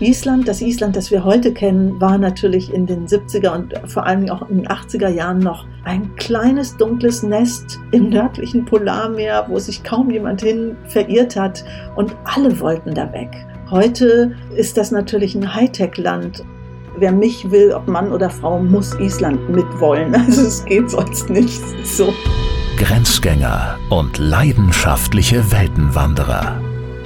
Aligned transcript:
Island, 0.00 0.48
das 0.48 0.62
Island, 0.62 0.96
das 0.96 1.10
wir 1.10 1.24
heute 1.24 1.52
kennen, 1.52 2.00
war 2.00 2.16
natürlich 2.16 2.72
in 2.72 2.86
den 2.86 3.06
70er 3.06 3.50
und 3.50 3.74
vor 3.84 4.06
allem 4.06 4.30
auch 4.30 4.48
in 4.48 4.58
den 4.58 4.66
80er 4.66 5.08
Jahren 5.08 5.40
noch 5.40 5.66
ein 5.84 6.14
kleines 6.16 6.74
dunkles 6.78 7.22
Nest 7.22 7.78
im 7.92 8.08
nördlichen 8.08 8.64
Polarmeer, 8.64 9.44
wo 9.48 9.58
sich 9.58 9.82
kaum 9.82 10.10
jemand 10.10 10.40
hin 10.40 10.74
verirrt 10.86 11.36
hat 11.36 11.64
und 11.96 12.16
alle 12.24 12.58
wollten 12.60 12.94
da 12.94 13.12
weg. 13.12 13.28
Heute 13.70 14.34
ist 14.56 14.78
das 14.78 14.90
natürlich 14.90 15.34
ein 15.34 15.54
Hightech-Land. 15.54 16.44
Wer 16.96 17.12
mich 17.12 17.50
will, 17.50 17.72
ob 17.72 17.86
Mann 17.86 18.10
oder 18.10 18.30
Frau, 18.30 18.58
muss 18.58 18.98
Island 18.98 19.50
mitwollen. 19.50 20.14
Also 20.26 20.42
es 20.42 20.64
geht 20.64 20.90
sonst 20.90 21.28
nicht 21.28 21.62
so. 21.84 22.10
Grenzgänger 22.78 23.78
und 23.90 24.16
leidenschaftliche 24.16 25.52
Weltenwanderer 25.52 26.69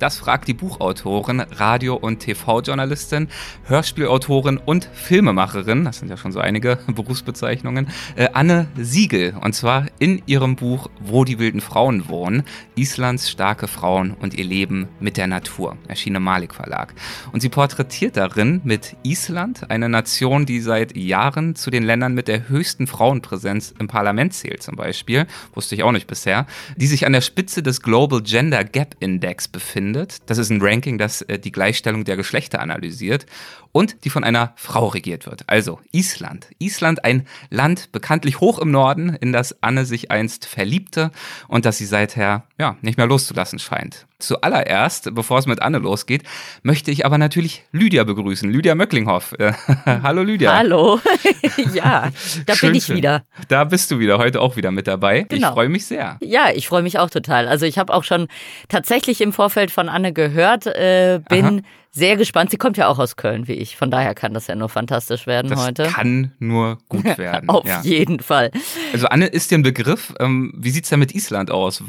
Das 0.00 0.16
fragt 0.16 0.48
die 0.48 0.54
Buchautorin, 0.54 1.40
Radio- 1.40 1.94
und 1.94 2.20
TV-Journalistin, 2.20 3.28
Hörspielautorin 3.64 4.56
und 4.56 4.88
Filmemacherin, 4.94 5.84
das 5.84 5.98
sind 5.98 6.08
ja 6.08 6.16
schon 6.16 6.32
so 6.32 6.40
einige 6.40 6.78
Berufsbezeichnungen, 6.86 7.86
äh, 8.16 8.28
Anne 8.32 8.68
Siegel. 8.78 9.34
Und 9.42 9.52
zwar 9.52 9.88
in 9.98 10.22
ihrem 10.24 10.56
Buch 10.56 10.88
Wo 11.00 11.24
die 11.24 11.38
wilden 11.38 11.60
Frauen 11.60 12.08
wohnen, 12.08 12.44
Islands 12.76 13.28
starke 13.28 13.68
Frauen 13.68 14.12
und 14.14 14.32
ihr 14.32 14.46
Leben 14.46 14.88
mit 15.00 15.18
der 15.18 15.26
Natur, 15.26 15.76
erschien 15.86 16.14
im 16.14 16.22
Malik 16.22 16.54
Verlag. 16.54 16.94
Und 17.32 17.42
sie 17.42 17.50
porträtiert 17.50 18.16
darin 18.16 18.62
mit 18.64 18.96
Island, 19.02 19.70
eine 19.70 19.90
Nation, 19.90 20.46
die 20.46 20.60
seit 20.60 20.96
Jahren 20.96 21.56
zu 21.56 21.70
den 21.70 21.82
Ländern 21.82 22.14
mit 22.14 22.26
der 22.26 22.48
höchsten 22.48 22.86
Frauenpräsenz 22.86 23.74
im 23.78 23.86
Parlament 23.86 24.32
zählt 24.32 24.62
zum 24.62 24.76
Beispiel, 24.76 25.26
wusste 25.52 25.74
ich 25.74 25.82
auch 25.82 25.92
nicht 25.92 26.06
bisher, 26.06 26.46
die 26.76 26.86
sich 26.86 27.04
an 27.04 27.12
der 27.12 27.20
Spitze 27.20 27.62
des 27.62 27.82
Global 27.82 28.22
Gender 28.22 28.64
Gap 28.64 28.96
Index 29.00 29.46
befindet 29.46 29.89
findet. 29.90 30.18
Das 30.30 30.38
ist 30.38 30.50
ein 30.50 30.62
Ranking, 30.62 30.98
das 30.98 31.22
äh, 31.22 31.38
die 31.38 31.50
Gleichstellung 31.50 32.04
der 32.04 32.16
Geschlechter 32.16 32.60
analysiert 32.60 33.26
und 33.72 34.04
die 34.04 34.10
von 34.10 34.22
einer 34.22 34.52
Frau 34.56 34.86
regiert 34.86 35.26
wird. 35.26 35.42
Also 35.48 35.80
Island. 35.92 36.48
Island, 36.58 37.04
ein 37.04 37.26
Land 37.50 37.90
bekanntlich 37.90 38.40
hoch 38.40 38.58
im 38.60 38.70
Norden, 38.70 39.10
in 39.20 39.32
das 39.32 39.62
Anne 39.62 39.84
sich 39.84 40.10
einst 40.10 40.46
verliebte 40.46 41.10
und 41.48 41.64
das 41.64 41.78
sie 41.78 41.86
seither 41.86 42.44
ja 42.58 42.76
nicht 42.82 42.98
mehr 42.98 43.06
loszulassen 43.06 43.58
scheint. 43.58 44.06
Zuallererst, 44.20 45.14
bevor 45.14 45.38
es 45.38 45.46
mit 45.46 45.62
Anne 45.62 45.78
losgeht, 45.78 46.22
möchte 46.62 46.90
ich 46.90 47.04
aber 47.04 47.18
natürlich 47.18 47.64
Lydia 47.72 48.04
begrüßen. 48.04 48.50
Lydia 48.50 48.74
Möcklinghoff. 48.74 49.34
Hallo 49.86 50.22
Lydia. 50.22 50.56
Hallo. 50.56 51.00
ja, 51.74 52.10
da 52.46 52.54
schön, 52.54 52.70
bin 52.70 52.78
ich 52.78 52.84
schön. 52.84 52.96
wieder. 52.96 53.24
Da 53.48 53.64
bist 53.64 53.90
du 53.90 53.98
wieder, 53.98 54.18
heute 54.18 54.40
auch 54.40 54.56
wieder 54.56 54.70
mit 54.70 54.86
dabei. 54.86 55.26
Genau. 55.28 55.48
Ich 55.48 55.52
freue 55.54 55.68
mich 55.68 55.86
sehr. 55.86 56.18
Ja, 56.20 56.50
ich 56.54 56.68
freue 56.68 56.82
mich 56.82 56.98
auch 56.98 57.10
total. 57.10 57.48
Also 57.48 57.66
ich 57.66 57.78
habe 57.78 57.92
auch 57.92 58.04
schon 58.04 58.28
tatsächlich 58.68 59.20
im 59.20 59.32
Vorfeld 59.32 59.70
von 59.70 59.88
Anne 59.88 60.12
gehört, 60.12 60.66
äh, 60.66 61.20
bin 61.28 61.44
Aha. 61.44 61.60
Sehr 61.92 62.16
gespannt. 62.16 62.50
Sie 62.50 62.56
kommt 62.56 62.76
ja 62.76 62.86
auch 62.86 62.98
aus 63.00 63.16
Köln 63.16 63.48
wie 63.48 63.54
ich. 63.54 63.76
Von 63.76 63.90
daher 63.90 64.14
kann 64.14 64.32
das 64.32 64.46
ja 64.46 64.54
nur 64.54 64.68
fantastisch 64.68 65.26
werden 65.26 65.50
Das 65.50 65.60
heute. 65.66 65.82
kann 65.84 66.32
nur 66.38 66.78
gut 66.88 67.04
werden. 67.18 67.48
Auf 67.48 67.66
ja. 67.66 67.80
jeden 67.82 68.20
Fall. 68.20 68.50
Also 68.92 69.06
Anne, 69.08 69.26
ist 69.26 69.50
dir 69.50 69.58
ein 69.58 69.62
Begriff. 69.62 70.14
Ähm, 70.20 70.52
wie 70.56 70.70
sieht's 70.70 70.88
denn 70.88 71.00
mit 71.00 71.14
Island 71.14 71.50
aus? 71.50 71.82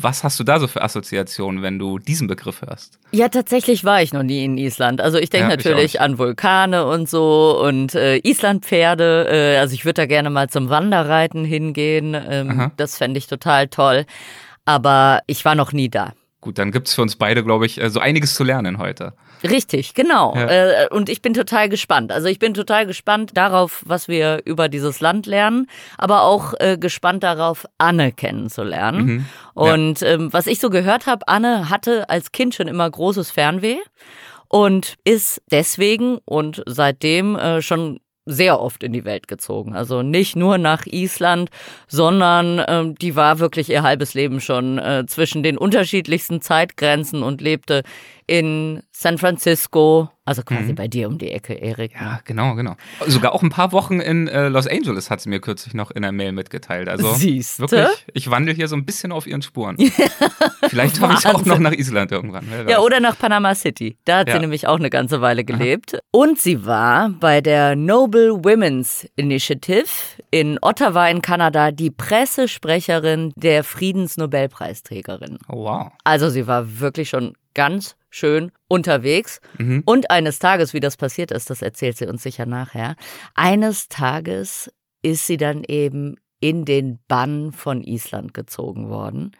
Was 0.00 0.22
hast 0.24 0.38
du 0.40 0.44
da 0.44 0.60
so 0.60 0.66
für 0.68 0.82
Assoziationen, 0.82 1.62
wenn 1.62 1.78
du 1.78 1.98
diesen 1.98 2.28
Begriff 2.28 2.62
hörst? 2.62 2.98
Ja, 3.10 3.28
tatsächlich 3.28 3.84
war 3.84 4.00
ich 4.02 4.12
noch 4.12 4.22
nie 4.22 4.44
in 4.44 4.56
Island. 4.56 5.00
Also 5.00 5.18
ich 5.18 5.30
denke 5.30 5.48
Ja, 5.48 5.54
ich 5.58 5.64
natürlich 5.64 5.92
nicht. 5.94 6.00
an 6.00 6.18
Vulkane 6.18 6.86
und 6.86 7.08
so 7.08 7.60
und 7.62 7.94
äh, 7.96 8.18
Islandpferde. 8.18 9.26
Äh, 9.28 9.58
also 9.58 9.74
ich 9.74 9.84
würde 9.84 10.02
da 10.02 10.06
gerne 10.06 10.30
mal 10.30 10.48
zum 10.48 10.68
Wanderreiten 10.70 11.44
hingehen. 11.44 12.14
Ähm, 12.14 12.70
das 12.76 12.96
fände 12.96 13.18
ich 13.18 13.26
total 13.26 13.68
toll. 13.68 14.06
Aber 14.64 15.20
ich 15.26 15.44
war 15.44 15.54
noch 15.54 15.72
nie 15.72 15.88
da. 15.88 16.12
Gut, 16.40 16.58
dann 16.58 16.72
gibt's 16.72 16.94
für 16.94 17.02
uns 17.02 17.16
beide, 17.16 17.44
glaube 17.44 17.66
ich, 17.66 17.80
äh, 17.80 17.90
so 17.90 18.00
einiges 18.00 18.34
zu 18.34 18.44
lernen 18.44 18.78
heute. 18.78 19.12
Richtig, 19.42 19.94
genau. 19.94 20.34
Ja. 20.34 20.46
Äh, 20.46 20.88
und 20.90 21.08
ich 21.08 21.20
bin 21.20 21.34
total 21.34 21.68
gespannt. 21.68 22.12
Also 22.12 22.28
ich 22.28 22.38
bin 22.38 22.54
total 22.54 22.86
gespannt 22.86 23.32
darauf, 23.34 23.82
was 23.86 24.08
wir 24.08 24.42
über 24.44 24.68
dieses 24.68 25.00
Land 25.00 25.26
lernen, 25.26 25.66
aber 25.98 26.22
auch 26.22 26.54
äh, 26.58 26.78
gespannt 26.78 27.22
darauf, 27.22 27.66
Anne 27.78 28.12
kennenzulernen. 28.12 29.04
Mhm. 29.04 29.26
Ja. 29.56 29.74
Und 29.74 30.02
ähm, 30.02 30.32
was 30.32 30.46
ich 30.46 30.60
so 30.60 30.70
gehört 30.70 31.06
habe, 31.06 31.28
Anne 31.28 31.68
hatte 31.68 32.08
als 32.08 32.32
Kind 32.32 32.54
schon 32.54 32.68
immer 32.68 32.90
großes 32.90 33.30
Fernweh 33.30 33.78
und 34.48 34.96
ist 35.04 35.42
deswegen 35.50 36.18
und 36.24 36.62
seitdem 36.66 37.36
äh, 37.36 37.62
schon 37.62 38.00
sehr 38.26 38.60
oft 38.60 38.82
in 38.82 38.92
die 38.92 39.04
Welt 39.04 39.28
gezogen. 39.28 39.74
Also 39.74 40.02
nicht 40.02 40.36
nur 40.36 40.58
nach 40.58 40.86
Island, 40.86 41.50
sondern 41.88 42.62
ähm, 42.68 42.94
die 42.96 43.16
war 43.16 43.38
wirklich 43.38 43.70
ihr 43.70 43.82
halbes 43.82 44.14
Leben 44.14 44.40
schon 44.40 44.78
äh, 44.78 45.04
zwischen 45.06 45.42
den 45.42 45.58
unterschiedlichsten 45.58 46.40
Zeitgrenzen 46.40 47.22
und 47.22 47.40
lebte 47.40 47.82
in 48.26 48.82
San 48.92 49.18
Francisco, 49.18 50.10
also 50.30 50.42
quasi 50.42 50.72
bei 50.72 50.88
dir 50.88 51.08
um 51.08 51.18
die 51.18 51.30
Ecke, 51.30 51.54
Erik. 51.54 51.94
Mhm. 51.94 52.06
Ja, 52.06 52.20
genau, 52.24 52.54
genau. 52.54 52.76
Sogar 53.06 53.32
auch 53.34 53.42
ein 53.42 53.50
paar 53.50 53.72
Wochen 53.72 54.00
in 54.00 54.28
äh, 54.28 54.48
Los 54.48 54.66
Angeles 54.66 55.10
hat 55.10 55.20
sie 55.20 55.28
mir 55.28 55.40
kürzlich 55.40 55.74
noch 55.74 55.90
in 55.90 56.02
der 56.02 56.12
Mail 56.12 56.32
mitgeteilt. 56.32 56.88
Also 56.88 57.12
Siehste? 57.14 57.62
wirklich, 57.70 58.06
ich 58.14 58.30
wandle 58.30 58.54
hier 58.54 58.68
so 58.68 58.76
ein 58.76 58.84
bisschen 58.86 59.12
auf 59.12 59.26
ihren 59.26 59.42
Spuren. 59.42 59.76
Vielleicht 60.68 61.00
habe 61.00 61.14
ich 61.18 61.26
auch 61.26 61.44
noch 61.44 61.58
nach 61.58 61.72
Island 61.72 62.12
irgendwann. 62.12 62.46
Ja, 62.68 62.78
oder 62.80 63.00
nach 63.00 63.18
Panama 63.18 63.54
City. 63.54 63.96
Da 64.04 64.18
hat 64.18 64.28
Ja. 64.28 64.34
sie 64.34 64.40
nämlich 64.40 64.66
auch 64.66 64.78
eine 64.78 64.88
ganze 64.90 65.20
Weile 65.20 65.44
gelebt. 65.44 65.98
Und 66.12 66.38
sie 66.38 66.64
war 66.64 67.08
bei 67.10 67.40
der 67.40 67.76
Noble 67.76 68.44
Women's 68.44 69.06
Initiative 69.16 69.86
in 70.30 70.58
Ottawa 70.62 71.08
in 71.08 71.22
Kanada 71.22 71.70
die 71.72 71.90
Pressesprecherin 71.90 73.32
der 73.36 73.64
Friedensnobelpreisträgerin. 73.64 75.38
Oh, 75.48 75.64
wow. 75.64 75.92
Also 76.04 76.28
sie 76.28 76.46
war 76.46 76.80
wirklich 76.80 77.08
schon 77.08 77.34
ganz 77.54 77.96
schön 78.10 78.52
unterwegs. 78.68 79.40
Mhm. 79.58 79.82
Und 79.86 80.10
eines 80.10 80.38
Tages, 80.38 80.74
wie 80.74 80.80
das 80.80 80.96
passiert 80.96 81.30
ist, 81.30 81.50
das 81.50 81.62
erzählt 81.62 81.96
sie 81.96 82.06
uns 82.06 82.22
sicher 82.22 82.46
nachher, 82.46 82.96
eines 83.34 83.88
Tages 83.88 84.72
ist 85.02 85.26
sie 85.26 85.36
dann 85.36 85.64
eben 85.64 86.16
in 86.40 86.64
den 86.64 86.98
Bann 87.06 87.52
von 87.52 87.82
Island 87.82 88.34
gezogen 88.34 88.88
worden. 88.88 89.32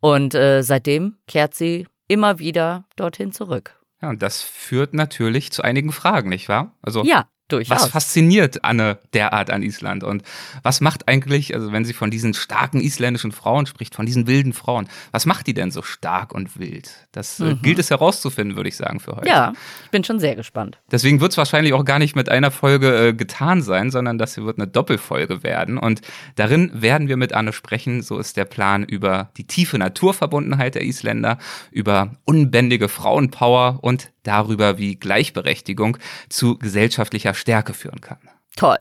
Und 0.00 0.34
äh, 0.34 0.62
seitdem 0.62 1.16
kehrt 1.26 1.54
sie 1.54 1.86
immer 2.08 2.38
wieder 2.38 2.84
dorthin 2.96 3.32
zurück. 3.32 3.78
Ja, 4.00 4.10
und 4.10 4.22
das 4.22 4.42
führt 4.42 4.94
natürlich 4.94 5.52
zu 5.52 5.62
einigen 5.62 5.92
Fragen, 5.92 6.28
nicht 6.28 6.48
wahr? 6.48 6.74
Also 6.82 7.04
Ja, 7.04 7.28
durchaus. 7.48 7.82
Was 7.82 7.88
fasziniert 7.88 8.64
Anne 8.64 8.98
derart 9.14 9.50
an 9.50 9.62
Island? 9.62 10.04
Und 10.04 10.22
was 10.62 10.80
macht 10.80 11.08
eigentlich, 11.08 11.54
also 11.54 11.72
wenn 11.72 11.84
sie 11.84 11.92
von 11.92 12.10
diesen 12.10 12.34
starken 12.34 12.80
isländischen 12.80 13.32
Frauen 13.32 13.66
spricht, 13.66 13.94
von 13.94 14.06
diesen 14.06 14.26
wilden 14.26 14.52
Frauen, 14.52 14.88
was 15.12 15.26
macht 15.26 15.46
die 15.46 15.54
denn 15.54 15.70
so 15.70 15.82
stark 15.82 16.34
und 16.34 16.58
wild? 16.58 16.90
Das 17.12 17.40
äh, 17.40 17.54
gilt 17.54 17.78
es 17.78 17.90
herauszufinden, 17.90 18.56
würde 18.56 18.68
ich 18.68 18.76
sagen, 18.76 19.00
für 19.00 19.12
heute. 19.12 19.22
Mhm. 19.22 19.28
ja, 19.28 19.52
ich 19.84 19.90
bin 19.90 20.04
schon 20.04 20.18
sehr 20.18 20.36
gespannt. 20.36 20.78
Deswegen 20.90 21.20
wird 21.20 21.32
es 21.32 21.38
wahrscheinlich 21.38 21.72
auch 21.72 21.84
gar 21.84 21.98
nicht 21.98 22.16
mit 22.16 22.28
einer 22.28 22.50
Folge 22.50 23.08
äh, 23.08 23.12
getan 23.12 23.62
sein, 23.62 23.90
sondern 23.90 24.18
das 24.18 24.34
hier 24.34 24.44
wird 24.44 24.58
eine 24.58 24.66
Doppelfolge 24.66 25.42
werden. 25.42 25.78
Und 25.78 26.02
darin 26.34 26.70
werden 26.74 27.08
wir 27.08 27.16
mit 27.16 27.32
Anne 27.32 27.52
sprechen, 27.52 28.02
so 28.02 28.18
ist 28.18 28.36
der 28.36 28.44
Plan, 28.44 28.84
über 28.84 29.30
die 29.36 29.46
tiefe 29.46 29.78
Naturverbundenheit 29.78 30.74
der 30.74 30.82
Isländer, 30.82 31.38
über 31.70 32.16
unbändige 32.24 32.88
Frauenpower 32.88 33.78
und 33.82 34.10
darüber, 34.26 34.78
wie 34.78 34.96
Gleichberechtigung 34.96 35.98
zu 36.28 36.58
gesellschaftlicher 36.58 37.34
Stärke 37.36 37.74
führen 37.74 38.00
kann. 38.00 38.18
Toll. 38.56 38.78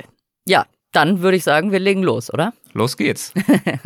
Ja, 0.48 0.66
dann 0.92 1.22
würde 1.22 1.38
ich 1.38 1.44
sagen, 1.44 1.72
wir 1.72 1.80
legen 1.80 2.04
los, 2.04 2.34
oder? 2.34 2.54
Los 2.74 2.98
geht's. 2.98 3.34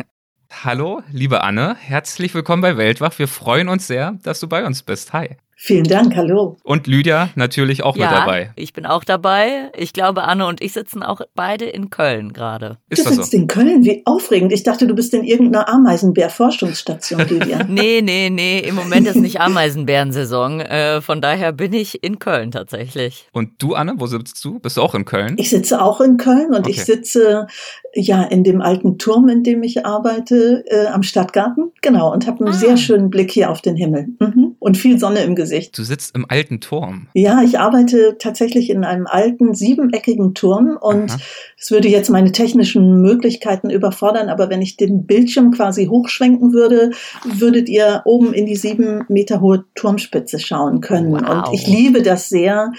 Hallo, 0.64 1.02
liebe 1.10 1.42
Anne, 1.42 1.76
herzlich 1.78 2.34
willkommen 2.34 2.60
bei 2.60 2.76
Weltwach. 2.76 3.18
Wir 3.18 3.28
freuen 3.28 3.68
uns 3.68 3.86
sehr, 3.86 4.18
dass 4.22 4.40
du 4.40 4.48
bei 4.48 4.64
uns 4.66 4.82
bist. 4.82 5.12
Hi. 5.12 5.36
Vielen 5.62 5.84
Dank, 5.84 6.16
hallo. 6.16 6.56
Und 6.64 6.86
Lydia 6.86 7.28
natürlich 7.34 7.82
auch 7.82 7.94
ja, 7.94 8.06
mit 8.08 8.18
dabei. 8.18 8.50
ich 8.56 8.72
bin 8.72 8.86
auch 8.86 9.04
dabei. 9.04 9.70
Ich 9.76 9.92
glaube, 9.92 10.22
Anne 10.24 10.46
und 10.46 10.62
ich 10.62 10.72
sitzen 10.72 11.02
auch 11.02 11.20
beide 11.34 11.66
in 11.66 11.90
Köln 11.90 12.32
gerade. 12.32 12.78
Ist 12.88 13.00
du 13.00 13.04
das 13.04 13.16
sitzt 13.16 13.32
so? 13.32 13.36
in 13.36 13.46
Köln, 13.46 13.84
wie 13.84 14.00
aufregend. 14.06 14.52
Ich 14.54 14.62
dachte, 14.62 14.86
du 14.86 14.94
bist 14.94 15.12
in 15.12 15.22
irgendeiner 15.22 15.68
Ameisenbär-Forschungsstation, 15.68 17.20
Lydia. 17.28 17.64
Nee, 17.68 18.00
nee, 18.02 18.30
nee, 18.30 18.60
im 18.60 18.74
Moment 18.74 19.06
ist 19.06 19.16
nicht 19.16 19.38
Ameisenbärensaison. 19.42 20.60
Äh, 20.60 21.02
von 21.02 21.20
daher 21.20 21.52
bin 21.52 21.74
ich 21.74 22.02
in 22.02 22.18
Köln 22.18 22.52
tatsächlich. 22.52 23.28
Und 23.32 23.62
du, 23.62 23.74
Anne, 23.74 23.92
wo 23.98 24.06
sitzt 24.06 24.42
du? 24.42 24.60
Bist 24.60 24.78
du 24.78 24.80
auch 24.80 24.94
in 24.94 25.04
Köln? 25.04 25.34
Ich 25.38 25.50
sitze 25.50 25.82
auch 25.82 26.00
in 26.00 26.16
Köln 26.16 26.54
und 26.54 26.60
Okay. 26.60 26.70
ich 26.70 26.84
sitze 26.84 27.46
ja 27.94 28.22
in 28.22 28.44
dem 28.44 28.62
alten 28.62 28.96
Turm, 28.96 29.28
in 29.28 29.42
dem 29.42 29.62
ich 29.62 29.84
arbeite, 29.84 30.64
äh, 30.68 30.86
am 30.86 31.02
Stadtgarten. 31.02 31.72
Genau, 31.82 32.10
und 32.12 32.26
habe 32.26 32.46
einen 32.46 32.54
Ah. 32.54 32.58
sehr 32.58 32.78
schönen 32.78 33.10
Blick 33.10 33.30
hier 33.30 33.50
auf 33.50 33.60
den 33.60 33.76
Himmel. 33.76 34.06
Mhm. 34.20 34.49
Und 34.60 34.76
viel 34.76 34.98
Sonne 34.98 35.24
im 35.24 35.34
Gesicht. 35.34 35.76
Du 35.76 35.82
sitzt 35.82 36.14
im 36.14 36.26
alten 36.28 36.60
Turm. 36.60 37.08
Ja, 37.14 37.42
ich 37.42 37.58
arbeite 37.58 38.16
tatsächlich 38.18 38.70
in 38.70 38.84
einem 38.84 39.06
alten 39.06 39.54
siebeneckigen 39.54 40.34
Turm 40.34 40.78
und 40.80 41.16
es 41.58 41.70
würde 41.70 41.88
jetzt 41.88 42.10
meine 42.10 42.30
technischen 42.30 43.00
Möglichkeiten 43.00 43.70
überfordern, 43.70 44.28
aber 44.28 44.50
wenn 44.50 44.60
ich 44.60 44.76
den 44.76 45.06
Bildschirm 45.06 45.50
quasi 45.50 45.86
hochschwenken 45.86 46.52
würde, 46.52 46.90
würdet 47.24 47.68
ihr 47.70 48.02
oben 48.04 48.34
in 48.34 48.44
die 48.46 48.56
sieben 48.56 49.04
Meter 49.08 49.40
hohe 49.40 49.64
Turmspitze 49.74 50.38
schauen 50.38 50.82
können. 50.82 51.12
Wow. 51.12 51.48
Und 51.48 51.54
ich 51.54 51.66
liebe 51.66 52.02
das 52.02 52.28
sehr. 52.28 52.72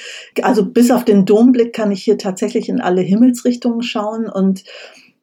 Also 0.44 0.64
bis 0.64 0.92
auf 0.92 1.04
den 1.04 1.26
Domblick 1.26 1.74
kann 1.74 1.92
ich 1.92 2.04
hier 2.04 2.20
tatsächlich 2.20 2.70
in 2.70 2.80
alle 2.80 3.02
Himmelsrichtungen 3.02 3.82
schauen 3.82 4.30
und 4.30 4.64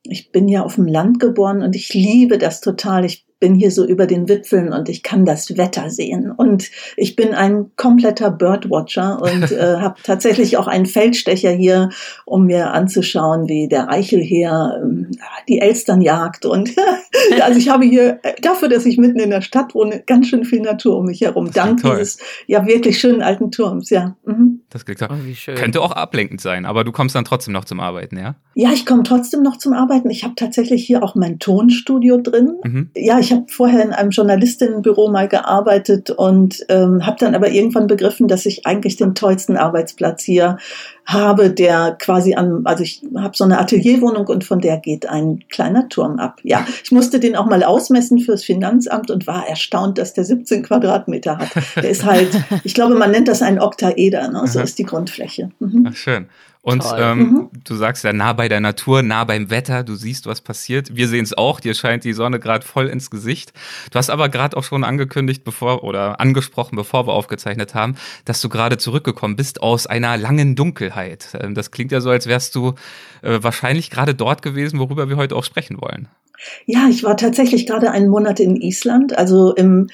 ich 0.03 0.33
bin 0.33 0.49
ja 0.49 0.63
auf 0.63 0.75
dem 0.75 0.87
Land 0.87 1.21
geboren 1.21 1.63
und 1.63 1.77
ich 1.77 1.95
liebe 1.95 2.39
das 2.39 2.61
total. 2.61 3.05
Ich 3.05 3.28
bin 3.41 3.55
hier 3.55 3.71
so 3.71 3.87
über 3.87 4.07
den 4.07 4.29
Wipfeln 4.29 4.73
und 4.73 4.89
ich 4.89 5.03
kann 5.03 5.25
das 5.25 5.57
Wetter 5.57 5.91
sehen. 5.91 6.31
Und 6.31 6.71
ich 6.97 7.15
bin 7.17 7.35
ein 7.35 7.71
kompletter 7.77 8.31
Birdwatcher 8.31 9.21
und 9.23 9.53
äh, 9.53 9.77
habe 9.77 10.01
tatsächlich 10.03 10.57
auch 10.57 10.67
einen 10.67 10.87
Feldstecher 10.87 11.51
hier, 11.51 11.91
um 12.25 12.47
mir 12.47 12.73
anzuschauen, 12.73 13.49
wie 13.49 13.69
der 13.69 13.91
Eichelheer 13.91 14.83
äh, 14.83 15.15
die 15.49 15.61
Elstern 15.61 16.01
jagt. 16.01 16.47
Und 16.47 16.75
also 17.41 17.59
ich 17.59 17.69
habe 17.69 17.85
hier, 17.85 18.19
äh, 18.23 18.35
dafür, 18.41 18.69
dass 18.69 18.87
ich 18.87 18.99
mitten 18.99 19.21
in 19.21 19.31
der 19.31 19.43
Stadt 19.43 19.75
wohne, 19.75 20.03
ganz 20.07 20.29
schön 20.29 20.45
viel 20.45 20.61
Natur 20.61 20.99
um 20.99 21.07
mich 21.07 21.21
herum. 21.21 21.53
Dank 21.53 21.83
dieses 21.83 22.19
ja 22.47 22.67
wirklich 22.67 22.99
schönen 22.99 23.23
alten 23.23 23.51
Turms, 23.51 23.91
ja. 23.91 24.17
Mhm. 24.25 24.61
Das 24.71 24.85
klingt 24.85 25.01
oh, 25.03 25.15
wie 25.25 25.35
schön. 25.35 25.55
Könnte 25.55 25.81
auch 25.81 25.93
ablenkend 25.93 26.41
sein, 26.41 26.67
aber 26.67 26.85
du 26.85 26.93
kommst 26.93 27.15
dann 27.15 27.25
trotzdem 27.25 27.55
noch 27.55 27.65
zum 27.65 27.81
Arbeiten, 27.81 28.19
ja? 28.19 28.35
Ja, 28.55 28.73
ich 28.73 28.85
komme 28.85 29.03
trotzdem 29.05 29.43
noch 29.43 29.57
zum 29.57 29.73
Arbeiten. 29.73 30.11
Ich 30.11 30.25
habe 30.25 30.35
tatsächlich 30.35 30.85
hier 30.85 31.03
auch 31.03 31.15
mein 31.15 31.39
Tonstudio 31.39 32.19
drin. 32.19 32.57
Mhm. 32.65 32.91
Ja, 32.95 33.19
ich 33.19 33.28
ich 33.29 33.33
habe 33.35 33.45
vorher 33.49 33.85
in 33.85 33.93
einem 33.93 34.09
Journalistinnenbüro 34.09 35.11
mal 35.11 35.29
gearbeitet 35.29 36.11
und 36.11 36.65
ähm, 36.71 37.05
habe 37.05 37.19
dann 37.21 37.35
aber 37.35 37.51
irgendwann 37.51 37.87
begriffen, 37.87 38.27
dass 38.27 38.47
ich 38.47 38.67
eigentlich 38.67 38.97
den 38.97 39.15
tollsten 39.15 39.59
Arbeitsplatz 39.59 40.25
hier 40.25 40.57
habe, 41.05 41.51
der 41.51 41.97
quasi 41.99 42.35
an, 42.35 42.63
also 42.65 42.83
ich 42.83 43.03
habe 43.17 43.37
so 43.37 43.45
eine 43.45 43.59
Atelierwohnung 43.59 44.27
und 44.29 44.45
von 44.45 44.61
der 44.61 44.79
geht 44.79 45.07
ein 45.07 45.45
kleiner 45.51 45.91
Turm 45.91 46.19
ab. 46.19 46.41
Ja, 46.43 46.67
ich 46.83 46.91
musste 46.91 47.21
den 47.21 47.37
auch 47.37 47.47
mal 47.47 47.63
ausmessen 47.63 48.19
fürs 48.19 48.45
Finanzamt 48.45 49.11
und 49.11 49.27
war 49.27 49.47
erstaunt, 49.47 49.99
dass 49.99 50.15
der 50.15 50.25
17 50.25 50.63
Quadratmeter 50.63 51.37
hat. 51.37 51.51
Der 51.77 51.91
ist 51.91 52.07
halt, 52.07 52.31
ich 52.65 52.73
glaube, 52.73 52.95
man 52.95 53.11
nennt 53.11 53.29
das 53.29 53.43
ein 53.43 53.61
Oktaeder, 53.61 54.29
ne? 54.29 54.47
so 54.47 54.61
ist 54.61 54.79
die 54.79 54.85
Grundfläche. 54.85 55.51
Mhm. 55.59 55.87
Ach, 55.91 55.97
schön. 55.97 56.29
Und 56.69 56.85
ähm, 56.99 57.19
mhm. 57.19 57.51
du 57.65 57.77
sagst 57.77 58.05
ja 58.05 58.13
nah 58.13 58.35
bei 58.35 58.47
der 58.47 58.61
Natur, 58.61 59.03
nah 59.03 59.25
beim 59.25 59.49
Wetter, 59.49 59.85
du 59.85 59.95
siehst, 59.95 60.27
was 60.27 60.43
passiert. 60.43 60.95
Wir 60.95 61.09
sehen 61.09 61.25
es 61.25 61.33
auch, 61.33 61.61
dir 61.61 61.73
scheint 61.73 62.05
die 62.05 62.13
Sonne 62.13 62.39
gerade 62.39 62.63
voll 62.63 62.89
ins 62.89 63.11
Gesicht. 63.11 63.55
Du 63.91 63.99
hast 63.99 64.11
aber 64.11 64.29
gerade 64.29 64.55
auch 64.55 64.65
schon 64.65 64.85
angekündigt, 64.85 65.45
bevor 65.45 65.83
oder 65.83 66.21
angesprochen, 66.21 66.77
bevor 66.77 67.07
wir 67.07 67.15
aufgezeichnet 67.15 67.75
haben, 67.75 67.95
dass 68.27 68.43
du 68.43 68.51
gerade 68.51 68.77
zurückgekommen 68.77 69.35
bist 69.35 69.63
aus 69.63 69.87
einer 69.87 70.19
langen 70.19 70.57
Dunkelheit. 70.57 71.31
Ähm, 71.41 71.55
das 71.55 71.71
klingt 71.71 71.91
ja 71.91 72.03
so, 72.03 72.11
als 72.11 72.27
wärst 72.27 72.55
du 72.55 72.75
äh, 73.23 73.39
wahrscheinlich 73.41 73.89
gerade 73.89 74.15
dort 74.15 74.43
gewesen, 74.43 74.79
worüber 74.79 75.09
wir 75.09 75.17
heute 75.17 75.37
auch 75.37 75.45
sprechen 75.45 75.81
wollen. 75.81 76.09
Ja, 76.67 76.87
ich 76.91 77.03
war 77.03 77.17
tatsächlich 77.17 77.65
gerade 77.67 77.93
einen 77.93 78.11
Monat 78.11 78.41
in 78.41 78.57
Island, 78.57 79.17
also 79.17 79.55
im 79.55 79.89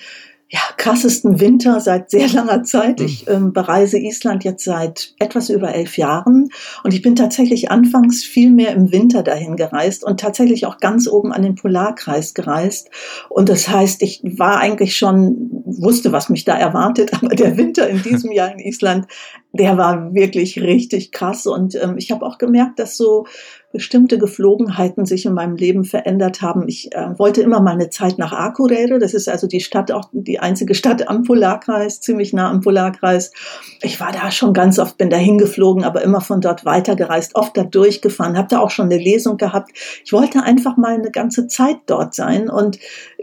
ja, 0.51 0.61
krassesten 0.77 1.41
Winter 1.41 1.81
seit 1.81 2.11
sehr 2.11 2.29
langer 2.29 2.63
Zeit. 2.65 3.01
Ich 3.01 3.27
hm. 3.27 3.35
ähm, 3.35 3.53
bereise 3.53 3.99
Island 3.99 4.45
jetzt 4.45 4.65
seit 4.65 5.15
etwas 5.19 5.49
über 5.49 5.75
elf 5.75 5.97
Jahren 5.97 6.51
und 6.83 6.95
ich 6.95 7.03
bin 7.03 7.17
tatsächlich 7.17 7.71
anfangs 7.71 8.23
viel 8.25 8.51
mehr 8.51 8.73
im 8.73 8.93
Winter 8.93 9.23
dahin 9.23 9.57
gereist 9.57 10.05
und 10.05 10.21
tatsächlich 10.21 10.67
auch 10.67 10.79
ganz 10.79 11.09
oben 11.09 11.33
an 11.33 11.43
den 11.43 11.55
Polarkreis 11.55 12.35
gereist. 12.35 12.91
Und 13.31 13.49
das 13.49 13.69
heißt, 13.69 14.03
ich 14.03 14.23
war 14.23 14.59
eigentlich 14.59 14.97
schon, 14.97 15.63
wusste, 15.65 16.13
was 16.13 16.29
mich 16.29 16.45
da 16.45 16.57
erwartet, 16.57 17.13
aber 17.23 17.35
der 17.35 17.57
Winter 17.57 17.89
in 17.89 18.03
diesem 18.03 18.31
Jahr 18.31 18.53
in 18.53 18.59
Island, 18.59 19.07
der 19.53 19.79
war 19.79 20.15
wirklich 20.15 20.61
richtig 20.61 21.11
krass 21.11 21.47
und 21.47 21.75
ähm, 21.77 21.97
ich 21.97 22.11
habe 22.11 22.27
auch 22.27 22.39
gemerkt, 22.39 22.79
dass 22.79 22.97
so 22.97 23.27
bestimmte 23.75 24.19
Geflogenheiten 24.19 25.05
sich 25.05 25.27
in 25.27 25.35
meinem 25.35 25.57
Leben 25.57 25.85
verändert 25.85 26.41
haben. 26.43 26.69
Ich 26.69 26.95
äh, 26.95 27.19
wollte 27.19 27.43
immer 27.43 27.61
mal 27.61 27.73
eine 27.73 27.91
Zeit 27.91 28.19
nach 28.19 28.33
Akureyri, 28.33 29.01
das 29.01 29.15
ist 29.15 29.29
also 29.29 29.49
die 29.49 29.59
Stadt, 29.59 29.91
auch 29.91 30.11
die 30.13 30.39
einzige 30.39 30.77
Stadt 30.77 31.09
am 31.09 31.25
Polarkreis, 31.25 32.01
ziemlich 32.01 32.33
nah 32.33 32.49
am 32.49 32.61
Polarkreis. 32.61 33.33
Ich 33.83 33.99
war 33.99 34.13
da 34.13 34.31
schon 34.31 34.53
ganz 34.53 34.79
oft, 34.79 34.97
bin 34.97 35.11
da 35.11 35.17
hingeflogen, 35.17 35.83
aber 35.83 36.03
immer 36.03 36.21
von 36.21 36.41
dort 36.41 36.65
weitergereist, 36.65 37.35
oft 37.35 37.57
da 37.57 37.65
durchgefahren, 37.65 38.39
habe 38.39 38.47
da 38.49 38.61
auch 38.61 38.71
schon 38.71 38.87
eine 38.87 38.97
Lesung 38.97 39.39
gehabt. 39.39 39.73
Ich 40.05 40.13
wollte 40.13 40.45
einfach 40.45 40.77
mal 40.77 40.95
eine 40.95 41.11
ganze 41.11 41.49
Zeit 41.49 41.79
dort 41.87 42.15
sein 42.15 42.49
und 42.49 42.79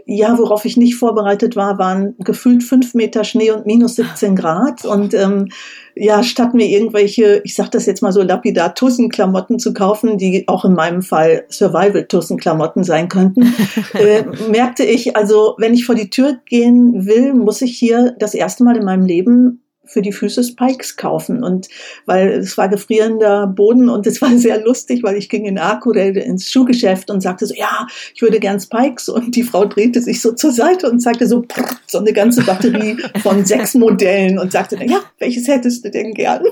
ja, 0.06 0.38
worauf 0.38 0.64
ich 0.64 0.76
nicht 0.76 0.96
vorbereitet 0.96 1.56
war, 1.56 1.78
waren 1.78 2.14
gefühlt 2.18 2.62
fünf 2.62 2.94
Meter 2.94 3.24
Schnee 3.24 3.50
und 3.50 3.66
minus 3.66 3.96
17 3.96 4.36
Grad. 4.36 4.84
Und 4.84 5.14
ähm, 5.14 5.48
ja, 5.94 6.22
statt 6.22 6.54
mir 6.54 6.66
irgendwelche, 6.66 7.40
ich 7.44 7.54
sag 7.54 7.70
das 7.70 7.86
jetzt 7.86 8.02
mal 8.02 8.12
so 8.12 8.22
lapidar, 8.22 8.74
Tussenklamotten 8.74 9.58
zu 9.58 9.74
kaufen, 9.74 10.18
die 10.18 10.44
auch 10.48 10.64
in 10.64 10.74
meinem 10.74 11.02
Fall 11.02 11.44
Survival-Tussenklamotten 11.50 12.84
sein 12.84 13.08
könnten, 13.08 13.54
äh, 13.94 14.24
merkte 14.50 14.84
ich, 14.84 15.16
also 15.16 15.54
wenn 15.58 15.74
ich 15.74 15.86
vor 15.86 15.94
die 15.94 16.10
Tür 16.10 16.38
gehen 16.46 17.06
will, 17.06 17.34
muss 17.34 17.62
ich 17.62 17.78
hier 17.78 18.14
das 18.18 18.34
erste 18.34 18.64
Mal 18.64 18.76
in 18.76 18.84
meinem 18.84 19.06
Leben 19.06 19.61
für 19.92 20.02
die 20.02 20.12
Füße 20.12 20.42
Spikes 20.42 20.96
kaufen. 20.96 21.44
Und 21.44 21.68
weil 22.06 22.30
es 22.30 22.56
war 22.56 22.68
gefrierender 22.68 23.46
Boden 23.46 23.88
und 23.88 24.06
es 24.06 24.22
war 24.22 24.36
sehr 24.38 24.62
lustig, 24.62 25.02
weil 25.02 25.16
ich 25.16 25.28
ging 25.28 25.44
in 25.44 25.58
Akureyri 25.58 26.20
ins 26.20 26.50
Schuhgeschäft 26.50 27.10
und 27.10 27.20
sagte 27.20 27.46
so, 27.46 27.54
ja, 27.54 27.86
ich 28.14 28.22
würde 28.22 28.40
gern 28.40 28.58
Spikes. 28.58 29.08
Und 29.08 29.36
die 29.36 29.42
Frau 29.42 29.66
drehte 29.66 30.00
sich 30.00 30.20
so 30.20 30.32
zur 30.32 30.52
Seite 30.52 30.90
und 30.90 31.00
zeigte 31.00 31.26
so, 31.26 31.44
so 31.86 31.98
eine 31.98 32.12
ganze 32.12 32.42
Batterie 32.42 32.96
von 33.22 33.44
sechs 33.44 33.74
Modellen 33.74 34.38
und 34.38 34.52
sagte 34.52 34.76
dann, 34.76 34.88
ja, 34.88 35.00
welches 35.18 35.46
hättest 35.46 35.84
du 35.84 35.90
denn 35.90 36.14
gern? 36.14 36.42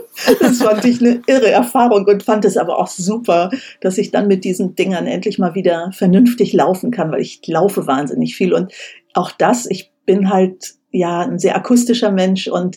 Das 0.41 0.59
fand 0.59 0.85
ich 0.85 1.01
eine 1.01 1.23
irre 1.27 1.51
Erfahrung 1.51 2.05
und 2.07 2.23
fand 2.23 2.45
es 2.45 2.57
aber 2.57 2.79
auch 2.79 2.89
super, 2.89 3.51
dass 3.81 3.99
ich 3.99 4.11
dann 4.11 4.29
mit 4.29 4.45
diesen 4.45 4.75
Dingern 4.75 5.07
endlich 5.07 5.39
mal 5.39 5.55
wieder 5.55 5.91
vernünftig 5.93 6.53
laufen 6.53 6.91
kann, 6.91 7.11
weil 7.11 7.21
ich 7.21 7.41
laufe 7.47 7.87
wahnsinnig 7.87 8.37
viel. 8.37 8.53
Und 8.53 8.73
auch 9.15 9.31
das, 9.33 9.67
ich 9.67 9.91
bin 10.05 10.31
halt 10.31 10.75
ja 10.93 11.21
ein 11.21 11.39
sehr 11.39 11.57
akustischer 11.57 12.11
Mensch 12.11 12.49
und 12.49 12.77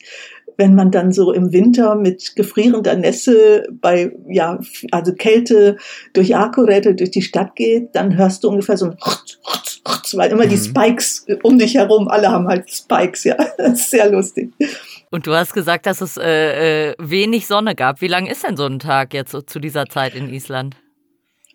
wenn 0.57 0.75
man 0.75 0.91
dann 0.91 1.11
so 1.11 1.31
im 1.31 1.51
Winter 1.51 1.95
mit 1.95 2.35
gefrierender 2.35 2.95
Nässe 2.95 3.65
bei, 3.71 4.11
ja, 4.27 4.59
also 4.91 5.13
Kälte 5.13 5.77
durch 6.13 6.35
Akkuräte 6.35 6.95
durch 6.95 7.11
die 7.11 7.21
Stadt 7.21 7.55
geht, 7.55 7.89
dann 7.94 8.17
hörst 8.17 8.44
du 8.44 8.50
ungefähr 8.50 8.77
so 8.77 8.85
ein 8.88 8.97
weil 10.13 10.31
immer 10.31 10.45
die 10.45 10.55
mhm. 10.55 10.61
Spikes 10.61 11.25
um 11.44 11.57
dich 11.57 11.75
herum, 11.75 12.07
alle 12.07 12.29
haben 12.29 12.47
halt 12.47 12.69
Spikes, 12.69 13.23
ja. 13.23 13.35
Das 13.57 13.79
ist 13.79 13.91
sehr 13.91 14.09
lustig. 14.09 14.51
Und 15.09 15.27
du 15.27 15.33
hast 15.33 15.53
gesagt, 15.53 15.85
dass 15.85 16.01
es 16.01 16.17
äh, 16.17 16.89
äh 16.89 16.95
wenig 17.00 17.47
Sonne 17.47 17.75
gab. 17.75 18.01
Wie 18.01 18.07
lang 18.07 18.25
ist 18.25 18.44
denn 18.44 18.57
so 18.57 18.65
ein 18.65 18.79
Tag 18.79 19.13
jetzt 19.13 19.35
zu 19.47 19.59
dieser 19.59 19.85
Zeit 19.88 20.15
in 20.15 20.29
Island? 20.29 20.75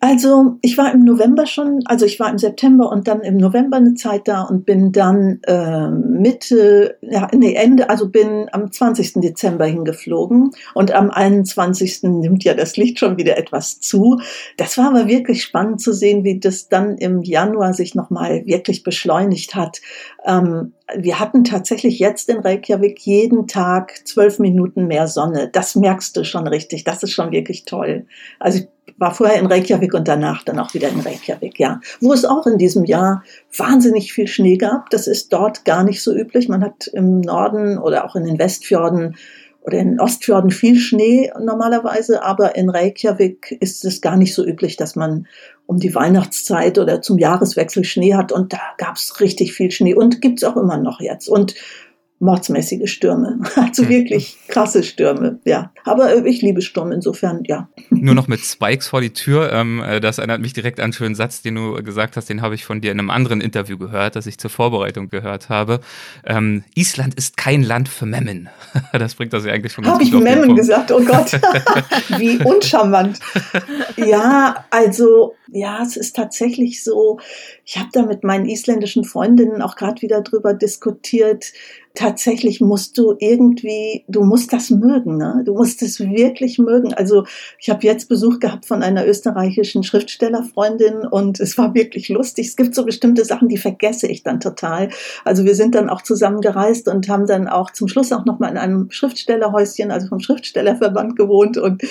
Also 0.01 0.57
ich 0.61 0.77
war 0.77 0.93
im 0.93 1.03
November 1.03 1.45
schon, 1.45 1.81
also 1.83 2.05
ich 2.05 2.21
war 2.21 2.29
im 2.29 2.37
September 2.37 2.89
und 2.89 3.09
dann 3.09 3.19
im 3.19 3.35
November 3.35 3.75
eine 3.75 3.95
Zeit 3.95 4.29
da 4.29 4.43
und 4.43 4.65
bin 4.65 4.93
dann 4.93 5.41
äh, 5.43 5.89
Mitte, 5.89 6.97
ja, 7.01 7.27
nee, 7.35 7.53
Ende, 7.53 7.89
also 7.89 8.07
bin 8.07 8.47
am 8.53 8.71
20. 8.71 9.15
Dezember 9.15 9.65
hingeflogen 9.65 10.51
und 10.73 10.93
am 10.93 11.11
21. 11.11 12.03
nimmt 12.03 12.45
ja 12.45 12.53
das 12.53 12.77
Licht 12.77 12.97
schon 12.97 13.17
wieder 13.17 13.37
etwas 13.37 13.81
zu. 13.81 14.21
Das 14.55 14.77
war 14.77 14.87
aber 14.87 15.09
wirklich 15.09 15.43
spannend 15.43 15.81
zu 15.81 15.91
sehen, 15.91 16.23
wie 16.23 16.39
das 16.39 16.69
dann 16.69 16.97
im 16.97 17.21
Januar 17.21 17.73
sich 17.73 17.93
nochmal 17.93 18.45
wirklich 18.45 18.83
beschleunigt 18.83 19.55
hat. 19.55 19.81
Ähm, 20.25 20.73
wir 20.95 21.19
hatten 21.19 21.43
tatsächlich 21.43 21.99
jetzt 21.99 22.29
in 22.29 22.39
Reykjavik 22.39 22.99
jeden 22.99 23.47
Tag 23.47 24.05
zwölf 24.05 24.39
Minuten 24.39 24.87
mehr 24.87 25.07
Sonne. 25.07 25.49
Das 25.51 25.75
merkst 25.75 26.15
du 26.17 26.23
schon 26.23 26.47
richtig. 26.47 26.83
Das 26.83 27.03
ist 27.03 27.11
schon 27.11 27.31
wirklich 27.31 27.65
toll. 27.65 28.05
Also 28.39 28.59
ich 28.59 28.67
war 28.97 29.13
vorher 29.13 29.39
in 29.39 29.45
Reykjavik 29.45 29.93
und 29.93 30.07
danach 30.07 30.43
dann 30.43 30.59
auch 30.59 30.73
wieder 30.73 30.89
in 30.89 30.99
Reykjavik, 30.99 31.59
ja. 31.59 31.79
Wo 32.01 32.11
es 32.11 32.25
auch 32.25 32.47
in 32.47 32.57
diesem 32.57 32.85
Jahr 32.85 33.23
wahnsinnig 33.55 34.11
viel 34.11 34.27
Schnee 34.27 34.57
gab. 34.57 34.89
Das 34.89 35.07
ist 35.07 35.31
dort 35.31 35.63
gar 35.63 35.83
nicht 35.83 36.01
so 36.01 36.13
üblich. 36.13 36.49
Man 36.49 36.63
hat 36.63 36.87
im 36.87 37.21
Norden 37.21 37.77
oder 37.77 38.05
auch 38.05 38.15
in 38.15 38.25
den 38.25 38.39
Westfjorden 38.39 39.15
oder 39.69 39.77
in 39.77 39.99
Ostfjorden 39.99 40.49
viel 40.49 40.77
Schnee 40.77 41.31
normalerweise, 41.39 42.23
aber 42.23 42.55
in 42.55 42.71
Reykjavik 42.71 43.55
ist 43.59 43.85
es 43.85 44.01
gar 44.01 44.17
nicht 44.17 44.33
so 44.33 44.43
üblich, 44.43 44.77
dass 44.77 44.95
man 44.95 45.27
um 45.67 45.77
die 45.77 45.93
Weihnachtszeit 45.93 46.79
oder 46.79 47.03
zum 47.03 47.19
Jahreswechsel 47.19 47.83
Schnee 47.83 48.15
hat 48.15 48.31
und 48.31 48.51
da 48.51 48.61
gab 48.77 48.95
es 48.95 49.21
richtig 49.21 49.53
viel 49.53 49.69
Schnee 49.69 49.93
und 49.93 50.21
gibt's 50.21 50.43
auch 50.43 50.57
immer 50.57 50.77
noch 50.77 51.01
jetzt. 51.01 51.29
Und 51.29 51.53
mordsmäßige 52.19 52.91
Stürme. 52.91 53.39
Also 53.69 53.87
wirklich 53.87 54.37
krasse 54.47 54.83
Stürme, 54.83 55.39
ja. 55.45 55.71
Aber 55.83 56.11
äh, 56.11 56.27
ich 56.27 56.41
liebe 56.41 56.61
Sturm 56.61 56.91
insofern, 56.91 57.43
ja. 57.45 57.69
Nur 57.89 58.15
noch 58.15 58.27
mit 58.27 58.39
Spikes 58.39 58.87
vor 58.87 59.01
die 59.01 59.11
Tür. 59.11 59.51
Ähm, 59.51 59.83
äh, 59.83 59.99
das 59.99 60.17
erinnert 60.17 60.41
mich 60.41 60.53
direkt 60.53 60.79
an 60.79 60.85
einen 60.85 60.93
schönen 60.93 61.13
Satz, 61.13 61.41
den 61.41 61.55
du 61.55 61.73
gesagt 61.83 62.17
hast, 62.17 62.29
den 62.29 62.41
habe 62.41 62.55
ich 62.55 62.65
von 62.65 62.81
dir 62.81 62.91
in 62.91 62.99
einem 62.99 63.09
anderen 63.09 63.41
Interview 63.41 63.77
gehört, 63.77 64.15
das 64.15 64.25
ich 64.25 64.37
zur 64.37 64.49
Vorbereitung 64.49 65.09
gehört 65.09 65.49
habe. 65.49 65.81
Ähm, 66.25 66.63
Island 66.75 67.13
ist 67.15 67.37
kein 67.37 67.63
Land 67.63 67.89
für 67.89 68.05
Memmen. 68.05 68.49
Das 68.91 69.15
bringt 69.15 69.33
das 69.33 69.45
ja 69.45 69.53
eigentlich 69.53 69.73
schon 69.73 69.83
ganz 69.83 69.95
Habe 69.95 70.03
ich 70.03 70.11
Memmen 70.11 70.55
gesagt? 70.55 70.91
Oh 70.91 71.01
Gott, 71.03 71.31
wie 72.17 72.37
uncharmant. 72.37 73.19
Ja, 73.97 74.65
also 74.71 75.35
Ja, 75.51 75.81
es 75.81 75.97
ist 75.97 76.15
tatsächlich 76.15 76.83
so. 76.83 77.19
Ich 77.65 77.77
habe 77.77 77.89
da 77.91 78.03
mit 78.03 78.23
meinen 78.23 78.47
isländischen 78.47 79.03
Freundinnen 79.03 79.61
auch 79.61 79.75
gerade 79.75 80.01
wieder 80.01 80.21
drüber 80.21 80.53
diskutiert 80.53 81.53
tatsächlich 81.95 82.61
musst 82.61 82.97
du 82.97 83.15
irgendwie, 83.19 84.05
du 84.07 84.23
musst 84.23 84.53
das 84.53 84.69
mögen, 84.69 85.17
ne? 85.17 85.43
Du 85.45 85.53
musst 85.53 85.81
es 85.81 85.99
wirklich 85.99 86.57
mögen. 86.59 86.93
Also 86.93 87.25
ich 87.59 87.69
habe 87.69 87.85
jetzt 87.85 88.07
Besuch 88.07 88.39
gehabt 88.39 88.65
von 88.65 88.83
einer 88.83 89.05
österreichischen 89.05 89.83
Schriftstellerfreundin 89.83 91.05
und 91.05 91.39
es 91.39 91.57
war 91.57 91.73
wirklich 91.73 92.07
lustig. 92.09 92.47
Es 92.47 92.55
gibt 92.55 92.75
so 92.75 92.85
bestimmte 92.85 93.25
Sachen, 93.25 93.49
die 93.49 93.57
vergesse 93.57 94.07
ich 94.07 94.23
dann 94.23 94.39
total. 94.39 94.89
Also 95.25 95.45
wir 95.45 95.55
sind 95.55 95.75
dann 95.75 95.89
auch 95.89 96.01
zusammen 96.01 96.41
gereist 96.41 96.87
und 96.87 97.09
haben 97.09 97.25
dann 97.25 97.47
auch 97.47 97.71
zum 97.71 97.87
Schluss 97.87 98.13
auch 98.13 98.25
noch 98.25 98.39
mal 98.39 98.49
in 98.49 98.57
einem 98.57 98.91
Schriftstellerhäuschen, 98.91 99.91
also 99.91 100.07
vom 100.07 100.19
Schriftstellerverband 100.19 101.17
gewohnt 101.17 101.57
und 101.57 101.81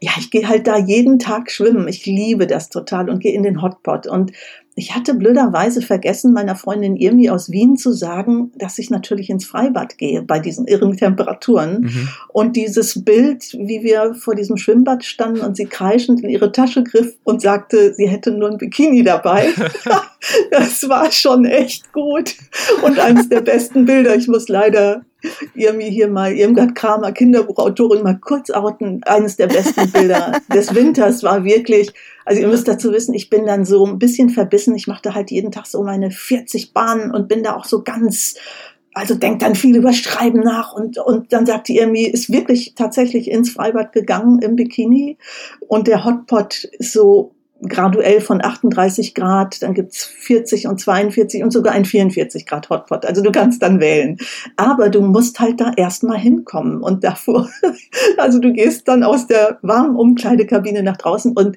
ja, 0.00 0.12
ich 0.18 0.30
gehe 0.30 0.48
halt 0.48 0.66
da 0.66 0.76
jeden 0.76 1.18
Tag 1.18 1.50
schwimmen. 1.50 1.88
Ich 1.88 2.04
liebe 2.06 2.46
das 2.46 2.68
total 2.68 3.03
und 3.08 3.20
gehe 3.20 3.32
in 3.32 3.42
den 3.42 3.62
Hotpot 3.62 4.06
und 4.06 4.32
ich 4.76 4.94
hatte 4.94 5.14
blöderweise 5.14 5.82
vergessen, 5.82 6.32
meiner 6.32 6.56
Freundin 6.56 6.96
Irmi 6.96 7.30
aus 7.30 7.50
Wien 7.50 7.76
zu 7.76 7.92
sagen, 7.92 8.50
dass 8.56 8.78
ich 8.78 8.90
natürlich 8.90 9.30
ins 9.30 9.44
Freibad 9.44 9.98
gehe 9.98 10.22
bei 10.22 10.40
diesen 10.40 10.66
irren 10.66 10.96
Temperaturen. 10.96 11.82
Mhm. 11.82 12.08
Und 12.28 12.56
dieses 12.56 13.04
Bild, 13.04 13.52
wie 13.52 13.84
wir 13.84 14.14
vor 14.14 14.34
diesem 14.34 14.56
Schwimmbad 14.56 15.04
standen 15.04 15.42
und 15.42 15.56
sie 15.56 15.66
kreischend 15.66 16.24
in 16.24 16.30
ihre 16.30 16.50
Tasche 16.50 16.82
griff 16.82 17.16
und 17.22 17.40
sagte, 17.40 17.94
sie 17.94 18.08
hätte 18.08 18.32
nur 18.32 18.50
ein 18.50 18.58
Bikini 18.58 19.04
dabei, 19.04 19.46
das 20.50 20.88
war 20.88 21.10
schon 21.12 21.44
echt 21.44 21.92
gut. 21.92 22.34
Und 22.82 22.98
eines 22.98 23.28
der 23.28 23.40
besten 23.40 23.84
Bilder, 23.84 24.14
ich 24.14 24.28
muss 24.28 24.48
leider 24.48 25.04
Irmi 25.54 25.90
hier 25.90 26.08
mal, 26.08 26.32
Irmgard 26.32 26.74
Kramer, 26.74 27.12
Kinderbuchautorin, 27.12 28.02
mal 28.02 28.18
kurz 28.18 28.50
outen. 28.50 29.02
Eines 29.04 29.36
der 29.36 29.46
besten 29.46 29.90
Bilder 29.90 30.40
des 30.52 30.74
Winters 30.74 31.22
war 31.22 31.44
wirklich, 31.44 31.92
also 32.24 32.40
ihr 32.40 32.48
müsst 32.48 32.68
dazu 32.68 32.92
wissen, 32.92 33.14
ich 33.14 33.30
bin 33.30 33.46
dann 33.46 33.64
so 33.64 33.86
ein 33.86 33.98
bisschen 33.98 34.30
verbissen. 34.30 34.74
Ich 34.74 34.86
machte 34.86 35.14
halt 35.14 35.30
jeden 35.30 35.50
Tag 35.50 35.66
so 35.66 35.82
meine 35.82 36.10
40 36.10 36.72
Bahnen 36.72 37.10
und 37.10 37.28
bin 37.28 37.42
da 37.42 37.56
auch 37.56 37.64
so 37.64 37.82
ganz 37.82 38.36
also 38.96 39.16
denkt 39.16 39.42
dann 39.42 39.56
viel 39.56 39.76
über 39.76 39.92
Schreiben 39.92 40.38
nach 40.38 40.72
und, 40.72 40.98
und 40.98 41.32
dann 41.32 41.46
sagte 41.46 41.72
Irmi, 41.72 42.04
ist 42.04 42.30
wirklich 42.30 42.74
tatsächlich 42.76 43.28
ins 43.28 43.50
Freibad 43.50 43.92
gegangen 43.92 44.38
im 44.40 44.54
Bikini 44.54 45.18
und 45.66 45.88
der 45.88 46.04
Hotpot 46.04 46.62
ist 46.78 46.92
so 46.92 47.33
graduell 47.68 48.20
von 48.20 48.44
38 48.44 49.14
Grad, 49.14 49.62
dann 49.62 49.74
gibt's 49.74 50.04
40 50.04 50.66
und 50.66 50.80
42 50.80 51.42
und 51.42 51.52
sogar 51.52 51.72
ein 51.74 51.84
44 51.84 52.46
Grad 52.46 52.70
Hotpot. 52.70 53.06
Also 53.06 53.22
du 53.22 53.32
kannst 53.32 53.62
dann 53.62 53.80
wählen. 53.80 54.18
Aber 54.56 54.90
du 54.90 55.00
musst 55.00 55.40
halt 55.40 55.60
da 55.60 55.72
erstmal 55.76 56.18
hinkommen 56.18 56.82
und 56.82 57.04
davor, 57.04 57.48
also 58.18 58.38
du 58.38 58.52
gehst 58.52 58.88
dann 58.88 59.02
aus 59.02 59.26
der 59.26 59.58
warmen 59.62 59.96
Umkleidekabine 59.96 60.82
nach 60.82 60.96
draußen 60.96 61.32
und 61.36 61.56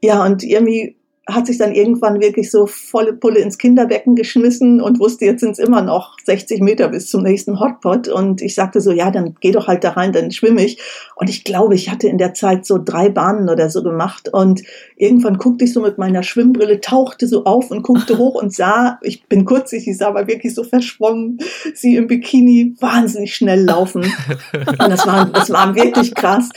ja, 0.00 0.24
und 0.24 0.44
irgendwie 0.44 0.97
hat 1.28 1.46
sich 1.46 1.58
dann 1.58 1.74
irgendwann 1.74 2.20
wirklich 2.20 2.50
so 2.50 2.66
volle 2.66 3.12
Pulle 3.12 3.40
ins 3.40 3.58
Kinderbecken 3.58 4.14
geschmissen 4.14 4.80
und 4.80 4.98
wusste, 4.98 5.26
jetzt 5.26 5.40
sind 5.40 5.52
es 5.52 5.58
immer 5.58 5.82
noch 5.82 6.16
60 6.24 6.60
Meter 6.62 6.88
bis 6.88 7.10
zum 7.10 7.22
nächsten 7.22 7.60
Hotpot. 7.60 8.08
Und 8.08 8.40
ich 8.40 8.54
sagte 8.54 8.80
so, 8.80 8.92
ja, 8.92 9.10
dann 9.10 9.34
geh 9.40 9.52
doch 9.52 9.68
halt 9.68 9.84
da 9.84 9.90
rein, 9.90 10.12
dann 10.12 10.30
schwimme 10.30 10.64
ich. 10.64 10.80
Und 11.16 11.28
ich 11.28 11.44
glaube, 11.44 11.74
ich 11.74 11.90
hatte 11.90 12.08
in 12.08 12.16
der 12.16 12.32
Zeit 12.32 12.64
so 12.64 12.78
drei 12.82 13.10
Bahnen 13.10 13.50
oder 13.50 13.68
so 13.68 13.82
gemacht. 13.82 14.30
Und 14.32 14.62
irgendwann 14.96 15.36
guckte 15.36 15.66
ich 15.66 15.74
so 15.74 15.82
mit 15.82 15.98
meiner 15.98 16.22
Schwimmbrille, 16.22 16.80
tauchte 16.80 17.26
so 17.26 17.44
auf 17.44 17.70
und 17.70 17.82
guckte 17.82 18.16
hoch 18.16 18.40
und 18.40 18.54
sah, 18.54 18.98
ich 19.02 19.26
bin 19.26 19.44
kurzig, 19.44 19.86
ich 19.86 19.98
sah 19.98 20.08
aber 20.08 20.26
wirklich 20.28 20.54
so 20.54 20.64
verschwommen, 20.64 21.38
sie 21.74 21.96
im 21.96 22.06
Bikini 22.06 22.74
wahnsinnig 22.80 23.34
schnell 23.34 23.64
laufen. 23.64 24.10
Und 24.54 24.78
das 24.78 25.06
war, 25.06 25.26
das 25.26 25.50
war 25.50 25.74
wirklich 25.74 26.14
krass. 26.14 26.48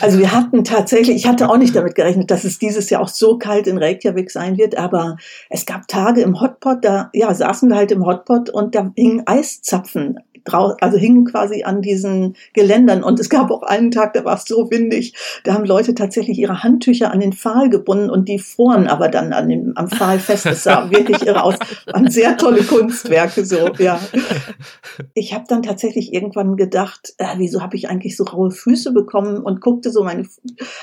Also 0.00 0.18
wir 0.18 0.32
hatten 0.32 0.64
tatsächlich, 0.64 1.16
ich 1.16 1.26
hatte 1.28 1.48
auch 1.48 1.58
nicht 1.58 1.76
damit 1.76 1.94
gerechnet, 1.94 2.30
dass 2.32 2.42
es 2.42 2.58
dieses 2.58 2.90
Jahr 2.90 3.02
auch 3.02 3.08
so 3.08 3.38
kalt 3.38 3.68
in 3.68 3.78
Reykjavik 3.78 4.15
Reykjavik 4.16 4.30
sein 4.30 4.56
wird, 4.58 4.76
aber 4.76 5.16
es 5.50 5.66
gab 5.66 5.86
Tage 5.88 6.22
im 6.22 6.40
Hotpot, 6.40 6.84
da 6.84 7.10
ja, 7.12 7.32
saßen 7.32 7.68
wir 7.68 7.76
halt 7.76 7.92
im 7.92 8.04
Hotpot 8.04 8.50
und 8.50 8.74
da 8.74 8.90
hingen 8.96 9.22
Eiszapfen 9.26 10.18
also 10.54 10.96
hingen 10.96 11.24
quasi 11.24 11.62
an 11.64 11.82
diesen 11.82 12.36
Geländern. 12.52 13.02
Und 13.02 13.20
es 13.20 13.30
gab 13.30 13.50
auch 13.50 13.62
einen 13.62 13.90
Tag, 13.90 14.14
da 14.14 14.24
war 14.24 14.36
es 14.36 14.44
so 14.44 14.70
windig, 14.70 15.14
da 15.44 15.54
haben 15.54 15.64
Leute 15.64 15.94
tatsächlich 15.94 16.38
ihre 16.38 16.62
Handtücher 16.62 17.10
an 17.12 17.20
den 17.20 17.32
Pfahl 17.32 17.68
gebunden 17.70 18.10
und 18.10 18.28
die 18.28 18.38
froren 18.38 18.86
aber 18.86 19.08
dann 19.08 19.32
an 19.32 19.48
dem, 19.48 19.72
am 19.76 19.88
Pfahl 19.88 20.18
fest. 20.18 20.46
Das 20.46 20.62
sah 20.62 20.90
wirklich 20.90 21.26
irre 21.26 21.42
aus. 21.42 21.56
Waren 21.86 22.10
sehr 22.10 22.36
tolle 22.36 22.62
Kunstwerke 22.62 23.44
so, 23.44 23.70
ja. 23.78 24.00
Ich 25.14 25.34
habe 25.34 25.44
dann 25.48 25.62
tatsächlich 25.62 26.12
irgendwann 26.12 26.56
gedacht, 26.56 27.14
äh, 27.18 27.34
wieso 27.36 27.62
habe 27.62 27.76
ich 27.76 27.88
eigentlich 27.88 28.16
so 28.16 28.24
raue 28.24 28.50
Füße 28.50 28.92
bekommen 28.92 29.38
und 29.38 29.60
guckte 29.60 29.90
so 29.90 30.04
meine, 30.04 30.26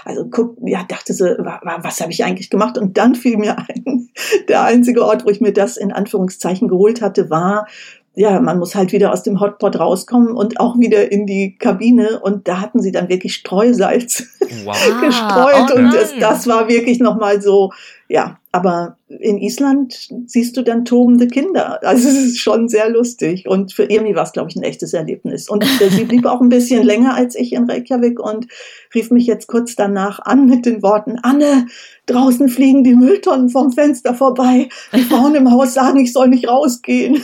also 0.05 0.25
guck, 0.29 0.57
ja, 0.65 0.83
dachte 0.87 1.13
so, 1.13 1.25
was 1.25 2.01
habe 2.01 2.11
ich 2.11 2.23
eigentlich 2.23 2.49
gemacht? 2.49 2.77
Und 2.77 2.97
dann 2.97 3.15
fiel 3.15 3.37
mir 3.37 3.57
ein, 3.57 4.09
der 4.47 4.63
einzige 4.63 5.05
Ort, 5.05 5.25
wo 5.25 5.29
ich 5.29 5.41
mir 5.41 5.53
das 5.53 5.77
in 5.77 5.91
Anführungszeichen 5.91 6.67
geholt 6.67 7.01
hatte, 7.01 7.29
war 7.29 7.67
ja, 8.15 8.39
man 8.39 8.59
muss 8.59 8.75
halt 8.75 8.91
wieder 8.91 9.11
aus 9.11 9.23
dem 9.23 9.39
Hotpot 9.39 9.79
rauskommen 9.79 10.33
und 10.33 10.59
auch 10.59 10.77
wieder 10.77 11.11
in 11.11 11.25
die 11.25 11.57
Kabine. 11.57 12.19
Und 12.19 12.47
da 12.47 12.61
hatten 12.61 12.79
sie 12.79 12.91
dann 12.91 13.09
wirklich 13.09 13.33
Streusalz 13.33 14.27
wow. 14.63 14.75
gestreut. 15.01 15.71
Oh 15.73 15.77
und 15.77 15.93
das, 15.93 16.13
das 16.19 16.47
war 16.47 16.67
wirklich 16.67 16.99
nochmal 16.99 17.41
so, 17.41 17.71
ja, 18.07 18.37
aber 18.51 18.97
in 19.07 19.39
Island 19.39 20.09
siehst 20.27 20.55
du 20.55 20.61
dann 20.61 20.85
tobende 20.85 21.27
Kinder. 21.27 21.79
Also 21.83 22.07
es 22.07 22.17
ist 22.17 22.39
schon 22.39 22.69
sehr 22.69 22.87
lustig. 22.87 23.47
Und 23.47 23.73
für 23.73 23.85
Irmi 23.85 24.15
war 24.15 24.23
es, 24.23 24.31
glaube 24.31 24.51
ich, 24.51 24.55
ein 24.55 24.63
echtes 24.63 24.93
Erlebnis. 24.93 25.49
Und 25.49 25.63
sie 25.63 26.05
blieb 26.05 26.27
auch 26.27 26.39
ein 26.39 26.49
bisschen 26.49 26.83
länger 26.83 27.15
als 27.15 27.35
ich 27.35 27.53
in 27.53 27.69
Reykjavik 27.69 28.19
und 28.19 28.47
rief 28.93 29.09
mich 29.09 29.25
jetzt 29.25 29.47
kurz 29.47 29.75
danach 29.75 30.19
an 30.19 30.45
mit 30.45 30.67
den 30.67 30.83
Worten, 30.83 31.17
Anne, 31.23 31.65
draußen 32.05 32.49
fliegen 32.49 32.83
die 32.83 32.95
Mülltonnen 32.95 33.49
vom 33.49 33.71
Fenster 33.71 34.13
vorbei. 34.13 34.69
Die 34.93 35.03
Frauen 35.03 35.35
im 35.35 35.51
Haus 35.51 35.73
sagen, 35.73 35.99
ich 35.99 36.11
soll 36.11 36.27
nicht 36.29 36.47
rausgehen. 36.47 37.15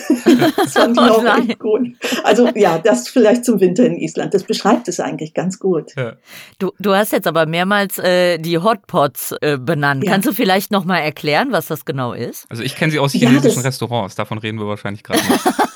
das 0.56 0.74
fand 0.74 0.98
ich 0.98 1.04
oh 1.04 1.16
auch 1.16 1.24
nein. 1.24 1.50
echt 1.50 1.60
gut. 1.60 1.88
Also 2.24 2.48
ja, 2.56 2.78
das 2.78 3.10
vielleicht 3.10 3.46
zum 3.46 3.60
Winter 3.60 3.86
in 3.86 3.98
Island. 3.98 4.34
Das 4.34 4.44
beschreibt 4.44 4.88
es 4.88 5.00
eigentlich 5.00 5.34
ganz 5.34 5.60
gut. 5.60 5.96
Ja. 5.98 6.14
Du, 6.60 6.72
du 6.80 6.94
hast 6.94 7.12
jetzt 7.12 7.28
aber 7.28 7.46
mehrmals 7.46 7.98
äh, 7.98 8.38
die 8.38 8.58
Hotpots 8.58 9.36
äh, 9.42 9.58
benannt. 9.58 10.04
Ja. 10.04 10.12
Kannst 10.12 10.28
du 10.28 10.34
vielleicht 10.34 10.72
noch 10.72 10.86
mal 10.86 11.00
erklären, 11.00 11.52
was 11.52 11.68
das 11.68 11.86
genau 11.86 12.14
ist? 12.14 12.46
Also 12.50 12.64
ich 12.64 12.76
kenne 12.76 12.92
sie 12.92 13.00
aus 13.00 13.12
chinesischen 13.12 13.62
ja, 13.62 13.68
Restaurants. 13.68 14.16
Davon 14.16 14.38
reden 14.38 14.60
wir 14.60 14.68
wahrscheinlich 14.68 15.04
gerade 15.04 15.22
noch. 15.30 15.70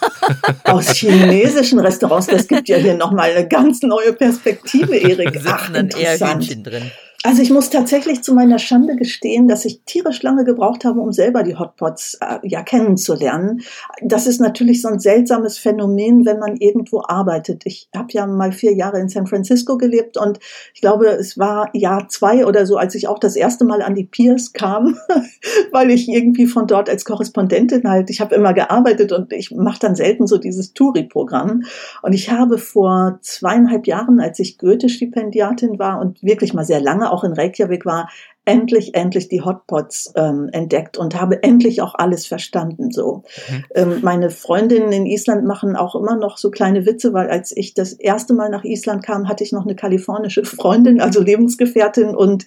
aus 0.64 0.92
chinesischen 0.94 1.80
Restaurants. 1.80 2.28
Das 2.28 2.48
gibt 2.48 2.70
ja 2.70 2.78
hier 2.78 2.96
nochmal 2.96 3.32
eine 3.32 3.48
ganz 3.48 3.82
neue 3.82 4.14
Perspektive, 4.14 4.96
Erik. 4.98 5.42
Ach, 5.46 5.74
interessant. 5.74 6.50
Eher 6.50 6.58
drin. 6.58 6.92
Also 7.26 7.42
ich 7.42 7.52
muss 7.52 7.70
tatsächlich 7.70 8.22
zu 8.22 8.34
meiner 8.34 8.60
Schande 8.60 8.98
gestehen, 8.98 9.48
dass 9.48 9.64
ich 9.64 9.84
tierisch 9.86 10.22
lange 10.24 10.44
gebraucht 10.44 10.84
habe, 10.84 11.00
um 11.00 11.14
selber 11.14 11.44
die 11.44 11.56
Hotpots 11.56 12.18
äh, 12.20 12.46
ja 12.46 12.64
kennenzulernen. 12.64 13.62
Das 14.02 14.28
ist 14.28 14.42
natürlich 14.42 14.82
so 14.82 14.90
ein 14.90 15.00
seltsames 15.00 15.58
Phänomen, 15.58 16.26
wenn 16.26 16.40
man 16.40 16.58
irgendwo 16.58 17.02
arbeitet. 17.08 17.62
Ich 17.64 17.88
habe 17.96 18.10
ja 18.10 18.28
mal 18.28 18.52
vier 18.52 18.74
Jahre 18.74 19.00
in 19.00 19.08
San 19.08 19.26
Francisco 19.26 19.78
gelebt 19.78 20.18
und 20.18 20.40
ich 20.74 20.82
glaube, 20.82 21.08
es 21.08 21.38
war 21.38 21.70
Jahr 21.74 22.10
zwei 22.10 22.46
oder 22.46 22.66
so, 22.66 22.76
als 22.76 22.94
ich 22.94 23.08
auch 23.08 23.20
das 23.20 23.38
erste 23.38 23.64
Mal 23.64 23.82
an 23.82 23.96
die 23.96 24.04
Piers 24.04 24.52
kam, 24.52 24.98
weil 25.72 25.92
ich 25.92 26.10
irgendwie 26.10 26.46
von 26.46 26.68
dort 26.68 26.90
als 26.90 27.06
Korrespondentin 27.06 27.90
halt, 27.90 28.10
ich 28.10 28.20
habe 28.20 28.36
immer 28.36 28.54
gearbeitet 28.54 29.14
und 29.14 29.32
ich 29.32 29.50
mache 29.50 29.80
dann 29.80 29.96
selten 29.96 30.28
so 30.28 30.38
dieses 30.38 30.74
Touri-Programm. 30.74 31.64
Und 32.02 32.12
ich 32.12 32.32
habe 32.32 32.58
vor 32.58 33.20
zweieinhalb 33.22 33.88
Jahren, 33.88 34.20
als 34.20 34.40
ich 34.40 34.58
Goethe-Stipendiatin 34.58 35.80
war 35.80 36.02
und 36.02 36.22
wirklich 36.22 36.54
mal 36.54 36.66
sehr 36.66 36.82
lange 36.82 37.13
auch 37.14 37.24
in 37.24 37.34
Reykjavik 37.34 37.86
war, 37.86 38.10
endlich, 38.46 38.94
endlich 38.94 39.30
die 39.30 39.42
Hotpots 39.42 40.12
ähm, 40.16 40.50
entdeckt 40.52 40.98
und 40.98 41.20
habe 41.20 41.42
endlich 41.44 41.82
auch 41.82 41.96
alles 41.96 42.26
verstanden. 42.26 42.92
So, 42.92 43.24
mhm. 43.50 43.64
ähm, 43.76 44.00
meine 44.02 44.30
Freundinnen 44.30 44.92
in 44.92 45.06
Island 45.06 45.46
machen 45.46 45.76
auch 45.76 45.96
immer 45.96 46.18
noch 46.18 46.38
so 46.38 46.52
kleine 46.52 46.86
Witze, 46.86 47.14
weil 47.14 47.30
als 47.30 47.56
ich 47.56 47.74
das 47.74 47.94
erste 47.94 48.34
Mal 48.34 48.50
nach 48.50 48.64
Island 48.64 49.04
kam, 49.04 49.30
hatte 49.30 49.44
ich 49.44 49.54
noch 49.54 49.64
eine 49.64 49.76
kalifornische 49.76 50.44
Freundin, 50.44 51.00
also 51.00 51.22
Lebensgefährtin, 51.22 52.16
und 52.16 52.46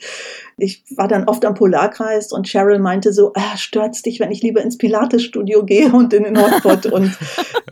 ich 0.59 0.85
war 0.97 1.07
dann 1.07 1.25
oft 1.25 1.45
am 1.45 1.55
Polarkreis 1.55 2.33
und 2.33 2.47
Cheryl 2.47 2.79
meinte 2.79 3.13
so, 3.13 3.33
ah, 3.35 3.57
stört's 3.57 4.03
dich, 4.03 4.21
wenn 4.21 4.31
ich 4.31 4.43
lieber 4.43 4.63
ins 4.63 4.79
Pilates-Studio 4.79 5.65
gehe 5.65 5.93
und 5.93 6.15
in 6.15 6.25
den 6.25 6.41
Hotpot. 6.41 6.87
und 6.93 7.17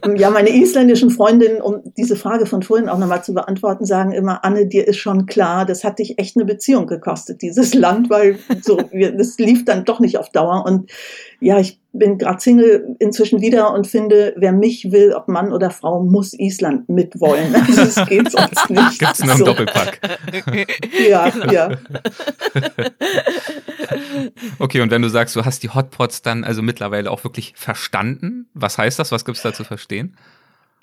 ähm, 0.05 0.17
ja, 0.17 0.29
meine 0.29 0.51
isländischen 0.51 1.09
Freundinnen, 1.09 1.63
um 1.63 1.83
diese 1.97 2.17
Frage 2.17 2.45
von 2.45 2.63
vorhin 2.63 2.91
auch 2.91 2.99
nochmal 2.99 3.25
zu 3.25 3.33
beantworten, 3.33 3.87
sagen 3.87 4.13
immer, 4.13 4.45
Anne, 4.45 4.67
dir 4.67 4.87
ist 4.87 4.99
schon 4.99 5.25
klar, 5.25 5.65
das 5.65 5.83
hat 5.83 5.99
dich 5.99 6.19
echt 6.19 6.37
eine 6.37 6.45
Beziehung 6.45 6.87
gekostet, 6.87 7.41
dieses 7.41 7.73
Land, 7.75 8.11
weil 8.15 8.39
so, 8.63 8.77
das 8.77 9.39
lief 9.39 9.65
dann 9.65 9.85
doch 9.85 10.01
nicht 10.01 10.19
auf 10.19 10.31
Dauer. 10.31 10.65
Und 10.65 10.91
ja, 11.41 11.59
ich 11.59 11.79
bin 11.93 12.19
gerade 12.19 12.41
Single 12.41 12.97
inzwischen 12.99 13.41
wieder 13.41 13.73
und 13.73 13.87
finde, 13.87 14.35
wer 14.37 14.53
mich 14.53 14.91
will, 14.91 15.13
ob 15.13 15.29
Mann 15.29 15.53
oder 15.53 15.71
Frau, 15.71 16.03
muss 16.03 16.33
Island 16.33 16.89
mitwollen. 16.89 17.55
Also 17.65 17.83
es 17.83 18.09
geht 18.09 18.31
sonst 18.31 18.71
nicht. 18.71 18.99
Gibt's 18.99 19.25
nur 19.25 19.37
so. 19.37 19.45
Doppelpack. 19.45 20.01
ja, 21.09 21.29
genau. 21.31 21.53
ja. 21.53 21.71
Okay, 24.59 24.81
und 24.81 24.91
wenn 24.91 25.03
du 25.03 25.09
sagst, 25.09 25.35
du 25.35 25.45
hast 25.45 25.63
die 25.63 25.71
Hotpots 25.71 26.23
dann 26.23 26.45
also 26.45 26.63
mittlerweile 26.63 27.11
auch 27.11 27.25
wirklich 27.25 27.55
verstanden, 27.57 28.49
was 28.55 28.79
heißt 28.79 28.99
das? 28.99 29.13
Was 29.13 29.25
gibt's 29.25 29.43
da 29.43 29.53
zu 29.53 29.65
verstehen? 29.65 30.17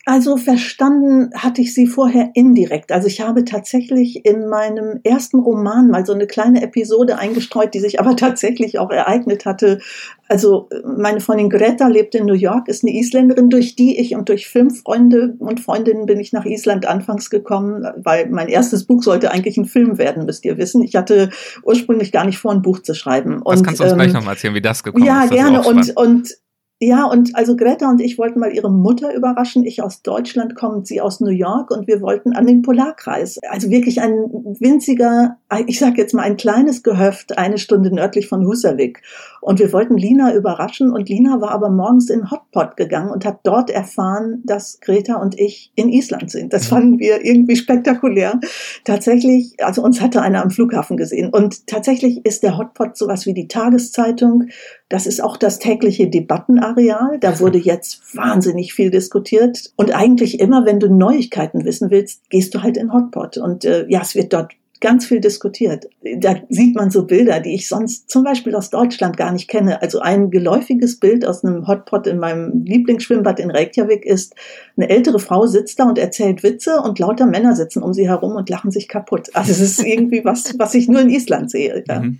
Also 0.05 0.37
verstanden 0.37 1.29
hatte 1.35 1.61
ich 1.61 1.75
sie 1.75 1.85
vorher 1.85 2.31
indirekt. 2.33 2.91
Also 2.91 3.07
ich 3.07 3.21
habe 3.21 3.45
tatsächlich 3.45 4.25
in 4.25 4.47
meinem 4.49 4.99
ersten 5.03 5.37
Roman 5.39 5.89
mal 5.89 6.07
so 6.07 6.13
eine 6.13 6.25
kleine 6.25 6.63
Episode 6.63 7.19
eingestreut, 7.19 7.75
die 7.75 7.79
sich 7.79 7.99
aber 7.99 8.15
tatsächlich 8.15 8.79
auch 8.79 8.89
ereignet 8.89 9.45
hatte. 9.45 9.79
Also 10.27 10.69
meine 10.97 11.19
Freundin 11.19 11.51
Greta 11.51 11.87
lebt 11.87 12.15
in 12.15 12.25
New 12.25 12.33
York, 12.33 12.67
ist 12.67 12.83
eine 12.83 12.97
Isländerin, 12.97 13.49
durch 13.49 13.75
die 13.75 13.99
ich 13.99 14.15
und 14.15 14.27
durch 14.29 14.47
fünf 14.47 14.81
Freunde 14.81 15.35
und 15.37 15.59
Freundinnen 15.59 16.07
bin 16.07 16.19
ich 16.19 16.33
nach 16.33 16.45
Island 16.45 16.87
anfangs 16.87 17.29
gekommen, 17.29 17.85
weil 17.97 18.27
mein 18.29 18.47
erstes 18.47 18.85
Buch 18.85 19.03
sollte 19.03 19.29
eigentlich 19.29 19.57
ein 19.57 19.65
Film 19.65 19.99
werden, 19.99 20.25
müsst 20.25 20.45
ihr 20.45 20.57
wissen. 20.57 20.81
Ich 20.81 20.95
hatte 20.95 21.29
ursprünglich 21.63 22.11
gar 22.11 22.25
nicht 22.25 22.39
vor, 22.39 22.51
ein 22.51 22.63
Buch 22.63 22.79
zu 22.79 22.95
schreiben. 22.95 23.43
Und, 23.43 23.53
das 23.53 23.63
kannst 23.63 23.79
du 23.79 23.83
uns 23.83 23.91
ähm, 23.91 23.99
gleich 23.99 24.13
nochmal 24.13 24.33
erzählen, 24.33 24.55
wie 24.55 24.61
das 24.61 24.81
gekommen 24.81 25.05
ja, 25.05 25.25
ist. 25.25 25.31
Ja, 25.31 25.43
gerne. 25.43 25.61
Und, 25.61 25.95
und 25.95 26.37
ja, 26.83 27.05
und 27.05 27.35
also 27.35 27.55
Greta 27.55 27.91
und 27.91 28.01
ich 28.01 28.17
wollten 28.17 28.39
mal 28.39 28.51
ihre 28.51 28.71
Mutter 28.71 29.13
überraschen. 29.13 29.63
Ich 29.63 29.83
aus 29.83 30.01
Deutschland 30.01 30.55
kommt, 30.55 30.87
sie 30.87 30.99
aus 30.99 31.19
New 31.19 31.29
York 31.29 31.69
und 31.69 31.85
wir 31.85 32.01
wollten 32.01 32.33
an 32.33 32.47
den 32.47 32.63
Polarkreis. 32.63 33.37
Also 33.47 33.69
wirklich 33.69 34.01
ein 34.01 34.31
winziger, 34.59 35.37
ich 35.67 35.77
sag 35.77 35.99
jetzt 35.99 36.15
mal 36.15 36.23
ein 36.23 36.37
kleines 36.37 36.81
Gehöft, 36.81 37.37
eine 37.37 37.59
Stunde 37.59 37.93
nördlich 37.93 38.27
von 38.27 38.47
Husavik. 38.47 39.03
Und 39.41 39.59
wir 39.59 39.71
wollten 39.73 39.95
Lina 39.95 40.33
überraschen 40.33 40.91
und 40.91 41.07
Lina 41.07 41.39
war 41.39 41.51
aber 41.51 41.69
morgens 41.69 42.09
in 42.09 42.31
Hotpot 42.31 42.75
gegangen 42.77 43.11
und 43.11 43.25
hat 43.25 43.41
dort 43.43 43.69
erfahren, 43.69 44.41
dass 44.43 44.79
Greta 44.79 45.17
und 45.17 45.39
ich 45.39 45.71
in 45.75 45.89
Island 45.89 46.31
sind. 46.31 46.51
Das 46.51 46.65
fanden 46.65 46.97
wir 46.97 47.23
irgendwie 47.23 47.57
spektakulär. 47.57 48.39
Tatsächlich, 48.85 49.53
also 49.63 49.83
uns 49.83 50.01
hatte 50.01 50.23
einer 50.23 50.41
am 50.41 50.49
Flughafen 50.49 50.97
gesehen 50.97 51.29
und 51.29 51.67
tatsächlich 51.67 52.25
ist 52.25 52.41
der 52.41 52.57
Hotpot 52.57 52.97
sowas 52.97 53.27
wie 53.27 53.35
die 53.35 53.47
Tageszeitung 53.47 54.47
das 54.91 55.07
ist 55.07 55.23
auch 55.23 55.37
das 55.37 55.57
tägliche 55.57 56.09
Debattenareal. 56.09 57.17
Da 57.19 57.39
wurde 57.39 57.57
jetzt 57.57 58.15
wahnsinnig 58.15 58.73
viel 58.73 58.91
diskutiert. 58.91 59.71
Und 59.77 59.95
eigentlich 59.95 60.39
immer, 60.39 60.65
wenn 60.65 60.79
du 60.79 60.93
Neuigkeiten 60.93 61.63
wissen 61.65 61.89
willst, 61.89 62.29
gehst 62.29 62.53
du 62.53 62.61
halt 62.61 62.77
in 62.77 62.93
Hotpot. 62.93 63.37
Und 63.37 63.63
äh, 63.63 63.85
ja, 63.87 64.01
es 64.01 64.15
wird 64.15 64.33
dort 64.33 64.51
ganz 64.81 65.05
viel 65.05 65.21
diskutiert. 65.21 65.87
Da 66.17 66.35
sieht 66.49 66.75
man 66.75 66.89
so 66.89 67.05
Bilder, 67.05 67.39
die 67.39 67.53
ich 67.53 67.69
sonst 67.69 68.09
zum 68.09 68.23
Beispiel 68.23 68.55
aus 68.55 68.71
Deutschland 68.71 69.15
gar 69.15 69.31
nicht 69.31 69.47
kenne. 69.47 69.81
Also 69.81 69.99
ein 69.99 70.31
geläufiges 70.31 70.99
Bild 70.99 71.25
aus 71.25 71.45
einem 71.45 71.67
Hotpot 71.67 72.07
in 72.07 72.17
meinem 72.17 72.65
Lieblingsschwimmbad 72.65 73.39
in 73.39 73.51
Reykjavik 73.51 74.05
ist, 74.05 74.35
eine 74.75 74.89
ältere 74.89 75.19
Frau 75.19 75.45
sitzt 75.45 75.79
da 75.79 75.83
und 75.87 75.99
erzählt 75.99 76.41
Witze 76.41 76.81
und 76.81 76.97
lauter 76.97 77.27
Männer 77.27 77.55
sitzen 77.55 77.83
um 77.83 77.93
sie 77.93 78.09
herum 78.09 78.35
und 78.35 78.49
lachen 78.49 78.71
sich 78.71 78.87
kaputt. 78.87 79.29
Also 79.33 79.51
es 79.51 79.61
ist 79.61 79.85
irgendwie 79.85 80.25
was, 80.25 80.57
was 80.57 80.73
ich 80.73 80.87
nur 80.87 81.01
in 81.01 81.11
Island 81.11 81.51
sehe. 81.51 81.83
Ja. 81.87 82.01
Mhm. 82.01 82.19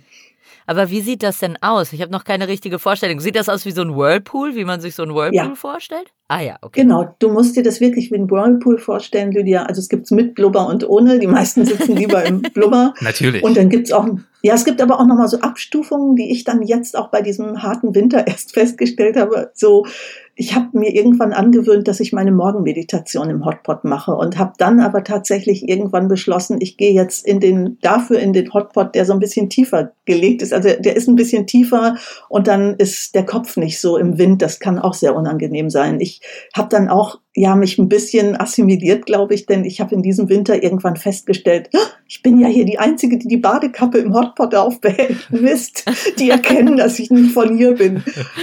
Aber 0.72 0.88
wie 0.88 1.02
sieht 1.02 1.22
das 1.22 1.38
denn 1.38 1.58
aus? 1.60 1.92
Ich 1.92 2.00
habe 2.00 2.10
noch 2.10 2.24
keine 2.24 2.48
richtige 2.48 2.78
Vorstellung. 2.78 3.20
Sieht 3.20 3.36
das 3.36 3.50
aus 3.50 3.66
wie 3.66 3.72
so 3.72 3.82
ein 3.82 3.94
Whirlpool, 3.94 4.54
wie 4.54 4.64
man 4.64 4.80
sich 4.80 4.94
so 4.94 5.02
ein 5.02 5.10
Whirlpool 5.10 5.34
ja. 5.34 5.54
vorstellt? 5.54 6.14
Ah 6.28 6.40
ja, 6.40 6.56
okay. 6.62 6.80
Genau, 6.80 7.14
du 7.18 7.30
musst 7.30 7.56
dir 7.56 7.62
das 7.62 7.82
wirklich 7.82 8.10
wie 8.10 8.14
ein 8.14 8.30
Whirlpool 8.30 8.78
vorstellen, 8.78 9.32
Lydia. 9.32 9.64
Also 9.64 9.80
es 9.80 9.90
gibt 9.90 10.06
es 10.06 10.12
mit 10.12 10.34
Blubber 10.34 10.66
und 10.66 10.88
ohne. 10.88 11.18
Die 11.18 11.26
meisten 11.26 11.66
sitzen 11.66 11.94
lieber 11.94 12.24
im 12.24 12.40
Blubber. 12.54 12.94
Natürlich. 13.00 13.42
Und 13.42 13.58
dann 13.58 13.68
gibt 13.68 13.88
es 13.88 13.92
auch, 13.92 14.06
ja, 14.40 14.54
es 14.54 14.64
gibt 14.64 14.80
aber 14.80 14.98
auch 14.98 15.06
nochmal 15.06 15.28
so 15.28 15.40
Abstufungen, 15.40 16.16
die 16.16 16.32
ich 16.32 16.44
dann 16.44 16.62
jetzt 16.62 16.96
auch 16.96 17.08
bei 17.08 17.20
diesem 17.20 17.62
harten 17.62 17.94
Winter 17.94 18.26
erst 18.26 18.54
festgestellt 18.54 19.18
habe. 19.18 19.50
So 19.52 19.84
ich 20.34 20.54
habe 20.54 20.78
mir 20.78 20.94
irgendwann 20.94 21.32
angewöhnt, 21.32 21.88
dass 21.88 22.00
ich 22.00 22.12
meine 22.12 22.32
Morgenmeditation 22.32 23.28
im 23.28 23.44
Hotpot 23.44 23.84
mache 23.84 24.12
und 24.12 24.38
habe 24.38 24.54
dann 24.56 24.80
aber 24.80 25.04
tatsächlich 25.04 25.68
irgendwann 25.68 26.08
beschlossen, 26.08 26.56
ich 26.60 26.78
gehe 26.78 26.92
jetzt 26.92 27.26
in 27.26 27.38
den 27.38 27.78
dafür 27.82 28.18
in 28.18 28.32
den 28.32 28.52
Hotpot, 28.52 28.94
der 28.94 29.04
so 29.04 29.12
ein 29.12 29.18
bisschen 29.18 29.50
tiefer 29.50 29.92
gelegt 30.06 30.40
ist. 30.40 30.52
Also 30.54 30.70
der 30.78 30.96
ist 30.96 31.08
ein 31.08 31.16
bisschen 31.16 31.46
tiefer 31.46 31.96
und 32.28 32.46
dann 32.48 32.76
ist 32.76 33.14
der 33.14 33.26
Kopf 33.26 33.56
nicht 33.56 33.78
so 33.78 33.98
im 33.98 34.16
Wind. 34.16 34.40
Das 34.40 34.58
kann 34.58 34.78
auch 34.78 34.94
sehr 34.94 35.14
unangenehm 35.14 35.68
sein. 35.68 36.00
Ich 36.00 36.22
habe 36.54 36.68
dann 36.70 36.88
auch 36.88 37.18
ja 37.34 37.56
mich 37.56 37.78
ein 37.78 37.88
bisschen 37.88 38.38
assimiliert, 38.38 39.06
glaube 39.06 39.34
ich, 39.34 39.46
denn 39.46 39.64
ich 39.64 39.80
habe 39.80 39.94
in 39.94 40.02
diesem 40.02 40.28
Winter 40.28 40.62
irgendwann 40.62 40.96
festgestellt, 40.96 41.70
ah, 41.74 41.86
ich 42.06 42.22
bin 42.22 42.38
ja 42.38 42.48
hier 42.48 42.66
die 42.66 42.78
Einzige, 42.78 43.18
die 43.18 43.28
die 43.28 43.38
Badekappe 43.38 43.98
im 43.98 44.12
Hotpot 44.12 44.54
aufbehält. 44.54 45.30
Mist, 45.30 45.84
die 46.18 46.28
erkennen, 46.28 46.76
dass 46.76 46.98
ich 46.98 47.10
nicht 47.10 47.32
von 47.32 47.56
hier 47.56 47.74
bin. 47.74 48.02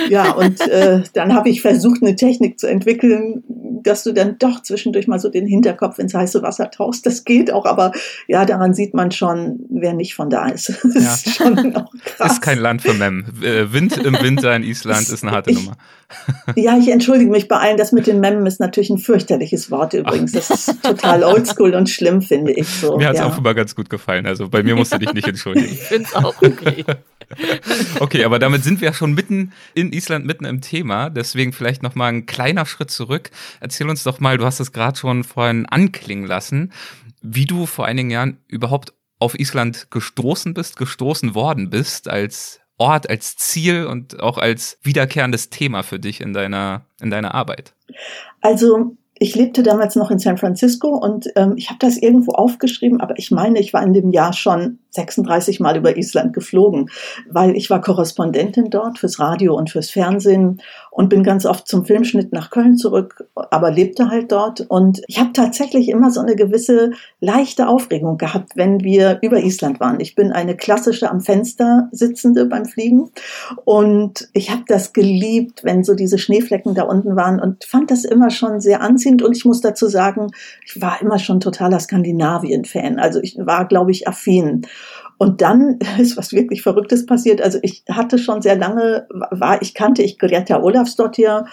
Ja, 0.10 0.32
und 0.32 0.60
äh, 0.68 1.04
dann 1.14 1.36
habe 1.36 1.50
ich 1.50 1.62
versucht, 1.80 2.04
eine 2.04 2.16
Technik 2.16 2.60
zu 2.60 2.68
entwickeln, 2.68 3.44
dass 3.84 4.04
du 4.04 4.12
dann 4.12 4.38
doch 4.38 4.62
zwischendurch 4.62 5.08
mal 5.08 5.20
so 5.20 5.30
den 5.30 5.48
Hinterkopf 5.48 5.98
ins 5.98 6.14
heiße 6.14 6.42
Wasser 6.42 6.70
tauchst. 6.70 7.06
Das 7.06 7.24
geht 7.24 7.52
auch, 7.52 7.66
aber 7.66 7.94
ja, 8.28 8.46
daran 8.46 8.74
sieht 8.74 8.94
man 8.94 9.12
schon, 9.12 9.62
wer 9.70 9.94
nicht 9.94 10.14
von 10.14 10.30
da 10.30 10.50
ist. 10.50 10.70
Das 10.84 11.04
ja. 11.04 11.14
ist 11.14 11.36
schon 11.36 11.76
auch 11.76 11.92
krass. 12.04 12.32
Ist 12.40 12.42
kein 12.42 12.60
Land 12.60 12.82
für 12.82 12.94
Mem. 12.94 13.26
Äh, 13.42 13.72
Wind 13.72 13.98
im 13.98 14.14
Winter 14.22 14.56
in 14.56 14.64
Island 14.64 15.10
ist 15.10 15.24
eine 15.24 15.32
harte 15.32 15.52
ich, 15.52 15.58
Nummer. 15.58 15.78
Ja, 16.56 16.78
ich 16.78 16.90
entschuldige 16.90 17.30
mich 17.30 17.48
bei 17.48 17.58
allen. 17.58 17.78
Das 17.78 17.92
mit 17.92 18.08
den 18.08 18.20
Mem 18.20 18.46
ist 18.46 18.60
natürlich 18.60 18.90
ein 18.90 18.98
fürchterliches 18.98 19.72
Wort 19.72 19.94
übrigens. 19.94 20.32
Das 20.34 20.50
ist 20.50 20.84
total 20.84 21.24
oldschool 21.24 21.76
und 21.76 21.90
schlimm, 21.90 22.22
finde 22.22 22.52
ich 22.52 22.68
so. 22.68 22.98
Mir 22.98 23.08
hat 23.08 23.16
es 23.16 23.22
ja. 23.22 23.28
auch 23.28 23.38
immer 23.38 23.54
ganz 23.54 23.76
gut 23.76 23.90
gefallen. 23.90 24.26
Also 24.26 24.50
bei 24.50 24.64
mir 24.64 24.76
musst 24.76 24.94
du 24.94 24.98
dich 24.98 25.14
nicht 25.14 25.28
entschuldigen. 25.28 25.72
ich 25.72 25.82
finde 25.82 26.10
es 26.10 26.16
auch 26.16 26.42
okay. 26.42 26.84
okay, 28.00 28.24
aber 28.24 28.40
damit 28.40 28.64
sind 28.64 28.82
wir 28.82 28.94
schon 28.94 29.14
mitten 29.14 29.54
in 29.74 29.94
Island, 29.94 30.26
mitten 30.26 30.46
im 30.46 30.62
Thema. 30.62 31.10
Deswegen 31.10 31.54
vielleicht 31.54 31.84
noch 31.84 31.96
mal 31.96 32.08
ein 32.08 32.26
kleiner 32.26 32.66
Schritt 32.66 32.92
zurück. 32.92 33.32
Erzähl 33.60 33.90
uns 33.90 34.04
doch 34.04 34.20
mal, 34.20 34.38
du 34.38 34.46
hast 34.46 34.60
es 34.60 34.72
gerade 34.72 34.98
schon 34.98 35.24
vorhin 35.24 35.66
anklingen 35.66 36.26
lassen, 36.26 36.72
wie 37.22 37.46
du 37.46 37.66
vor 37.66 37.86
einigen 37.86 38.10
Jahren 38.10 38.38
überhaupt 38.48 38.94
auf 39.20 39.38
Island 39.38 39.92
gestoßen 39.92 40.54
bist, 40.54 40.78
gestoßen 40.78 41.36
worden 41.36 41.70
bist 41.70 42.08
als 42.08 42.62
Ort, 42.78 43.10
als 43.10 43.36
Ziel 43.36 43.86
und 43.86 44.22
auch 44.22 44.38
als 44.38 44.80
wiederkehrendes 44.82 45.50
Thema 45.50 45.84
für 45.84 46.00
dich 46.00 46.22
in 46.22 46.34
deiner, 46.34 46.86
in 47.02 47.10
deiner 47.10 47.36
Arbeit? 47.36 47.74
Also 48.40 48.96
ich 49.20 49.36
lebte 49.36 49.64
damals 49.64 49.96
noch 49.96 50.12
in 50.12 50.20
San 50.20 50.38
Francisco 50.38 50.88
und 50.90 51.30
ähm, 51.36 51.54
ich 51.58 51.70
habe 51.70 51.80
das 51.80 51.98
irgendwo 51.98 52.32
aufgeschrieben, 52.32 53.02
aber 53.02 53.20
ich 53.20 53.32
meine, 53.32 53.60
ich 53.60 53.74
war 53.74 53.84
in 53.84 53.94
dem 53.94 54.12
Jahr 54.12 54.32
schon 54.32 54.80
36 54.92 55.60
Mal 55.60 55.78
über 55.78 55.98
Island 55.98 56.34
geflogen, 56.34 56.90
weil 57.30 57.56
ich 57.56 57.70
war 57.70 57.82
Korrespondentin 57.82 58.70
dort 58.70 58.98
fürs 58.98 59.20
Radio 59.20 59.56
und 59.56 59.70
fürs 59.70 59.90
Fernsehen 59.90 60.62
und 61.00 61.08
bin 61.08 61.24
ganz 61.24 61.46
oft 61.46 61.66
zum 61.66 61.86
Filmschnitt 61.86 62.34
nach 62.34 62.50
Köln 62.50 62.76
zurück, 62.76 63.24
aber 63.34 63.72
lebte 63.72 64.10
halt 64.10 64.34
dort. 64.34 64.66
Und 64.68 65.02
ich 65.08 65.18
habe 65.18 65.32
tatsächlich 65.32 65.88
immer 65.88 66.12
so 66.12 66.20
eine 66.20 66.36
gewisse 66.36 66.92
leichte 67.22 67.70
Aufregung 67.70 68.18
gehabt, 68.18 68.52
wenn 68.56 68.82
wir 68.82 69.20
über 69.22 69.38
Island 69.38 69.80
waren. 69.80 70.02
Ich 70.02 70.14
bin 70.14 70.34
eine 70.34 70.58
klassische 70.58 71.10
am 71.10 71.22
Fenster 71.22 71.88
sitzende 71.94 72.48
beim 72.48 72.66
Fliegen 72.66 73.12
und 73.64 74.28
ich 74.34 74.52
habe 74.52 74.64
das 74.68 74.92
geliebt, 74.92 75.64
wenn 75.64 75.86
so 75.86 75.96
diese 75.96 76.18
Schneeflecken 76.18 76.76
da 76.76 76.84
unten 76.84 77.16
waren 77.16 77.40
und 77.40 77.64
fand 77.64 77.92
das 77.92 78.04
immer 78.04 78.30
schon 78.30 78.60
sehr 78.60 78.82
anziehend. 78.82 79.22
Und 79.22 79.38
ich 79.38 79.46
muss 79.46 79.62
dazu 79.62 79.88
sagen, 79.88 80.32
ich 80.66 80.82
war 80.82 81.02
immer 81.02 81.18
schon 81.18 81.40
totaler 81.40 81.80
Skandinavien-Fan. 81.80 83.00
Also 83.00 83.22
ich 83.22 83.38
war, 83.40 83.70
glaube 83.70 83.92
ich, 83.92 84.06
affin. 84.06 84.64
Und 85.20 85.42
dann 85.42 85.80
ist 86.00 86.18
was 86.18 86.32
wirklich 86.32 86.64
Verrücktes 86.64 87.06
passiert. 87.06 87.42
Also 87.42 87.60
ich 87.62 87.84
hatte 87.92 88.18
schon 88.18 88.42
sehr 88.42 88.56
lange, 88.56 89.06
war, 89.12 89.62
ich 89.62 89.76
kannte 89.76 90.02
ich 90.02 90.18
Greta 90.18 90.62
Olafsdottir, 90.62 91.46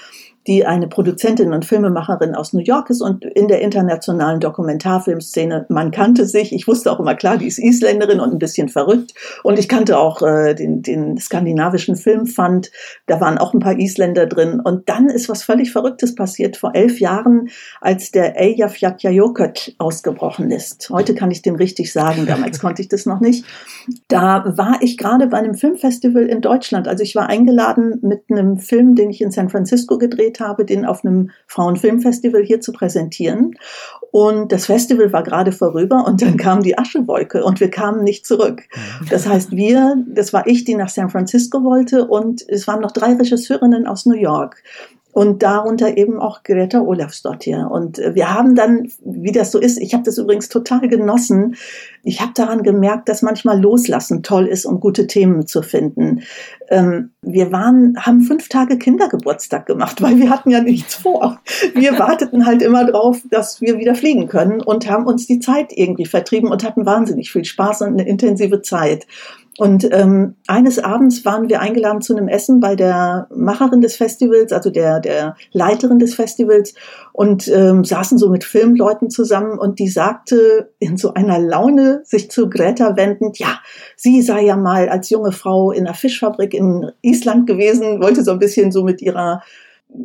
die 0.46 0.64
eine 0.64 0.86
Produzentin 0.88 1.52
und 1.52 1.64
Filmemacherin 1.64 2.34
aus 2.34 2.52
New 2.52 2.60
York 2.60 2.90
ist 2.90 3.00
und 3.00 3.24
in 3.24 3.48
der 3.48 3.60
internationalen 3.60 4.40
Dokumentarfilmszene, 4.40 5.66
man 5.68 5.90
kannte 5.90 6.26
sich. 6.26 6.52
Ich 6.52 6.68
wusste 6.68 6.92
auch 6.92 7.00
immer 7.00 7.14
klar, 7.14 7.36
die 7.36 7.46
ist 7.46 7.58
Isländerin 7.58 8.20
und 8.20 8.32
ein 8.32 8.38
bisschen 8.38 8.68
verrückt. 8.68 9.14
Und 9.42 9.58
ich 9.58 9.68
kannte 9.68 9.98
auch 9.98 10.22
äh, 10.22 10.54
den, 10.54 10.82
den 10.82 11.18
skandinavischen 11.18 11.96
Filmfund. 11.96 12.70
Da 13.06 13.20
waren 13.20 13.38
auch 13.38 13.54
ein 13.54 13.60
paar 13.60 13.78
Isländer 13.78 14.26
drin. 14.26 14.60
Und 14.60 14.88
dann 14.88 15.08
ist 15.08 15.28
was 15.28 15.42
völlig 15.42 15.72
Verrücktes 15.72 16.14
passiert 16.14 16.56
vor 16.56 16.74
elf 16.74 17.00
Jahren, 17.00 17.48
als 17.80 18.10
der 18.10 18.40
Eyjafjallajökull 18.40 19.52
ausgebrochen 19.78 20.50
ist. 20.50 20.90
Heute 20.90 21.14
kann 21.14 21.30
ich 21.30 21.42
den 21.42 21.56
richtig 21.56 21.92
sagen. 21.92 22.26
Damals 22.26 22.60
konnte 22.60 22.82
ich 22.82 22.88
das 22.88 23.06
noch 23.06 23.20
nicht. 23.20 23.44
Da 24.08 24.44
war 24.56 24.78
ich 24.80 24.96
gerade 24.96 25.26
bei 25.26 25.38
einem 25.38 25.54
Filmfestival 25.54 26.24
in 26.24 26.40
Deutschland. 26.40 26.88
Also 26.88 27.02
ich 27.02 27.14
war 27.14 27.28
eingeladen 27.28 27.98
mit 28.02 28.22
einem 28.30 28.58
Film, 28.58 28.94
den 28.94 29.10
ich 29.10 29.20
in 29.20 29.30
San 29.30 29.48
Francisco 29.48 29.98
gedreht 29.98 30.35
überlegt 30.36 30.40
habe, 30.40 30.64
den 30.64 30.84
auf 30.84 31.04
einem 31.04 31.30
Frauenfilmfestival 31.46 32.42
hier 32.42 32.60
zu 32.60 32.72
präsentieren. 32.72 33.54
Und 34.10 34.52
das 34.52 34.66
Festival 34.66 35.12
war 35.12 35.22
gerade 35.22 35.52
vorüber 35.52 36.06
und 36.06 36.22
dann 36.22 36.36
kam 36.36 36.62
die 36.62 36.78
Aschewolke 36.78 37.44
und 37.44 37.60
wir 37.60 37.70
kamen 37.70 38.02
nicht 38.02 38.26
zurück. 38.26 38.62
Das 39.10 39.26
heißt, 39.26 39.52
wir, 39.52 39.96
das 40.08 40.32
war 40.32 40.46
ich, 40.46 40.64
die 40.64 40.74
nach 40.74 40.88
San 40.88 41.10
Francisco 41.10 41.62
wollte 41.62 42.06
und 42.06 42.44
es 42.48 42.66
waren 42.66 42.80
noch 42.80 42.92
drei 42.92 43.14
Regisseurinnen 43.14 43.86
aus 43.86 44.06
New 44.06 44.16
York 44.16 44.62
und 45.16 45.42
darunter 45.42 45.96
eben 45.96 46.20
auch 46.20 46.42
Greta 46.42 46.82
Olafsdottir. 46.82 47.70
Und 47.70 47.98
äh, 47.98 48.14
wir 48.14 48.34
haben 48.34 48.54
dann, 48.54 48.92
wie 49.02 49.32
das 49.32 49.50
so 49.50 49.58
ist, 49.58 49.80
ich 49.80 49.94
habe 49.94 50.04
das 50.04 50.18
übrigens 50.18 50.50
total 50.50 50.90
genossen, 50.90 51.56
ich 52.02 52.20
habe 52.20 52.32
daran 52.34 52.62
gemerkt, 52.62 53.08
dass 53.08 53.22
manchmal 53.22 53.58
Loslassen 53.58 54.22
toll 54.22 54.46
ist, 54.46 54.66
um 54.66 54.78
gute 54.78 55.06
Themen 55.06 55.46
zu 55.46 55.62
finden. 55.62 56.20
Ähm, 56.68 57.12
wir 57.22 57.50
waren, 57.50 57.96
haben 57.98 58.20
fünf 58.20 58.50
Tage 58.50 58.76
Kindergeburtstag 58.76 59.64
gemacht, 59.64 60.02
weil 60.02 60.18
wir 60.18 60.28
hatten 60.28 60.50
ja 60.50 60.60
nichts 60.60 60.96
vor. 60.96 61.40
Wir 61.74 61.98
warteten 61.98 62.44
halt 62.44 62.60
immer 62.60 62.84
drauf, 62.84 63.22
dass 63.30 63.62
wir 63.62 63.78
wieder 63.78 63.94
fliegen 63.94 64.28
können 64.28 64.60
und 64.60 64.90
haben 64.90 65.06
uns 65.06 65.26
die 65.26 65.40
Zeit 65.40 65.72
irgendwie 65.72 66.04
vertrieben 66.04 66.50
und 66.50 66.62
hatten 66.62 66.84
wahnsinnig 66.84 67.32
viel 67.32 67.46
Spaß 67.46 67.80
und 67.80 67.88
eine 67.88 68.06
intensive 68.06 68.60
Zeit. 68.60 69.06
Und 69.58 69.88
ähm, 69.90 70.34
eines 70.46 70.78
Abends 70.78 71.24
waren 71.24 71.48
wir 71.48 71.60
eingeladen 71.60 72.02
zu 72.02 72.14
einem 72.14 72.28
Essen 72.28 72.60
bei 72.60 72.76
der 72.76 73.26
Macherin 73.34 73.80
des 73.80 73.96
Festivals, 73.96 74.52
also 74.52 74.70
der, 74.70 75.00
der 75.00 75.36
Leiterin 75.52 75.98
des 75.98 76.14
Festivals, 76.14 76.74
und 77.12 77.48
ähm, 77.48 77.82
saßen 77.82 78.18
so 78.18 78.28
mit 78.28 78.44
Filmleuten 78.44 79.08
zusammen 79.08 79.58
und 79.58 79.78
die 79.78 79.88
sagte 79.88 80.72
in 80.78 80.98
so 80.98 81.14
einer 81.14 81.38
Laune, 81.38 82.02
sich 82.04 82.30
zu 82.30 82.50
Greta 82.50 82.96
wendend, 82.96 83.38
ja, 83.38 83.60
sie 83.96 84.20
sei 84.20 84.44
ja 84.44 84.56
mal 84.56 84.90
als 84.90 85.08
junge 85.08 85.32
Frau 85.32 85.72
in 85.72 85.86
einer 85.86 85.94
Fischfabrik 85.94 86.52
in 86.52 86.90
Island 87.00 87.46
gewesen, 87.46 88.02
wollte 88.02 88.24
so 88.24 88.32
ein 88.32 88.38
bisschen 88.38 88.72
so 88.72 88.84
mit 88.84 89.00
ihrer 89.00 89.42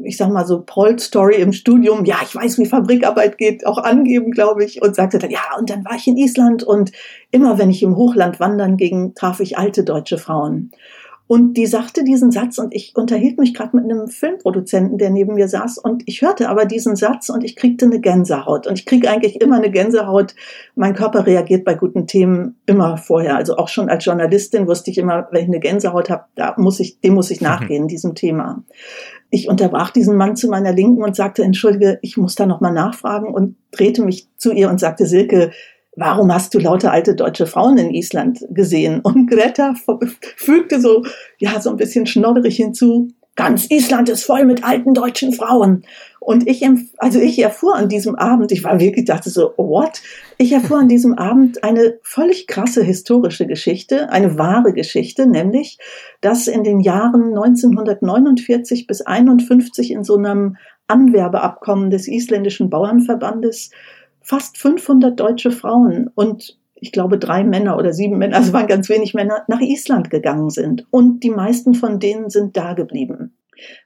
ich 0.03 0.17
sag 0.17 0.29
mal 0.29 0.45
so 0.45 0.61
Paul-Story 0.61 1.35
im 1.35 1.53
Studium, 1.53 2.05
ja, 2.05 2.17
ich 2.23 2.35
weiß, 2.35 2.57
wie 2.59 2.65
Fabrikarbeit 2.65 3.37
geht, 3.37 3.65
auch 3.65 3.77
angeben, 3.77 4.31
glaube 4.31 4.63
ich, 4.63 4.81
und 4.81 4.95
sagte 4.95 5.19
dann, 5.19 5.31
ja, 5.31 5.41
und 5.57 5.69
dann 5.69 5.85
war 5.85 5.95
ich 5.95 6.07
in 6.07 6.17
Island 6.17 6.63
und 6.63 6.91
immer 7.31 7.57
wenn 7.57 7.69
ich 7.69 7.83
im 7.83 7.95
Hochland 7.95 8.39
wandern 8.39 8.77
ging, 8.77 9.13
traf 9.15 9.39
ich 9.39 9.57
alte 9.57 9.83
deutsche 9.83 10.17
Frauen. 10.17 10.71
Und 11.31 11.53
die 11.53 11.65
sagte 11.65 12.03
diesen 12.03 12.29
Satz 12.29 12.57
und 12.57 12.75
ich 12.75 12.93
unterhielt 12.93 13.37
mich 13.37 13.53
gerade 13.53 13.77
mit 13.77 13.85
einem 13.85 14.09
Filmproduzenten, 14.09 14.97
der 14.97 15.11
neben 15.11 15.35
mir 15.35 15.47
saß 15.47 15.77
und 15.77 16.03
ich 16.05 16.21
hörte 16.21 16.49
aber 16.49 16.65
diesen 16.65 16.97
Satz 16.97 17.29
und 17.29 17.45
ich 17.45 17.55
kriegte 17.55 17.85
eine 17.85 18.01
Gänsehaut. 18.01 18.67
Und 18.67 18.77
ich 18.77 18.85
kriege 18.85 19.09
eigentlich 19.09 19.39
immer 19.39 19.55
eine 19.55 19.71
Gänsehaut. 19.71 20.35
Mein 20.75 20.93
Körper 20.93 21.25
reagiert 21.25 21.63
bei 21.63 21.73
guten 21.73 22.05
Themen 22.05 22.59
immer 22.65 22.97
vorher. 22.97 23.37
Also 23.37 23.55
auch 23.55 23.69
schon 23.69 23.87
als 23.87 24.03
Journalistin 24.03 24.67
wusste 24.67 24.91
ich 24.91 24.97
immer, 24.97 25.29
wenn 25.31 25.43
ich 25.43 25.47
eine 25.47 25.61
Gänsehaut 25.61 26.09
habe, 26.09 26.25
da 26.35 26.53
muss 26.57 26.81
ich, 26.81 26.99
dem 26.99 27.13
muss 27.13 27.31
ich 27.31 27.39
nachgehen, 27.39 27.87
diesem 27.87 28.13
Thema. 28.13 28.65
Ich 29.31 29.47
unterbrach 29.47 29.91
diesen 29.91 30.17
Mann 30.17 30.35
zu 30.35 30.49
meiner 30.49 30.73
Linken 30.73 31.03
und 31.03 31.15
sagte, 31.15 31.43
entschuldige, 31.43 31.99
ich 32.01 32.17
muss 32.17 32.35
da 32.35 32.45
nochmal 32.45 32.73
nachfragen 32.73 33.33
und 33.33 33.55
drehte 33.71 34.03
mich 34.03 34.27
zu 34.37 34.51
ihr 34.51 34.69
und 34.69 34.79
sagte, 34.79 35.05
Silke, 35.05 35.51
warum 35.95 36.33
hast 36.33 36.53
du 36.53 36.59
lauter 36.59 36.91
alte 36.91 37.15
deutsche 37.15 37.47
Frauen 37.47 37.77
in 37.77 37.93
Island 37.93 38.45
gesehen? 38.49 38.99
Und 39.01 39.29
Greta 39.29 39.73
fügte 40.35 40.81
so, 40.81 41.03
ja, 41.37 41.59
so 41.61 41.69
ein 41.69 41.77
bisschen 41.77 42.05
schnodderig 42.05 42.57
hinzu, 42.57 43.07
ganz 43.35 43.67
Island 43.69 44.09
ist 44.09 44.25
voll 44.25 44.45
mit 44.45 44.63
alten 44.63 44.93
deutschen 44.93 45.33
Frauen. 45.33 45.83
Und 46.19 46.47
ich, 46.47 46.67
also 46.97 47.19
ich 47.19 47.39
erfuhr 47.39 47.75
an 47.75 47.89
diesem 47.89 48.15
Abend, 48.15 48.51
ich 48.51 48.63
war 48.63 48.79
wirklich, 48.79 49.05
dachte 49.05 49.29
so, 49.31 49.53
what? 49.57 50.01
Ich 50.37 50.51
erfuhr 50.51 50.77
an 50.77 50.87
diesem 50.87 51.17
Abend 51.17 51.63
eine 51.63 51.97
völlig 52.03 52.45
krasse 52.45 52.83
historische 52.83 53.47
Geschichte, 53.47 54.09
eine 54.11 54.37
wahre 54.37 54.73
Geschichte, 54.73 55.25
nämlich, 55.25 55.79
dass 56.19 56.47
in 56.47 56.63
den 56.63 56.79
Jahren 56.79 57.29
1949 57.29 58.85
bis 58.85 59.01
51 59.01 59.91
in 59.91 60.03
so 60.03 60.15
einem 60.15 60.57
Anwerbeabkommen 60.87 61.89
des 61.89 62.07
isländischen 62.07 62.69
Bauernverbandes 62.69 63.71
fast 64.21 64.57
500 64.57 65.19
deutsche 65.19 65.51
Frauen 65.51 66.09
und 66.13 66.60
ich 66.81 66.91
glaube 66.91 67.19
drei 67.19 67.43
Männer 67.43 67.77
oder 67.77 67.93
sieben 67.93 68.17
Männer, 68.17 68.37
also 68.37 68.53
waren 68.53 68.67
ganz 68.67 68.89
wenig 68.89 69.13
Männer, 69.13 69.43
nach 69.47 69.61
Island 69.61 70.09
gegangen 70.09 70.49
sind. 70.49 70.87
Und 70.89 71.23
die 71.23 71.29
meisten 71.29 71.75
von 71.75 71.99
denen 71.99 72.29
sind 72.29 72.57
da 72.57 72.73
geblieben. 72.73 73.35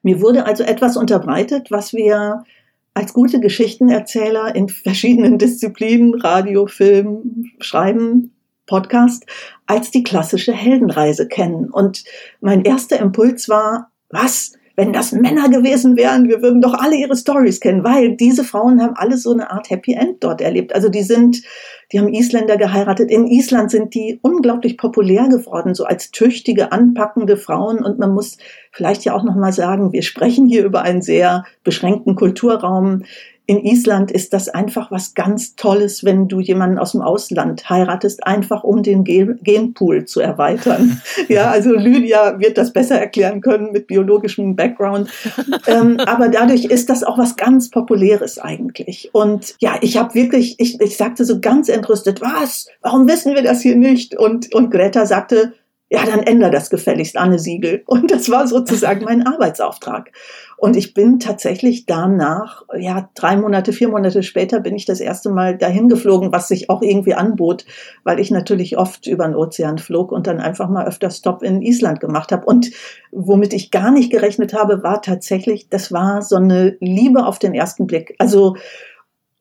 Mir 0.01 0.21
wurde 0.21 0.45
also 0.45 0.63
etwas 0.63 0.95
unterbreitet, 0.95 1.69
was 1.69 1.93
wir 1.93 2.45
als 2.93 3.11
gute 3.11 3.41
Geschichtenerzähler 3.41 4.55
in 4.55 4.69
verschiedenen 4.69 5.37
Disziplinen, 5.37 6.15
Radio, 6.15 6.67
Film, 6.67 7.51
Schreiben, 7.59 8.33
Podcast, 8.65 9.25
als 9.67 9.91
die 9.91 10.03
klassische 10.03 10.53
Heldenreise 10.53 11.27
kennen. 11.27 11.69
Und 11.69 12.05
mein 12.39 12.63
erster 12.63 12.99
Impuls 12.99 13.49
war, 13.49 13.91
was? 14.09 14.53
Wenn 14.75 14.91
das 14.91 15.11
Männer 15.13 15.49
gewesen 15.49 15.95
wären, 15.95 16.27
wir 16.27 16.41
würden 16.41 16.61
doch 16.61 16.73
alle 16.73 16.95
ihre 16.95 17.15
Stories 17.15 17.59
kennen, 17.59 17.83
weil 17.83 18.15
diese 18.15 18.43
Frauen 18.43 18.81
haben 18.81 18.95
alle 18.95 19.17
so 19.17 19.31
eine 19.31 19.49
Art 19.51 19.69
Happy 19.69 19.93
End 19.93 20.23
dort 20.23 20.41
erlebt. 20.41 20.75
Also 20.75 20.89
die 20.89 21.03
sind, 21.03 21.43
die 21.91 21.99
haben 21.99 22.13
Isländer 22.13 22.57
geheiratet. 22.57 23.09
In 23.09 23.25
Island 23.25 23.71
sind 23.71 23.93
die 23.93 24.19
unglaublich 24.21 24.77
populär 24.77 25.29
geworden, 25.29 25.75
so 25.75 25.85
als 25.85 26.11
tüchtige, 26.11 26.71
anpackende 26.71 27.37
Frauen. 27.37 27.83
Und 27.83 27.99
man 27.99 28.13
muss 28.13 28.37
vielleicht 28.71 29.05
ja 29.05 29.13
auch 29.13 29.23
noch 29.23 29.35
mal 29.35 29.53
sagen, 29.53 29.93
wir 29.93 30.03
sprechen 30.03 30.45
hier 30.45 30.65
über 30.65 30.81
einen 30.81 31.01
sehr 31.01 31.45
beschränkten 31.63 32.15
Kulturraum 32.15 33.03
in 33.47 33.63
Island 33.63 34.11
ist 34.11 34.33
das 34.33 34.49
einfach 34.49 34.91
was 34.91 35.13
ganz 35.13 35.55
Tolles, 35.55 36.03
wenn 36.03 36.27
du 36.27 36.39
jemanden 36.39 36.79
aus 36.79 36.93
dem 36.93 37.01
Ausland 37.01 37.69
heiratest, 37.69 38.25
einfach 38.25 38.63
um 38.63 38.81
den 38.81 39.03
Genpool 39.03 40.05
zu 40.05 40.19
erweitern. 40.19 41.01
ja, 41.27 41.51
also 41.51 41.73
Lydia 41.73 42.39
wird 42.39 42.57
das 42.57 42.73
besser 42.73 42.99
erklären 42.99 43.41
können 43.41 43.71
mit 43.71 43.87
biologischem 43.87 44.55
Background. 44.55 45.09
ähm, 45.67 45.99
aber 45.99 46.29
dadurch 46.29 46.65
ist 46.65 46.89
das 46.89 47.03
auch 47.03 47.17
was 47.17 47.35
ganz 47.35 47.69
Populäres 47.69 48.39
eigentlich. 48.39 49.09
Und 49.13 49.55
ja, 49.59 49.77
ich 49.81 49.97
habe 49.97 50.15
wirklich, 50.15 50.55
ich, 50.59 50.81
ich 50.81 50.97
sagte 50.97 51.23
so 51.23 51.39
ganz 51.39 51.69
entrüstet, 51.69 52.21
was? 52.21 52.67
Warum 52.81 53.07
wissen 53.07 53.35
wir 53.35 53.43
das 53.43 53.61
hier 53.61 53.75
nicht? 53.75 54.17
Und, 54.17 54.53
und 54.55 54.71
Greta 54.71 55.05
sagte, 55.05 55.53
ja, 55.89 56.03
dann 56.03 56.23
änder 56.23 56.49
das 56.49 56.69
gefälligst, 56.69 57.15
Anne 57.15 57.37
Siegel. 57.37 57.83
Und 57.85 58.09
das 58.09 58.29
war 58.29 58.47
sozusagen 58.47 59.05
mein 59.05 59.27
Arbeitsauftrag. 59.27 60.11
Und 60.57 60.75
ich 60.75 60.93
bin 60.93 61.19
tatsächlich 61.19 61.85
danach, 61.85 62.63
ja, 62.77 63.09
drei 63.13 63.35
Monate, 63.35 63.73
vier 63.73 63.89
Monate 63.89 64.23
später 64.23 64.59
bin 64.59 64.75
ich 64.75 64.85
das 64.85 64.99
erste 64.99 65.29
Mal 65.29 65.57
dahin 65.57 65.89
geflogen, 65.89 66.31
was 66.31 66.47
sich 66.47 66.69
auch 66.69 66.81
irgendwie 66.81 67.13
anbot, 67.13 67.65
weil 68.03 68.19
ich 68.19 68.31
natürlich 68.31 68.77
oft 68.77 69.07
über 69.07 69.25
den 69.25 69.35
Ozean 69.35 69.77
flog 69.77 70.11
und 70.11 70.27
dann 70.27 70.39
einfach 70.39 70.69
mal 70.69 70.87
öfter 70.87 71.09
Stopp 71.09 71.43
in 71.43 71.61
Island 71.61 71.99
gemacht 71.99 72.31
habe. 72.31 72.45
Und 72.45 72.71
womit 73.11 73.53
ich 73.53 73.71
gar 73.71 73.91
nicht 73.91 74.11
gerechnet 74.11 74.53
habe, 74.53 74.81
war 74.83 75.01
tatsächlich, 75.01 75.69
das 75.69 75.91
war 75.91 76.21
so 76.21 76.37
eine 76.37 76.77
Liebe 76.79 77.25
auf 77.25 77.39
den 77.39 77.53
ersten 77.53 77.85
Blick. 77.85 78.15
Also, 78.17 78.55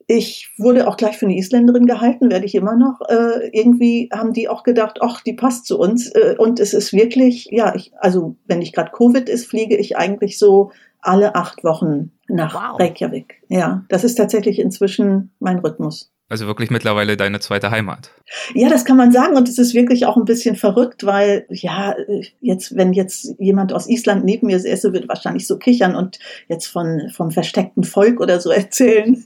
ich 0.07 0.50
wurde 0.59 0.87
auch 0.87 0.96
gleich 0.96 1.16
für 1.16 1.27
eine 1.27 1.37
Isländerin 1.37 1.87
gehalten, 1.87 2.31
werde 2.31 2.44
ich 2.44 2.55
immer 2.55 2.77
noch. 2.77 3.00
Äh, 3.09 3.48
irgendwie 3.53 4.11
haben 4.12 4.33
die 4.33 4.48
auch 4.48 4.62
gedacht, 4.62 4.98
ach, 5.00 5.22
die 5.22 5.33
passt 5.33 5.66
zu 5.66 5.79
uns. 5.79 6.11
Äh, 6.11 6.35
und 6.37 6.61
es 6.61 6.74
ist 6.74 6.92
wirklich, 6.92 7.48
ja, 7.50 7.74
ich, 7.74 7.92
also 7.98 8.37
wenn 8.46 8.59
nicht 8.59 8.74
gerade 8.74 8.90
Covid 8.90 9.29
ist, 9.29 9.46
fliege 9.46 9.77
ich 9.77 9.96
eigentlich 9.96 10.38
so 10.38 10.72
alle 11.06 11.34
acht 11.34 11.64
Wochen 11.64 12.12
nach 12.28 12.54
wow. 12.54 12.80
Reykjavik. 12.80 13.42
Ja, 13.48 13.84
das 13.88 14.04
ist 14.04 14.16
tatsächlich 14.16 14.58
inzwischen 14.58 15.34
mein 15.38 15.58
Rhythmus. 15.58 16.10
Also 16.30 16.46
wirklich 16.46 16.70
mittlerweile 16.70 17.18
deine 17.18 17.38
zweite 17.40 17.70
Heimat. 17.70 18.10
Ja, 18.54 18.70
das 18.70 18.86
kann 18.86 18.96
man 18.96 19.12
sagen 19.12 19.36
und 19.36 19.46
es 19.46 19.58
ist 19.58 19.74
wirklich 19.74 20.06
auch 20.06 20.16
ein 20.16 20.24
bisschen 20.24 20.56
verrückt, 20.56 21.04
weil 21.04 21.46
ja, 21.50 21.94
jetzt 22.40 22.74
wenn 22.76 22.94
jetzt 22.94 23.34
jemand 23.38 23.74
aus 23.74 23.88
Island 23.88 24.24
neben 24.24 24.46
mir 24.46 24.58
säße, 24.58 24.94
würde 24.94 25.06
wahrscheinlich 25.06 25.46
so 25.46 25.58
kichern 25.58 25.94
und 25.94 26.18
jetzt 26.48 26.66
von 26.66 27.10
vom 27.14 27.30
versteckten 27.30 27.84
Volk 27.84 28.20
oder 28.20 28.40
so 28.40 28.50
erzählen. 28.50 29.22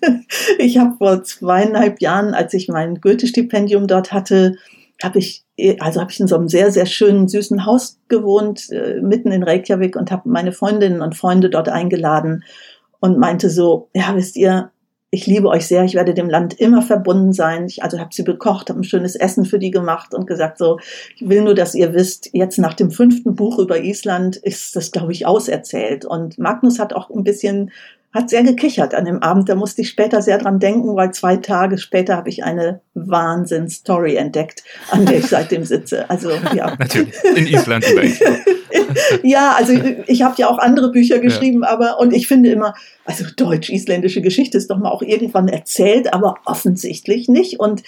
Ich 0.58 0.78
habe 0.78 0.96
vor 0.98 1.22
zweieinhalb 1.22 2.00
Jahren, 2.00 2.34
als 2.34 2.52
ich 2.52 2.68
mein 2.68 3.00
Goethe-Stipendium 3.00 3.86
dort 3.86 4.12
hatte, 4.12 4.56
habe 5.00 5.20
ich 5.20 5.44
also 5.80 6.00
habe 6.00 6.10
ich 6.10 6.20
in 6.20 6.26
so 6.26 6.36
einem 6.36 6.48
sehr 6.48 6.70
sehr 6.70 6.86
schönen 6.86 7.28
süßen 7.28 7.66
Haus 7.66 7.98
gewohnt 8.08 8.70
äh, 8.70 9.00
mitten 9.00 9.32
in 9.32 9.42
Reykjavik 9.42 9.96
und 9.96 10.10
habe 10.10 10.28
meine 10.28 10.52
Freundinnen 10.52 11.02
und 11.02 11.16
Freunde 11.16 11.50
dort 11.50 11.68
eingeladen 11.68 12.44
und 13.00 13.18
meinte 13.18 13.50
so 13.50 13.88
ja 13.94 14.14
wisst 14.14 14.36
ihr 14.36 14.70
ich 15.10 15.26
liebe 15.26 15.48
euch 15.48 15.66
sehr 15.66 15.84
ich 15.84 15.94
werde 15.94 16.14
dem 16.14 16.28
Land 16.28 16.60
immer 16.60 16.82
verbunden 16.82 17.32
sein. 17.32 17.66
Ich 17.66 17.82
also 17.82 17.98
habe 17.98 18.10
sie 18.12 18.22
bekocht 18.22 18.68
habe 18.68 18.80
ein 18.80 18.84
schönes 18.84 19.16
Essen 19.16 19.44
für 19.44 19.58
die 19.58 19.70
gemacht 19.70 20.14
und 20.14 20.26
gesagt 20.26 20.58
so 20.58 20.78
ich 21.16 21.28
will 21.28 21.42
nur 21.42 21.54
dass 21.54 21.74
ihr 21.74 21.94
wisst 21.94 22.30
jetzt 22.32 22.58
nach 22.58 22.74
dem 22.74 22.90
fünften 22.90 23.34
Buch 23.34 23.58
über 23.58 23.80
Island 23.80 24.36
ist 24.36 24.76
das 24.76 24.92
glaube 24.92 25.12
ich 25.12 25.26
auserzählt. 25.26 26.04
Und 26.04 26.38
Magnus 26.38 26.78
hat 26.78 26.92
auch 26.92 27.10
ein 27.10 27.24
bisschen 27.24 27.70
hat 28.12 28.30
sehr 28.30 28.42
gekichert 28.42 28.94
an 28.94 29.04
dem 29.04 29.22
Abend. 29.22 29.48
Da 29.48 29.54
musste 29.54 29.82
ich 29.82 29.90
später 29.90 30.22
sehr 30.22 30.38
dran 30.38 30.58
denken, 30.58 30.96
weil 30.96 31.12
zwei 31.12 31.36
Tage 31.36 31.76
später 31.76 32.16
habe 32.16 32.30
ich 32.30 32.42
eine 32.42 32.80
Wahnsinn-Story 32.94 34.16
entdeckt, 34.16 34.64
an 34.90 35.04
der 35.04 35.18
ich 35.18 35.26
seitdem 35.28 35.64
sitze. 35.64 36.08
Also 36.08 36.30
ja. 36.54 36.74
Natürlich. 36.78 37.14
In 37.36 37.46
Island 37.46 37.84
vielleicht. 37.84 38.22
ja, 39.22 39.54
also 39.56 39.74
ich 40.06 40.22
habe 40.22 40.34
ja 40.38 40.48
auch 40.48 40.58
andere 40.58 40.90
Bücher 40.90 41.18
geschrieben, 41.18 41.62
ja. 41.62 41.68
aber 41.68 42.00
und 42.00 42.14
ich 42.14 42.26
finde 42.26 42.50
immer, 42.50 42.74
also 43.04 43.24
deutsch-isländische 43.36 44.22
Geschichte 44.22 44.56
ist 44.56 44.70
doch 44.70 44.78
mal 44.78 44.90
auch 44.90 45.02
irgendwann 45.02 45.48
erzählt, 45.48 46.12
aber 46.14 46.36
offensichtlich 46.46 47.28
nicht. 47.28 47.60
Und 47.60 47.82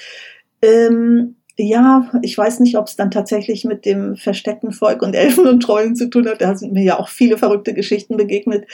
ähm, 0.61 1.37
ja, 1.57 2.11
ich 2.23 2.37
weiß 2.37 2.61
nicht, 2.61 2.77
ob 2.77 2.87
es 2.87 2.97
dann 2.97 3.11
tatsächlich 3.11 3.65
mit 3.65 3.87
dem 3.87 4.17
versteckten 4.17 4.73
Volk 4.73 5.03
und 5.03 5.15
Elfen 5.15 5.47
und 5.47 5.61
Trollen 5.61 5.97
zu 5.97 6.09
tun 6.11 6.29
hat. 6.29 6.43
Da 6.43 6.55
sind 6.57 6.73
mir 6.73 6.85
ja 6.85 6.99
auch 6.99 7.09
viele 7.09 7.39
verrückte 7.39 7.75
Geschichten 7.75 8.17
begegnet. 8.17 8.67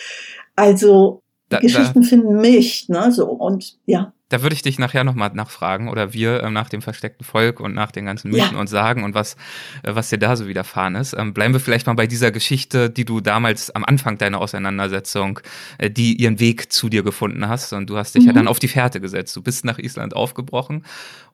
Also 0.55 1.23
da, 1.49 1.61
Geschichten 1.61 2.03
da, 2.03 2.09
finden 2.09 2.41
mich, 2.41 2.89
ne, 2.89 3.13
so 3.13 3.27
und 3.27 3.77
ja. 3.87 4.13
Da 4.29 4.43
würde 4.43 4.55
ich 4.55 4.63
dich 4.63 4.81
nachher 4.81 5.05
nochmal 5.05 5.31
nachfragen 5.35 5.89
oder 5.89 6.13
wir 6.13 6.43
äh, 6.43 6.51
nach 6.51 6.69
dem 6.69 6.83
versteckten 6.83 7.25
Volk 7.25 7.61
und 7.61 7.75
nach 7.75 7.93
den 7.93 8.07
ganzen 8.07 8.33
Mythen 8.33 8.55
ja. 8.55 8.59
und 8.59 8.67
Sagen 8.67 9.05
und 9.05 9.15
was, 9.15 9.37
äh, 9.85 9.95
was 9.95 10.09
dir 10.09 10.19
da 10.19 10.35
so 10.35 10.49
widerfahren 10.49 10.97
ist. 10.97 11.15
Ähm, 11.17 11.33
bleiben 11.33 11.55
wir 11.55 11.61
vielleicht 11.61 11.87
mal 11.87 11.95
bei 11.95 12.09
dieser 12.09 12.33
Geschichte, 12.33 12.91
die 12.91 13.05
du 13.05 13.21
damals 13.21 13.71
am 13.71 13.85
Anfang 13.85 14.19
deiner 14.19 14.41
Auseinandersetzung, 14.41 15.39
äh, 15.79 15.89
die 15.89 16.17
ihren 16.17 16.41
Weg 16.41 16.73
zu 16.73 16.89
dir 16.89 17.05
gefunden 17.05 17.47
hast 17.49 17.73
und 17.73 17.89
du 17.89 17.97
hast 17.97 18.17
dich 18.17 18.23
mhm. 18.23 18.29
ja 18.29 18.33
dann 18.33 18.49
auf 18.49 18.59
die 18.59 18.67
Fährte 18.67 19.01
gesetzt. 19.01 19.37
Du 19.37 19.43
bist 19.43 19.65
nach 19.65 19.79
Island 19.79 20.17
aufgebrochen 20.17 20.85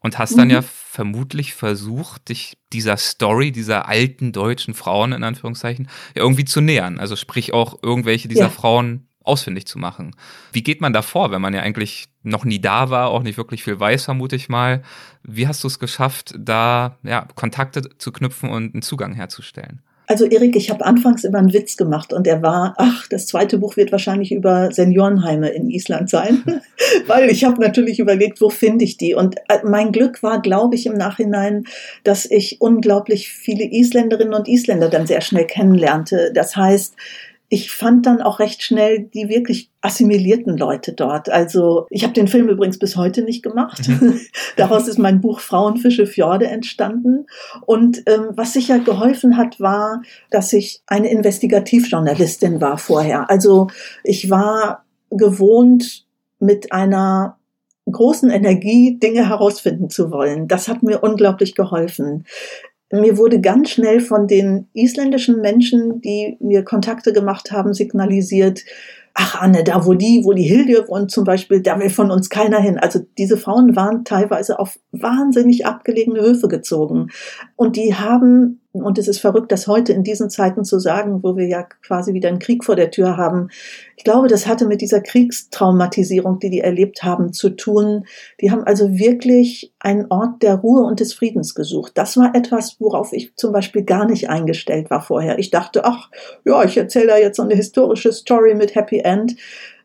und 0.01 0.18
hast 0.18 0.33
mhm. 0.33 0.38
dann 0.38 0.51
ja 0.51 0.62
vermutlich 0.62 1.55
versucht, 1.55 2.29
dich 2.29 2.59
dieser 2.75 2.98
Story, 2.98 3.53
dieser 3.53 3.88
alten 3.88 4.33
deutschen 4.33 4.75
Frauen 4.75 5.12
in 5.12 5.25
Anführungszeichen, 5.25 5.88
ja, 6.14 6.22
irgendwie 6.22 6.44
zu 6.44 6.61
nähern. 6.61 7.01
Also 7.01 7.16
sprich 7.16 7.55
auch 7.55 7.83
irgendwelche 7.83 8.29
dieser 8.29 8.42
ja. 8.42 8.51
Frauen 8.51 9.09
ausfindig 9.25 9.67
zu 9.67 9.79
machen. 9.79 10.15
Wie 10.53 10.63
geht 10.63 10.81
man 10.81 10.93
da 10.93 11.03
vor, 11.03 11.31
wenn 11.31 11.41
man 11.41 11.55
ja 11.55 11.61
eigentlich 11.61 12.07
noch 12.23 12.45
nie 12.45 12.61
da 12.61 12.91
war, 12.91 13.11
auch 13.11 13.23
nicht 13.23 13.37
wirklich 13.37 13.65
viel 13.65 13.79
weiß, 13.79 14.05
vermute 14.05 14.37
ich 14.37 14.49
mal. 14.49 14.83
Wie 15.23 15.49
hast 15.49 15.65
du 15.65 15.69
es 15.69 15.79
geschafft, 15.79 16.35
da 16.39 16.99
ja, 17.03 17.27
Kontakte 17.35 17.83
zu 17.99 18.13
knüpfen 18.13 18.51
und 18.51 18.75
einen 18.75 18.83
Zugang 18.83 19.15
herzustellen? 19.15 19.83
Also 20.09 20.27
Erik, 20.27 20.57
ich 20.57 20.69
habe 20.69 20.85
anfangs 20.85 21.25
immer 21.25 21.39
einen 21.39 21.53
Witz 21.53 21.77
gemacht 21.77 22.13
und 22.13 22.27
er 22.27 22.43
war, 22.43 22.75
ach, 22.77 23.07
das 23.09 23.27
zweite 23.27 23.57
Buch 23.57 23.77
wird 23.77 23.93
wahrscheinlich 23.93 24.33
über 24.33 24.71
Seniorenheime 24.71 25.49
in 25.49 25.71
Island 25.71 26.11
sein, 26.11 26.43
weil 27.07 27.31
ich 27.31 27.45
habe 27.45 27.61
natürlich 27.61 27.99
überlegt, 27.99 28.41
wo 28.41 28.51
finde 28.51 28.85
ich 28.85 28.97
die? 28.97 29.15
Und 29.15 29.37
äh, 29.49 29.61
mein 29.65 29.93
Glück 29.93 30.23
war, 30.23 30.43
glaube 30.43 30.75
ich, 30.75 30.87
im 30.87 30.99
Nachhinein, 30.99 31.65
dass 32.05 32.27
ich 32.27 32.61
unglaublich 32.61 33.31
viele 33.31 33.65
Isländerinnen 33.65 34.35
und 34.35 34.49
Isländer 34.49 34.91
dann 34.91 35.07
sehr 35.07 35.21
schnell 35.21 35.47
kennenlernte. 35.47 36.33
Das 36.35 36.57
heißt, 36.57 36.95
ich 37.53 37.71
fand 37.71 38.07
dann 38.07 38.23
auch 38.23 38.38
recht 38.38 38.62
schnell 38.62 39.11
die 39.12 39.29
wirklich 39.29 39.71
assimilierten 39.83 40.57
Leute 40.57 40.95
dort. 40.95 41.29
Also 41.29 41.87
ich 41.91 42.03
habe 42.03 42.15
den 42.15 42.27
Film 42.27 42.49
übrigens 42.49 42.79
bis 42.79 42.97
heute 42.97 43.23
nicht 43.23 43.43
gemacht. 43.43 43.87
Mhm. 43.88 44.19
Daraus 44.57 44.88
ist 44.88 44.99
mein 44.99 45.21
Buch 45.21 45.38
Frauenfische 45.41 46.07
Fjorde 46.07 46.47
entstanden. 46.47 47.27
Und 47.67 48.05
ähm, 48.07 48.29
was 48.31 48.55
sicher 48.55 48.79
geholfen 48.79 49.37
hat, 49.37 49.61
war, 49.61 50.01
dass 50.31 50.55
ich 50.55 50.81
eine 50.87 51.11
Investigativjournalistin 51.11 52.62
war 52.62 52.79
vorher. 52.79 53.29
Also 53.29 53.67
ich 54.03 54.31
war 54.31 54.87
gewohnt, 55.11 56.07
mit 56.38 56.73
einer 56.73 57.37
großen 57.85 58.31
Energie 58.31 58.99
Dinge 58.99 59.29
herausfinden 59.29 59.91
zu 59.91 60.11
wollen. 60.11 60.49
Das 60.49 60.69
hat 60.69 60.83
mir 60.83 61.03
unglaublich 61.03 61.55
geholfen 61.55 62.25
mir 62.93 63.17
wurde 63.17 63.41
ganz 63.41 63.71
schnell 63.71 64.01
von 64.01 64.27
den 64.27 64.69
isländischen 64.75 65.41
Menschen, 65.41 66.01
die 66.01 66.37
mir 66.41 66.63
Kontakte 66.63 67.13
gemacht 67.13 67.51
haben, 67.51 67.75
signalisiert, 67.75 68.65
ach 69.15 69.41
Anne, 69.41 69.65
da 69.65 69.85
wo 69.87 69.95
die, 69.95 70.23
wo 70.25 70.33
die 70.33 70.43
Hilde 70.43 70.87
wohnt 70.89 71.11
zum 71.11 71.25
Beispiel, 71.25 71.61
da 71.61 71.79
will 71.79 71.91
von 71.91 72.11
uns 72.11 72.31
keiner 72.31 72.61
hin. 72.61 72.79
Also 72.79 73.01
diese 73.19 73.37
Frauen 73.37 73.77
waren 73.77 74.05
teilweise 74.05 74.59
auf 74.59 74.79
wahnsinnig 74.93 75.67
abgelegene 75.67 76.21
Höfe 76.21 76.49
gezogen. 76.49 77.09
Und 77.57 77.77
die 77.77 77.95
haben 77.95 78.62
und 78.73 78.97
es 78.97 79.07
ist 79.07 79.19
verrückt, 79.19 79.53
das 79.53 79.67
heute 79.67 79.93
in 79.93 80.03
diesen 80.03 80.31
Zeiten 80.31 80.65
zu 80.65 80.79
sagen, 80.79 81.23
wo 81.23 81.37
wir 81.37 81.47
ja 81.47 81.63
quasi 81.63 82.15
wieder 82.15 82.31
einen 82.31 82.39
Krieg 82.39 82.65
vor 82.65 82.75
der 82.75 82.91
Tür 82.91 83.19
haben. 83.19 83.49
Ich 83.97 84.05
glaube, 84.05 84.29
das 84.29 84.47
hatte 84.47 84.67
mit 84.67 84.81
dieser 84.81 85.01
Kriegstraumatisierung, 85.01 86.39
die 86.39 86.49
die 86.49 86.61
erlebt 86.61 87.03
haben, 87.03 87.35
zu 87.35 87.51
tun. 87.51 88.07
Die 88.41 88.51
haben 88.51 88.65
also 88.65 88.99
wirklich 88.99 89.75
einen 89.79 90.07
Ort 90.11 90.43
der 90.43 90.55
Ruhe 90.55 90.85
und 90.85 91.01
des 91.01 91.13
Friedens 91.13 91.55
gesucht. 91.55 91.93
Das 91.97 92.17
war 92.17 92.35
etwas, 92.35 92.77
worauf 92.79 93.13
ich 93.13 93.37
zum 93.37 93.53
Beispiel 93.53 93.85
gar 93.85 94.07
nicht 94.07 94.31
eingestellt 94.31 94.89
war 94.89 95.03
vorher. 95.03 95.39
Ich 95.39 95.51
dachte, 95.51 95.85
ach, 95.85 96.11
ja, 96.47 96.65
ich 96.65 96.77
erzähle 96.77 97.09
da 97.09 97.19
jetzt 97.19 97.37
so 97.37 97.43
eine 97.43 97.55
historische 97.55 98.13
Story 98.13 98.55
mit 98.55 98.75
Happy 98.75 99.01
End. 99.01 99.37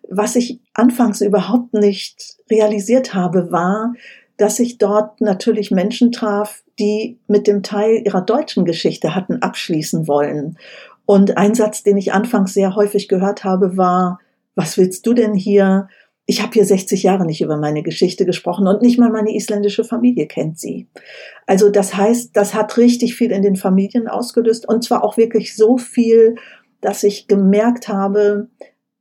Was 0.10 0.38
ich 0.38 0.62
anfangs 0.74 1.20
überhaupt 1.20 1.74
nicht 1.74 2.38
realisiert 2.50 3.14
habe, 3.14 3.52
war, 3.52 3.94
dass 4.38 4.60
ich 4.60 4.78
dort 4.78 5.20
natürlich 5.20 5.72
Menschen 5.72 6.12
traf, 6.12 6.64
die 6.80 7.20
mit 7.28 7.48
dem 7.48 7.64
Teil 7.64 8.04
ihrer 8.06 8.22
deutschen 8.22 8.66
Geschichte 8.66 9.16
hatten 9.16 9.42
abschließen 9.42 10.08
wollen. 10.08 10.58
Und 11.06 11.38
ein 11.38 11.56
Satz, 11.56 11.84
den 11.84 11.98
ich 11.98 12.14
anfangs 12.14 12.54
sehr 12.54 12.76
häufig 12.76 13.08
gehört 13.08 13.44
habe, 13.44 13.78
war, 13.78 14.20
was 14.56 14.78
willst 14.78 15.06
du 15.06 15.14
denn 15.14 15.34
hier? 15.34 15.88
Ich 16.26 16.42
habe 16.42 16.52
hier 16.54 16.66
60 16.66 17.04
Jahre 17.04 17.26
nicht 17.26 17.42
über 17.42 17.58
meine 17.58 17.82
Geschichte 17.84 18.26
gesprochen 18.26 18.68
und 18.68 18.82
nicht 18.82 19.00
mal 19.00 19.10
meine 19.10 19.34
isländische 19.34 19.86
Familie 19.86 20.28
kennt 20.28 20.60
sie. 20.60 20.88
Also 21.46 21.70
das 21.70 21.96
heißt, 21.96 22.36
das 22.36 22.54
hat 22.54 22.78
richtig 22.78 23.16
viel 23.16 23.32
in 23.32 23.42
den 23.42 23.56
Familien 23.56 24.08
ausgelöst 24.08 24.68
und 24.68 24.84
zwar 24.84 25.04
auch 25.04 25.16
wirklich 25.16 25.56
so 25.56 25.78
viel, 25.78 26.36
dass 26.82 27.04
ich 27.04 27.28
gemerkt 27.28 27.88
habe, 27.88 28.50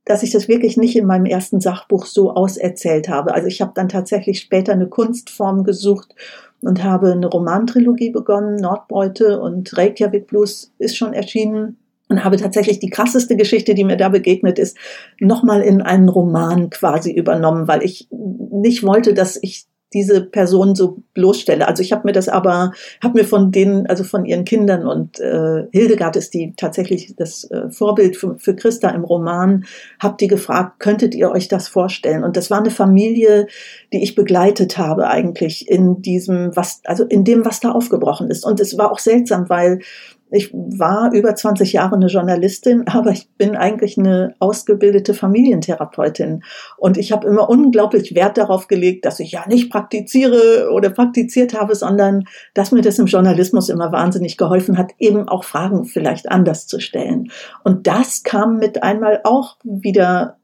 dass 0.07 0.23
ich 0.23 0.31
das 0.31 0.47
wirklich 0.47 0.77
nicht 0.77 0.95
in 0.95 1.05
meinem 1.05 1.25
ersten 1.25 1.59
Sachbuch 1.59 2.05
so 2.05 2.31
auserzählt 2.31 3.09
habe. 3.09 3.33
Also 3.33 3.47
ich 3.47 3.59
habe 3.61 3.73
dann 3.75 3.89
tatsächlich 3.89 4.39
später 4.39 4.71
eine 4.71 4.87
Kunstform 4.87 5.65
gesucht 5.65 6.15
und 6.61 6.81
habe 6.83 7.11
eine 7.11 7.27
Romantrilogie 7.27 8.11
begonnen. 8.11 8.55
Nordbeute 8.55 9.41
und 9.41 9.77
Reykjavik 9.77 10.27
Blues 10.27 10.71
ist 10.79 10.95
schon 10.95 11.13
erschienen 11.13 11.77
und 12.07 12.23
habe 12.23 12.37
tatsächlich 12.37 12.79
die 12.79 12.89
krasseste 12.89 13.35
Geschichte, 13.35 13.75
die 13.75 13.83
mir 13.83 13.97
da 13.97 14.07
begegnet 14.07 14.59
ist, 14.59 14.77
nochmal 15.19 15.61
in 15.61 15.81
einen 15.81 16.07
Roman 16.07 16.69
quasi 16.69 17.11
übernommen, 17.11 17.67
weil 17.67 17.83
ich 17.83 18.07
nicht 18.09 18.83
wollte, 18.83 19.13
dass 19.13 19.37
ich 19.41 19.65
diese 19.93 20.21
Person 20.21 20.75
so 20.75 20.97
bloßstelle. 21.13 21.67
Also 21.67 21.81
ich 21.81 21.93
habe 21.93 22.03
mir 22.05 22.11
das 22.11 22.27
aber, 22.27 22.73
habe 23.01 23.19
mir 23.19 23.25
von 23.25 23.51
denen, 23.51 23.87
also 23.87 24.03
von 24.03 24.25
ihren 24.25 24.43
Kindern 24.43 24.85
und 24.85 25.19
äh, 25.19 25.65
Hildegard 25.71 26.17
ist 26.17 26.33
die 26.33 26.53
tatsächlich 26.57 27.15
das 27.15 27.45
äh, 27.45 27.69
Vorbild 27.71 28.17
für, 28.17 28.37
für 28.37 28.55
Christa 28.55 28.89
im 28.89 29.05
Roman, 29.05 29.65
habt 29.99 30.19
die 30.19 30.27
gefragt, 30.27 30.79
könntet 30.79 31.15
ihr 31.15 31.31
euch 31.31 31.47
das 31.47 31.69
vorstellen? 31.69 32.25
Und 32.25 32.35
das 32.35 32.51
war 32.51 32.59
eine 32.59 32.71
Familie, 32.71 33.47
die 33.93 34.03
ich 34.03 34.15
begleitet 34.15 34.77
habe 34.77 35.07
eigentlich 35.07 35.69
in 35.69 36.01
diesem, 36.01 36.53
was, 36.55 36.81
also 36.83 37.05
in 37.05 37.23
dem, 37.23 37.45
was 37.45 37.61
da 37.61 37.71
aufgebrochen 37.71 38.29
ist. 38.29 38.45
Und 38.45 38.59
es 38.59 38.77
war 38.77 38.91
auch 38.91 38.99
seltsam, 38.99 39.47
weil 39.49 39.79
ich 40.29 40.51
war 40.53 41.13
über 41.13 41.35
20 41.35 41.73
Jahre 41.73 41.95
eine 41.95 42.07
Journalistin, 42.07 42.87
aber 42.87 43.11
ich 43.11 43.29
bin 43.37 43.55
eigentlich 43.55 43.97
eine 43.97 44.35
ausgebildete 44.39 45.13
Familientherapeutin. 45.13 46.43
Und 46.77 46.97
ich 46.97 47.11
habe 47.11 47.27
immer 47.27 47.49
unglaublich 47.49 48.15
Wert 48.15 48.37
darauf 48.37 48.67
gelegt, 48.67 49.05
dass 49.05 49.19
ich 49.19 49.31
ja 49.31 49.45
nicht 49.47 49.71
praktiziere 49.71 50.69
oder 50.71 50.89
praktiziert 50.89 51.53
habe, 51.53 51.75
sondern 51.75 52.25
dass 52.53 52.71
mir 52.71 52.81
das 52.81 52.99
im 52.99 53.05
Journalismus 53.05 53.69
immer 53.69 53.91
wahnsinnig 53.91 54.37
geholfen 54.37 54.77
hat, 54.77 54.91
eben 54.99 55.27
auch 55.27 55.43
Fragen 55.43 55.85
vielleicht 55.85 56.29
anders 56.29 56.67
zu 56.67 56.79
stellen. 56.79 57.31
Und 57.63 57.87
das 57.87 58.23
kam 58.23 58.57
mit 58.57 58.83
einmal 58.83 59.21
auch 59.23 59.57
wieder, 59.63 60.37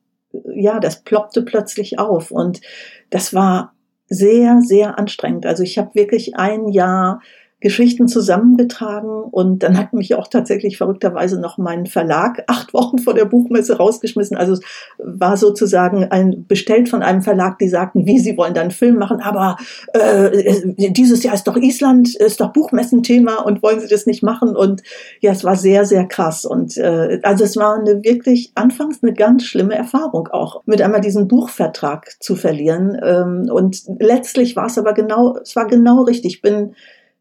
ja, 0.55 0.79
das 0.79 1.03
ploppte 1.03 1.41
plötzlich 1.41 1.99
auf. 1.99 2.31
Und 2.31 2.61
das 3.09 3.33
war 3.33 3.73
sehr, 4.07 4.61
sehr 4.61 4.97
anstrengend. 4.99 5.45
Also 5.45 5.63
ich 5.63 5.77
habe 5.77 5.95
wirklich 5.95 6.35
ein 6.35 6.67
Jahr 6.67 7.21
Geschichten 7.63 8.09
zusammengetragen 8.09 9.23
und 9.23 9.63
dann 9.63 9.77
hat 9.77 9.93
mich 9.93 10.13
auch 10.15 10.27
tatsächlich 10.27 10.77
verrückterweise 10.77 11.39
noch 11.39 11.57
mein 11.57 11.85
Verlag 11.85 12.43
acht 12.47 12.73
Wochen 12.73 12.99
vor 12.99 13.13
der 13.13 13.23
Buchmesse 13.25 13.77
rausgeschmissen. 13.77 14.35
Also 14.35 14.53
es 14.53 14.61
war 14.99 15.37
sozusagen 15.37 16.03
ein 16.03 16.45
bestellt 16.45 16.89
von 16.89 17.01
einem 17.01 17.21
Verlag, 17.21 17.57
die 17.59 17.69
sagten, 17.69 18.05
wie 18.05 18.19
sie 18.19 18.37
wollen 18.37 18.53
dann 18.53 18.69
Film 18.69 18.97
machen, 18.97 19.21
aber 19.21 19.55
äh, 19.93 20.91
dieses 20.91 21.23
Jahr 21.23 21.33
ist 21.33 21.45
doch 21.45 21.55
Island, 21.55 22.15
ist 22.15 22.41
doch 22.41 22.51
Buchmessenthema 22.51 23.37
und 23.37 23.63
wollen 23.63 23.79
sie 23.79 23.87
das 23.87 24.05
nicht 24.05 24.23
machen? 24.23 24.57
Und 24.57 24.83
ja, 25.21 25.31
es 25.31 25.45
war 25.45 25.55
sehr, 25.55 25.85
sehr 25.85 26.05
krass. 26.05 26.43
Und 26.43 26.75
äh, 26.77 27.21
also 27.23 27.45
es 27.45 27.55
war 27.55 27.79
eine 27.79 28.03
wirklich 28.03 28.51
anfangs 28.55 29.01
eine 29.01 29.13
ganz 29.13 29.45
schlimme 29.45 29.75
Erfahrung 29.75 30.27
auch, 30.27 30.63
mit 30.65 30.81
einmal 30.81 30.99
diesen 30.99 31.29
Buchvertrag 31.29 32.21
zu 32.21 32.35
verlieren. 32.35 32.99
Ähm, 33.01 33.49
und 33.49 33.83
letztlich 33.99 34.57
war 34.57 34.65
es 34.65 34.77
aber 34.77 34.93
genau, 34.93 35.37
es 35.37 35.55
war 35.55 35.65
genau 35.65 36.01
richtig. 36.01 36.33
Ich 36.33 36.41
bin 36.41 36.73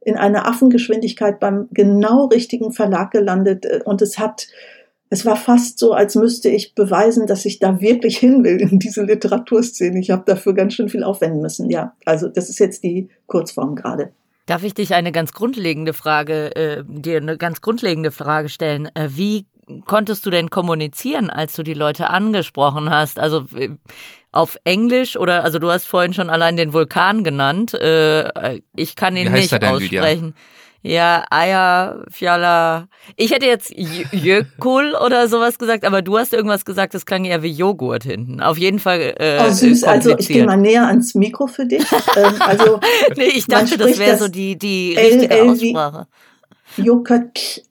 in 0.04 0.16
einer 0.16 0.46
Affengeschwindigkeit 0.46 1.40
beim 1.40 1.68
genau 1.72 2.26
richtigen 2.26 2.72
Verlag 2.72 3.10
gelandet 3.10 3.64
äh, 3.64 3.80
und 3.84 4.02
es 4.02 4.18
hat 4.18 4.48
es 5.12 5.26
war 5.26 5.36
fast 5.36 5.78
so, 5.78 5.92
als 5.92 6.14
müsste 6.14 6.48
ich 6.48 6.74
beweisen, 6.74 7.26
dass 7.26 7.44
ich 7.44 7.58
da 7.58 7.82
wirklich 7.82 8.16
hin 8.16 8.44
will 8.44 8.62
in 8.62 8.78
diese 8.78 9.02
Literaturszene. 9.02 10.00
Ich 10.00 10.10
habe 10.10 10.22
dafür 10.24 10.54
ganz 10.54 10.72
schön 10.72 10.88
viel 10.88 11.04
aufwenden 11.04 11.42
müssen. 11.42 11.68
Ja, 11.68 11.94
also 12.06 12.28
das 12.28 12.48
ist 12.48 12.58
jetzt 12.58 12.82
die 12.82 13.10
Kurzform 13.26 13.76
gerade. 13.76 14.12
Darf 14.46 14.64
ich 14.64 14.72
dich 14.72 14.94
eine 14.94 15.12
ganz 15.12 15.32
grundlegende 15.32 15.92
Frage, 15.92 16.56
äh, 16.56 16.84
dir 16.86 17.18
eine 17.18 17.36
ganz 17.36 17.60
grundlegende 17.60 18.10
Frage 18.10 18.48
stellen? 18.48 18.88
Äh, 18.94 19.10
wie 19.10 19.44
konntest 19.86 20.24
du 20.26 20.30
denn 20.30 20.50
kommunizieren, 20.50 21.30
als 21.30 21.54
du 21.54 21.62
die 21.62 21.74
Leute 21.74 22.10
angesprochen 22.10 22.90
hast? 22.90 23.18
Also 23.18 23.46
äh, 23.56 23.70
auf 24.30 24.58
Englisch 24.64 25.16
oder 25.16 25.44
also 25.44 25.58
du 25.58 25.70
hast 25.70 25.86
vorhin 25.86 26.14
schon 26.14 26.30
allein 26.30 26.56
den 26.56 26.72
Vulkan 26.72 27.24
genannt. 27.24 27.74
Äh, 27.74 28.60
ich 28.74 28.96
kann 28.96 29.16
ihn 29.16 29.32
nicht 29.32 29.52
denn, 29.52 29.64
aussprechen. 29.64 30.26
Lydia? 30.26 30.34
Ja, 30.84 31.24
Eier, 31.30 32.04
Fjalla. 32.10 32.88
Ich 33.16 33.30
hätte 33.30 33.46
jetzt 33.46 33.72
Jökul 33.76 34.94
oder 35.06 35.28
sowas 35.28 35.56
gesagt, 35.58 35.84
aber 35.84 36.02
du 36.02 36.18
hast 36.18 36.34
irgendwas 36.34 36.64
gesagt, 36.64 36.94
das 36.94 37.06
klang 37.06 37.24
eher 37.24 37.44
wie 37.44 37.52
Joghurt 37.52 38.02
hinten. 38.02 38.40
Auf 38.40 38.58
jeden 38.58 38.80
Fall. 38.80 39.14
Äh, 39.16 39.44
oh, 39.46 39.50
süß. 39.52 39.84
Also 39.84 40.18
ich 40.18 40.26
gehe 40.26 40.44
mal 40.44 40.56
näher 40.56 40.88
ans 40.88 41.14
Mikro 41.14 41.46
für 41.46 41.66
dich. 41.66 41.84
ähm, 42.16 42.34
also 42.40 42.80
nee, 43.16 43.26
ich 43.26 43.46
dachte, 43.46 43.78
das 43.78 43.96
wäre 43.96 44.18
so 44.18 44.26
die 44.26 44.58
die 44.58 44.96
richtige 44.98 45.42
Aussprache. 45.44 46.06
Joghurt, 46.76 47.62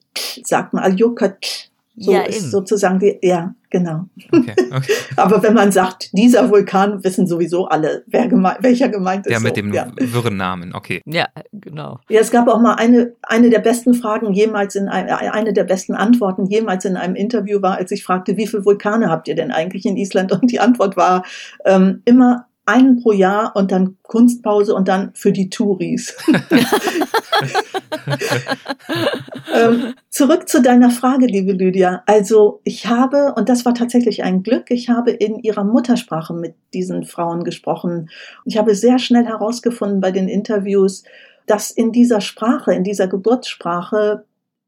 sagt 0.44 0.74
man, 0.74 0.84
also 0.84 0.96
Joghurt. 0.96 1.71
So 1.98 2.14
ja, 2.14 2.22
ist 2.22 2.40
eben. 2.40 2.50
sozusagen 2.50 3.00
die, 3.00 3.20
ja, 3.22 3.54
genau. 3.70 4.06
Okay, 4.32 4.56
okay. 4.72 4.94
Aber 5.18 5.44
wenn 5.44 5.54
man 5.54 5.72
sagt, 5.74 6.14
dieser 6.14 6.50
Vulkan, 6.50 7.04
wissen 7.04 7.28
sowieso 7.28 7.66
alle, 7.68 8.04
wer 8.08 8.28
geme 8.30 8.56
welcher 8.62 8.88
gemeint 8.88 9.28
ist. 9.28 9.34
Ja, 9.34 9.40
mit 9.40 9.56
so. 9.56 9.62
dem 9.62 9.74
ja. 9.74 9.92
wirren 9.98 10.38
Namen, 10.38 10.74
okay. 10.74 11.02
Ja, 11.06 11.28
genau. 11.52 12.00
Ja, 12.10 12.22
es 12.22 12.32
gab 12.32 12.48
auch 12.48 12.62
mal 12.62 12.76
eine, 12.76 13.14
eine 13.24 13.50
der 13.50 13.60
besten 13.60 13.94
Fragen 13.94 14.34
jemals 14.34 14.76
in 14.76 14.88
ein, 14.88 15.10
eine 15.10 15.52
der 15.52 15.66
besten 15.66 15.94
Antworten 15.94 16.46
jemals 16.46 16.86
in 16.86 16.96
einem 16.96 17.16
Interview 17.16 17.62
war, 17.62 17.76
als 17.76 17.92
ich 17.92 18.04
fragte, 18.04 18.38
wie 18.38 18.48
viele 18.48 18.64
Vulkane 18.64 19.10
habt 19.10 19.28
ihr 19.28 19.36
denn 19.36 19.52
eigentlich 19.52 19.86
in 19.86 19.98
Island? 19.98 20.32
Und 20.32 20.50
die 20.50 20.62
Antwort 20.62 20.96
war 20.96 21.26
ähm, 21.66 22.02
immer 22.06 22.48
einen 22.66 23.02
pro 23.02 23.12
Jahr 23.12 23.56
und 23.56 23.72
dann 23.72 23.98
Kunstpause 24.04 24.74
und 24.76 24.88
dann 24.88 25.12
für 25.14 25.32
die 25.32 25.50
Touris. 25.50 26.16
ähm, 29.54 29.94
zurück 30.10 30.48
zu 30.48 30.62
deiner 30.62 30.90
Frage, 30.90 31.26
liebe 31.26 31.52
Lydia. 31.52 32.04
Also 32.06 32.62
ich 32.64 32.88
habe, 32.88 33.34
und 33.36 33.50
das 33.50 33.66
war 33.66 33.74
tatsächlich 33.74 34.24
ein 34.24 34.44
Glück, 34.44 34.72
ich 34.72 34.90
habe 34.90 35.12
in 35.12 35.40
ihrer 35.40 35.64
Muttersprache 35.64 36.34
mit 36.34 36.56
diesen 36.74 37.06
Frauen 37.06 37.44
gesprochen. 37.44 38.10
Ich 38.46 38.58
habe 38.58 38.76
sehr 38.76 39.00
schnell 39.00 39.26
herausgefunden 39.26 40.02
bei 40.02 40.12
den 40.12 40.28
Interviews, 40.28 41.04
dass 41.48 41.72
in 41.72 41.92
dieser 41.92 42.22
Sprache, 42.22 42.74
in 42.74 42.84
dieser 42.84 43.08
Geburtssprache 43.08 44.26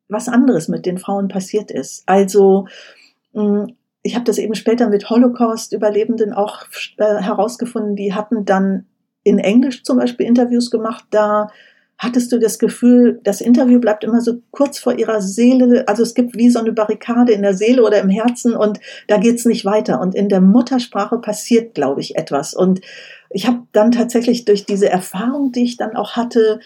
was 0.09 0.27
anderes 0.27 0.67
mit 0.67 0.85
den 0.85 0.97
Frauen 0.97 1.27
passiert 1.27 1.71
ist. 1.71 2.03
Also 2.05 2.67
hm, 3.33 3.75
ich 4.03 4.15
habe 4.15 4.25
das 4.25 4.37
eben 4.37 4.53
später 4.53 4.89
mit 4.89 5.09
Holocaust-Überlebenden 5.09 6.33
auch 6.33 6.65
äh, 6.97 7.21
herausgefunden, 7.21 7.95
die 7.95 8.13
hatten 8.13 8.45
dann 8.45 8.85
in 9.23 9.39
Englisch 9.39 9.83
zum 9.83 9.97
Beispiel 9.97 10.25
Interviews 10.25 10.69
gemacht, 10.69 11.05
da 11.09 11.49
hattest 12.03 12.31
du 12.31 12.39
das 12.39 12.59
Gefühl, 12.59 13.19
das 13.23 13.41
Interview 13.41 13.79
bleibt 13.79 14.03
immer 14.03 14.21
so 14.21 14.41
kurz 14.51 14.77
vor 14.79 14.97
ihrer 14.97 15.21
Seele, 15.21 15.87
also 15.87 16.03
es 16.03 16.13
gibt 16.13 16.35
wie 16.35 16.49
so 16.49 16.59
eine 16.59 16.71
Barrikade 16.71 17.33
in 17.33 17.41
der 17.41 17.53
Seele 17.53 17.83
oder 17.83 17.99
im 17.99 18.09
Herzen 18.09 18.55
und 18.55 18.79
da 19.07 19.17
geht's 19.17 19.45
nicht 19.45 19.65
weiter. 19.65 20.01
Und 20.01 20.15
in 20.15 20.29
der 20.29 20.41
Muttersprache 20.41 21.19
passiert, 21.19 21.73
glaube 21.73 22.01
ich, 22.01 22.15
etwas. 22.15 22.53
Und 22.53 22.81
ich 23.29 23.47
habe 23.47 23.63
dann 23.71 23.91
tatsächlich 23.91 24.45
durch 24.45 24.65
diese 24.65 24.89
Erfahrung, 24.89 25.51
die 25.51 25.63
ich 25.63 25.77
dann 25.77 25.95
auch 25.95 26.15
hatte 26.15 26.59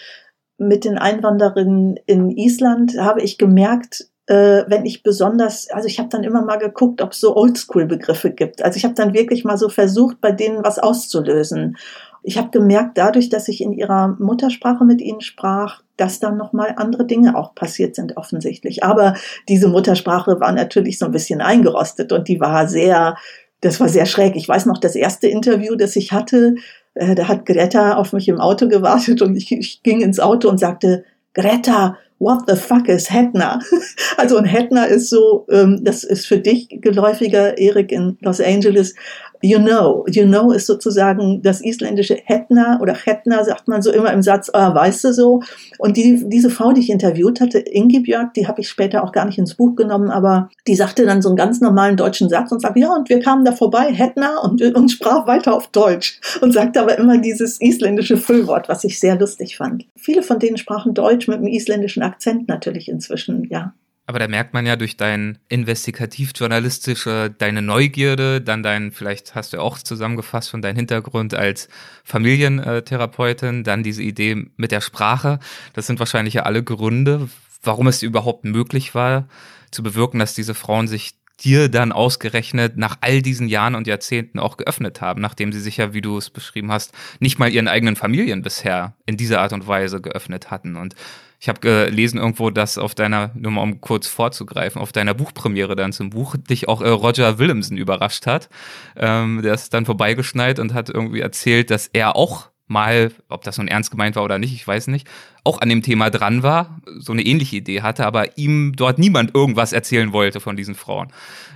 mit 0.57 0.85
den 0.85 0.97
Einwandererinnen 0.97 1.97
in 2.05 2.31
Island, 2.31 2.97
habe 2.99 3.21
ich 3.21 3.37
gemerkt, 3.37 4.09
äh, 4.27 4.63
wenn 4.67 4.85
ich 4.85 5.03
besonders, 5.03 5.69
also 5.69 5.87
ich 5.87 5.99
habe 5.99 6.09
dann 6.09 6.23
immer 6.23 6.41
mal 6.41 6.57
geguckt, 6.57 7.01
ob 7.01 7.13
es 7.13 7.19
so 7.21 7.35
Oldschool-Begriffe 7.35 8.31
gibt. 8.31 8.61
Also 8.61 8.77
ich 8.77 8.83
habe 8.83 8.93
dann 8.93 9.13
wirklich 9.13 9.45
mal 9.45 9.57
so 9.57 9.69
versucht, 9.69 10.19
bei 10.19 10.31
denen 10.31 10.63
was 10.63 10.79
auszulösen. 10.79 11.77
Ich 12.27 12.37
habe 12.37 12.49
gemerkt, 12.49 12.97
dadurch, 12.97 13.29
dass 13.29 13.47
ich 13.47 13.61
in 13.61 13.71
ihrer 13.71 14.17
Muttersprache 14.19 14.83
mit 14.83 14.99
ihnen 14.99 15.21
sprach, 15.21 15.81
dass 15.95 16.19
dann 16.19 16.35
nochmal 16.35 16.73
andere 16.75 17.05
Dinge 17.05 17.37
auch 17.37 17.55
passiert 17.55 17.95
sind, 17.95 18.17
offensichtlich. 18.17 18.83
Aber 18.83 19.13
diese 19.47 19.69
Muttersprache 19.69 20.37
war 20.41 20.51
natürlich 20.51 20.99
so 20.99 21.05
ein 21.05 21.13
bisschen 21.13 21.39
eingerostet 21.39 22.11
und 22.11 22.27
die 22.27 22.41
war 22.41 22.67
sehr, 22.67 23.15
das 23.61 23.79
war 23.79 23.87
sehr 23.87 24.05
schräg. 24.05 24.35
Ich 24.35 24.49
weiß 24.49 24.65
noch, 24.65 24.77
das 24.77 24.97
erste 24.97 25.27
Interview, 25.27 25.75
das 25.75 25.95
ich 25.95 26.11
hatte, 26.11 26.55
äh, 26.95 27.15
da 27.15 27.29
hat 27.29 27.45
Greta 27.45 27.95
auf 27.95 28.11
mich 28.11 28.27
im 28.27 28.41
Auto 28.41 28.67
gewartet 28.67 29.21
und 29.21 29.37
ich, 29.37 29.49
ich 29.53 29.81
ging 29.81 30.01
ins 30.01 30.19
Auto 30.19 30.49
und 30.49 30.59
sagte, 30.59 31.05
Greta, 31.33 31.97
what 32.19 32.39
the 32.47 32.55
fuck 32.55 32.89
is 32.89 33.09
Hetna? 33.09 33.59
Also 34.17 34.37
ein 34.37 34.45
Hetna 34.45 34.85
ist 34.85 35.09
so, 35.09 35.45
ähm, 35.51 35.81
das 35.83 36.03
ist 36.03 36.25
für 36.25 36.39
dich 36.39 36.67
geläufiger, 36.69 37.57
Erik 37.57 37.91
in 37.91 38.17
Los 38.21 38.41
Angeles, 38.41 38.95
You 39.41 39.59
know, 39.59 40.05
you 40.09 40.25
know 40.25 40.51
ist 40.51 40.65
sozusagen 40.65 41.41
das 41.41 41.61
isländische 41.61 42.17
Hetna 42.23 42.79
oder 42.81 42.93
Hetna 42.93 43.43
sagt 43.43 43.67
man 43.67 43.81
so 43.81 43.91
immer 43.91 44.11
im 44.11 44.21
Satz, 44.21 44.49
ah, 44.53 44.73
weißt 44.73 45.03
du 45.05 45.13
so. 45.13 45.41
Und 45.77 45.97
die, 45.97 46.23
diese 46.27 46.49
Frau, 46.49 46.71
die 46.71 46.81
ich 46.81 46.89
interviewt 46.89 47.39
hatte, 47.41 47.59
Ingebjörg, 47.59 48.33
die 48.33 48.47
habe 48.47 48.61
ich 48.61 48.69
später 48.69 49.03
auch 49.03 49.11
gar 49.11 49.25
nicht 49.25 49.37
ins 49.37 49.55
Buch 49.55 49.75
genommen, 49.75 50.09
aber 50.09 50.49
die 50.67 50.75
sagte 50.75 51.05
dann 51.05 51.21
so 51.21 51.29
einen 51.29 51.35
ganz 51.35 51.61
normalen 51.61 51.97
deutschen 51.97 52.29
Satz 52.29 52.51
und 52.51 52.61
sagte, 52.61 52.79
ja, 52.79 52.93
und 52.93 53.09
wir 53.09 53.19
kamen 53.19 53.45
da 53.45 53.51
vorbei, 53.51 53.93
Hetna, 53.93 54.39
und, 54.39 54.61
und 54.61 54.89
sprach 54.89 55.27
weiter 55.27 55.53
auf 55.53 55.67
Deutsch 55.67 56.19
und 56.41 56.53
sagte 56.53 56.81
aber 56.81 56.97
immer 56.97 57.17
dieses 57.17 57.61
isländische 57.61 58.17
Füllwort, 58.17 58.69
was 58.69 58.83
ich 58.83 58.99
sehr 58.99 59.17
lustig 59.17 59.57
fand. 59.57 59.85
Viele 59.95 60.23
von 60.23 60.39
denen 60.39 60.57
sprachen 60.57 60.93
Deutsch 60.93 61.27
mit 61.27 61.37
einem 61.37 61.47
isländischen 61.47 62.03
Akzent 62.03 62.47
natürlich 62.47 62.89
inzwischen, 62.89 63.47
ja. 63.49 63.73
Aber 64.09 64.19
da 64.19 64.29
merkt 64.29 64.53
man 64.53 64.65
ja 64.65 64.77
durch 64.77 64.95
dein 64.95 65.37
investigativ-journalistische, 65.49 67.29
deine 67.37 67.61
Neugierde, 67.61 68.39
dann 68.39 68.63
dein, 68.63 68.93
vielleicht 68.93 69.35
hast 69.35 69.51
du 69.51 69.61
auch 69.61 69.77
zusammengefasst 69.77 70.49
von 70.49 70.61
deinem 70.61 70.77
Hintergrund 70.77 71.33
als 71.33 71.67
Familientherapeutin, 72.05 73.65
dann 73.65 73.83
diese 73.83 74.03
Idee 74.03 74.47
mit 74.55 74.71
der 74.71 74.79
Sprache. 74.79 75.39
Das 75.73 75.87
sind 75.87 75.99
wahrscheinlich 75.99 76.35
ja 76.35 76.43
alle 76.43 76.63
Gründe, 76.63 77.29
warum 77.61 77.87
es 77.87 78.01
überhaupt 78.01 78.45
möglich 78.45 78.95
war, 78.95 79.27
zu 79.71 79.83
bewirken, 79.83 80.19
dass 80.19 80.33
diese 80.33 80.53
Frauen 80.53 80.87
sich 80.87 81.15
dir 81.41 81.69
dann 81.69 81.91
ausgerechnet 81.91 82.77
nach 82.77 82.97
all 83.01 83.21
diesen 83.21 83.47
Jahren 83.47 83.75
und 83.75 83.87
Jahrzehnten 83.87 84.39
auch 84.39 84.57
geöffnet 84.57 85.01
haben, 85.01 85.21
nachdem 85.21 85.51
sie 85.53 85.59
sich 85.59 85.77
ja, 85.77 85.93
wie 85.93 86.01
du 86.01 86.17
es 86.17 86.29
beschrieben 86.29 86.71
hast, 86.71 86.93
nicht 87.19 87.37
mal 87.37 87.51
ihren 87.51 87.67
eigenen 87.67 87.95
Familien 87.95 88.41
bisher 88.41 88.95
in 89.05 89.17
dieser 89.17 89.41
Art 89.41 89.53
und 89.53 89.67
Weise 89.67 90.01
geöffnet 90.01 90.49
hatten. 90.49 90.75
Und 90.75 90.95
ich 91.39 91.49
habe 91.49 91.59
gelesen 91.59 92.17
irgendwo, 92.17 92.49
dass 92.49 92.79
auf 92.79 92.95
deiner, 92.95 93.31
nur 93.35 93.51
mal 93.51 93.61
um 93.61 93.79
kurz 93.79 94.07
vorzugreifen, 94.07 94.81
auf 94.81 94.91
deiner 94.91 95.13
Buchpremiere 95.13 95.75
dann 95.75 95.93
zum 95.93 96.09
Buch 96.09 96.35
dich 96.35 96.67
auch 96.67 96.81
äh, 96.81 96.89
Roger 96.89 97.37
Willemsen 97.37 97.77
überrascht 97.77 98.25
hat. 98.25 98.49
Ähm, 98.95 99.41
der 99.43 99.53
ist 99.53 99.73
dann 99.73 99.85
vorbeigeschneit 99.85 100.57
und 100.57 100.73
hat 100.73 100.89
irgendwie 100.89 101.19
erzählt, 101.19 101.69
dass 101.69 101.87
er 101.87 102.15
auch 102.15 102.49
mal, 102.65 103.11
ob 103.29 103.43
das 103.43 103.57
nun 103.57 103.67
ernst 103.67 103.91
gemeint 103.91 104.15
war 104.15 104.23
oder 104.23 104.39
nicht, 104.39 104.53
ich 104.53 104.67
weiß 104.67 104.87
nicht, 104.87 105.07
auch 105.47 105.61
an 105.61 105.69
dem 105.69 105.81
Thema 105.81 106.09
dran 106.09 106.43
war, 106.43 106.81
so 106.99 107.13
eine 107.13 107.23
ähnliche 107.23 107.55
Idee 107.55 107.81
hatte, 107.81 108.05
aber 108.05 108.37
ihm 108.37 108.73
dort 108.75 108.99
niemand 108.99 109.33
irgendwas 109.33 109.71
erzählen 109.71 110.11
wollte 110.11 110.41
von 110.41 110.57
diesen 110.57 110.75
Frauen. 110.75 111.07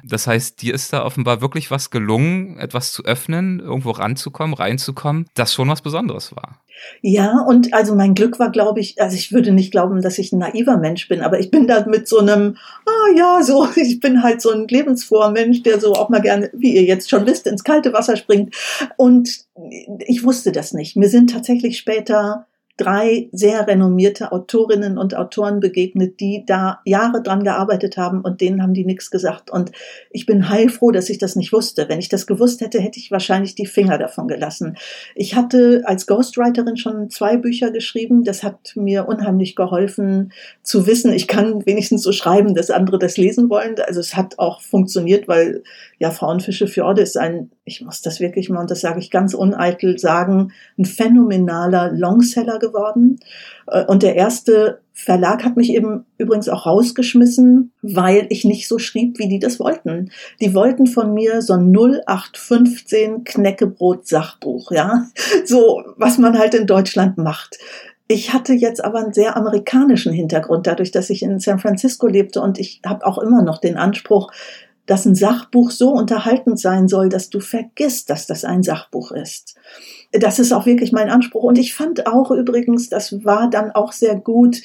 Das 0.04 0.28
heißt, 0.28 0.62
dir 0.62 0.74
ist 0.74 0.94
da 0.94 1.04
offenbar 1.04 1.42
wirklich 1.42 1.70
was 1.72 1.90
gelungen, 1.90 2.58
etwas 2.58 2.94
zu 2.94 3.04
öffnen, 3.04 3.60
irgendwo 3.60 3.92
ranzukommen, 3.92 4.54
reinzukommen, 4.54 5.28
das 5.34 5.54
schon 5.54 5.68
was 5.68 5.82
Besonderes 5.82 6.34
war. 6.34 6.62
Ja, 7.02 7.40
und 7.48 7.74
also 7.74 7.94
mein 7.94 8.16
Glück 8.16 8.40
war, 8.40 8.50
glaube 8.50 8.80
ich, 8.80 9.00
also 9.02 9.16
ich 9.16 9.32
würde 9.34 9.52
nicht 9.52 9.72
glauben, 9.72 10.02
dass 10.02 10.18
ich 10.18 10.32
ein 10.32 10.40
naiver 10.40 10.78
Mensch 10.78 11.08
bin, 11.10 11.22
aber 11.22 11.40
ich 11.40 11.52
bin 11.52 11.68
da 11.68 11.86
mit 11.86 12.08
so 12.08 12.20
einem, 12.20 12.58
ah 12.86 13.18
ja, 13.18 13.44
so, 13.44 13.68
ich 13.76 14.00
bin 14.00 14.24
halt 14.24 14.42
so 14.42 14.52
ein 14.52 14.68
lebensfroher 14.68 15.32
Mensch, 15.32 15.64
der 15.64 15.80
so 15.82 15.94
auch 15.94 16.10
mal 16.10 16.22
gerne, 16.22 16.50
wie 16.54 16.74
ihr 16.74 16.84
jetzt 16.84 17.10
schon 17.10 17.26
wisst, 17.26 17.46
ins 17.46 17.66
kalte 17.66 17.94
Wasser 17.94 18.16
springt. 18.16 18.56
Und 18.96 19.46
ich 20.00 20.24
wusste 20.24 20.52
das 20.52 20.74
nicht. 20.74 20.96
Mir 20.96 21.10
sind 21.10 21.32
tatsächlich 21.32 21.78
später 21.78 22.48
drei 22.82 23.30
sehr 23.32 23.68
renommierte 23.68 24.32
Autorinnen 24.32 24.98
und 24.98 25.16
Autoren 25.16 25.60
begegnet, 25.60 26.20
die 26.20 26.44
da 26.46 26.80
Jahre 26.86 27.22
dran 27.22 27.44
gearbeitet 27.44 27.98
haben 27.98 28.22
und 28.22 28.42
denen 28.42 28.62
haben 28.62 28.74
die 28.74 28.86
nichts 28.86 29.12
gesagt. 29.12 29.52
Und 29.52 29.72
ich 30.10 30.26
bin 30.26 30.50
heilfroh, 30.50 30.92
dass 30.92 31.10
ich 31.10 31.20
das 31.20 31.36
nicht 31.36 31.54
wusste. 31.54 31.88
Wenn 31.90 32.00
ich 32.00 32.10
das 32.10 32.26
gewusst 32.26 32.62
hätte, 32.62 32.80
hätte 32.80 33.00
ich 33.00 33.12
wahrscheinlich 33.12 33.56
die 33.56 33.66
Finger 33.66 33.98
davon 33.98 34.28
gelassen. 34.28 34.78
Ich 35.16 35.36
hatte 35.36 35.84
als 35.86 36.08
Ghostwriterin 36.08 36.78
schon 36.78 37.10
zwei 37.10 37.38
Bücher 37.38 37.72
geschrieben. 37.72 38.24
Das 38.24 38.44
hat 38.44 38.74
mir 38.76 39.08
unheimlich 39.08 39.56
geholfen 39.56 40.32
zu 40.64 40.88
wissen, 40.88 41.14
ich 41.14 41.28
kann 41.28 41.66
wenigstens 41.66 42.04
so 42.04 42.12
schreiben, 42.12 42.56
dass 42.56 42.72
andere 42.72 42.98
das 42.98 43.18
lesen 43.18 43.50
wollen. 43.50 43.76
Also 43.86 44.00
es 44.00 44.16
hat 44.16 44.40
auch 44.40 44.62
funktioniert, 44.62 45.28
weil 45.28 45.64
ja, 46.02 46.10
Frauenfische 46.10 46.66
Fjorde 46.66 47.04
ist 47.04 47.16
ein, 47.16 47.52
ich 47.64 47.82
muss 47.82 48.02
das 48.02 48.20
wirklich 48.20 48.50
mal, 48.50 48.62
und 48.62 48.72
das 48.72 48.82
sage 48.82 48.98
ich 48.98 49.12
ganz 49.12 49.36
uneitel 49.36 50.00
sagen, 50.00 50.52
ein 50.80 50.86
phänomenaler 50.86 51.92
Longseller 51.92 52.58
geworden. 52.58 53.20
Äh, 53.68 53.86
und 53.86 54.02
der 54.02 54.16
erste 54.16 54.80
Verlag 54.94 55.46
hat 55.46 55.58
mich 55.58 55.72
eben 55.72 56.06
übrigens 56.18 56.50
auch 56.50 56.66
rausgeschmissen, 56.66 57.72
weil 57.84 58.26
ich 58.30 58.46
nicht 58.46 58.68
so 58.68 58.80
schrieb, 58.80 59.20
wie 59.20 59.28
die 59.28 59.38
das 59.38 59.60
wollten. 59.60 60.10
Die 60.40 60.56
wollten 60.56 60.88
von 60.88 61.14
mir 61.14 61.44
so 61.44 61.54
ein 61.54 61.72
0815 61.72 63.24
Knäckebrot 63.24 64.08
Sachbuch, 64.08 64.72
ja. 64.72 65.06
So, 65.46 65.84
was 65.98 66.18
man 66.18 66.36
halt 66.36 66.56
in 66.56 66.66
Deutschland 66.66 67.20
macht. 67.20 67.60
Ich 68.08 68.34
hatte 68.34 68.54
jetzt 68.54 68.84
aber 68.84 69.04
einen 69.04 69.14
sehr 69.14 69.38
amerikanischen 69.38 70.14
Hintergrund, 70.14 70.66
dadurch, 70.66 70.90
dass 70.90 71.12
ich 71.12 71.22
in 71.22 71.38
San 71.38 71.60
Francisco 71.60 72.08
lebte 72.08 72.42
und 72.42 72.58
ich 72.58 72.82
habe 72.84 73.06
auch 73.06 73.20
immer 73.20 73.44
noch 73.44 73.60
den 73.60 73.78
Anspruch, 73.78 74.32
dass 74.92 75.06
ein 75.06 75.16
Sachbuch 75.16 75.72
so 75.72 75.92
unterhaltend 75.92 76.60
sein 76.60 76.90
soll, 76.90 77.08
dass 77.08 77.30
du 77.30 77.40
vergisst, 77.40 78.10
dass 78.10 78.28
das 78.28 78.44
ein 78.44 78.62
Sachbuch 78.62 79.14
ist. 79.14 79.56
Das 80.12 80.38
ist 80.38 80.52
auch 80.52 80.66
wirklich 80.66 80.92
mein 80.92 81.10
Anspruch. 81.10 81.44
Und 81.44 81.58
ich 81.58 81.74
fand 81.74 82.08
auch 82.08 82.30
übrigens, 82.30 82.90
das 82.90 83.24
war 83.24 83.50
dann 83.50 83.72
auch 83.72 83.94
sehr 83.94 84.16
gut, 84.16 84.58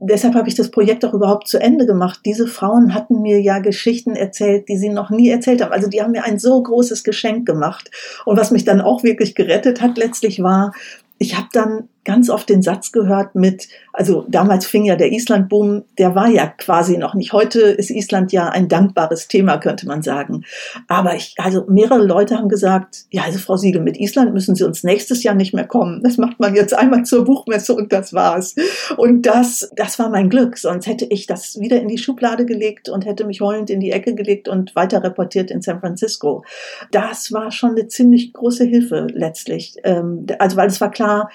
deshalb 0.00 0.34
habe 0.34 0.48
ich 0.48 0.54
das 0.54 0.70
Projekt 0.70 1.04
auch 1.04 1.12
überhaupt 1.12 1.48
zu 1.48 1.60
Ende 1.60 1.84
gemacht. 1.84 2.20
Diese 2.24 2.46
Frauen 2.46 2.94
hatten 2.94 3.20
mir 3.20 3.42
ja 3.42 3.58
Geschichten 3.58 4.16
erzählt, 4.16 4.70
die 4.70 4.78
sie 4.78 4.88
noch 4.88 5.10
nie 5.10 5.28
erzählt 5.28 5.60
haben. 5.60 5.72
Also 5.72 5.86
die 5.86 6.00
haben 6.00 6.12
mir 6.12 6.24
ein 6.24 6.38
so 6.38 6.62
großes 6.62 7.04
Geschenk 7.04 7.44
gemacht. 7.44 7.90
Und 8.24 8.38
was 8.38 8.50
mich 8.50 8.64
dann 8.64 8.80
auch 8.80 9.02
wirklich 9.02 9.34
gerettet 9.34 9.82
hat 9.82 9.98
letztlich 9.98 10.42
war, 10.42 10.72
ich 11.18 11.36
habe 11.36 11.48
dann 11.52 11.90
ganz 12.04 12.30
oft 12.30 12.48
den 12.48 12.62
Satz 12.62 12.92
gehört 12.92 13.34
mit, 13.34 13.68
also 13.92 14.24
damals 14.28 14.66
fing 14.66 14.84
ja 14.84 14.96
der 14.96 15.12
Island-Boom, 15.12 15.84
der 15.98 16.14
war 16.14 16.28
ja 16.28 16.46
quasi 16.46 16.96
noch 16.96 17.14
nicht. 17.14 17.32
Heute 17.32 17.60
ist 17.60 17.90
Island 17.90 18.32
ja 18.32 18.48
ein 18.48 18.68
dankbares 18.68 19.28
Thema, 19.28 19.58
könnte 19.58 19.86
man 19.86 20.02
sagen. 20.02 20.44
Aber 20.86 21.14
ich, 21.16 21.34
also 21.38 21.64
mehrere 21.68 22.02
Leute 22.02 22.36
haben 22.36 22.48
gesagt, 22.48 23.04
ja, 23.10 23.24
also 23.24 23.38
Frau 23.38 23.56
Siegel, 23.56 23.82
mit 23.82 24.00
Island 24.00 24.32
müssen 24.32 24.54
Sie 24.54 24.64
uns 24.64 24.84
nächstes 24.84 25.22
Jahr 25.22 25.34
nicht 25.34 25.52
mehr 25.52 25.66
kommen. 25.66 26.02
Das 26.02 26.16
macht 26.16 26.40
man 26.40 26.54
jetzt 26.54 26.72
einmal 26.72 27.04
zur 27.04 27.24
Buchmesse 27.24 27.74
und 27.74 27.92
das 27.92 28.12
war's. 28.14 28.54
Und 28.96 29.22
das, 29.22 29.70
das 29.76 29.98
war 29.98 30.08
mein 30.08 30.30
Glück. 30.30 30.56
Sonst 30.56 30.86
hätte 30.86 31.04
ich 31.04 31.26
das 31.26 31.60
wieder 31.60 31.80
in 31.80 31.88
die 31.88 31.98
Schublade 31.98 32.46
gelegt 32.46 32.88
und 32.88 33.04
hätte 33.04 33.26
mich 33.26 33.40
heulend 33.40 33.70
in 33.70 33.80
die 33.80 33.92
Ecke 33.92 34.14
gelegt 34.14 34.48
und 34.48 34.74
weiter 34.74 35.02
reportiert 35.02 35.50
in 35.50 35.60
San 35.60 35.80
Francisco. 35.80 36.44
Das 36.90 37.32
war 37.32 37.50
schon 37.50 37.72
eine 37.72 37.88
ziemlich 37.88 38.32
große 38.32 38.64
Hilfe 38.64 39.08
letztlich. 39.12 39.76
Ähm, 39.84 40.26
also, 40.38 40.56
weil 40.56 40.68
es 40.68 40.80
war 40.80 40.90
klar, 40.90 41.28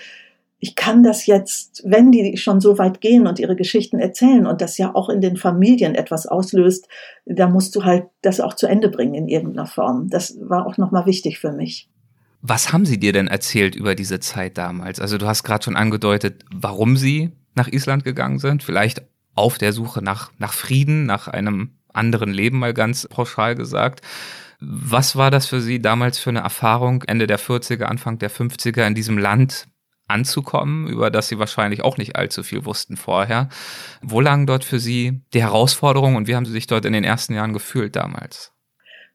ich 0.63 0.77
kann 0.77 1.03
das 1.03 1.25
jetzt, 1.25 1.81
wenn 1.83 2.13
die 2.13 2.37
schon 2.37 2.61
so 2.61 2.77
weit 2.77 3.01
gehen 3.01 3.27
und 3.27 3.37
ihre 3.37 3.57
Geschichten 3.57 3.99
erzählen 3.99 4.47
und 4.47 4.61
das 4.61 4.77
ja 4.77 4.95
auch 4.95 5.09
in 5.09 5.19
den 5.19 5.35
Familien 5.35 5.93
etwas 5.93 6.25
auslöst, 6.25 6.87
da 7.25 7.49
musst 7.49 7.75
du 7.75 7.83
halt 7.83 8.05
das 8.21 8.39
auch 8.39 8.53
zu 8.53 8.67
Ende 8.67 8.87
bringen 8.87 9.13
in 9.13 9.27
irgendeiner 9.27 9.65
Form. 9.65 10.09
Das 10.09 10.37
war 10.39 10.65
auch 10.65 10.77
nochmal 10.77 11.05
wichtig 11.05 11.37
für 11.39 11.51
mich. 11.51 11.89
Was 12.41 12.71
haben 12.71 12.85
sie 12.85 12.97
dir 12.97 13.11
denn 13.11 13.27
erzählt 13.27 13.75
über 13.75 13.93
diese 13.93 14.21
Zeit 14.21 14.57
damals? 14.57 15.01
Also 15.01 15.17
du 15.17 15.25
hast 15.25 15.43
gerade 15.43 15.65
schon 15.65 15.75
angedeutet, 15.75 16.45
warum 16.55 16.95
sie 16.95 17.33
nach 17.55 17.67
Island 17.67 18.05
gegangen 18.05 18.39
sind. 18.39 18.63
Vielleicht 18.63 19.01
auf 19.35 19.57
der 19.57 19.73
Suche 19.73 20.01
nach, 20.01 20.31
nach 20.37 20.53
Frieden, 20.53 21.05
nach 21.05 21.27
einem 21.27 21.71
anderen 21.91 22.31
Leben, 22.31 22.59
mal 22.59 22.73
ganz 22.73 23.05
pauschal 23.09 23.55
gesagt. 23.55 23.99
Was 24.61 25.17
war 25.17 25.29
das 25.29 25.45
für 25.45 25.59
Sie 25.59 25.81
damals 25.81 26.19
für 26.19 26.29
eine 26.29 26.39
Erfahrung, 26.39 27.03
Ende 27.03 27.27
der 27.27 27.37
40er, 27.37 27.83
Anfang 27.83 28.17
der 28.17 28.31
50er 28.31 28.87
in 28.87 28.95
diesem 28.95 29.17
Land 29.17 29.67
anzukommen, 30.07 30.87
über 30.87 31.09
das 31.09 31.27
Sie 31.27 31.39
wahrscheinlich 31.39 31.83
auch 31.83 31.97
nicht 31.97 32.15
allzu 32.15 32.43
viel 32.43 32.65
wussten 32.65 32.97
vorher? 32.97 33.49
Wo 34.01 34.21
lagen 34.21 34.47
dort 34.47 34.63
für 34.63 34.79
Sie 34.79 35.21
die 35.33 35.41
Herausforderungen 35.41 36.15
und 36.15 36.27
wie 36.27 36.35
haben 36.35 36.45
Sie 36.45 36.51
sich 36.51 36.67
dort 36.67 36.85
in 36.85 36.93
den 36.93 37.03
ersten 37.03 37.33
Jahren 37.33 37.53
gefühlt 37.53 37.95
damals? 37.95 38.53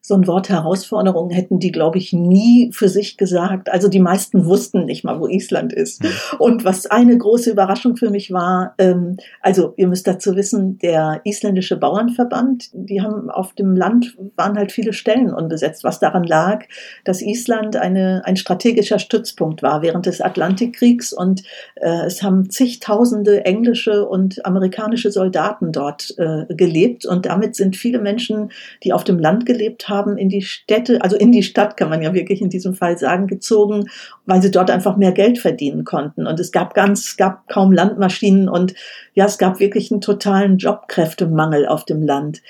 So 0.01 0.15
ein 0.15 0.27
Wort 0.27 0.47
Herausforderung 0.47 1.29
hätten 1.29 1.59
die, 1.59 1.73
glaube 1.73 1.97
ich, 1.97 2.13
nie 2.13 2.71
für 2.71 2.87
sich 2.87 3.17
gesagt. 3.17 3.69
Also 3.69 3.89
die 3.89 3.99
meisten 3.99 4.45
wussten 4.45 4.85
nicht 4.85 5.03
mal, 5.03 5.19
wo 5.19 5.27
Island 5.27 5.73
ist. 5.73 6.03
Mhm. 6.03 6.09
Und 6.39 6.63
was 6.63 6.85
eine 6.85 7.17
große 7.17 7.51
Überraschung 7.51 7.97
für 7.97 8.09
mich 8.09 8.31
war, 8.31 8.75
ähm, 8.77 9.17
also 9.41 9.73
ihr 9.75 9.87
müsst 9.87 10.07
dazu 10.07 10.37
wissen, 10.37 10.77
der 10.77 11.19
isländische 11.25 11.75
Bauernverband, 11.75 12.69
die 12.71 13.01
haben 13.01 13.29
auf 13.29 13.53
dem 13.53 13.75
Land, 13.75 14.15
waren 14.37 14.57
halt 14.57 14.71
viele 14.71 14.93
Stellen 14.93 15.33
unbesetzt, 15.33 15.83
was 15.83 15.99
daran 15.99 16.23
lag, 16.23 16.63
dass 17.03 17.21
Island 17.21 17.75
eine, 17.75 18.21
ein 18.23 18.37
strategischer 18.37 18.99
Stützpunkt 18.99 19.61
war 19.63 19.81
während 19.81 20.05
des 20.05 20.21
Atlantikkriegs 20.21 21.11
und 21.11 21.43
äh, 21.75 22.05
es 22.05 22.23
haben 22.23 22.49
zigtausende 22.49 23.43
englische 23.43 24.07
und 24.07 24.45
amerikanische 24.45 25.11
Soldaten 25.11 25.73
dort 25.73 26.15
äh, 26.17 26.45
gelebt 26.53 27.05
und 27.05 27.25
damit 27.25 27.57
sind 27.57 27.75
viele 27.75 27.99
Menschen, 27.99 28.51
die 28.83 28.93
auf 28.93 29.03
dem 29.03 29.19
Land 29.19 29.45
gelebt 29.45 29.88
haben, 29.89 30.17
in 30.17 30.29
die 30.29 30.41
Städte, 30.41 31.01
also 31.01 31.17
in 31.17 31.31
die 31.31 31.43
Stadt 31.43 31.77
kann 31.77 31.89
man 31.89 32.01
ja 32.01 32.13
wirklich 32.13 32.41
in 32.41 32.49
diesem 32.49 32.73
Fall 32.73 32.97
sagen, 32.97 33.27
gezogen, 33.27 33.89
weil 34.25 34.41
sie 34.41 34.51
dort 34.51 34.71
einfach 34.71 34.97
mehr 34.97 35.11
Geld 35.11 35.39
verdienen 35.39 35.83
konnten. 35.83 36.27
Und 36.27 36.39
es 36.39 36.51
gab 36.51 36.73
ganz, 36.73 37.05
es 37.05 37.17
gab 37.17 37.47
kaum 37.49 37.71
Landmaschinen 37.71 38.49
und 38.49 38.73
ja, 39.13 39.25
es 39.25 39.37
gab 39.37 39.59
wirklich 39.59 39.91
einen 39.91 40.01
totalen 40.01 40.57
Jobkräftemangel 40.57 41.67
auf 41.67 41.85
dem 41.85 42.03
Land 42.03 42.41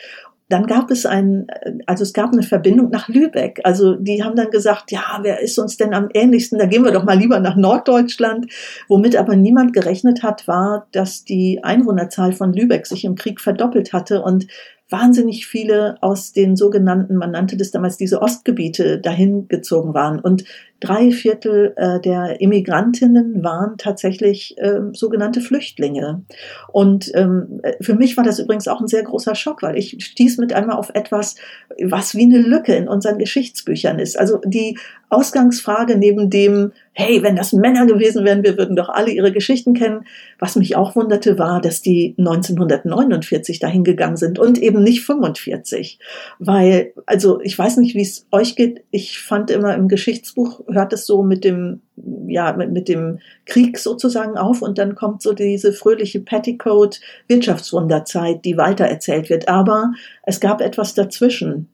dann 0.49 0.65
gab 0.65 0.89
es 0.89 1.05
ein, 1.05 1.45
also 1.85 2.03
es 2.03 2.11
gab 2.11 2.33
eine 2.33 2.41
Verbindung 2.41 2.89
nach 2.89 3.07
Lübeck. 3.07 3.61
Also 3.63 3.93
die 3.93 4.23
haben 4.23 4.35
dann 4.35 4.49
gesagt, 4.49 4.91
ja, 4.91 5.19
wer 5.21 5.39
ist 5.39 5.59
uns 5.59 5.77
denn 5.77 5.93
am 5.93 6.09
ähnlichsten? 6.11 6.57
Da 6.57 6.65
gehen 6.65 6.83
wir 6.83 6.91
doch 6.91 7.03
mal 7.03 7.17
lieber 7.17 7.39
nach 7.39 7.55
Norddeutschland. 7.55 8.51
Womit 8.87 9.15
aber 9.15 9.35
niemand 9.35 9.73
gerechnet 9.73 10.23
hat, 10.23 10.47
war, 10.47 10.87
dass 10.91 11.23
die 11.23 11.63
Einwohnerzahl 11.63 12.33
von 12.33 12.51
Lübeck 12.51 12.87
sich 12.87 13.05
im 13.05 13.13
Krieg 13.13 13.39
verdoppelt 13.39 13.93
hatte 13.93 14.23
und 14.23 14.47
wahnsinnig 14.89 15.45
viele 15.45 15.97
aus 16.01 16.33
den 16.33 16.55
sogenannten, 16.55 17.15
man 17.15 17.31
nannte 17.31 17.57
das 17.57 17.71
damals 17.71 17.97
diese 17.97 18.21
Ostgebiete, 18.21 18.99
dahin 18.99 19.47
gezogen 19.47 19.93
waren. 19.93 20.19
Und 20.19 20.45
drei 20.79 21.11
Viertel 21.11 21.73
äh, 21.75 21.99
der 21.99 22.41
Immigrantinnen 22.41 23.43
waren 23.43 23.77
tatsächlich 23.77 24.57
äh, 24.57 24.79
sogenannte 24.93 25.41
Flüchtlinge. 25.41 26.23
Und 26.71 27.11
ähm, 27.15 27.61
für 27.81 27.95
mich 27.95 28.17
war 28.17 28.23
das 28.23 28.39
übrigens 28.39 28.67
auch 28.67 28.79
ein 28.79 28.87
sehr 28.87 29.03
großer 29.03 29.35
Schock, 29.35 29.61
weil 29.61 29.77
ich 29.77 29.97
stieß 30.03 30.37
mit 30.37 30.53
einmal 30.53 30.77
auf 30.77 30.91
etwas, 30.93 31.35
was 31.83 32.15
wie 32.15 32.23
eine 32.23 32.39
Lücke 32.39 32.75
in 32.75 32.87
unseren 32.87 33.17
Geschichtsbüchern 33.17 33.99
ist. 33.99 34.17
Also 34.17 34.39
die 34.45 34.77
Ausgangsfrage 35.09 35.97
neben 35.97 36.29
dem, 36.29 36.71
hey, 36.93 37.23
wenn 37.23 37.35
das 37.35 37.51
Männer 37.51 37.87
gewesen 37.87 38.25
wären, 38.25 38.43
wir 38.43 38.57
würden 38.57 38.75
doch 38.75 38.89
alle 38.89 39.09
ihre 39.09 39.31
Geschichten 39.31 39.73
kennen. 39.73 40.05
Was 40.37 40.55
mich 40.55 40.75
auch 40.75 40.95
wunderte, 40.95 41.39
war, 41.39 41.61
dass 41.61 41.81
die 41.81 42.13
1949 42.19 43.59
dahin 43.59 43.83
gegangen 43.83 44.17
sind 44.17 44.37
und 44.37 44.59
eben 44.59 44.83
nicht 44.83 45.01
45. 45.01 45.99
Weil, 46.37 46.93
also 47.07 47.41
ich 47.41 47.57
weiß 47.57 47.77
nicht, 47.77 47.95
wie 47.95 48.01
es 48.01 48.27
euch 48.31 48.55
geht. 48.55 48.83
Ich 48.91 49.19
fand 49.19 49.49
immer 49.49 49.73
im 49.75 49.87
Geschichtsbuch 49.87 50.61
hört 50.73 50.93
es 50.93 51.05
so 51.05 51.23
mit 51.23 51.43
dem, 51.43 51.81
ja, 52.27 52.53
mit, 52.53 52.71
mit 52.71 52.87
dem 52.87 53.19
Krieg 53.45 53.77
sozusagen 53.77 54.37
auf 54.37 54.61
und 54.61 54.77
dann 54.77 54.95
kommt 54.95 55.21
so 55.21 55.33
diese 55.33 55.73
fröhliche 55.73 56.19
Petticoat 56.19 56.99
Wirtschaftswunderzeit, 57.27 58.45
die 58.45 58.57
weitererzählt 58.57 59.29
wird. 59.29 59.47
Aber 59.47 59.91
es 60.23 60.39
gab 60.39 60.61
etwas 60.61 60.93
dazwischen. 60.93 61.69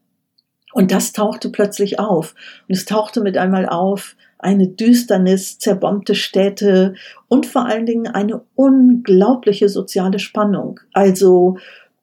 Und 0.73 0.91
das 0.91 1.13
tauchte 1.13 1.49
plötzlich 1.49 1.99
auf. 1.99 2.35
Und 2.67 2.75
es 2.75 2.85
tauchte 2.85 3.21
mit 3.21 3.37
einmal 3.37 3.65
auf 3.65 4.17
eine 4.39 4.67
Düsternis, 4.67 5.57
zerbombte 5.57 6.15
Städte 6.15 6.95
und 7.29 7.45
vor 7.45 7.65
allen 7.65 7.85
Dingen 7.85 8.07
eine 8.07 8.41
unglaubliche 8.55 9.69
soziale 9.69 10.19
Spannung. 10.19 10.81
Also 10.91 11.57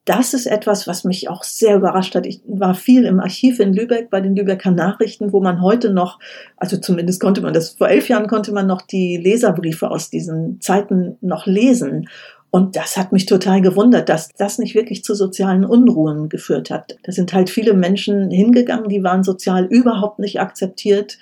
das 0.05 0.33
ist 0.33 0.47
etwas, 0.47 0.85
was 0.85 1.05
mich 1.05 1.29
auch 1.29 1.43
sehr 1.43 1.75
überrascht 1.75 2.13
hat. 2.15 2.25
Ich 2.25 2.41
war 2.45 2.75
viel 2.75 3.05
im 3.05 3.19
Archiv 3.19 3.59
in 3.59 3.73
Lübeck 3.73 4.09
bei 4.09 4.19
den 4.19 4.35
Lübecker 4.35 4.71
Nachrichten, 4.71 5.31
wo 5.31 5.39
man 5.39 5.61
heute 5.61 5.91
noch, 5.91 6.19
also 6.57 6.77
zumindest 6.77 7.21
konnte 7.21 7.41
man 7.41 7.53
das, 7.53 7.71
vor 7.71 7.87
elf 7.87 8.09
Jahren 8.09 8.27
konnte 8.27 8.51
man 8.51 8.67
noch 8.67 8.81
die 8.81 9.17
Leserbriefe 9.17 9.89
aus 9.89 10.09
diesen 10.09 10.59
Zeiten 10.59 11.17
noch 11.21 11.45
lesen. 11.45 12.09
Und 12.51 12.75
das 12.75 12.97
hat 12.97 13.11
mich 13.11 13.25
total 13.25 13.61
gewundert, 13.61 14.09
dass 14.09 14.29
das 14.37 14.59
nicht 14.59 14.75
wirklich 14.75 15.03
zu 15.03 15.15
sozialen 15.15 15.65
Unruhen 15.65 16.29
geführt 16.29 16.69
hat. 16.69 16.97
Da 17.03 17.11
sind 17.11 17.33
halt 17.33 17.49
viele 17.49 17.73
Menschen 17.73 18.29
hingegangen, 18.29 18.89
die 18.89 19.03
waren 19.03 19.23
sozial 19.23 19.65
überhaupt 19.65 20.19
nicht 20.19 20.39
akzeptiert. 20.39 21.17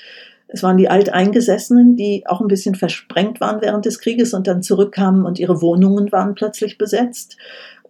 Es 0.50 0.64
waren 0.64 0.76
die 0.76 0.90
Alteingesessenen, 0.90 1.96
die 1.96 2.24
auch 2.26 2.42
ein 2.42 2.50
bisschen 2.50 2.76
versprengt 2.76 3.40
waren 3.40 3.62
während 3.62 3.86
des 3.86 4.00
Krieges 4.00 4.34
und 4.34 4.48
dann 4.48 4.62
zurückkamen 4.62 5.24
und 5.24 5.40
ihre 5.40 5.62
Wohnungen 5.62 6.12
waren 6.12 6.36
plötzlich 6.36 6.78
besetzt. 6.78 7.38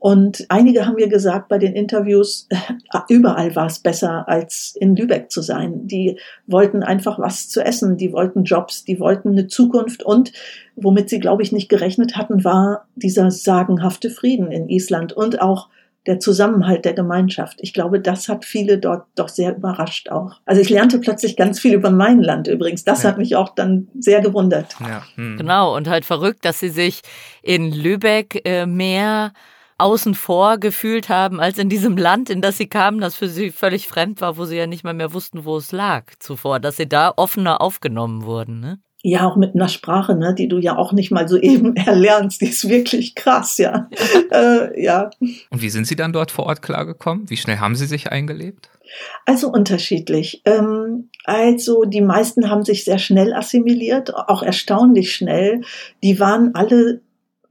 Und 0.01 0.47
einige 0.49 0.87
haben 0.87 0.95
mir 0.95 1.09
gesagt 1.09 1.47
bei 1.47 1.59
den 1.59 1.75
Interviews, 1.75 2.47
überall 3.07 3.55
war 3.55 3.67
es 3.67 3.77
besser, 3.77 4.27
als 4.27 4.75
in 4.79 4.95
Lübeck 4.95 5.29
zu 5.29 5.43
sein. 5.43 5.85
Die 5.85 6.17
wollten 6.47 6.81
einfach 6.81 7.19
was 7.19 7.49
zu 7.49 7.63
essen, 7.63 7.97
die 7.97 8.11
wollten 8.11 8.43
Jobs, 8.43 8.83
die 8.83 8.99
wollten 8.99 9.29
eine 9.29 9.45
Zukunft 9.45 10.01
und 10.01 10.33
womit 10.75 11.07
sie, 11.07 11.19
glaube 11.19 11.43
ich, 11.43 11.51
nicht 11.51 11.69
gerechnet 11.69 12.17
hatten, 12.17 12.43
war 12.43 12.87
dieser 12.95 13.29
sagenhafte 13.29 14.09
Frieden 14.09 14.51
in 14.51 14.69
Island 14.69 15.13
und 15.13 15.39
auch 15.39 15.69
der 16.07 16.19
Zusammenhalt 16.19 16.83
der 16.83 16.93
Gemeinschaft. 16.93 17.59
Ich 17.61 17.71
glaube, 17.71 17.99
das 17.99 18.27
hat 18.27 18.43
viele 18.43 18.79
dort 18.79 19.05
doch 19.13 19.29
sehr 19.29 19.55
überrascht 19.55 20.09
auch. 20.09 20.37
Also 20.47 20.63
ich 20.63 20.71
lernte 20.71 20.97
plötzlich 20.97 21.37
ganz 21.37 21.59
viel 21.59 21.75
über 21.75 21.91
mein 21.91 22.23
Land 22.23 22.47
übrigens. 22.47 22.83
Das 22.83 23.03
ja. 23.03 23.09
hat 23.09 23.19
mich 23.19 23.35
auch 23.35 23.53
dann 23.53 23.87
sehr 23.99 24.21
gewundert. 24.21 24.75
Ja. 24.79 25.03
Hm. 25.13 25.37
Genau, 25.37 25.75
und 25.77 25.87
halt 25.87 26.05
verrückt, 26.05 26.43
dass 26.43 26.59
sie 26.59 26.69
sich 26.69 27.01
in 27.43 27.71
Lübeck 27.71 28.41
äh, 28.45 28.65
mehr 28.65 29.33
außen 29.81 30.15
vor 30.15 30.57
gefühlt 30.57 31.09
haben, 31.09 31.39
als 31.39 31.57
in 31.57 31.69
diesem 31.69 31.97
Land, 31.97 32.29
in 32.29 32.41
das 32.41 32.57
sie 32.57 32.67
kamen, 32.67 33.01
das 33.01 33.15
für 33.15 33.27
sie 33.27 33.51
völlig 33.51 33.87
fremd 33.87 34.21
war, 34.21 34.37
wo 34.37 34.45
sie 34.45 34.57
ja 34.57 34.67
nicht 34.67 34.83
mal 34.83 34.93
mehr 34.93 35.13
wussten, 35.13 35.45
wo 35.45 35.57
es 35.57 35.71
lag 35.71 36.05
zuvor, 36.19 36.59
dass 36.59 36.77
sie 36.77 36.87
da 36.87 37.13
offener 37.15 37.61
aufgenommen 37.61 38.23
wurden. 38.23 38.59
Ne? 38.59 38.79
Ja, 39.03 39.27
auch 39.27 39.35
mit 39.35 39.55
einer 39.55 39.67
Sprache, 39.67 40.15
ne, 40.15 40.35
die 40.35 40.47
du 40.47 40.59
ja 40.59 40.77
auch 40.77 40.93
nicht 40.93 41.11
mal 41.11 41.27
so 41.27 41.37
eben 41.37 41.75
erlernst, 41.75 42.41
die 42.41 42.47
ist 42.47 42.69
wirklich 42.69 43.15
krass, 43.15 43.57
ja. 43.57 43.89
äh, 44.31 44.83
ja. 44.83 45.09
Und 45.19 45.61
wie 45.61 45.69
sind 45.69 45.87
Sie 45.87 45.95
dann 45.95 46.13
dort 46.13 46.29
vor 46.31 46.45
Ort 46.45 46.61
klargekommen? 46.61 47.29
Wie 47.29 47.37
schnell 47.37 47.57
haben 47.57 47.75
Sie 47.75 47.87
sich 47.87 48.11
eingelebt? 48.11 48.69
Also 49.25 49.49
unterschiedlich. 49.49 50.41
Ähm, 50.45 51.09
also 51.23 51.85
die 51.85 52.01
meisten 52.01 52.49
haben 52.49 52.63
sich 52.63 52.83
sehr 52.83 52.99
schnell 52.99 53.33
assimiliert, 53.33 54.13
auch 54.13 54.43
erstaunlich 54.43 55.13
schnell. 55.13 55.61
Die 56.03 56.19
waren 56.19 56.53
alle 56.53 57.01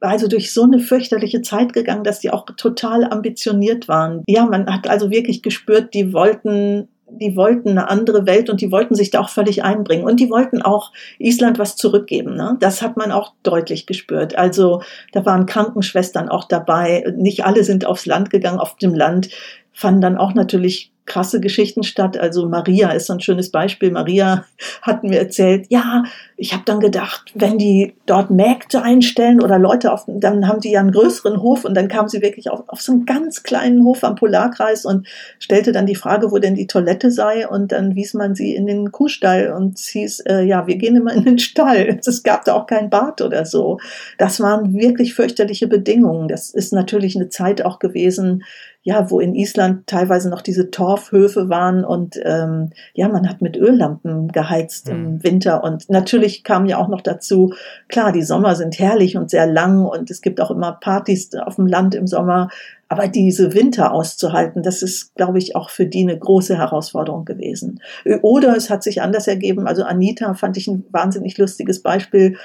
also 0.01 0.29
durch 0.29 0.53
so 0.53 0.63
eine 0.63 0.79
fürchterliche 0.79 1.43
Zeit 1.43 1.73
gegangen, 1.73 2.05
dass 2.05 2.21
die 2.21 2.31
auch 2.31 2.47
total 2.57 3.05
ambitioniert 3.05 3.89
waren. 3.89 4.23
Ja, 4.27 4.47
man 4.47 4.67
hat 4.67 4.89
also 4.89 5.11
wirklich 5.11 5.43
gespürt, 5.43 5.95
die 5.95 6.13
wollten 6.13 6.89
die 7.13 7.37
wollten 7.37 7.71
eine 7.71 7.89
andere 7.89 8.27
Welt 8.27 8.51
und 8.51 8.61
die 8.61 8.71
wollten 8.71 8.95
sich 8.95 9.11
da 9.11 9.21
auch 9.21 9.31
völlig 9.31 9.65
einbringen. 9.65 10.05
Und 10.05 10.21
die 10.21 10.31
wollten 10.31 10.63
auch 10.63 10.93
Island 11.19 11.59
was 11.59 11.77
zurückgeben. 11.77 12.37
Ne? 12.37 12.57
Das 12.61 12.83
hat 12.83 12.97
man 12.97 13.11
auch 13.11 13.33
deutlich 13.43 13.87
gespürt. 13.87 14.37
Also 14.37 14.83
da 15.13 15.27
waren 15.27 15.47
Krankenschwestern 15.47 16.29
auch 16.29 16.45
dabei. 16.45 17.05
Nicht 17.17 17.45
alle 17.45 17.65
sind 17.65 17.85
aufs 17.85 18.07
Land 18.07 18.31
gegangen. 18.31 18.61
Auf 18.61 18.77
dem 18.77 18.95
Land 18.95 19.31
fanden 19.73 20.01
dann 20.01 20.17
auch 20.17 20.35
natürlich 20.35 20.93
krasse 21.11 21.41
Geschichten 21.41 21.83
statt. 21.83 22.17
Also 22.17 22.49
Maria 22.49 22.93
ist 22.93 23.07
so 23.07 23.15
ein 23.15 23.21
schönes 23.21 23.51
Beispiel. 23.51 23.91
Maria 23.91 24.45
hat 24.83 25.03
mir 25.03 25.19
erzählt, 25.19 25.67
ja, 25.69 26.05
ich 26.37 26.53
habe 26.53 26.63
dann 26.65 26.79
gedacht, 26.79 27.33
wenn 27.35 27.59
die 27.59 27.95
dort 28.07 28.31
Mägde 28.31 28.81
einstellen 28.83 29.43
oder 29.43 29.59
Leute 29.59 29.93
auf, 29.93 30.05
dann 30.07 30.47
haben 30.47 30.61
die 30.61 30.71
ja 30.71 30.81
einen 30.81 30.93
größeren 30.93 31.43
Hof 31.43 31.65
und 31.65 31.75
dann 31.75 31.89
kam 31.89 32.09
sie 32.09 32.23
wirklich 32.23 32.49
auf, 32.49 32.63
auf 32.69 32.81
so 32.81 32.93
einen 32.93 33.07
ganz 33.07 33.43
kleinen 33.43 33.85
Hof 33.85 34.05
am 34.05 34.15
Polarkreis 34.15 34.85
und 34.85 35.09
stellte 35.41 35.73
dann 35.73 35.87
die 35.87 35.97
Frage, 35.97 36.31
wo 36.31 36.39
denn 36.39 36.55
die 36.55 36.69
Toilette 36.69 37.11
sei 37.11 37.47
und 37.49 37.73
dann 37.73 37.97
wies 37.97 38.15
man 38.15 38.37
sie 38.37 38.55
in 38.55 38.67
den 38.67 38.93
Kuhstall 38.93 39.53
und 39.53 39.79
hieß, 39.79 40.21
äh, 40.21 40.43
ja, 40.43 40.69
wir 40.69 40.77
gehen 40.77 40.95
immer 40.95 41.13
in 41.13 41.25
den 41.25 41.39
Stall. 41.39 41.99
Es 42.11 42.25
gab 42.25 42.45
da 42.45 42.55
auch 42.55 42.67
kein 42.67 42.91
Bad 42.91 43.21
oder 43.21 43.45
so. 43.45 43.79
Das 44.19 44.41
waren 44.41 44.75
wirklich 44.75 45.15
fürchterliche 45.15 45.69
Bedingungen. 45.69 46.29
Das 46.29 46.51
ist 46.51 46.73
natürlich 46.73 47.15
eine 47.15 47.29
Zeit 47.29 47.65
auch 47.65 47.79
gewesen, 47.79 48.43
ja, 48.83 49.11
wo 49.11 49.21
in 49.21 49.35
Island 49.35 49.87
teilweise 49.87 50.31
noch 50.31 50.41
diese 50.41 50.71
Torfhöfe 50.71 51.49
waren 51.51 51.85
und 51.85 52.19
ähm, 52.25 52.71
ja, 52.95 53.09
man 53.09 53.29
hat 53.29 53.43
mit 53.43 53.57
Öllampen 53.57 54.29
geheizt 54.29 54.89
mhm. 54.89 54.95
im 54.95 55.25
Winter 55.25 55.63
und 55.63 55.91
natürlich 55.91 56.45
kam 56.45 56.65
ja 56.67 56.79
auch 56.79 56.89
noch 56.89 57.03
dazu, 57.03 57.53
klar, 57.89 58.13
die 58.13 58.23
Sommer 58.23 58.55
sind 58.55 58.79
herrlich 58.79 59.17
und 59.17 59.31
sehr 59.31 59.47
lang 59.47 59.85
und 59.85 60.11
es 60.11 60.23
gibt 60.23 60.41
auch 60.41 60.51
immer 60.51 60.73
Partys 60.73 61.35
auf 61.35 61.57
dem 61.57 61.67
Land 61.67 61.95
im 61.95 62.07
Sommer, 62.07 62.49
aber 62.89 63.07
diese 63.07 63.55
Winter 63.55 63.93
auszuhalten, 63.93 64.63
das 64.63 64.83
ist, 64.83 65.15
glaube 65.15 65.39
ich, 65.39 65.55
auch 65.55 65.71
für 65.71 65.87
die 65.87 66.03
eine 66.03 66.19
große 66.19 66.57
Herausforderung 66.57 67.25
gewesen. 67.25 67.81
Oder 68.23 68.57
es 68.57 68.69
hat 68.69 68.83
sich 68.83 69.01
anders 69.01 69.29
ergeben. 69.29 69.69
Also 69.69 69.85
Anita 69.85 70.35
fand 70.35 70.57
ich 70.57 70.67
ein 70.67 70.85
wahnsinnig 70.91 71.39
lustiges 71.39 71.83
Beispiel 71.83 72.37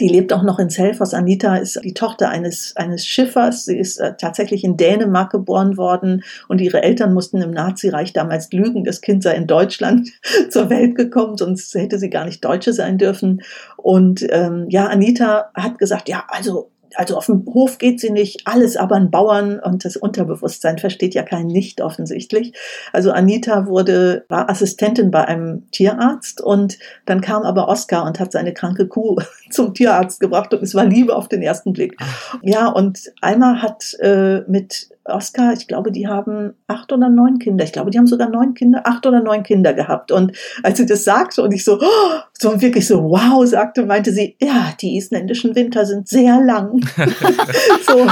Die 0.00 0.08
lebt 0.08 0.32
auch 0.32 0.42
noch 0.42 0.58
in 0.58 0.70
Selfos. 0.70 1.14
Anita 1.14 1.56
ist 1.56 1.78
die 1.84 1.92
Tochter 1.94 2.30
eines, 2.30 2.74
eines 2.76 3.06
Schiffers. 3.06 3.66
Sie 3.66 3.78
ist 3.78 3.98
äh, 3.98 4.14
tatsächlich 4.16 4.64
in 4.64 4.76
Dänemark 4.76 5.30
geboren 5.30 5.76
worden 5.76 6.24
und 6.48 6.60
ihre 6.60 6.82
Eltern 6.82 7.12
mussten 7.12 7.42
im 7.42 7.50
Nazireich 7.50 8.12
damals 8.12 8.50
lügen. 8.52 8.84
Das 8.84 9.02
Kind 9.02 9.22
sei 9.22 9.34
in 9.34 9.46
Deutschland 9.46 10.08
zur 10.50 10.70
Welt 10.70 10.96
gekommen, 10.96 11.36
sonst 11.36 11.74
hätte 11.74 11.98
sie 11.98 12.10
gar 12.10 12.24
nicht 12.24 12.44
Deutsche 12.44 12.72
sein 12.72 12.98
dürfen. 12.98 13.42
Und 13.76 14.26
ähm, 14.30 14.66
ja, 14.70 14.86
Anita 14.86 15.50
hat 15.54 15.78
gesagt, 15.78 16.08
ja, 16.08 16.24
also 16.28 16.71
also 16.96 17.16
auf 17.16 17.26
dem 17.26 17.44
Hof 17.46 17.78
geht 17.78 18.00
sie 18.00 18.10
nicht, 18.10 18.42
alles 18.46 18.76
aber 18.76 18.96
ein 18.96 19.10
Bauern 19.10 19.58
und 19.58 19.84
das 19.84 19.96
Unterbewusstsein 19.96 20.78
versteht 20.78 21.14
ja 21.14 21.22
kein 21.22 21.46
Nicht 21.46 21.80
offensichtlich. 21.80 22.52
Also 22.92 23.12
Anita 23.12 23.66
wurde, 23.66 24.24
war 24.28 24.48
Assistentin 24.48 25.10
bei 25.10 25.24
einem 25.26 25.70
Tierarzt 25.70 26.40
und 26.40 26.78
dann 27.06 27.20
kam 27.20 27.42
aber 27.42 27.68
Oskar 27.68 28.04
und 28.04 28.20
hat 28.20 28.32
seine 28.32 28.54
kranke 28.54 28.86
Kuh 28.86 29.16
zum 29.50 29.74
Tierarzt 29.74 30.20
gebracht 30.20 30.52
und 30.54 30.62
es 30.62 30.74
war 30.74 30.84
Liebe 30.84 31.14
auf 31.16 31.28
den 31.28 31.42
ersten 31.42 31.72
Blick. 31.72 31.96
Ja, 32.42 32.68
und 32.68 33.12
Alma 33.20 33.62
hat 33.62 33.94
äh, 34.00 34.40
mit 34.46 34.91
Oscar, 35.04 35.52
ich 35.52 35.66
glaube, 35.66 35.90
die 35.90 36.06
haben 36.06 36.54
acht 36.68 36.92
oder 36.92 37.08
neun 37.08 37.38
Kinder. 37.38 37.64
Ich 37.64 37.72
glaube, 37.72 37.90
die 37.90 37.98
haben 37.98 38.06
sogar 38.06 38.28
neun 38.28 38.54
Kinder, 38.54 38.82
acht 38.84 39.04
oder 39.04 39.20
neun 39.20 39.42
Kinder 39.42 39.74
gehabt. 39.74 40.12
Und 40.12 40.32
als 40.62 40.78
sie 40.78 40.86
das 40.86 41.02
sagte 41.04 41.42
und 41.42 41.52
ich 41.52 41.64
so, 41.64 41.80
oh, 41.80 42.20
so 42.38 42.60
wirklich 42.60 42.86
so, 42.86 43.02
wow, 43.02 43.44
sagte, 43.46 43.84
meinte 43.84 44.12
sie, 44.12 44.36
ja, 44.40 44.74
die 44.80 44.96
isländischen 44.96 45.54
Winter 45.56 45.86
sind 45.86 46.08
sehr 46.08 46.40
lang. 46.40 46.80
so. 47.86 48.06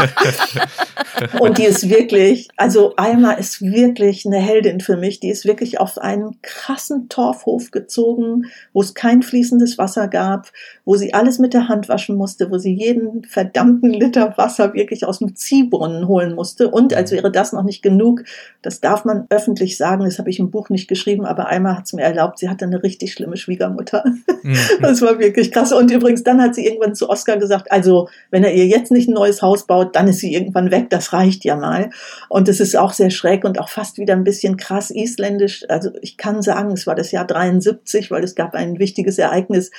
Und 1.38 1.58
die 1.58 1.64
ist 1.64 1.88
wirklich, 1.88 2.48
also 2.56 2.94
Alma 2.96 3.32
ist 3.32 3.62
wirklich 3.62 4.26
eine 4.26 4.38
Heldin 4.38 4.80
für 4.80 4.96
mich. 4.96 5.20
Die 5.20 5.30
ist 5.30 5.44
wirklich 5.44 5.80
auf 5.80 5.98
einen 5.98 6.38
krassen 6.42 7.08
Torfhof 7.08 7.70
gezogen, 7.70 8.46
wo 8.72 8.80
es 8.80 8.94
kein 8.94 9.22
fließendes 9.22 9.78
Wasser 9.78 10.08
gab, 10.08 10.50
wo 10.84 10.96
sie 10.96 11.14
alles 11.14 11.38
mit 11.38 11.54
der 11.54 11.68
Hand 11.68 11.88
waschen 11.88 12.16
musste, 12.16 12.50
wo 12.50 12.58
sie 12.58 12.74
jeden 12.74 13.24
verdammten 13.24 13.90
Liter 13.90 14.34
Wasser 14.36 14.74
wirklich 14.74 15.06
aus 15.06 15.18
dem 15.18 15.36
Ziehbrunnen 15.36 16.08
holen 16.08 16.34
musste 16.34 16.70
und 16.70 16.79
als 16.88 17.12
wäre 17.12 17.30
das 17.30 17.52
noch 17.52 17.62
nicht 17.62 17.82
genug, 17.82 18.24
das 18.62 18.80
darf 18.80 19.04
man 19.04 19.26
öffentlich 19.30 19.76
sagen, 19.76 20.04
das 20.04 20.18
habe 20.18 20.30
ich 20.30 20.38
im 20.38 20.50
Buch 20.50 20.68
nicht 20.70 20.88
geschrieben, 20.88 21.24
aber 21.24 21.46
einmal 21.48 21.76
hat 21.76 21.86
es 21.86 21.92
mir 21.92 22.02
erlaubt, 22.02 22.38
sie 22.38 22.48
hatte 22.48 22.64
eine 22.64 22.82
richtig 22.82 23.12
schlimme 23.12 23.36
Schwiegermutter. 23.36 24.04
Mhm. 24.42 24.56
Das 24.80 25.02
war 25.02 25.18
wirklich 25.18 25.52
krass. 25.52 25.72
Und 25.72 25.90
übrigens, 25.90 26.22
dann 26.22 26.40
hat 26.40 26.54
sie 26.54 26.66
irgendwann 26.66 26.94
zu 26.94 27.08
Oskar 27.08 27.36
gesagt, 27.36 27.70
also 27.70 28.08
wenn 28.30 28.44
er 28.44 28.52
ihr 28.52 28.66
jetzt 28.66 28.90
nicht 28.90 29.08
ein 29.08 29.14
neues 29.14 29.42
Haus 29.42 29.66
baut, 29.66 29.94
dann 29.96 30.08
ist 30.08 30.18
sie 30.18 30.32
irgendwann 30.32 30.70
weg, 30.70 30.90
das 30.90 31.12
reicht 31.12 31.44
ja 31.44 31.56
mal. 31.56 31.90
Und 32.28 32.48
es 32.48 32.60
ist 32.60 32.76
auch 32.76 32.92
sehr 32.92 33.10
schräg 33.10 33.44
und 33.44 33.58
auch 33.58 33.68
fast 33.68 33.98
wieder 33.98 34.14
ein 34.14 34.24
bisschen 34.24 34.56
krass 34.56 34.90
isländisch. 34.90 35.64
Also 35.68 35.90
ich 36.00 36.16
kann 36.16 36.42
sagen, 36.42 36.72
es 36.72 36.86
war 36.86 36.94
das 36.94 37.12
Jahr 37.12 37.26
73, 37.26 38.10
weil 38.10 38.24
es 38.24 38.34
gab 38.34 38.54
ein 38.54 38.78
wichtiges 38.78 39.18
Ereignis, 39.18 39.70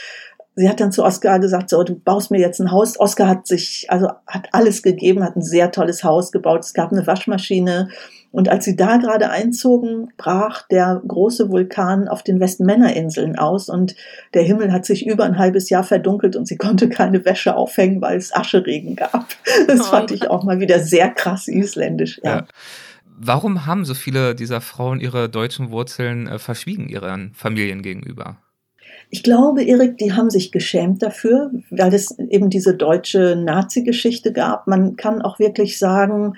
sie 0.62 0.70
hat 0.70 0.80
dann 0.80 0.91
zu 0.91 1.03
Oskar 1.03 1.39
gesagt, 1.39 1.72
so, 1.72 1.84
du 1.84 1.95
baust 1.95 2.30
mir 2.30 2.39
jetzt 2.39 2.59
ein 2.59 2.72
Haus. 2.72 2.99
Oskar 2.99 3.28
hat 3.28 3.47
sich, 3.47 3.88
also 3.89 4.09
hat 4.28 4.49
alles 4.51 4.84
gegeben, 4.84 5.24
hat 5.24 5.36
ein 5.36 5.41
sehr 5.41 5.72
tolles 5.72 6.03
Haus 6.03 6.32
gebaut. 6.32 6.59
Es 6.59 6.76
gab 6.76 6.91
eine 6.91 7.07
Waschmaschine. 7.07 7.89
Und 8.32 8.47
als 8.47 8.64
sie 8.64 8.76
da 8.76 8.97
gerade 8.97 9.32
einzogen, 9.32 10.14
brach 10.18 10.68
der 10.68 11.01
große 11.05 11.49
Vulkan 11.49 12.07
auf 12.07 12.22
den 12.22 12.39
Westmännerinseln 12.39 13.38
aus 13.38 13.70
und 13.70 13.95
der 14.36 14.43
Himmel 14.43 14.72
hat 14.72 14.86
sich 14.86 15.05
über 15.05 15.26
ein 15.26 15.39
halbes 15.39 15.70
Jahr 15.72 15.84
verdunkelt 15.84 16.36
und 16.36 16.47
sie 16.47 16.57
konnte 16.57 16.88
keine 16.89 17.26
Wäsche 17.26 17.55
aufhängen, 17.55 17.99
weil 17.99 18.18
es 18.18 18.34
Ascheregen 18.34 18.95
gab. 18.95 19.26
Das 19.68 19.88
fand 19.88 20.12
ich 20.12 20.30
auch 20.30 20.43
mal 20.43 20.59
wieder 20.59 20.80
sehr 20.80 21.09
krass 21.09 21.47
isländisch. 21.47 22.22
Ja. 22.24 22.36
ja. 22.38 22.45
Warum 23.05 23.66
haben 23.66 23.84
so 23.84 23.95
viele 23.95 24.36
dieser 24.36 24.62
Frauen 24.62 24.99
ihre 24.99 25.28
deutschen 25.28 25.72
Wurzeln 25.72 26.28
äh, 26.28 26.39
verschwiegen 26.39 26.88
ihren 26.88 27.34
Familien 27.34 27.82
gegenüber? 27.82 28.38
Ich 29.10 29.24
glaube, 29.24 29.64
Erik, 29.64 29.98
die 29.98 30.14
haben 30.14 30.30
sich 30.30 30.52
geschämt 30.52 31.04
dafür, 31.04 31.52
weil 31.70 31.94
es 31.94 32.18
eben 32.18 32.50
diese 32.50 32.76
deutsche 32.76 33.36
Nazi-Geschichte 33.36 34.32
gab. 34.32 34.68
Man 34.68 34.96
kann 34.96 35.22
auch 35.22 35.38
wirklich 35.38 35.78
sagen, 35.78 36.36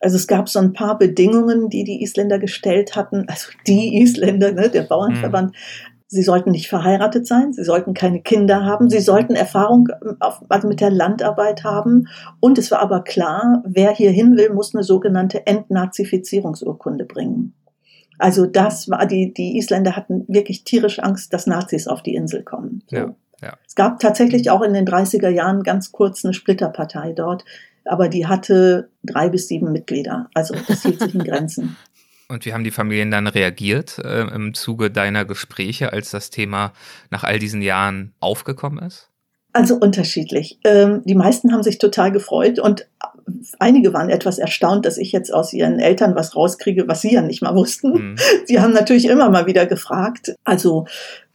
also 0.00 0.16
es 0.16 0.26
gab 0.26 0.48
so 0.48 0.58
ein 0.58 0.74
paar 0.74 0.98
Bedingungen, 0.98 1.70
die 1.70 1.82
die 1.82 2.02
Isländer 2.02 2.38
gestellt 2.38 2.94
hatten, 2.94 3.24
also 3.26 3.48
die 3.66 4.00
Isländer, 4.00 4.52
ne, 4.52 4.68
der 4.68 4.82
Bauernverband. 4.82 5.52
Mhm. 5.52 5.56
Sie 6.06 6.22
sollten 6.22 6.50
nicht 6.52 6.68
verheiratet 6.68 7.26
sein, 7.26 7.52
sie 7.52 7.64
sollten 7.64 7.94
keine 7.94 8.20
Kinder 8.20 8.64
haben, 8.64 8.88
sie 8.88 9.00
sollten 9.00 9.34
Erfahrung 9.34 9.88
auf, 10.20 10.42
also 10.48 10.68
mit 10.68 10.80
der 10.80 10.90
Landarbeit 10.90 11.64
haben. 11.64 12.06
Und 12.38 12.58
es 12.58 12.70
war 12.70 12.80
aber 12.80 13.02
klar, 13.02 13.64
wer 13.66 13.92
hier 13.92 14.12
hin 14.12 14.36
will, 14.36 14.52
muss 14.52 14.74
eine 14.74 14.84
sogenannte 14.84 15.46
Entnazifizierungsurkunde 15.46 17.06
bringen. 17.06 17.54
Also 18.18 18.46
das 18.46 18.88
war 18.88 19.06
die, 19.06 19.34
die 19.34 19.56
Isländer 19.56 19.96
hatten 19.96 20.24
wirklich 20.28 20.64
tierisch 20.64 20.98
Angst, 20.98 21.32
dass 21.32 21.46
Nazis 21.46 21.88
auf 21.88 22.02
die 22.02 22.14
Insel 22.14 22.42
kommen. 22.42 22.82
Ja, 22.90 23.14
ja. 23.42 23.54
Es 23.66 23.74
gab 23.74 24.00
tatsächlich 24.00 24.50
auch 24.50 24.62
in 24.62 24.72
den 24.72 24.86
30er 24.86 25.28
Jahren 25.28 25.62
ganz 25.62 25.92
kurz 25.92 26.24
eine 26.24 26.34
Splitterpartei 26.34 27.12
dort, 27.12 27.44
aber 27.84 28.08
die 28.08 28.26
hatte 28.26 28.90
drei 29.02 29.28
bis 29.28 29.48
sieben 29.48 29.72
Mitglieder. 29.72 30.28
Also 30.34 30.54
das 30.66 30.82
hielt 30.82 31.00
sich 31.00 31.14
in 31.14 31.24
Grenzen. 31.24 31.76
Und 32.28 32.46
wie 32.46 32.54
haben 32.54 32.64
die 32.64 32.70
Familien 32.70 33.10
dann 33.10 33.26
reagiert 33.26 33.98
äh, 33.98 34.22
im 34.22 34.54
Zuge 34.54 34.90
deiner 34.90 35.24
Gespräche, 35.24 35.92
als 35.92 36.10
das 36.10 36.30
Thema 36.30 36.72
nach 37.10 37.22
all 37.22 37.38
diesen 37.38 37.60
Jahren 37.60 38.14
aufgekommen 38.20 38.82
ist? 38.82 39.10
Also 39.52 39.76
unterschiedlich. 39.76 40.58
Ähm, 40.64 41.02
die 41.04 41.14
meisten 41.14 41.52
haben 41.52 41.62
sich 41.62 41.78
total 41.78 42.10
gefreut 42.12 42.58
und 42.58 42.88
einige 43.58 43.92
waren 43.92 44.10
etwas 44.10 44.38
erstaunt, 44.38 44.86
dass 44.86 44.98
ich 44.98 45.12
jetzt 45.12 45.32
aus 45.32 45.52
ihren 45.52 45.78
Eltern 45.78 46.14
was 46.14 46.36
rauskriege, 46.36 46.88
was 46.88 47.00
sie 47.00 47.14
ja 47.14 47.22
nicht 47.22 47.42
mal 47.42 47.54
wussten. 47.54 47.92
Mhm. 47.92 48.16
Sie 48.46 48.60
haben 48.60 48.72
natürlich 48.72 49.06
immer 49.06 49.30
mal 49.30 49.46
wieder 49.46 49.66
gefragt. 49.66 50.34
Also 50.44 50.86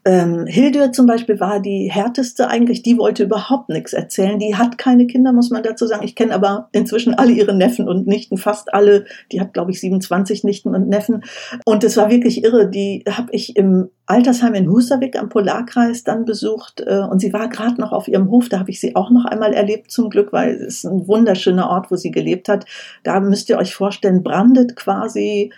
ähm, 0.06 0.46
Hilde 0.48 0.92
zum 0.92 1.08
Beispiel 1.08 1.42
war 1.42 1.60
die 1.60 1.92
härteste 1.92 2.48
eigentlich, 2.48 2.84
die 2.84 2.98
wollte 2.98 3.24
überhaupt 3.24 3.68
nichts 3.68 3.92
erzählen. 3.92 4.40
Die 4.40 4.56
hat 4.56 4.78
keine 4.78 5.08
Kinder, 5.08 5.34
muss 5.34 5.50
man 5.50 5.62
dazu 5.62 5.86
sagen. 5.88 6.06
Ich 6.06 6.16
kenne 6.16 6.34
aber 6.34 6.70
inzwischen 6.72 7.14
alle 7.14 7.34
ihre 7.34 7.54
Neffen 7.54 7.90
und 7.90 8.08
Nichten, 8.08 8.38
fast 8.38 8.74
alle. 8.74 9.06
Die 9.34 9.42
hat, 9.42 9.54
glaube 9.54 9.72
ich, 9.72 9.82
27 9.82 10.46
Nichten 10.46 10.74
und 10.74 10.88
Neffen. 10.88 11.26
Und 11.66 11.84
es 11.84 11.98
war 11.98 12.10
wirklich 12.10 12.46
irre. 12.46 12.70
Die 12.70 13.04
habe 13.10 13.28
ich 13.34 13.58
im 13.58 13.90
Altersheim 14.06 14.54
in 14.54 14.70
Husavik 14.70 15.20
am 15.20 15.28
Polarkreis 15.28 16.06
dann 16.06 16.24
besucht. 16.24 16.82
Äh, 16.86 17.00
und 17.00 17.20
sie 17.20 17.34
war 17.34 17.50
gerade 17.50 17.80
noch 17.82 17.92
auf 17.92 18.08
ihrem 18.08 18.32
Hof. 18.32 18.48
Da 18.48 18.60
habe 18.60 18.72
ich 18.72 18.80
sie 18.80 18.96
auch 18.96 19.10
noch 19.10 19.26
einmal 19.26 19.54
erlebt, 19.54 19.92
zum 19.92 20.10
Glück, 20.10 20.32
weil 20.32 20.52
es 20.52 20.76
ist 20.76 20.86
ein 20.86 21.10
wunderschöner 21.10 21.70
Ort, 21.70 21.92
wo 21.92 21.98
sie 21.98 22.12
gelebt 22.12 22.48
hat. 22.48 22.66
Da 23.04 23.20
müsst 23.20 23.50
ihr 23.50 23.58
euch 23.58 23.76
vorstellen, 23.76 24.24
brandet 24.24 24.78
quasi 24.78 25.52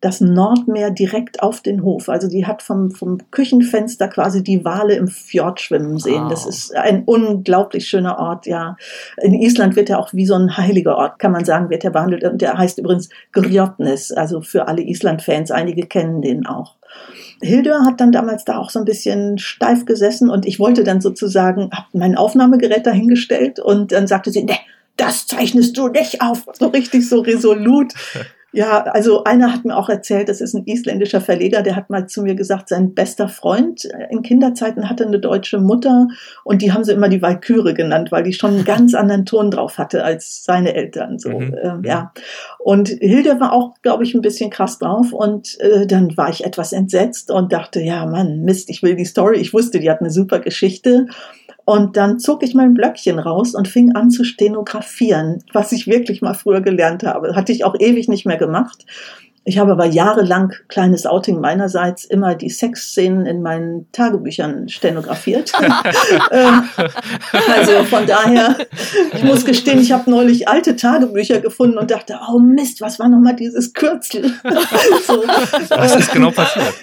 das 0.00 0.20
Nordmeer 0.20 0.90
direkt 0.90 1.42
auf 1.42 1.62
den 1.62 1.82
Hof. 1.82 2.08
Also 2.08 2.28
die 2.28 2.46
hat 2.46 2.62
vom, 2.62 2.90
vom 2.90 3.18
Küchenfenster 3.30 4.08
quasi 4.08 4.42
die 4.42 4.64
Wale 4.64 4.94
im 4.94 5.08
Fjord 5.08 5.60
schwimmen 5.60 5.98
sehen. 5.98 6.24
Wow. 6.24 6.30
Das 6.30 6.46
ist 6.46 6.76
ein 6.76 7.04
unglaublich 7.04 7.88
schöner 7.88 8.18
Ort, 8.18 8.46
ja. 8.46 8.76
In 9.22 9.32
Island 9.32 9.74
wird 9.74 9.88
er 9.88 9.98
auch 9.98 10.12
wie 10.12 10.26
so 10.26 10.34
ein 10.34 10.56
heiliger 10.56 10.96
Ort, 10.96 11.18
kann 11.18 11.32
man 11.32 11.46
sagen, 11.46 11.70
wird 11.70 11.84
er 11.84 11.90
behandelt. 11.90 12.24
Und 12.24 12.42
der 12.42 12.58
heißt 12.58 12.78
übrigens 12.78 13.08
Gryotnes, 13.32 14.12
also 14.12 14.42
für 14.42 14.68
alle 14.68 14.82
Island-Fans. 14.82 15.50
Einige 15.50 15.86
kennen 15.86 16.20
den 16.20 16.46
auch. 16.46 16.76
Hilde 17.40 17.80
hat 17.84 18.00
dann 18.00 18.12
damals 18.12 18.44
da 18.44 18.58
auch 18.58 18.70
so 18.70 18.78
ein 18.78 18.84
bisschen 18.84 19.38
steif 19.38 19.86
gesessen 19.86 20.30
und 20.30 20.46
ich 20.46 20.58
wollte 20.58 20.84
dann 20.84 21.00
sozusagen, 21.00 21.70
hab 21.72 21.86
mein 21.92 22.16
Aufnahmegerät 22.16 22.86
dahingestellt 22.86 23.60
und 23.60 23.92
dann 23.92 24.06
sagte 24.06 24.30
sie, 24.30 24.44
ne, 24.44 24.56
das 24.96 25.26
zeichnest 25.26 25.76
du 25.76 25.88
nicht 25.88 26.22
auf. 26.22 26.46
So 26.58 26.68
richtig 26.68 27.08
so 27.08 27.20
resolut. 27.20 27.92
Ja, 28.56 28.84
also 28.84 29.22
einer 29.24 29.52
hat 29.52 29.66
mir 29.66 29.76
auch 29.76 29.90
erzählt, 29.90 30.30
das 30.30 30.40
ist 30.40 30.54
ein 30.54 30.64
isländischer 30.64 31.20
Verleger, 31.20 31.60
der 31.60 31.76
hat 31.76 31.90
mal 31.90 32.06
zu 32.06 32.22
mir 32.22 32.34
gesagt, 32.34 32.70
sein 32.70 32.94
bester 32.94 33.28
Freund 33.28 33.84
äh, 33.84 34.06
in 34.10 34.22
Kinderzeiten 34.22 34.88
hatte 34.88 35.06
eine 35.06 35.20
deutsche 35.20 35.58
Mutter 35.58 36.08
und 36.42 36.62
die 36.62 36.72
haben 36.72 36.82
sie 36.82 36.92
immer 36.92 37.10
die 37.10 37.20
Walküre 37.20 37.74
genannt, 37.74 38.12
weil 38.12 38.22
die 38.22 38.32
schon 38.32 38.54
einen 38.54 38.64
ganz 38.64 38.94
anderen 38.94 39.26
Ton 39.26 39.50
drauf 39.50 39.76
hatte 39.76 40.04
als 40.04 40.42
seine 40.42 40.72
Eltern. 40.72 41.18
So, 41.18 41.38
mhm. 41.38 41.52
äh, 41.52 41.86
ja. 41.86 42.14
Und 42.58 42.88
Hilde 42.88 43.38
war 43.40 43.52
auch, 43.52 43.74
glaube 43.82 44.04
ich, 44.04 44.14
ein 44.14 44.22
bisschen 44.22 44.48
krass 44.48 44.78
drauf 44.78 45.12
und 45.12 45.60
äh, 45.60 45.86
dann 45.86 46.16
war 46.16 46.30
ich 46.30 46.46
etwas 46.46 46.72
entsetzt 46.72 47.30
und 47.30 47.52
dachte, 47.52 47.82
ja, 47.82 48.06
Mann, 48.06 48.40
Mist, 48.40 48.70
ich 48.70 48.82
will 48.82 48.96
die 48.96 49.04
Story. 49.04 49.36
Ich 49.36 49.52
wusste, 49.52 49.80
die 49.80 49.90
hat 49.90 50.00
eine 50.00 50.10
super 50.10 50.38
Geschichte. 50.38 51.08
Und 51.66 51.96
dann 51.96 52.20
zog 52.20 52.44
ich 52.44 52.54
mein 52.54 52.74
Blöckchen 52.74 53.18
raus 53.18 53.56
und 53.56 53.66
fing 53.66 53.96
an 53.96 54.12
zu 54.12 54.22
stenografieren, 54.22 55.42
was 55.52 55.72
ich 55.72 55.88
wirklich 55.88 56.22
mal 56.22 56.34
früher 56.34 56.60
gelernt 56.60 57.02
habe. 57.02 57.34
Hatte 57.34 57.50
ich 57.50 57.64
auch 57.64 57.74
ewig 57.80 58.06
nicht 58.06 58.24
mehr 58.24 58.36
gemacht. 58.36 58.86
Ich 59.48 59.58
habe 59.58 59.70
aber 59.70 59.86
jahrelang, 59.86 60.52
kleines 60.66 61.06
Outing 61.06 61.40
meinerseits, 61.40 62.04
immer 62.04 62.34
die 62.34 62.50
Sexszenen 62.50 63.26
in 63.26 63.42
meinen 63.42 63.86
Tagebüchern 63.92 64.68
stenografiert. 64.68 65.52
Ähm, 66.32 66.64
also 67.54 67.84
von 67.84 68.06
daher, 68.06 68.56
ich 69.14 69.22
muss 69.22 69.44
gestehen, 69.44 69.80
ich 69.80 69.92
habe 69.92 70.10
neulich 70.10 70.48
alte 70.48 70.74
Tagebücher 70.74 71.40
gefunden 71.40 71.78
und 71.78 71.90
dachte, 71.90 72.18
oh 72.28 72.38
Mist, 72.38 72.80
was 72.80 72.98
war 72.98 73.08
nochmal 73.08 73.36
dieses 73.36 73.72
Kürzel? 73.72 74.24
so, 75.06 75.22
was 75.70 75.96
ist 75.96 76.12
genau 76.12 76.30
passiert? 76.30 76.74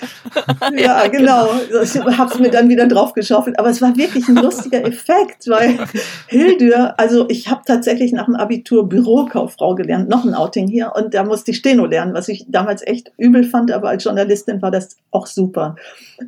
ja, 0.78 1.08
genau. 1.08 1.50
Ich 1.84 1.96
habe 1.96 2.34
es 2.34 2.40
mir 2.40 2.50
dann 2.50 2.70
wieder 2.70 2.88
draufgeschaufelt. 2.88 3.60
Aber 3.60 3.70
es 3.70 3.82
war 3.82 3.96
wirklich 3.98 4.28
ein 4.28 4.36
lustiger 4.36 4.84
Effekt, 4.86 5.48
weil 5.48 5.80
Hildur, 6.28 6.94
also 6.98 7.28
ich 7.30 7.50
habe 7.50 7.62
tatsächlich 7.66 8.14
nach 8.14 8.26
dem 8.26 8.36
Abitur 8.36 8.88
Bürokauffrau 8.88 9.76
gelernt, 9.76 10.10
noch 10.10 10.26
ein 10.26 10.34
Outing 10.34 10.68
hier, 10.68 10.94
und 10.96 11.14
da 11.14 11.24
musste 11.24 11.52
ich 11.52 11.58
Steno 11.58 11.86
lernen, 11.86 12.14
was 12.14 12.28
ich 12.30 12.46
damals 12.54 12.86
echt 12.86 13.12
übel 13.18 13.44
fand, 13.44 13.72
aber 13.72 13.90
als 13.90 14.04
Journalistin 14.04 14.62
war 14.62 14.72
das 14.72 14.98
auch 15.12 15.28
super. 15.28 15.76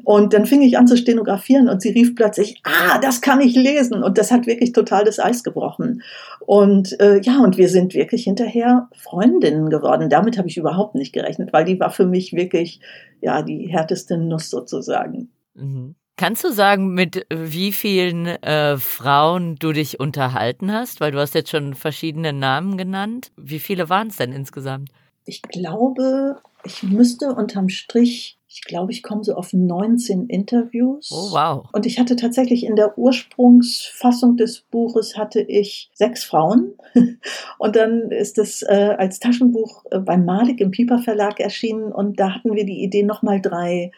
Und 0.04 0.34
dann 0.34 0.46
fing 0.46 0.62
ich 0.62 0.78
an 0.78 0.88
zu 0.88 0.98
stenografieren 0.98 1.70
und 1.70 1.82
sie 1.82 1.90
rief 1.90 2.16
plötzlich, 2.16 2.62
ah, 2.64 3.00
das 3.00 3.22
kann 3.22 3.42
ich 3.42 3.56
lesen. 3.56 4.04
Und 4.04 4.18
das 4.18 4.32
hat 4.32 4.48
wirklich 4.48 4.74
total 4.74 5.06
das 5.06 5.20
Eis 5.20 5.44
gebrochen. 5.44 6.02
Und 6.46 7.00
äh, 7.00 7.20
ja, 7.22 7.40
und 7.40 7.58
wir 7.58 7.70
sind 7.70 7.94
wirklich 7.94 8.24
hinterher 8.24 8.90
Freundinnen 8.96 9.70
geworden. 9.70 10.10
Damit 10.10 10.38
habe 10.38 10.48
ich 10.48 10.58
überhaupt 10.58 10.96
nicht 10.96 11.14
gerechnet, 11.14 11.54
weil 11.54 11.66
die 11.66 11.80
war 11.80 11.92
für 11.92 12.06
mich 12.06 12.34
wirklich 12.34 12.80
ja 13.22 13.42
die 13.42 13.68
härteste 13.68 14.18
Nuss 14.18 14.50
sozusagen. 14.50 15.30
Mhm. 15.54 15.96
Kannst 16.18 16.46
du 16.46 16.52
sagen, 16.54 16.94
mit 16.94 17.28
wie 17.30 17.74
vielen 17.74 18.26
äh, 18.26 18.78
Frauen 18.78 19.56
du 19.56 19.74
dich 19.74 20.00
unterhalten 20.00 20.72
hast? 20.72 21.02
Weil 21.02 21.12
du 21.12 21.20
hast 21.20 21.36
jetzt 21.36 21.50
schon 21.50 21.74
verschiedene 21.74 22.32
Namen 22.32 22.78
genannt. 22.78 23.34
Wie 23.36 23.60
viele 23.60 23.90
waren 23.90 24.08
es 24.08 24.16
denn 24.16 24.32
insgesamt? 24.32 24.92
Ich 25.26 25.42
glaube, 25.42 26.38
ich 26.64 26.84
müsste 26.84 27.34
unterm 27.34 27.70
Strich, 27.70 28.40
ich 28.48 28.62
glaube, 28.62 28.92
ich 28.92 29.04
komme 29.04 29.24
so 29.24 29.36
auf 29.36 29.52
19 29.52 30.28
Interviews. 30.28 31.12
Oh, 31.12 31.32
wow. 31.34 31.68
Und 31.74 31.86
ich 31.86 32.00
hatte 32.00 32.16
tatsächlich 32.16 32.64
in 32.64 32.76
der 32.76 32.98
Ursprungsfassung 32.98 34.38
des 34.38 34.62
Buches 34.62 35.18
hatte 35.18 35.42
ich 35.42 35.92
sechs 35.94 36.24
Frauen. 36.24 36.74
Und 37.58 37.76
dann 37.76 38.12
ist 38.12 38.38
es 38.38 38.62
äh, 38.64 38.96
als 38.98 39.20
Taschenbuch 39.20 39.84
äh, 39.92 40.00
beim 40.00 40.24
Malik 40.24 40.62
im 40.62 40.72
Piper 40.72 41.00
Verlag 41.00 41.40
erschienen. 41.42 41.92
Und 41.92 42.20
da 42.20 42.34
hatten 42.34 42.56
wir 42.56 42.66
die 42.66 42.82
Idee, 42.82 43.04
nochmal 43.04 43.42
drei 43.42 43.92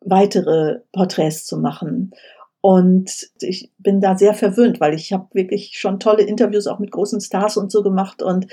weitere 0.00 0.80
Porträts 0.92 1.46
zu 1.46 1.58
machen. 1.58 2.12
Und 2.62 3.30
ich 3.40 3.70
bin 3.78 4.00
da 4.00 4.18
sehr 4.18 4.34
verwöhnt, 4.34 4.80
weil 4.80 4.94
ich 4.94 5.12
habe 5.12 5.28
wirklich 5.32 5.78
schon 5.78 6.00
tolle 6.00 6.24
Interviews 6.24 6.66
auch 6.66 6.78
mit 6.78 6.90
großen 6.90 7.20
Stars 7.20 7.56
und 7.56 7.70
so 7.70 7.82
gemacht 7.82 8.22
und 8.22 8.48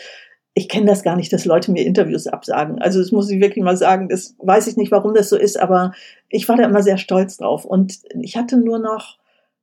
ich 0.57 0.69
kenne 0.69 0.87
das 0.87 1.03
gar 1.03 1.15
nicht, 1.15 1.31
dass 1.31 1.45
Leute 1.45 1.71
mir 1.71 1.85
Interviews 1.85 2.25
absagen. 2.25 2.81
Also 2.81 2.99
das 2.99 3.11
muss 3.11 3.29
ich 3.29 3.39
wirklich 3.39 3.63
mal 3.63 3.77
sagen, 3.77 4.09
das 4.09 4.35
weiß 4.39 4.65
ich 4.65 4.75
nicht, 4.75 4.91
warum 4.91 5.13
das 5.13 5.29
so 5.29 5.37
ist, 5.37 5.59
aber 5.59 5.93
ich 6.29 6.49
war 6.49 6.57
da 6.57 6.63
immer 6.63 6.81
sehr 6.81 6.97
stolz 6.97 7.37
drauf. 7.37 7.63
Und 7.63 7.99
ich 8.19 8.37
hatte 8.37 8.57
nur 8.57 8.79
noch 8.79 9.17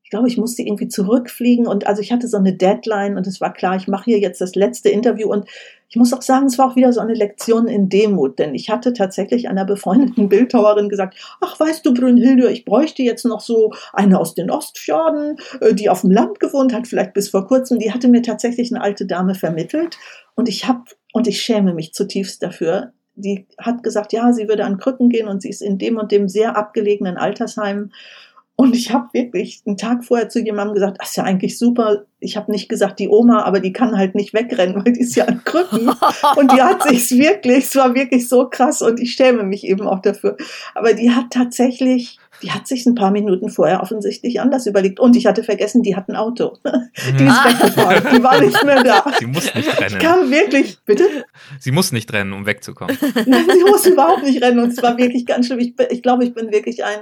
ich 0.05 0.11
glaube, 0.11 0.29
ich 0.29 0.37
musste 0.37 0.63
irgendwie 0.63 0.89
zurückfliegen 0.89 1.67
und 1.67 1.87
also 1.87 2.03
ich 2.03 2.13
hatte 2.13 2.29
so 2.29 2.37
eine 2.37 2.53
Deadline 2.53 3.17
und 3.17 3.27
es 3.27 3.41
war 3.41 3.55
klar, 3.55 3.75
ich 3.75 3.89
mache 3.89 4.05
hier 4.05 4.19
jetzt 4.19 4.39
das 4.39 4.55
letzte 4.55 4.91
Interview 4.91 5.33
und 5.33 5.49
ich 5.89 5.97
muss 5.97 6.13
auch 6.13 6.21
sagen, 6.21 6.47
es 6.47 6.59
war 6.59 6.71
auch 6.71 6.77
wieder 6.77 6.93
so 6.93 7.01
eine 7.01 7.15
Lektion 7.15 7.69
in 7.69 7.89
Demut, 7.89 8.39
denn 8.39 8.55
ich 8.55 8.69
hatte 8.69 8.93
tatsächlich 8.93 9.49
einer 9.49 9.65
befreundeten 9.65 10.29
Bildhauerin 10.29 10.91
gesagt, 10.91 11.17
ach 11.41 11.59
weißt 11.59 11.87
du, 11.87 11.95
Brünnhilde, 11.95 12.51
ich 12.53 12.67
bräuchte 12.67 13.03
jetzt 13.03 13.25
noch 13.25 13.41
so 13.41 13.73
eine 13.95 14.21
aus 14.21 14.35
den 14.35 14.51
Ostfjorden, 14.51 15.39
äh, 15.63 15.73
die 15.73 15.89
auf 15.89 16.03
dem 16.03 16.11
Land 16.11 16.39
gewohnt 16.39 16.75
hat, 16.75 16.87
vielleicht 16.87 17.15
bis 17.15 17.31
vor 17.31 17.47
kurzem, 17.47 17.79
die 17.79 17.91
hatte 17.91 18.09
mir 18.09 18.23
tatsächlich 18.23 18.73
eine 18.73 18.85
alte 18.85 19.07
Dame 19.07 19.35
vermittelt 19.35 19.97
und 20.35 20.49
ich 20.49 20.67
habe, 20.67 20.85
und 21.13 21.27
ich 21.27 21.41
schäme 21.41 21.75
mich 21.75 21.93
zutiefst 21.93 22.43
dafür, 22.43 22.93
die 23.15 23.47
hat 23.59 23.83
gesagt, 23.83 24.13
ja, 24.13 24.33
sie 24.33 24.49
würde 24.49 24.65
an 24.65 24.79
Krücken 24.79 25.09
gehen 25.09 25.29
und 25.29 25.41
sie 25.41 25.49
ist 25.49 25.63
in 25.63 25.79
dem 25.79 25.99
und 25.99 26.11
dem 26.11 26.29
sehr 26.29 26.57
abgelegenen 26.57 27.17
Altersheim 27.17 27.91
und 28.57 28.77
ich 28.77 28.93
habe 28.93 29.09
wirklich 29.13 29.63
einen 29.67 29.77
Tag 29.77 30.05
vorher 30.05 30.29
zu 30.29 30.39
jemandem 30.39 30.75
gesagt, 30.75 30.99
das 31.01 31.11
ist 31.11 31.17
ja 31.17 31.25
eigentlich 31.25 31.59
super. 31.59 32.05
Ich 32.21 32.37
habe 32.37 32.53
nicht 32.53 32.69
gesagt 32.69 33.01
die 33.01 33.09
Oma, 33.09 33.43
aber 33.43 33.59
die 33.59 33.73
kann 33.73 33.99
halt 33.99 34.15
nicht 34.15 34.33
wegrennen, 34.33 34.77
weil 34.85 34.93
die 34.93 35.01
ist 35.01 35.17
ja 35.17 35.25
an 35.25 35.43
Krücken. 35.45 35.91
Und 36.37 36.53
die 36.53 36.63
hat 36.63 36.85
sich's 36.85 37.11
wirklich, 37.11 37.65
es 37.65 37.77
war 37.77 37.95
wirklich 37.97 38.29
so 38.29 38.49
krass 38.49 38.81
und 38.81 39.01
ich 39.01 39.13
schäme 39.13 39.43
mich 39.43 39.67
eben 39.67 39.89
auch 39.89 40.01
dafür. 40.01 40.37
Aber 40.75 40.95
die 40.95 41.11
hat 41.11 41.31
tatsächlich, 41.31 42.19
die 42.45 42.51
hat 42.51 42.67
sich 42.67 42.85
ein 42.85 42.95
paar 42.95 43.11
Minuten 43.11 43.49
vorher 43.49 43.83
offensichtlich 43.83 44.39
anders 44.39 44.67
überlegt. 44.67 45.01
Und 45.01 45.17
ich 45.17 45.25
hatte 45.25 45.43
vergessen, 45.43 45.83
die 45.83 45.97
hat 45.97 46.09
ein 46.09 46.17
Auto. 46.17 46.59
Die 47.19 47.25
ist 47.25 47.45
weggefahren, 47.45 48.17
die 48.17 48.23
war 48.23 48.41
nicht 48.41 48.65
mehr 48.65 48.83
da. 48.83 49.05
Sie 49.19 49.27
muss 49.27 49.55
nicht 49.55 49.81
rennen. 49.81 49.97
Ich 49.97 49.99
kam 49.99 50.31
wirklich, 50.31 50.79
bitte? 50.85 51.05
Sie 51.59 51.73
muss 51.73 51.93
nicht 51.93 52.13
rennen, 52.13 52.33
um 52.33 52.47
wegzukommen. 52.47 52.97
Nein, 53.27 53.45
sie 53.53 53.65
muss 53.65 53.87
überhaupt 53.87 54.23
nicht 54.23 54.43
rennen 54.43 54.61
und 54.61 54.73
es 54.73 54.83
war 54.83 54.97
wirklich 54.97 55.27
ganz 55.27 55.47
schlimm. 55.47 55.59
Ich, 55.59 55.75
ich 55.91 56.03
glaube, 56.03 56.25
ich 56.25 56.35
bin 56.35 56.53
wirklich 56.53 56.85
ein 56.85 57.01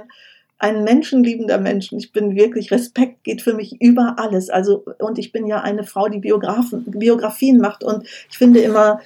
ein 0.59 0.85
menschenliebender 0.85 1.57
Mensch. 1.57 1.91
Ich 1.91 2.13
bin 2.13 2.37
wirklich, 2.37 2.71
Respekt 2.71 3.25
geht 3.25 3.41
für 3.41 3.53
mich 3.53 3.81
über 3.81 4.15
alles. 4.17 4.49
Also, 4.49 4.85
und 4.99 5.19
ich 5.19 5.33
bin 5.33 5.45
ja 5.45 5.59
eine 5.59 5.83
Frau, 5.83 6.07
die 6.07 6.19
Biografen, 6.19 6.85
Biografien 6.85 7.57
macht. 7.57 7.83
Und 7.83 8.07
ich 8.31 8.37
finde 8.37 8.61
immer, 8.61 9.01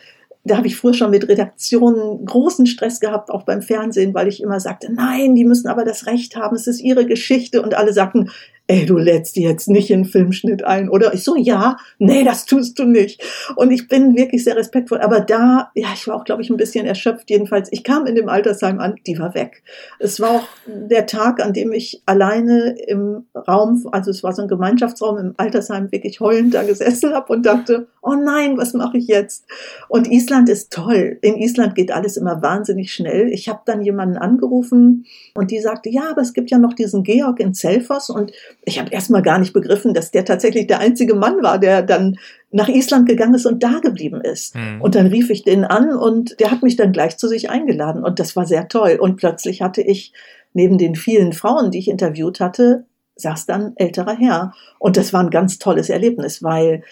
da 0.48 0.58
habe 0.58 0.68
ich 0.68 0.76
früher 0.76 0.94
schon 0.94 1.12
mit 1.12 1.28
Redaktionen 1.28 2.26
großen 2.26 2.66
Stress 2.66 3.00
gehabt, 3.00 3.30
auch 3.30 3.44
beim 3.44 3.62
Fernsehen, 3.62 4.14
weil 4.14 4.28
ich 4.28 4.42
immer 4.42 4.60
sagte, 4.60 4.92
nein, 4.92 5.36
die 5.36 5.46
müssen 5.46 5.68
aber 5.68 5.84
das 5.84 6.06
Recht 6.06 6.36
haben, 6.36 6.56
es 6.56 6.68
ist 6.68 6.80
ihre 6.80 7.06
Geschichte. 7.06 7.62
Und 7.62 7.76
alle 7.76 7.94
sagten, 7.94 8.30
ey, 8.68 8.86
du 8.86 8.98
lädst 8.98 9.38
die 9.38 9.44
jetzt 9.44 9.70
nicht 9.70 9.90
in 9.90 10.04
Filmschnitt 10.04 10.64
ein, 10.64 10.90
oder? 10.90 11.14
Ich 11.14 11.24
so, 11.24 11.36
ja, 11.36 11.78
nee, 12.00 12.24
das 12.26 12.46
tust 12.46 12.78
du 12.78 12.84
nicht. 12.84 13.24
Und 13.56 13.72
ich 13.72 13.88
bin 13.88 14.16
wirklich 14.16 14.44
sehr 14.44 14.58
respektvoll. 14.58 15.00
Aber 15.00 15.22
da, 15.22 15.72
ja, 15.74 15.88
ich 15.94 16.06
war 16.08 16.16
auch, 16.16 16.26
glaube 16.26 16.42
ich, 16.42 16.50
ein 16.50 16.58
bisschen 16.58 16.86
erschöpft. 16.86 17.30
Jedenfalls, 17.30 17.70
ich 17.72 17.86
kam 17.86 18.06
in 18.06 18.16
dem 18.16 18.28
Altersheim 18.28 18.80
an, 18.80 18.96
die 19.08 19.18
war 19.18 19.34
weg. 19.34 19.64
Es 20.00 20.20
war 20.20 20.32
auch 20.32 20.48
der 20.66 21.06
Tag, 21.06 21.42
an 21.42 21.54
dem 21.54 21.72
ich 21.72 22.02
alleine 22.06 22.76
im 22.88 23.26
Raum, 23.48 23.88
also 23.92 24.12
es 24.12 24.22
war 24.22 24.34
so 24.34 24.42
ein 24.42 24.50
Gemeinschaftsraum 24.50 25.18
im 25.18 25.34
Altersheim, 25.38 25.92
wirklich 25.92 26.20
heulend 26.20 26.54
da 26.54 26.64
gesessen 26.64 27.14
habe 27.14 27.32
und 27.32 27.46
dachte, 27.46 27.88
oh 28.02 28.16
nein, 28.16 28.58
was 28.58 28.74
mache 28.74 28.98
ich 28.98 29.08
jetzt? 29.08 29.46
Und 29.88 30.12
Island 30.12 30.50
ist 30.50 30.74
toll. 30.74 31.18
In 31.22 31.38
Island 31.38 31.76
geht 31.76 31.92
alles 31.92 32.18
immer 32.18 32.42
wahnsinnig 32.42 32.94
schnell. 32.94 33.30
Ich 33.30 33.48
habe 33.48 33.62
dann 33.66 33.82
jemanden 33.82 34.18
angerufen 34.18 35.06
und 35.36 35.52
die 35.52 35.60
sagte, 35.60 35.90
ja, 35.90 36.10
aber 36.12 36.22
es 36.22 36.34
gibt 36.34 36.52
ja 36.52 36.58
noch 36.58 36.74
diesen 36.74 37.04
Georg 37.04 37.40
in 37.40 37.54
Zelfos 37.54 38.10
und 38.10 38.32
ich 38.68 38.80
habe 38.80 38.92
erstmal 38.92 39.22
gar 39.22 39.40
nicht 39.40 39.54
begriffen, 39.54 39.94
dass 39.94 40.12
der 40.12 40.26
tatsächlich 40.26 40.68
der 40.68 40.80
einzige 40.80 41.16
Mann 41.16 41.42
war, 41.42 41.58
der 41.58 41.84
dann 41.84 42.18
nach 42.52 42.68
Island 42.68 43.08
gegangen 43.08 43.34
ist 43.34 43.46
und 43.46 43.64
da 43.64 43.80
geblieben 43.80 44.20
ist. 44.20 44.56
Mhm. 44.56 44.82
Und 44.82 44.94
dann 44.94 45.08
rief 45.08 45.30
ich 45.30 45.44
den 45.44 45.64
an 45.64 45.96
und 45.96 46.38
der 46.42 46.52
hat 46.52 46.64
mich 46.64 46.76
dann 46.76 46.92
gleich 46.92 47.18
zu 47.18 47.30
sich 47.30 47.50
eingeladen 47.50 48.04
und 48.04 48.20
das 48.20 48.36
war 48.36 48.46
sehr 48.46 48.68
toll. 48.68 48.98
Und 49.00 49.16
plötzlich 49.16 49.62
hatte 49.62 49.82
ich 49.82 50.12
neben 50.52 50.78
den 50.78 50.96
vielen 50.96 51.32
Frauen, 51.32 51.72
die 51.72 51.80
ich 51.80 51.88
interviewt 51.88 52.42
hatte, 52.42 52.84
saß 53.16 53.46
dann 53.46 53.72
älterer 53.78 54.18
Herr. 54.18 54.54
Und 54.80 54.98
das 54.98 55.14
war 55.14 55.22
ein 55.22 55.30
ganz 55.30 55.60
tolles 55.60 55.90
Erlebnis, 55.90 56.44
weil 56.44 56.84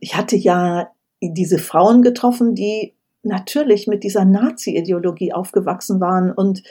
ich 0.00 0.16
hatte 0.16 0.36
ja 0.36 0.88
diese 1.20 1.58
Frauen 1.58 2.00
getroffen, 2.00 2.54
die 2.54 2.94
natürlich 3.22 3.86
mit 3.86 4.02
dieser 4.02 4.24
Nazi-Ideologie 4.24 5.34
aufgewachsen 5.34 6.00
waren 6.00 6.32
und 6.32 6.62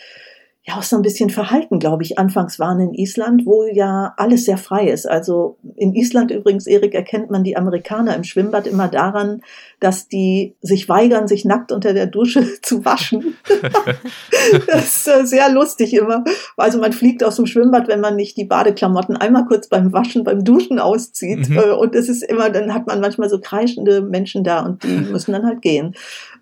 ja 0.68 0.76
auch 0.76 0.84
so 0.84 0.98
ein 0.98 1.02
bisschen 1.02 1.30
verhalten, 1.30 1.80
glaube 1.80 2.04
ich, 2.04 2.20
anfangs 2.20 2.60
waren 2.60 2.82
in 2.82 2.94
Island, 2.94 3.46
wo 3.46 3.66
ja 3.66 4.14
alles 4.18 4.44
sehr 4.44 4.58
frei 4.58 4.90
ist. 4.90 5.10
Also 5.10 5.58
in 5.78 5.96
Island 5.96 6.30
übrigens, 6.30 6.68
Erik, 6.68 6.94
erkennt 6.94 7.32
man 7.32 7.46
die 7.46 7.56
Amerikaner 7.56 8.16
im 8.16 8.26
Schwimmbad 8.26 8.68
immer 8.68 8.90
daran, 8.90 9.42
dass 9.80 10.10
die 10.10 10.56
sich 10.62 10.90
weigern, 10.90 11.30
sich 11.30 11.46
nackt 11.46 11.72
unter 11.72 11.94
der 11.94 12.08
Dusche 12.08 12.46
zu 12.62 12.84
waschen. 12.84 13.38
das 14.68 14.86
ist 14.86 15.08
äh, 15.08 15.26
sehr 15.26 15.50
lustig 15.50 15.94
immer. 15.94 16.26
Also 16.58 16.80
man 16.80 16.92
fliegt 16.92 17.24
aus 17.24 17.38
dem 17.38 17.46
Schwimmbad, 17.46 17.88
wenn 17.88 18.02
man 18.02 18.18
nicht 18.18 18.36
die 18.36 18.46
Badeklamotten 18.46 19.16
einmal 19.16 19.46
kurz 19.46 19.70
beim 19.70 19.94
Waschen, 19.94 20.26
beim 20.26 20.44
Duschen 20.44 20.80
auszieht. 20.80 21.48
Mhm. 21.50 21.58
Äh, 21.58 21.72
und 21.72 21.96
es 21.96 22.10
ist 22.10 22.24
immer, 22.24 22.50
dann 22.50 22.74
hat 22.74 22.88
man 22.88 23.00
manchmal 23.00 23.30
so 23.30 23.40
kreischende 23.40 24.02
Menschen 24.02 24.44
da 24.44 24.66
und 24.66 24.84
die 24.84 24.88
müssen 25.12 25.32
dann 25.32 25.46
halt 25.46 25.62
gehen. 25.62 25.96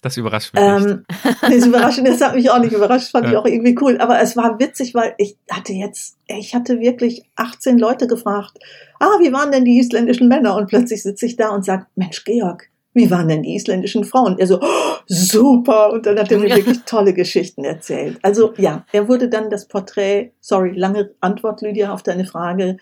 Das 0.06 0.18
überrascht 0.18 0.54
mich 0.54 0.62
ähm, 0.62 1.04
Das 1.42 1.66
überrascht, 1.66 2.00
das 2.06 2.22
hat 2.22 2.36
mich 2.36 2.52
auch 2.52 2.60
nicht 2.60 2.74
überrascht, 2.74 3.10
fand 3.10 3.26
ja. 3.26 3.32
ich 3.32 3.38
auch 3.38 3.46
irgendwie 3.48 3.76
cool. 3.82 3.98
Aber 4.00 4.22
es 4.22 4.38
war 4.38 4.60
witzig, 4.60 4.94
weil 4.94 5.16
ich 5.18 5.36
hatte 5.50 5.74
jetzt, 5.74 6.20
ich 6.28 6.54
hatte 6.54 6.80
wirklich 6.80 7.24
18 7.38 7.80
Leute 7.80 8.06
gefragt, 8.06 8.60
ah, 9.00 9.18
wie 9.20 9.34
waren 9.34 9.52
denn 9.52 9.66
die 9.66 9.80
isländischen 9.80 10.28
Männer? 10.28 10.58
Und 10.58 10.68
plötzlich 10.68 11.02
sitze 11.02 11.26
ich 11.26 11.38
da 11.38 11.50
und 11.50 11.66
sage, 11.66 11.88
Mensch, 11.96 12.24
Georg, 12.24 12.70
wie 12.94 13.10
waren 13.10 13.28
denn 13.28 13.42
die 13.42 13.56
isländischen 13.56 14.04
Frauen? 14.04 14.38
Er 14.38 14.46
so, 14.46 14.62
oh, 14.62 14.98
super. 15.08 15.92
Und 15.92 16.06
dann 16.06 16.20
hat 16.20 16.32
er 16.32 16.38
mir 16.38 16.56
wirklich 16.56 16.82
tolle 16.86 17.16
Geschichten 17.16 17.64
erzählt. 17.64 18.20
Also 18.22 18.54
ja, 18.58 18.86
er 18.92 19.08
wurde 19.08 19.28
dann 19.28 19.50
das 19.50 19.68
Porträt, 19.68 20.34
sorry, 20.40 20.74
lange 20.76 21.16
Antwort, 21.20 21.64
Lydia, 21.64 21.92
auf 21.92 22.04
deine 22.04 22.26
Frage. 22.26 22.78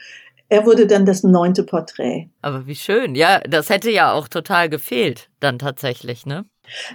Er 0.50 0.66
wurde 0.66 0.88
dann 0.88 1.06
das 1.06 1.24
neunte 1.24 1.64
Porträt. 1.64 2.28
Aber 2.42 2.68
wie 2.68 2.76
schön. 2.76 3.16
Ja, 3.16 3.40
das 3.40 3.70
hätte 3.70 3.90
ja 3.92 4.12
auch 4.12 4.28
total 4.28 4.68
gefehlt, 4.68 5.30
dann 5.40 5.58
tatsächlich, 5.58 6.26
ne? 6.26 6.44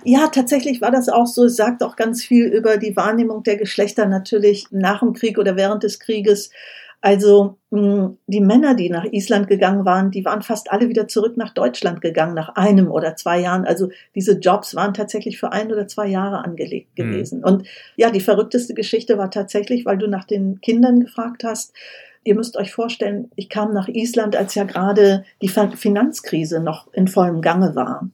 Ja, 0.05 0.29
tatsächlich 0.29 0.81
war 0.81 0.91
das 0.91 1.09
auch 1.09 1.27
so. 1.27 1.45
Es 1.45 1.57
sagt 1.57 1.83
auch 1.83 1.97
ganz 1.97 2.25
viel 2.25 2.47
über 2.47 2.79
die 2.79 2.97
Wahrnehmung 2.97 3.43
der 3.43 3.57
Geschlechter 3.57 4.07
natürlich 4.07 4.67
nach 4.71 5.01
dem 5.01 5.13
Krieg 5.13 5.39
oder 5.39 5.57
während 5.57 5.83
des 5.83 6.01
Krieges. 6.01 6.51
Also 7.01 7.59
die 7.71 8.41
Männer, 8.41 8.75
die 8.75 8.91
nach 8.91 9.05
Island 9.05 9.47
gegangen 9.47 9.85
waren, 9.85 10.11
die 10.11 10.25
waren 10.25 10.43
fast 10.43 10.73
alle 10.73 10.89
wieder 10.89 11.07
zurück 11.07 11.37
nach 11.37 11.55
Deutschland 11.55 12.01
gegangen, 12.01 12.35
nach 12.35 12.57
einem 12.57 12.91
oder 12.91 13.15
zwei 13.15 13.39
Jahren. 13.39 13.65
Also 13.65 13.91
diese 14.17 14.33
Jobs 14.39 14.75
waren 14.75 14.95
tatsächlich 14.95 15.39
für 15.39 15.53
ein 15.53 15.71
oder 15.71 15.87
zwei 15.87 16.09
Jahre 16.09 16.45
angelegt 16.45 16.99
mhm. 16.99 17.03
gewesen. 17.03 17.39
Mhm. 17.39 17.45
Und 17.45 17.69
ja, 17.97 18.11
die 18.11 18.21
verrückteste 18.21 18.75
Geschichte 18.75 19.17
war 19.17 19.31
tatsächlich, 19.31 19.87
weil 19.87 19.99
du 19.99 20.09
nach 20.09 20.25
den 20.25 20.61
Kindern 20.61 20.99
gefragt 20.99 21.45
hast, 21.45 21.73
ihr 22.25 22.35
müsst 22.35 22.57
euch 22.57 22.73
vorstellen, 22.73 23.31
ich 23.37 23.49
kam 23.49 23.73
nach 23.73 23.87
Island, 23.87 24.35
als 24.35 24.57
ja 24.57 24.65
gerade 24.65 25.25
die 25.41 25.49
Finanzkrise 25.49 26.59
noch 26.59 26.93
in 26.93 27.07
vollem 27.07 27.43
Gange 27.43 27.77
war. 27.77 28.09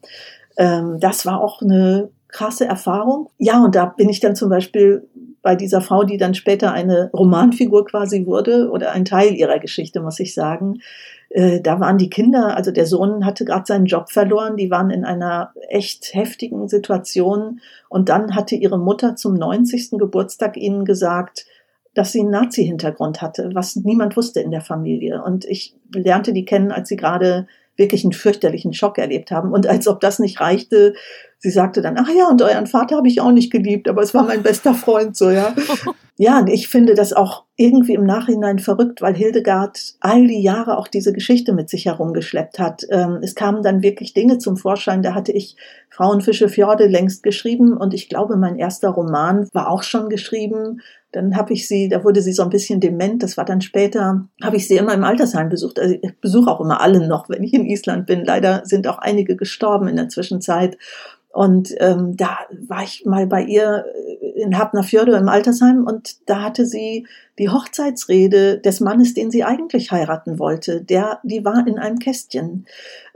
Ähm, 0.56 0.98
das 1.00 1.26
war 1.26 1.40
auch 1.40 1.62
eine 1.62 2.10
krasse 2.28 2.66
Erfahrung. 2.66 3.28
Ja, 3.38 3.64
und 3.64 3.74
da 3.74 3.86
bin 3.86 4.08
ich 4.08 4.20
dann 4.20 4.34
zum 4.36 4.50
Beispiel 4.50 5.08
bei 5.40 5.54
dieser 5.54 5.80
Frau, 5.80 6.04
die 6.04 6.16
dann 6.16 6.34
später 6.34 6.72
eine 6.72 7.10
Romanfigur 7.12 7.84
quasi 7.84 8.26
wurde 8.26 8.70
oder 8.70 8.92
ein 8.92 9.04
Teil 9.04 9.34
ihrer 9.34 9.58
Geschichte, 9.58 10.00
muss 10.00 10.18
ich 10.18 10.34
sagen. 10.34 10.80
Äh, 11.28 11.60
da 11.60 11.80
waren 11.80 11.98
die 11.98 12.10
Kinder, 12.10 12.56
also 12.56 12.70
der 12.70 12.86
Sohn 12.86 13.26
hatte 13.26 13.44
gerade 13.44 13.66
seinen 13.66 13.86
Job 13.86 14.10
verloren, 14.10 14.56
die 14.56 14.70
waren 14.70 14.90
in 14.90 15.04
einer 15.04 15.52
echt 15.68 16.14
heftigen 16.14 16.68
Situation 16.68 17.60
und 17.88 18.08
dann 18.08 18.34
hatte 18.34 18.54
ihre 18.54 18.78
Mutter 18.78 19.16
zum 19.16 19.34
90. 19.34 19.98
Geburtstag 19.98 20.56
ihnen 20.56 20.84
gesagt, 20.84 21.44
dass 21.92 22.12
sie 22.12 22.20
einen 22.20 22.30
Nazi-Hintergrund 22.30 23.22
hatte, 23.22 23.50
was 23.52 23.76
niemand 23.76 24.16
wusste 24.16 24.40
in 24.40 24.50
der 24.50 24.60
Familie. 24.60 25.22
Und 25.22 25.44
ich 25.44 25.76
lernte 25.94 26.32
die 26.32 26.44
kennen, 26.44 26.72
als 26.72 26.88
sie 26.88 26.96
gerade 26.96 27.46
wirklich 27.76 28.04
einen 28.04 28.12
fürchterlichen 28.12 28.72
Schock 28.72 28.98
erlebt 28.98 29.30
haben. 29.30 29.52
Und 29.52 29.66
als 29.66 29.88
ob 29.88 30.00
das 30.00 30.18
nicht 30.18 30.40
reichte, 30.40 30.94
sie 31.38 31.50
sagte 31.50 31.82
dann, 31.82 31.98
ach 31.98 32.08
ja, 32.08 32.28
und 32.28 32.40
euren 32.40 32.66
Vater 32.66 32.96
habe 32.96 33.08
ich 33.08 33.20
auch 33.20 33.32
nicht 33.32 33.52
geliebt, 33.52 33.88
aber 33.88 34.02
es 34.02 34.14
war 34.14 34.24
mein 34.24 34.42
bester 34.42 34.74
Freund, 34.74 35.16
so, 35.16 35.30
ja. 35.30 35.54
Ja, 36.16 36.44
ich 36.46 36.68
finde 36.68 36.94
das 36.94 37.12
auch 37.12 37.42
irgendwie 37.56 37.94
im 37.94 38.04
Nachhinein 38.04 38.60
verrückt, 38.60 39.02
weil 39.02 39.16
Hildegard 39.16 39.94
all 39.98 40.28
die 40.28 40.42
Jahre 40.42 40.78
auch 40.78 40.86
diese 40.86 41.12
Geschichte 41.12 41.52
mit 41.52 41.68
sich 41.68 41.86
herumgeschleppt 41.86 42.60
hat. 42.60 42.86
Ähm, 42.88 43.18
es 43.20 43.34
kamen 43.34 43.64
dann 43.64 43.82
wirklich 43.82 44.14
Dinge 44.14 44.38
zum 44.38 44.56
Vorschein, 44.56 45.02
da 45.02 45.14
hatte 45.14 45.32
ich 45.32 45.56
Frauenfische 45.90 46.48
Fjorde 46.48 46.86
längst 46.86 47.24
geschrieben 47.24 47.76
und 47.76 47.94
ich 47.94 48.08
glaube, 48.08 48.36
mein 48.36 48.56
erster 48.56 48.90
Roman 48.90 49.48
war 49.52 49.68
auch 49.68 49.82
schon 49.82 50.08
geschrieben. 50.08 50.80
Dann 51.14 51.36
habe 51.36 51.52
ich 51.52 51.68
sie, 51.68 51.88
da 51.88 52.02
wurde 52.02 52.22
sie 52.22 52.32
so 52.32 52.42
ein 52.42 52.50
bisschen 52.50 52.80
dement, 52.80 53.22
das 53.22 53.36
war 53.36 53.44
dann 53.44 53.60
später, 53.60 54.26
habe 54.42 54.56
ich 54.56 54.66
sie 54.66 54.76
immer 54.76 54.92
im 54.94 55.04
Altersheim 55.04 55.48
besucht. 55.48 55.78
Also 55.78 55.94
ich 56.00 56.20
besuche 56.20 56.50
auch 56.50 56.60
immer 56.60 56.80
alle 56.80 57.06
noch, 57.06 57.28
wenn 57.28 57.44
ich 57.44 57.54
in 57.54 57.66
Island 57.66 58.06
bin. 58.06 58.24
Leider 58.24 58.62
sind 58.64 58.88
auch 58.88 58.98
einige 58.98 59.36
gestorben 59.36 59.86
in 59.86 59.96
der 59.96 60.08
Zwischenzeit. 60.08 60.76
Und 61.34 61.74
ähm, 61.78 62.16
da 62.16 62.38
war 62.68 62.84
ich 62.84 63.04
mal 63.06 63.26
bei 63.26 63.42
ihr 63.42 63.84
in 64.36 64.56
Hafnarfjörde 64.56 65.16
im 65.16 65.28
Altersheim 65.28 65.84
und 65.84 66.16
da 66.26 66.42
hatte 66.42 66.64
sie 66.64 67.06
die 67.40 67.48
Hochzeitsrede 67.48 68.58
des 68.58 68.78
Mannes, 68.78 69.14
den 69.14 69.32
sie 69.32 69.42
eigentlich 69.42 69.90
heiraten 69.90 70.38
wollte. 70.38 70.80
Der, 70.80 71.18
die 71.24 71.44
war 71.44 71.66
in 71.66 71.78
einem 71.78 71.98
Kästchen. 71.98 72.66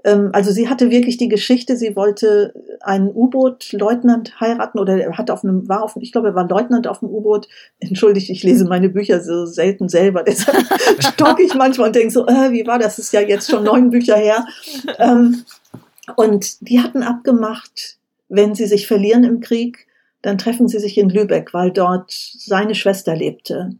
Ähm, 0.02 0.30
also 0.32 0.50
sie 0.50 0.68
hatte 0.68 0.90
wirklich 0.90 1.16
die 1.16 1.28
Geschichte, 1.28 1.76
sie 1.76 1.94
wollte 1.94 2.54
einen 2.80 3.08
U-Boot-Leutnant 3.08 4.40
heiraten 4.40 4.80
oder 4.80 5.00
er 5.00 5.16
hat 5.16 5.30
auf 5.30 5.44
einem, 5.44 5.68
war 5.68 5.84
auf, 5.84 5.96
ich 6.00 6.10
glaube, 6.10 6.28
er 6.28 6.34
war 6.34 6.48
Leutnant 6.48 6.88
auf 6.88 6.98
dem 6.98 7.10
U-Boot. 7.10 7.48
Entschuldigt, 7.78 8.30
ich 8.30 8.42
lese 8.42 8.64
meine 8.64 8.88
Bücher 8.88 9.20
so 9.20 9.46
selten 9.46 9.88
selber, 9.88 10.22
deshalb 10.26 10.66
stock 10.98 11.38
ich 11.38 11.54
manchmal 11.54 11.88
und 11.88 11.96
denke 11.96 12.12
so, 12.12 12.26
äh, 12.26 12.50
wie 12.50 12.66
war 12.66 12.80
das? 12.80 12.96
das? 12.96 12.98
Ist 12.98 13.12
ja 13.12 13.20
jetzt 13.20 13.50
schon 13.50 13.64
neun 13.64 13.90
Bücher 13.90 14.16
her. 14.16 14.46
Ähm, 14.98 15.44
und 16.16 16.66
die 16.66 16.80
hatten 16.80 17.02
abgemacht, 17.02 17.97
wenn 18.28 18.54
sie 18.54 18.66
sich 18.66 18.86
verlieren 18.86 19.24
im 19.24 19.40
Krieg, 19.40 19.86
dann 20.22 20.38
treffen 20.38 20.68
sie 20.68 20.78
sich 20.78 20.98
in 20.98 21.10
Lübeck, 21.10 21.54
weil 21.54 21.70
dort 21.70 22.10
seine 22.10 22.74
Schwester 22.74 23.14
lebte. 23.14 23.70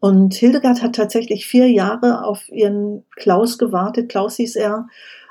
Und 0.00 0.34
Hildegard 0.34 0.82
hat 0.82 0.94
tatsächlich 0.94 1.46
vier 1.46 1.70
Jahre 1.70 2.24
auf 2.24 2.48
ihren 2.50 3.04
Klaus 3.16 3.58
gewartet, 3.58 4.10
Klaus 4.10 4.36
hieß 4.36 4.56
er, 4.56 4.86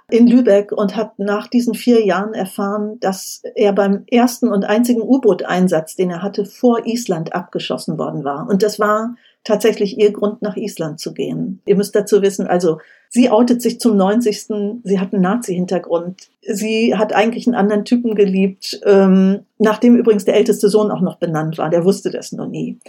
in 0.09 0.27
Lübeck 0.27 0.71
und 0.71 0.95
hat 0.95 1.17
nach 1.17 1.47
diesen 1.47 1.73
vier 1.73 2.05
Jahren 2.05 2.33
erfahren, 2.33 2.99
dass 2.99 3.41
er 3.55 3.73
beim 3.73 4.03
ersten 4.11 4.49
und 4.49 4.65
einzigen 4.65 5.01
U-Boot-Einsatz, 5.01 5.95
den 5.95 6.11
er 6.11 6.21
hatte, 6.21 6.45
vor 6.45 6.85
Island 6.85 7.33
abgeschossen 7.33 7.97
worden 7.97 8.23
war. 8.23 8.47
Und 8.49 8.63
das 8.63 8.79
war 8.79 9.15
tatsächlich 9.43 9.97
ihr 9.97 10.11
Grund, 10.11 10.41
nach 10.41 10.57
Island 10.57 10.99
zu 10.99 11.13
gehen. 11.13 11.61
Ihr 11.65 11.75
müsst 11.75 11.95
dazu 11.95 12.21
wissen, 12.21 12.47
also 12.47 12.79
sie 13.13 13.29
outet 13.29 13.61
sich 13.61 13.79
zum 13.79 13.95
90. 13.95 14.47
Sie 14.83 14.99
hat 14.99 15.13
einen 15.13 15.21
Nazi-Hintergrund. 15.21 16.29
Sie 16.41 16.95
hat 16.95 17.13
eigentlich 17.13 17.45
einen 17.47 17.55
anderen 17.55 17.85
Typen 17.85 18.15
geliebt, 18.15 18.81
ähm, 18.85 19.41
nachdem 19.59 19.95
übrigens 19.95 20.25
der 20.25 20.35
älteste 20.35 20.67
Sohn 20.67 20.91
auch 20.91 20.99
noch 20.99 21.17
benannt 21.17 21.57
war. 21.59 21.69
Der 21.69 21.85
wusste 21.85 22.09
das 22.09 22.31
noch 22.31 22.47
nie. 22.47 22.79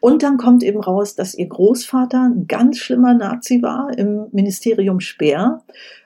Und 0.00 0.22
dann 0.22 0.38
kommt 0.38 0.62
eben 0.62 0.80
raus, 0.80 1.14
dass 1.14 1.34
ihr 1.34 1.46
Großvater 1.46 2.22
ein 2.22 2.46
ganz 2.48 2.78
schlimmer 2.78 3.14
Nazi 3.14 3.62
war 3.62 3.96
im 3.96 4.26
Ministerium 4.32 5.00
Speer 5.00 5.62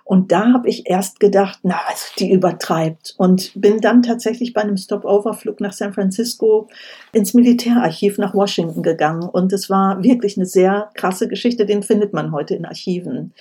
und 0.09 0.33
da 0.33 0.55
habe 0.55 0.71
ich 0.71 0.89
erst 0.89 1.21
gedacht, 1.21 1.59
na, 1.65 1.81
also 1.87 2.07
die 2.19 2.33
übertreibt. 2.33 3.15
Und 3.19 3.53
bin 3.55 3.83
dann 3.83 4.03
tatsächlich 4.03 4.55
bei 4.55 4.63
einem 4.63 4.79
Stopover-Flug 4.79 5.61
nach 5.61 5.75
San 5.75 5.93
Francisco 5.93 6.67
ins 7.13 7.35
Militärarchiv 7.35 8.17
nach 8.17 8.33
Washington 8.33 8.83
gegangen. 8.83 9.29
Und 9.29 9.53
es 9.53 9.69
war 9.69 10.03
wirklich 10.03 10.39
eine 10.39 10.47
sehr 10.47 10.89
krasse 10.95 11.29
Geschichte, 11.29 11.67
den 11.67 11.83
findet 11.83 12.15
man 12.15 12.33
heute 12.33 12.55
in 12.55 12.65
Archiven. 12.65 13.35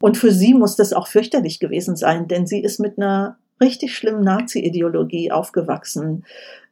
Und 0.00 0.16
für 0.16 0.32
sie 0.32 0.54
muss 0.54 0.74
das 0.74 0.94
auch 0.94 1.06
fürchterlich 1.06 1.60
gewesen 1.60 1.96
sein, 1.96 2.28
denn 2.28 2.46
sie 2.46 2.62
ist 2.62 2.80
mit 2.80 2.96
einer 2.96 3.36
richtig 3.60 3.94
schlimmen 3.94 4.24
Nazi-Ideologie 4.24 5.32
aufgewachsen. 5.32 6.24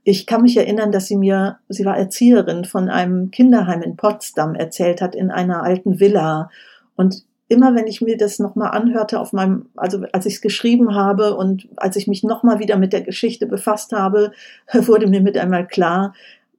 Ich 0.05 0.25
kann 0.25 0.41
mich 0.41 0.57
erinnern, 0.57 0.91
dass 0.91 1.07
sie 1.07 1.19
mir, 1.19 1.59
sie 1.69 1.85
war 1.85 1.99
Erzieherin 1.99 2.65
von 2.65 2.89
einem 2.89 3.31
Kinderheim 3.31 3.83
in 3.83 3.97
Potsdam 3.97 4.55
erzählt 4.55 5.03
hat, 5.03 5.15
in 5.15 5.31
einer 5.31 5.63
alten 5.63 6.01
Villa. 6.01 6.49
Und 6.97 7.27
immer 7.49 7.75
wenn 7.75 7.87
ich 7.87 8.01
mir 8.01 8.17
das 8.17 8.39
nochmal 8.39 8.71
anhörte 8.71 9.21
auf 9.21 9.33
meinem, 9.33 9.67
also 9.77 10.05
als 10.13 10.27
ich 10.27 10.35
es 10.35 10.41
geschrieben 10.41 10.95
habe 10.95 11.37
und 11.37 11.69
als 11.77 11.97
ich 11.97 12.07
mich 12.07 12.23
nochmal 12.23 12.59
wieder 12.59 12.77
mit 12.77 12.93
der 12.93 13.03
Geschichte 13.03 13.47
befasst 13.47 13.93
habe, 13.93 14.33
wurde 14.73 15.07
mir 15.07 15.21
mit 15.21 15.37
einmal 15.37 15.67
klar, 15.67 16.15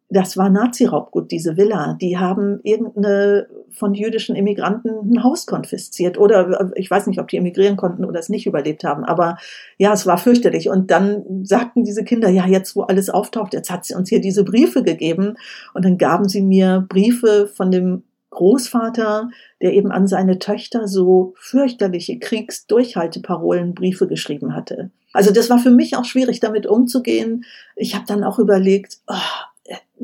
das 0.09 0.37
war 0.37 0.49
Nazi-Raubgut, 0.49 1.31
diese 1.31 1.57
Villa. 1.57 1.97
Die 1.99 2.17
haben 2.17 2.59
irgendeine 2.63 3.47
von 3.71 3.95
jüdischen 3.95 4.35
Immigranten 4.35 4.89
ein 4.89 5.23
Haus 5.23 5.47
konfisziert. 5.47 6.19
Oder 6.19 6.71
ich 6.75 6.89
weiß 6.89 7.07
nicht, 7.07 7.19
ob 7.19 7.27
die 7.27 7.37
emigrieren 7.37 7.75
konnten 7.75 8.05
oder 8.05 8.19
es 8.19 8.29
nicht 8.29 8.45
überlebt 8.45 8.83
haben. 8.83 9.03
Aber 9.03 9.37
ja, 9.77 9.93
es 9.93 10.05
war 10.05 10.19
fürchterlich. 10.19 10.69
Und 10.69 10.91
dann 10.91 11.43
sagten 11.43 11.83
diese 11.83 12.03
Kinder, 12.03 12.29
ja, 12.29 12.45
jetzt 12.45 12.75
wo 12.75 12.83
alles 12.83 13.09
auftaucht, 13.09 13.55
jetzt 13.55 13.71
hat 13.71 13.83
sie 13.83 13.95
uns 13.95 14.07
hier 14.07 14.21
diese 14.21 14.43
Briefe 14.43 14.83
gegeben. 14.83 15.37
Und 15.73 15.83
dann 15.83 15.97
gaben 15.97 16.29
sie 16.29 16.41
mir 16.41 16.85
Briefe 16.87 17.47
von 17.47 17.71
dem 17.71 18.03
Großvater, 18.35 19.29
der 19.61 19.73
eben 19.73 19.91
an 19.91 20.07
seine 20.07 20.39
Töchter 20.39 20.87
so 20.87 21.33
fürchterliche 21.37 22.19
Kriegsdurchhalteparolen 22.19 23.73
Briefe 23.73 24.07
geschrieben 24.07 24.55
hatte. 24.55 24.91
Also 25.13 25.31
das 25.31 25.49
war 25.49 25.59
für 25.59 25.71
mich 25.71 25.95
auch 25.95 26.05
schwierig, 26.05 26.39
damit 26.41 26.67
umzugehen. 26.67 27.45
Ich 27.75 27.95
habe 27.95 28.05
dann 28.05 28.23
auch 28.23 28.37
überlegt, 28.37 28.97
oh, 29.07 29.15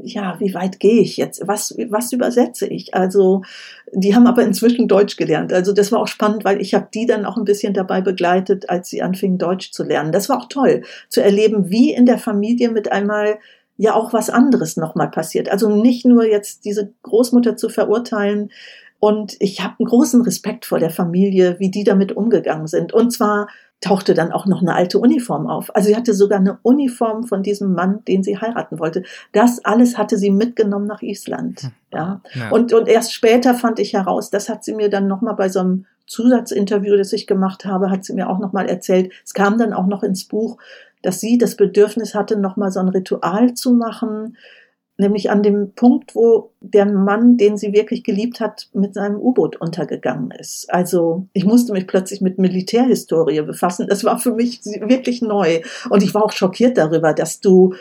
ja, 0.04 0.40
wie 0.40 0.54
weit 0.54 0.80
gehe 0.80 1.02
ich 1.02 1.18
jetzt? 1.18 1.48
Was, 1.48 1.76
was 1.90 2.12
übersetze 2.12 2.68
ich? 2.68 2.94
Also, 2.94 3.44
die 3.94 4.16
haben 4.16 4.26
aber 4.26 4.44
inzwischen 4.44 4.88
Deutsch 4.88 5.18
gelernt. 5.18 5.54
Also, 5.54 5.74
das 5.74 5.92
war 5.92 6.00
auch 6.00 6.08
spannend, 6.08 6.46
weil 6.46 6.62
ich 6.62 6.74
habe 6.74 6.88
die 6.94 7.06
dann 7.06 7.26
auch 7.26 7.38
ein 7.38 7.44
bisschen 7.44 7.74
dabei 7.74 8.02
begleitet, 8.02 8.70
als 8.70 8.90
sie 8.90 9.02
anfingen, 9.02 9.38
Deutsch 9.38 9.72
zu 9.72 9.84
lernen. 9.84 10.12
Das 10.12 10.30
war 10.30 10.40
auch 10.40 10.50
toll, 10.50 10.84
zu 11.10 11.22
erleben, 11.22 11.70
wie 11.70 11.94
in 11.94 12.06
der 12.06 12.18
Familie 12.18 12.72
mit 12.72 12.92
einmal 12.92 13.38
ja 13.82 13.96
auch 13.96 14.14
was 14.14 14.30
anderes 14.30 14.78
nochmal 14.78 15.10
passiert. 15.10 15.50
Also 15.50 15.68
nicht 15.68 16.06
nur 16.06 16.24
jetzt 16.24 16.66
diese 16.66 16.94
Großmutter 17.02 17.58
zu 17.58 17.68
verurteilen. 17.68 18.52
Und 19.00 19.36
ich 19.40 19.64
habe 19.64 19.74
einen 19.80 19.88
großen 19.88 20.22
Respekt 20.22 20.68
vor 20.68 20.78
der 20.78 20.92
Familie, 20.92 21.56
wie 21.58 21.72
die 21.72 21.84
damit 21.84 22.12
umgegangen 22.12 22.68
sind. 22.68 22.94
Und 22.94 23.10
zwar 23.10 23.48
tauchte 23.80 24.14
dann 24.14 24.32
auch 24.32 24.46
noch 24.46 24.62
eine 24.62 24.76
alte 24.76 25.00
Uniform 25.00 25.48
auf. 25.48 25.76
Also 25.76 25.90
sie 25.90 25.96
hatte 25.96 26.14
sogar 26.14 26.38
eine 26.38 26.60
Uniform 26.62 27.24
von 27.24 27.42
diesem 27.42 27.74
Mann, 27.74 28.06
den 28.06 28.22
sie 28.22 28.38
heiraten 28.38 28.78
wollte. 28.78 29.02
Das 29.32 29.66
alles 29.66 29.98
hatte 29.98 30.20
sie 30.20 30.30
mitgenommen 30.30 30.86
nach 30.86 31.02
Island. 31.02 31.64
Hm. 31.64 31.72
Ja. 31.92 32.22
ja. 32.36 32.50
Und, 32.52 32.74
und 32.74 32.88
erst 32.88 33.16
später 33.16 33.56
fand 33.56 33.80
ich 33.80 33.94
heraus, 33.94 34.30
das 34.30 34.48
hat 34.48 34.64
sie 34.64 34.76
mir 34.76 34.90
dann 34.90 35.08
nochmal 35.08 35.34
bei 35.34 35.50
so 35.50 35.60
einem 35.60 35.86
Zusatzinterview, 36.06 36.98
das 36.98 37.14
ich 37.14 37.26
gemacht 37.26 37.66
habe, 37.66 37.90
hat 37.90 38.06
sie 38.06 38.14
mir 38.14 38.30
auch 38.30 38.38
nochmal 38.38 38.70
erzählt. 38.70 39.12
Es 39.26 39.34
kam 39.34 39.58
dann 39.58 39.74
auch 39.74 39.88
noch 39.88 40.04
ins 40.04 40.26
Buch, 40.26 40.60
dass 41.02 41.20
sie 41.20 41.38
das 41.38 41.56
Bedürfnis 41.56 42.16
hatte, 42.16 42.38
nochmal 42.38 42.72
so 42.72 42.80
ein 42.80 42.90
Ritual 42.90 43.54
zu 43.54 43.74
machen, 43.74 44.38
nämlich 44.98 45.32
an 45.32 45.44
dem 45.44 45.74
Punkt, 45.74 46.16
wo 46.16 46.52
der 46.62 46.86
Mann, 46.86 47.38
den 47.38 47.58
sie 47.58 47.74
wirklich 47.74 48.04
geliebt 48.04 48.40
hat, 48.40 48.70
mit 48.74 48.94
seinem 48.94 49.20
U-Boot 49.20 49.56
untergegangen 49.58 50.32
ist. 50.32 50.72
Also 50.72 51.28
ich 51.34 51.44
musste 51.44 51.74
mich 51.74 51.88
plötzlich 51.88 52.22
mit 52.22 52.38
Militärhistorie 52.38 53.42
befassen. 53.42 53.88
Das 53.88 54.04
war 54.04 54.20
für 54.20 54.34
mich 54.34 54.64
wirklich 54.64 55.22
neu. 55.22 55.62
Und 55.90 56.04
ich 56.04 56.14
war 56.14 56.24
auch 56.24 56.32
schockiert 56.32 56.78
darüber, 56.78 57.14
dass 57.14 57.40
du 57.40 57.74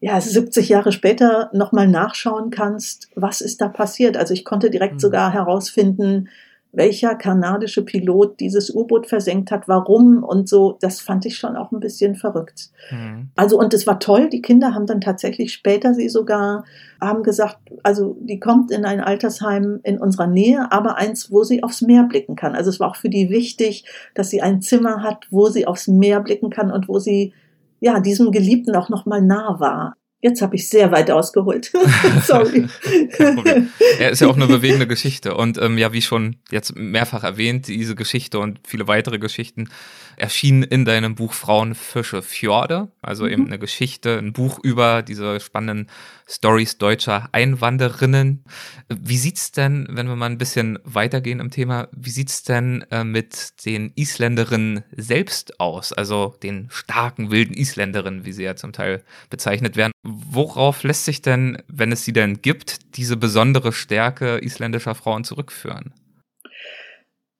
ja 0.00 0.20
70 0.20 0.68
Jahre 0.68 0.92
später 0.92 1.50
nochmal 1.52 1.88
nachschauen 1.88 2.50
kannst, 2.50 3.08
was 3.14 3.40
ist 3.40 3.60
da 3.60 3.68
passiert. 3.68 4.16
Also 4.16 4.34
ich 4.34 4.44
konnte 4.44 4.70
direkt 4.70 4.94
mhm. 4.94 5.00
sogar 5.00 5.32
herausfinden, 5.32 6.28
welcher 6.76 7.14
kanadische 7.14 7.82
Pilot 7.82 8.38
dieses 8.38 8.72
U-Boot 8.72 9.06
versenkt 9.06 9.50
hat, 9.50 9.66
warum 9.66 10.22
und 10.22 10.46
so, 10.48 10.76
das 10.80 11.00
fand 11.00 11.24
ich 11.24 11.38
schon 11.38 11.56
auch 11.56 11.72
ein 11.72 11.80
bisschen 11.80 12.16
verrückt. 12.16 12.70
Mhm. 12.90 13.30
Also 13.34 13.58
und 13.58 13.72
es 13.72 13.86
war 13.86 13.98
toll, 13.98 14.28
die 14.28 14.42
Kinder 14.42 14.74
haben 14.74 14.86
dann 14.86 15.00
tatsächlich 15.00 15.52
später 15.52 15.94
sie 15.94 16.10
sogar 16.10 16.64
haben 17.00 17.22
gesagt, 17.22 17.58
also 17.82 18.16
die 18.20 18.38
kommt 18.38 18.70
in 18.70 18.84
ein 18.84 19.00
Altersheim 19.00 19.80
in 19.84 19.98
unserer 19.98 20.26
Nähe, 20.26 20.70
aber 20.70 20.96
eins, 20.96 21.32
wo 21.32 21.44
sie 21.44 21.62
aufs 21.62 21.80
Meer 21.80 22.04
blicken 22.04 22.36
kann. 22.36 22.54
Also 22.54 22.70
es 22.70 22.78
war 22.78 22.90
auch 22.90 22.96
für 22.96 23.10
die 23.10 23.30
wichtig, 23.30 23.84
dass 24.14 24.28
sie 24.28 24.42
ein 24.42 24.60
Zimmer 24.60 25.02
hat, 25.02 25.26
wo 25.30 25.48
sie 25.48 25.66
aufs 25.66 25.88
Meer 25.88 26.20
blicken 26.20 26.50
kann 26.50 26.70
und 26.70 26.88
wo 26.88 26.98
sie 26.98 27.32
ja 27.80 28.00
diesem 28.00 28.32
Geliebten 28.32 28.74
auch 28.76 28.90
noch 28.90 29.06
mal 29.06 29.22
nah 29.22 29.60
war. 29.60 29.96
Jetzt 30.26 30.42
habe 30.42 30.56
ich 30.56 30.68
sehr 30.68 30.90
weit 30.90 31.08
ausgeholt. 31.08 31.70
Sorry. 32.26 32.66
Er 34.00 34.10
ist 34.10 34.20
ja 34.20 34.26
auch 34.26 34.34
eine 34.34 34.48
bewegende 34.48 34.88
Geschichte. 34.88 35.34
Und 35.34 35.56
ähm, 35.58 35.78
ja, 35.78 35.92
wie 35.92 36.02
schon 36.02 36.36
jetzt 36.50 36.74
mehrfach 36.74 37.22
erwähnt, 37.22 37.68
diese 37.68 37.94
Geschichte 37.94 38.40
und 38.40 38.58
viele 38.66 38.88
weitere 38.88 39.20
Geschichten 39.20 39.68
erschienen 40.16 40.62
in 40.62 40.84
deinem 40.84 41.14
Buch 41.14 41.32
Frauen, 41.32 41.74
Fische, 41.74 42.22
Fjorde. 42.22 42.90
Also 43.02 43.24
mhm. 43.24 43.30
eben 43.30 43.46
eine 43.46 43.58
Geschichte, 43.58 44.18
ein 44.18 44.32
Buch 44.32 44.58
über 44.62 45.02
diese 45.02 45.40
spannenden 45.40 45.88
Stories 46.28 46.78
deutscher 46.78 47.28
Einwanderinnen. 47.32 48.44
Wie 48.88 49.16
sieht's 49.16 49.52
denn, 49.52 49.86
wenn 49.90 50.08
wir 50.08 50.16
mal 50.16 50.26
ein 50.26 50.38
bisschen 50.38 50.78
weitergehen 50.84 51.40
im 51.40 51.50
Thema, 51.50 51.88
wie 51.92 52.10
sieht's 52.10 52.42
denn 52.42 52.84
äh, 52.90 53.04
mit 53.04 53.64
den 53.64 53.92
Isländerinnen 53.94 54.84
selbst 54.90 55.60
aus? 55.60 55.92
Also 55.92 56.36
den 56.42 56.68
starken, 56.70 57.30
wilden 57.30 57.54
Isländerinnen, 57.54 58.24
wie 58.24 58.32
sie 58.32 58.44
ja 58.44 58.56
zum 58.56 58.72
Teil 58.72 59.04
bezeichnet 59.30 59.76
werden. 59.76 59.92
Worauf 60.02 60.82
lässt 60.82 61.04
sich 61.04 61.22
denn, 61.22 61.62
wenn 61.68 61.92
es 61.92 62.04
sie 62.04 62.12
denn 62.12 62.42
gibt, 62.42 62.96
diese 62.96 63.16
besondere 63.16 63.72
Stärke 63.72 64.38
isländischer 64.38 64.94
Frauen 64.94 65.24
zurückführen? 65.24 65.92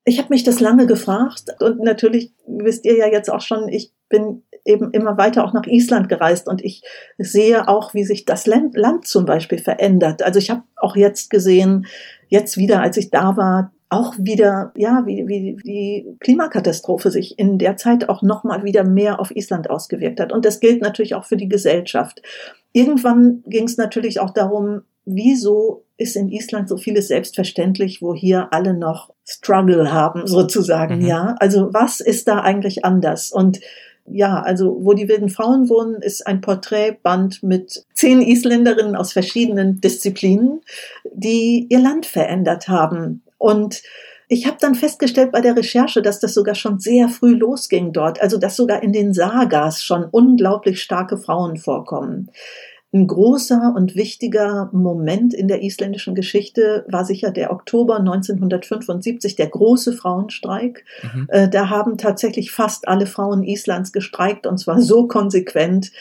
Ich 0.08 0.18
habe 0.18 0.28
mich 0.30 0.44
das 0.44 0.60
lange 0.60 0.86
gefragt 0.86 1.56
und 1.60 1.80
natürlich 1.80 2.32
wisst 2.46 2.84
ihr 2.84 2.96
ja 2.96 3.08
jetzt 3.08 3.28
auch 3.28 3.40
schon, 3.40 3.68
ich 3.68 3.92
bin 4.08 4.44
eben 4.64 4.92
immer 4.92 5.18
weiter 5.18 5.44
auch 5.44 5.52
nach 5.52 5.66
Island 5.66 6.08
gereist 6.08 6.48
und 6.48 6.64
ich 6.64 6.82
sehe 7.18 7.66
auch, 7.66 7.92
wie 7.92 8.04
sich 8.04 8.24
das 8.24 8.46
Land, 8.46 9.06
zum 9.06 9.24
Beispiel 9.24 9.58
verändert. 9.58 10.22
Also 10.22 10.38
ich 10.38 10.48
habe 10.48 10.62
auch 10.76 10.94
jetzt 10.94 11.28
gesehen, 11.28 11.86
jetzt 12.28 12.56
wieder, 12.56 12.82
als 12.82 12.96
ich 12.96 13.10
da 13.10 13.36
war, 13.36 13.72
auch 13.88 14.14
wieder, 14.16 14.72
ja, 14.76 15.02
wie, 15.06 15.26
wie 15.28 15.56
die 15.64 16.16
Klimakatastrophe 16.20 17.10
sich 17.10 17.38
in 17.38 17.58
der 17.58 17.76
Zeit 17.76 18.08
auch 18.08 18.22
nochmal 18.22 18.64
wieder 18.64 18.84
mehr 18.84 19.20
auf 19.20 19.34
Island 19.34 19.70
ausgewirkt 19.70 20.20
hat. 20.20 20.32
Und 20.32 20.44
das 20.44 20.60
gilt 20.60 20.82
natürlich 20.82 21.14
auch 21.14 21.24
für 21.24 21.36
die 21.36 21.48
Gesellschaft. 21.48 22.22
Irgendwann 22.72 23.42
ging 23.46 23.64
es 23.64 23.76
natürlich 23.76 24.18
auch 24.20 24.30
darum, 24.30 24.82
wieso 25.04 25.85
ist 25.98 26.16
in 26.16 26.28
Island 26.28 26.68
so 26.68 26.76
vieles 26.76 27.08
selbstverständlich, 27.08 28.02
wo 28.02 28.14
hier 28.14 28.48
alle 28.52 28.74
noch 28.74 29.12
Struggle 29.24 29.92
haben, 29.92 30.26
sozusagen, 30.26 31.00
mhm. 31.00 31.06
ja? 31.06 31.34
Also 31.38 31.72
was 31.72 32.00
ist 32.00 32.28
da 32.28 32.40
eigentlich 32.40 32.84
anders? 32.84 33.32
Und 33.32 33.60
ja, 34.08 34.40
also 34.40 34.78
wo 34.82 34.92
die 34.92 35.08
wilden 35.08 35.28
Frauen 35.28 35.68
wohnen, 35.68 36.00
ist 36.00 36.26
ein 36.26 36.40
Porträtband 36.40 37.42
mit 37.42 37.84
zehn 37.94 38.22
Isländerinnen 38.22 38.94
aus 38.94 39.12
verschiedenen 39.12 39.80
Disziplinen, 39.80 40.60
die 41.12 41.66
ihr 41.68 41.80
Land 41.80 42.06
verändert 42.06 42.68
haben. 42.68 43.22
Und 43.38 43.82
ich 44.28 44.46
habe 44.46 44.56
dann 44.60 44.74
festgestellt 44.74 45.32
bei 45.32 45.40
der 45.40 45.56
Recherche, 45.56 46.02
dass 46.02 46.20
das 46.20 46.34
sogar 46.34 46.54
schon 46.54 46.78
sehr 46.78 47.08
früh 47.08 47.34
losging 47.34 47.92
dort, 47.92 48.20
also 48.20 48.38
dass 48.38 48.56
sogar 48.56 48.82
in 48.82 48.92
den 48.92 49.12
Sagas 49.12 49.82
schon 49.82 50.04
unglaublich 50.04 50.82
starke 50.82 51.16
Frauen 51.16 51.56
vorkommen. 51.56 52.30
Ein 52.96 53.08
großer 53.08 53.74
und 53.76 53.94
wichtiger 53.94 54.70
Moment 54.72 55.34
in 55.34 55.48
der 55.48 55.62
isländischen 55.62 56.14
Geschichte 56.14 56.86
war 56.88 57.04
sicher 57.04 57.30
der 57.30 57.50
Oktober 57.52 57.98
1975, 57.98 59.36
der 59.36 59.48
große 59.48 59.92
Frauenstreik. 59.92 60.82
Mhm. 61.02 61.26
Äh, 61.28 61.48
da 61.50 61.68
haben 61.68 61.98
tatsächlich 61.98 62.52
fast 62.52 62.88
alle 62.88 63.04
Frauen 63.04 63.42
Islands 63.42 63.92
gestreikt 63.92 64.46
und 64.46 64.56
zwar 64.56 64.80
so 64.80 65.06
konsequent, 65.08 65.92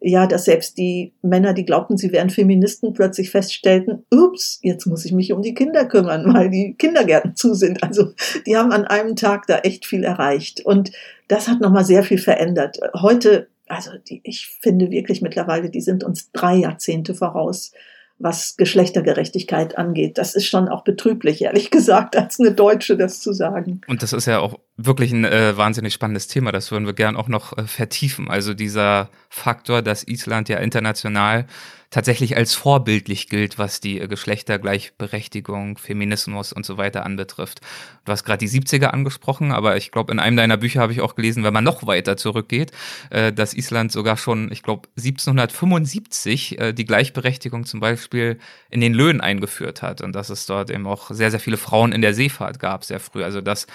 ja, 0.00 0.28
dass 0.28 0.44
selbst 0.44 0.78
die 0.78 1.12
Männer, 1.22 1.54
die 1.54 1.64
glaubten, 1.64 1.96
sie 1.96 2.12
wären 2.12 2.30
Feministen, 2.30 2.92
plötzlich 2.92 3.32
feststellten, 3.32 4.04
ups, 4.12 4.60
jetzt 4.62 4.86
muss 4.86 5.04
ich 5.04 5.10
mich 5.10 5.32
um 5.32 5.42
die 5.42 5.54
Kinder 5.54 5.86
kümmern, 5.86 6.32
weil 6.34 6.50
die 6.50 6.76
Kindergärten 6.78 7.34
zu 7.34 7.54
sind. 7.54 7.82
Also 7.82 8.12
die 8.46 8.56
haben 8.56 8.70
an 8.70 8.84
einem 8.84 9.16
Tag 9.16 9.48
da 9.48 9.58
echt 9.58 9.86
viel 9.86 10.04
erreicht. 10.04 10.64
Und 10.64 10.92
das 11.26 11.48
hat 11.48 11.60
nochmal 11.60 11.84
sehr 11.84 12.04
viel 12.04 12.18
verändert. 12.18 12.78
Heute 12.94 13.48
also 13.68 13.90
die, 14.08 14.20
ich 14.24 14.58
finde 14.60 14.90
wirklich 14.90 15.22
mittlerweile, 15.22 15.70
die 15.70 15.80
sind 15.80 16.04
uns 16.04 16.30
drei 16.32 16.56
Jahrzehnte 16.56 17.14
voraus, 17.14 17.72
was 18.18 18.56
Geschlechtergerechtigkeit 18.56 19.76
angeht. 19.76 20.18
Das 20.18 20.34
ist 20.34 20.46
schon 20.46 20.68
auch 20.68 20.84
betrüblich, 20.84 21.42
ehrlich 21.42 21.70
gesagt, 21.72 22.16
als 22.16 22.38
eine 22.38 22.52
Deutsche 22.52 22.96
das 22.96 23.20
zu 23.20 23.32
sagen. 23.32 23.80
Und 23.86 24.02
das 24.02 24.12
ist 24.12 24.26
ja 24.26 24.38
auch 24.40 24.58
wirklich 24.76 25.12
ein 25.12 25.24
äh, 25.24 25.56
wahnsinnig 25.56 25.92
spannendes 25.92 26.28
Thema. 26.28 26.52
Das 26.52 26.70
würden 26.70 26.86
wir 26.86 26.94
gern 26.94 27.16
auch 27.16 27.28
noch 27.28 27.56
äh, 27.56 27.66
vertiefen. 27.66 28.30
Also 28.30 28.54
dieser 28.54 29.10
Faktor, 29.28 29.82
dass 29.82 30.06
Island 30.06 30.48
ja 30.48 30.58
international 30.58 31.46
tatsächlich 31.94 32.36
als 32.36 32.54
vorbildlich 32.54 33.28
gilt, 33.28 33.56
was 33.56 33.78
die 33.78 34.00
äh, 34.00 34.08
Geschlechtergleichberechtigung, 34.08 35.78
Feminismus 35.78 36.52
und 36.52 36.66
so 36.66 36.76
weiter 36.76 37.06
anbetrifft. 37.06 37.60
Du 38.04 38.10
hast 38.10 38.24
gerade 38.24 38.44
die 38.44 38.48
70er 38.48 38.86
angesprochen, 38.86 39.52
aber 39.52 39.76
ich 39.76 39.92
glaube, 39.92 40.12
in 40.12 40.18
einem 40.18 40.36
deiner 40.36 40.56
Bücher 40.56 40.80
habe 40.80 40.92
ich 40.92 41.00
auch 41.00 41.14
gelesen, 41.14 41.44
wenn 41.44 41.52
man 41.52 41.62
noch 41.62 41.86
weiter 41.86 42.16
zurückgeht, 42.16 42.72
äh, 43.10 43.32
dass 43.32 43.54
Island 43.54 43.92
sogar 43.92 44.16
schon, 44.16 44.50
ich 44.50 44.64
glaube, 44.64 44.88
1775 44.96 46.58
äh, 46.58 46.72
die 46.72 46.84
Gleichberechtigung 46.84 47.64
zum 47.64 47.78
Beispiel 47.78 48.40
in 48.70 48.80
den 48.80 48.92
Löhnen 48.92 49.20
eingeführt 49.20 49.80
hat 49.80 50.00
und 50.00 50.16
dass 50.16 50.30
es 50.30 50.46
dort 50.46 50.70
eben 50.70 50.88
auch 50.88 51.12
sehr, 51.12 51.30
sehr 51.30 51.38
viele 51.38 51.58
Frauen 51.58 51.92
in 51.92 52.02
der 52.02 52.12
Seefahrt 52.12 52.58
gab, 52.58 52.84
sehr 52.84 52.98
früh. 52.98 53.22
Also 53.22 53.40
dass 53.40 53.68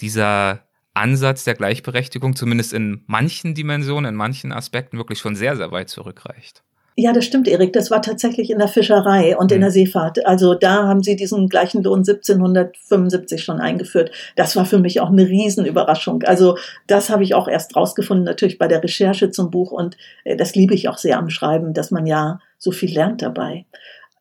dieser 0.00 0.66
Ansatz 0.92 1.44
der 1.44 1.54
Gleichberechtigung 1.54 2.34
zumindest 2.34 2.72
in 2.72 3.04
manchen 3.06 3.54
Dimensionen, 3.54 4.08
in 4.08 4.16
manchen 4.16 4.50
Aspekten 4.50 4.98
wirklich 4.98 5.20
schon 5.20 5.36
sehr, 5.36 5.56
sehr 5.56 5.70
weit 5.70 5.88
zurückreicht. 5.88 6.64
Ja, 6.96 7.12
das 7.12 7.24
stimmt, 7.24 7.48
Erik. 7.48 7.72
Das 7.72 7.90
war 7.90 8.02
tatsächlich 8.02 8.50
in 8.50 8.58
der 8.58 8.68
Fischerei 8.68 9.36
und 9.36 9.50
mhm. 9.50 9.56
in 9.56 9.60
der 9.62 9.70
Seefahrt. 9.70 10.26
Also 10.26 10.54
da 10.54 10.86
haben 10.86 11.02
sie 11.02 11.16
diesen 11.16 11.48
gleichen 11.48 11.82
Lohn 11.82 12.00
1775 12.00 13.42
schon 13.42 13.60
eingeführt. 13.60 14.10
Das 14.36 14.56
war 14.56 14.66
für 14.66 14.78
mich 14.78 15.00
auch 15.00 15.08
eine 15.08 15.26
Riesenüberraschung. 15.26 16.22
Also 16.24 16.58
das 16.86 17.08
habe 17.08 17.22
ich 17.22 17.34
auch 17.34 17.48
erst 17.48 17.76
rausgefunden, 17.76 18.24
natürlich 18.24 18.58
bei 18.58 18.68
der 18.68 18.82
Recherche 18.82 19.30
zum 19.30 19.50
Buch. 19.50 19.72
Und 19.72 19.96
äh, 20.24 20.36
das 20.36 20.54
liebe 20.54 20.74
ich 20.74 20.88
auch 20.88 20.98
sehr 20.98 21.18
am 21.18 21.30
Schreiben, 21.30 21.74
dass 21.74 21.90
man 21.90 22.06
ja 22.06 22.40
so 22.58 22.72
viel 22.72 22.92
lernt 22.92 23.22
dabei. 23.22 23.64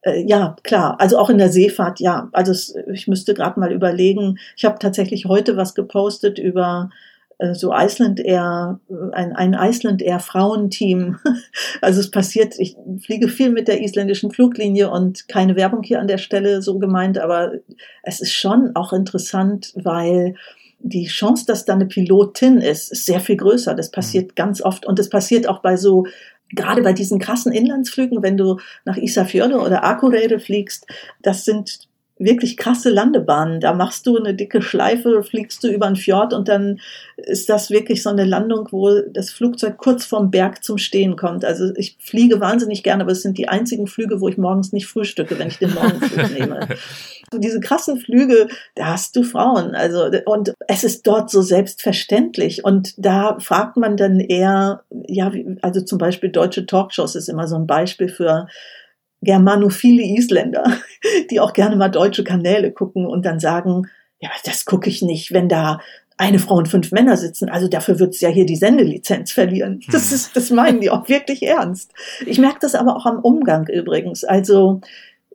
Äh, 0.02 0.24
ja, 0.26 0.56
klar. 0.64 0.96
Also 1.00 1.18
auch 1.18 1.30
in 1.30 1.38
der 1.38 1.50
Seefahrt, 1.50 2.00
ja. 2.00 2.30
Also 2.32 2.54
ich 2.94 3.08
müsste 3.08 3.34
gerade 3.34 3.60
mal 3.60 3.72
überlegen. 3.72 4.38
Ich 4.56 4.66
habe 4.66 4.80
tatsächlich 4.80 5.26
heute 5.26 5.58
was 5.58 5.76
gepostet 5.76 6.40
über 6.40 6.90
so 7.54 7.74
Iceland 7.74 8.20
Air, 8.20 8.80
ein, 9.14 9.34
ein 9.34 9.54
Iceland 9.54 10.02
Air 10.02 10.20
Frauenteam. 10.20 11.18
Also 11.82 12.02
es 12.02 12.12
passiert, 12.12 12.56
ich 12.60 12.76
fliege 13.06 13.30
viel 13.30 13.50
mit 13.50 13.68
der 13.68 13.82
isländischen 13.82 14.32
Fluglinie 14.32 14.90
und 14.90 15.28
keine 15.30 15.56
Werbung 15.56 15.84
hier 15.84 16.00
an 16.00 16.08
der 16.08 16.18
Stelle 16.18 16.62
so 16.62 16.78
gemeint, 16.78 17.18
aber 17.18 17.54
es 18.04 18.20
ist 18.20 18.34
schon 18.34 18.76
auch 18.76 18.92
interessant, 18.92 19.72
weil 19.76 20.36
die 20.80 21.06
Chance, 21.06 21.46
dass 21.46 21.66
da 21.66 21.74
eine 21.74 21.86
Pilotin 21.86 22.58
ist, 22.58 22.92
ist 22.92 23.06
sehr 23.06 23.20
viel 23.20 23.38
größer. 23.38 23.76
Das 23.76 23.92
passiert 23.92 24.32
mhm. 24.32 24.36
ganz 24.36 24.62
oft 24.62 24.86
und 24.86 25.00
das 25.00 25.10
passiert 25.10 25.48
auch 25.48 25.62
bei 25.62 25.78
so 25.78 26.06
gerade 26.52 26.82
bei 26.82 26.94
diesen 26.94 27.20
krassen 27.20 27.52
Inlandsflügen, 27.52 28.24
wenn 28.24 28.38
du 28.38 28.58
nach 28.84 28.98
Isafjorde 28.98 29.60
oder 29.60 29.84
Akureyri 29.84 30.40
fliegst, 30.40 30.88
das 31.22 31.46
sind 31.46 31.89
wirklich 32.20 32.58
krasse 32.58 32.90
Landebahnen. 32.90 33.62
Da 33.62 33.74
machst 33.74 34.06
du 34.06 34.18
eine 34.18 34.36
dicke 34.36 34.62
Schleife, 34.62 35.24
fliegst 35.24 35.64
du 35.64 35.70
über 35.70 35.88
einen 35.88 35.96
Fjord 35.96 36.34
und 36.34 36.50
dann 36.50 36.82
ist 37.16 37.48
das 37.48 37.72
wirklich 37.72 38.04
so 38.04 38.10
eine 38.10 38.26
Landung, 38.26 38.68
wo 38.72 39.00
das 39.00 39.32
Flugzeug 39.32 39.78
kurz 39.78 40.06
vorm 40.06 40.30
Berg 40.30 40.64
zum 40.64 40.78
Stehen 40.78 41.16
kommt. 41.16 41.46
Also 41.46 41.74
ich 41.76 41.98
fliege 42.00 42.42
wahnsinnig 42.42 42.84
gerne, 42.84 43.04
aber 43.04 43.14
es 43.14 43.22
sind 43.22 43.38
die 43.38 43.48
einzigen 43.48 43.88
Flüge, 43.88 44.20
wo 44.20 44.28
ich 44.28 44.38
morgens 44.38 44.74
nicht 44.74 44.88
frühstücke, 44.88 45.40
wenn 45.40 45.48
ich 45.48 45.60
den 45.60 45.74
Morgenflug 45.74 46.32
nehme. 46.38 46.68
Diese 47.34 47.62
krassen 47.62 48.00
Flüge, 48.00 48.50
da 48.76 48.88
hast 48.88 49.16
du 49.16 49.24
Frauen. 49.24 49.76
Also, 49.76 50.10
und 50.26 50.54
es 50.68 50.84
ist 50.84 51.08
dort 51.08 51.30
so 51.30 51.42
selbstverständlich. 51.42 52.66
Und 52.66 52.94
da 52.98 53.38
fragt 53.40 53.78
man 53.78 53.96
dann 53.96 54.20
eher, 54.20 54.84
ja, 55.08 55.32
also 55.62 55.82
zum 55.82 55.98
Beispiel 56.00 56.32
deutsche 56.32 56.66
Talkshows 56.66 57.16
ist 57.16 57.30
immer 57.30 57.48
so 57.48 57.56
ein 57.56 57.68
Beispiel 57.68 58.10
für, 58.10 58.48
germanophile 59.22 60.04
Isländer, 60.04 60.64
die 61.32 61.40
auch 61.40 61.54
gerne 61.54 61.76
mal 61.76 61.90
deutsche 61.90 62.24
Kanäle 62.24 62.72
gucken 62.72 63.06
und 63.06 63.26
dann 63.26 63.40
sagen, 63.40 63.88
ja, 64.20 64.30
das 64.46 64.66
gucke 64.66 64.90
ich 64.90 65.02
nicht, 65.02 65.32
wenn 65.32 65.50
da 65.50 65.80
eine 66.18 66.40
Frau 66.40 66.56
und 66.56 66.68
fünf 66.68 66.92
Männer 66.92 67.16
sitzen. 67.16 67.50
Also 67.50 67.70
dafür 67.70 67.98
wird's 68.00 68.20
ja 68.20 68.28
hier 68.28 68.46
die 68.46 68.58
Sendelizenz 68.58 69.32
verlieren. 69.32 69.80
Das 69.90 70.10
hm. 70.10 70.16
ist, 70.16 70.36
das 70.36 70.50
meinen 70.50 70.82
die 70.82 70.90
auch 70.90 71.08
wirklich 71.08 71.44
ernst. 71.44 71.94
Ich 72.26 72.40
merke 72.40 72.60
das 72.60 72.76
aber 72.76 72.98
auch 72.98 73.06
am 73.06 73.20
Umgang 73.20 73.68
übrigens. 73.68 74.26
Also 74.26 74.82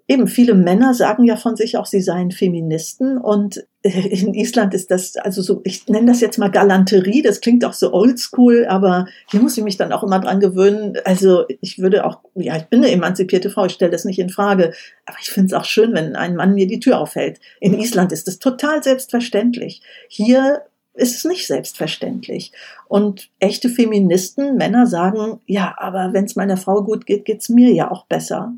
eben 0.08 0.26
viele 0.26 0.54
Männer 0.54 0.92
sagen 0.92 1.24
ja 1.24 1.36
von 1.36 1.56
sich 1.56 1.78
auch, 1.78 1.86
sie 1.86 2.02
seien 2.02 2.30
Feministen 2.30 3.16
und 3.16 3.66
in 3.92 4.32
Island 4.32 4.72
ist 4.72 4.90
das, 4.90 5.14
also 5.16 5.42
so, 5.42 5.60
ich 5.62 5.86
nenne 5.88 6.06
das 6.06 6.22
jetzt 6.22 6.38
mal 6.38 6.50
Galanterie, 6.50 7.20
das 7.20 7.42
klingt 7.42 7.66
auch 7.66 7.74
so 7.74 7.92
oldschool, 7.92 8.64
aber 8.66 9.06
hier 9.30 9.40
muss 9.40 9.58
ich 9.58 9.64
mich 9.64 9.76
dann 9.76 9.92
auch 9.92 10.02
immer 10.02 10.20
dran 10.20 10.40
gewöhnen. 10.40 10.96
Also 11.04 11.44
ich 11.60 11.78
würde 11.78 12.06
auch, 12.06 12.20
ja, 12.34 12.56
ich 12.56 12.64
bin 12.64 12.82
eine 12.82 12.90
emanzipierte 12.90 13.50
Frau, 13.50 13.66
ich 13.66 13.72
stelle 13.72 13.90
das 13.90 14.06
nicht 14.06 14.18
in 14.18 14.30
Frage, 14.30 14.72
aber 15.04 15.18
ich 15.20 15.28
finde 15.28 15.48
es 15.48 15.52
auch 15.52 15.66
schön, 15.66 15.92
wenn 15.92 16.16
ein 16.16 16.34
Mann 16.34 16.54
mir 16.54 16.66
die 16.66 16.80
Tür 16.80 16.98
aufhält. 16.98 17.40
In 17.60 17.78
Island 17.78 18.10
ist 18.10 18.26
das 18.26 18.38
total 18.38 18.82
selbstverständlich. 18.82 19.82
Hier 20.08 20.62
ist 20.94 21.16
es 21.16 21.24
nicht 21.26 21.46
selbstverständlich. 21.46 22.52
Und 22.88 23.28
echte 23.38 23.68
Feministen, 23.68 24.56
Männer 24.56 24.86
sagen, 24.86 25.40
ja, 25.44 25.74
aber 25.76 26.14
wenn 26.14 26.24
es 26.24 26.36
meiner 26.36 26.56
Frau 26.56 26.82
gut 26.82 27.04
geht, 27.04 27.26
geht's 27.26 27.50
mir 27.50 27.70
ja 27.74 27.90
auch 27.90 28.06
besser. 28.06 28.54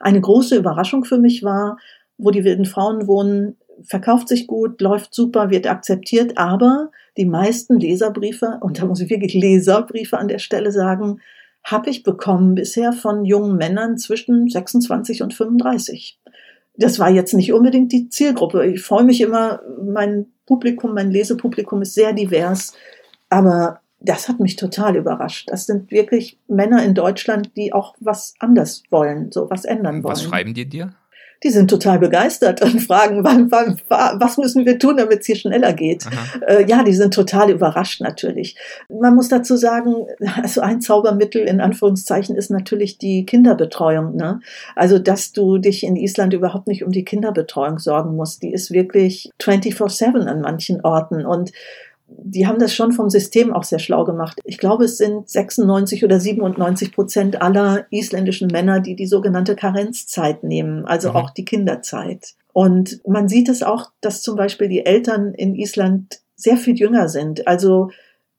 Eine 0.00 0.20
große 0.20 0.54
Überraschung 0.54 1.04
für 1.04 1.18
mich 1.18 1.42
war, 1.42 1.78
wo 2.18 2.30
die 2.30 2.44
wilden 2.44 2.66
Frauen 2.66 3.06
wohnen, 3.06 3.56
verkauft 3.82 4.28
sich 4.28 4.46
gut, 4.46 4.80
läuft 4.80 5.14
super, 5.14 5.50
wird 5.50 5.66
akzeptiert, 5.66 6.38
aber 6.38 6.90
die 7.16 7.26
meisten 7.26 7.78
Leserbriefe, 7.78 8.58
und 8.60 8.80
da 8.80 8.86
muss 8.86 9.00
ich 9.00 9.10
wirklich 9.10 9.34
Leserbriefe 9.34 10.18
an 10.18 10.28
der 10.28 10.38
Stelle 10.38 10.72
sagen, 10.72 11.20
habe 11.64 11.90
ich 11.90 12.02
bekommen 12.02 12.54
bisher 12.54 12.92
von 12.92 13.24
jungen 13.24 13.56
Männern 13.56 13.98
zwischen 13.98 14.48
26 14.48 15.22
und 15.22 15.34
35. 15.34 16.18
Das 16.76 16.98
war 16.98 17.10
jetzt 17.10 17.32
nicht 17.34 17.52
unbedingt 17.52 17.90
die 17.90 18.08
Zielgruppe. 18.08 18.66
Ich 18.66 18.82
freue 18.82 19.04
mich 19.04 19.20
immer, 19.20 19.60
mein 19.82 20.26
Publikum, 20.46 20.94
mein 20.94 21.10
Lesepublikum 21.10 21.82
ist 21.82 21.94
sehr 21.94 22.12
divers 22.12 22.74
Aber 23.30 23.80
das 23.98 24.28
hat 24.28 24.40
mich 24.40 24.56
total 24.56 24.96
überrascht. 24.96 25.50
Das 25.50 25.66
sind 25.66 25.90
wirklich 25.90 26.38
Männer 26.46 26.84
in 26.84 26.94
Deutschland, 26.94 27.56
die 27.56 27.72
auch 27.72 27.96
was 27.98 28.34
anders 28.38 28.84
wollen, 28.90 29.32
so 29.32 29.50
was 29.50 29.64
ändern 29.64 30.04
wollen. 30.04 30.12
Was 30.12 30.22
schreiben 30.22 30.54
die 30.54 30.68
dir? 30.68 30.94
Die 31.42 31.50
sind 31.50 31.68
total 31.68 31.98
begeistert 31.98 32.62
und 32.62 32.80
fragen, 32.80 33.24
wann, 33.24 33.50
wann, 33.50 33.80
was 33.88 34.38
müssen 34.38 34.64
wir 34.64 34.78
tun, 34.78 34.96
damit 34.96 35.20
es 35.20 35.26
hier 35.26 35.36
schneller 35.36 35.72
geht. 35.72 36.04
Äh, 36.46 36.66
ja, 36.66 36.82
die 36.82 36.94
sind 36.94 37.14
total 37.14 37.50
überrascht 37.50 38.00
natürlich. 38.00 38.56
Man 38.88 39.14
muss 39.14 39.28
dazu 39.28 39.56
sagen, 39.56 40.06
also 40.42 40.60
ein 40.60 40.80
Zaubermittel 40.80 41.42
in 41.42 41.60
Anführungszeichen 41.60 42.36
ist 42.36 42.50
natürlich 42.50 42.98
die 42.98 43.26
Kinderbetreuung. 43.26 44.16
Ne? 44.16 44.40
Also, 44.74 44.98
dass 44.98 45.32
du 45.32 45.58
dich 45.58 45.84
in 45.84 45.96
Island 45.96 46.32
überhaupt 46.32 46.66
nicht 46.66 46.84
um 46.84 46.92
die 46.92 47.04
Kinderbetreuung 47.04 47.78
sorgen 47.78 48.16
musst. 48.16 48.42
Die 48.42 48.52
ist 48.52 48.70
wirklich 48.70 49.30
24-7 49.40 50.26
an 50.26 50.40
manchen 50.40 50.80
Orten 50.82 51.24
und 51.26 51.52
die 52.08 52.46
haben 52.46 52.58
das 52.58 52.74
schon 52.74 52.92
vom 52.92 53.10
System 53.10 53.52
auch 53.52 53.64
sehr 53.64 53.78
schlau 53.78 54.04
gemacht. 54.04 54.40
Ich 54.44 54.58
glaube, 54.58 54.84
es 54.84 54.96
sind 54.98 55.28
96 55.28 56.04
oder 56.04 56.20
97 56.20 56.92
Prozent 56.92 57.42
aller 57.42 57.86
isländischen 57.90 58.48
Männer, 58.48 58.80
die 58.80 58.94
die 58.94 59.06
sogenannte 59.06 59.56
Karenzzeit 59.56 60.44
nehmen, 60.44 60.84
also 60.84 61.10
mhm. 61.10 61.16
auch 61.16 61.30
die 61.30 61.44
Kinderzeit. 61.44 62.34
Und 62.52 63.00
man 63.06 63.28
sieht 63.28 63.48
es 63.48 63.62
auch, 63.62 63.90
dass 64.00 64.22
zum 64.22 64.36
Beispiel 64.36 64.68
die 64.68 64.86
Eltern 64.86 65.34
in 65.34 65.54
Island 65.54 66.20
sehr 66.36 66.56
viel 66.56 66.76
jünger 66.76 67.08
sind. 67.08 67.46
Also 67.46 67.90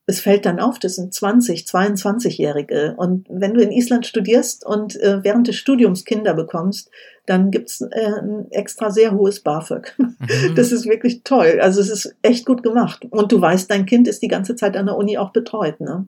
es 0.05 0.21
fällt 0.21 0.45
dann 0.45 0.59
auf, 0.59 0.79
das 0.79 0.95
sind 0.95 1.13
20, 1.13 1.63
22-Jährige. 1.63 2.95
Und 2.97 3.27
wenn 3.29 3.53
du 3.53 3.61
in 3.61 3.71
Island 3.71 4.07
studierst 4.07 4.65
und 4.65 4.95
äh, 5.01 5.23
während 5.23 5.47
des 5.47 5.57
Studiums 5.57 6.05
Kinder 6.05 6.33
bekommst, 6.33 6.89
dann 7.27 7.51
gibt's 7.51 7.81
äh, 7.81 8.19
ein 8.21 8.47
extra 8.51 8.89
sehr 8.89 9.11
hohes 9.11 9.41
BAföG. 9.41 9.93
Mhm. 9.97 10.15
Das 10.55 10.71
ist 10.71 10.87
wirklich 10.87 11.23
toll. 11.23 11.59
Also 11.61 11.81
es 11.81 11.89
ist 11.89 12.15
echt 12.23 12.45
gut 12.45 12.63
gemacht. 12.63 13.05
Und 13.11 13.31
du 13.31 13.39
weißt, 13.39 13.69
dein 13.69 13.85
Kind 13.85 14.07
ist 14.07 14.23
die 14.23 14.27
ganze 14.27 14.55
Zeit 14.55 14.75
an 14.75 14.87
der 14.87 14.95
Uni 14.95 15.17
auch 15.17 15.31
betreut. 15.31 15.79
Ne? 15.79 16.07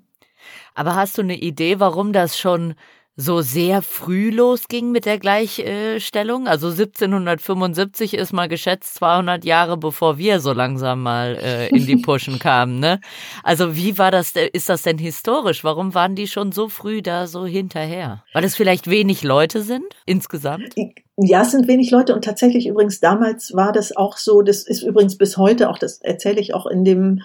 Aber 0.73 0.95
hast 0.95 1.17
du 1.17 1.21
eine 1.21 1.37
Idee, 1.37 1.79
warum 1.79 2.13
das 2.13 2.37
schon 2.37 2.73
so 3.19 3.41
sehr 3.41 3.81
früh 3.81 4.29
losging 4.29 4.91
mit 4.91 5.05
der 5.05 5.19
Gleichstellung. 5.19 6.47
Also 6.47 6.67
1775 6.67 8.13
ist 8.13 8.31
mal 8.31 8.47
geschätzt 8.47 8.95
200 8.95 9.43
Jahre 9.43 9.75
bevor 9.75 10.17
wir 10.17 10.39
so 10.39 10.53
langsam 10.53 11.03
mal 11.03 11.37
äh, 11.41 11.67
in 11.67 11.85
die 11.85 11.97
Pushen 12.01 12.39
kamen. 12.39 12.79
Ne? 12.79 13.01
Also 13.43 13.75
wie 13.75 13.97
war 13.97 14.11
das? 14.11 14.31
Ist 14.53 14.69
das 14.69 14.83
denn 14.83 14.97
historisch? 14.97 15.65
Warum 15.65 15.93
waren 15.93 16.15
die 16.15 16.27
schon 16.27 16.53
so 16.53 16.69
früh 16.69 17.01
da 17.01 17.27
so 17.27 17.45
hinterher? 17.45 18.23
Weil 18.31 18.45
es 18.45 18.55
vielleicht 18.55 18.89
wenig 18.89 19.21
Leute 19.23 19.63
sind 19.63 19.93
insgesamt? 20.05 20.73
Ja, 21.17 21.41
es 21.41 21.51
sind 21.51 21.67
wenig 21.67 21.91
Leute 21.91 22.15
und 22.15 22.23
tatsächlich 22.23 22.67
übrigens 22.67 23.01
damals 23.01 23.53
war 23.53 23.73
das 23.73 23.95
auch 23.97 24.15
so. 24.15 24.41
Das 24.41 24.63
ist 24.63 24.81
übrigens 24.81 25.17
bis 25.17 25.35
heute 25.35 25.69
auch. 25.69 25.77
Das 25.77 25.99
erzähle 26.01 26.39
ich 26.39 26.53
auch 26.53 26.65
in 26.65 26.85
dem 26.85 27.21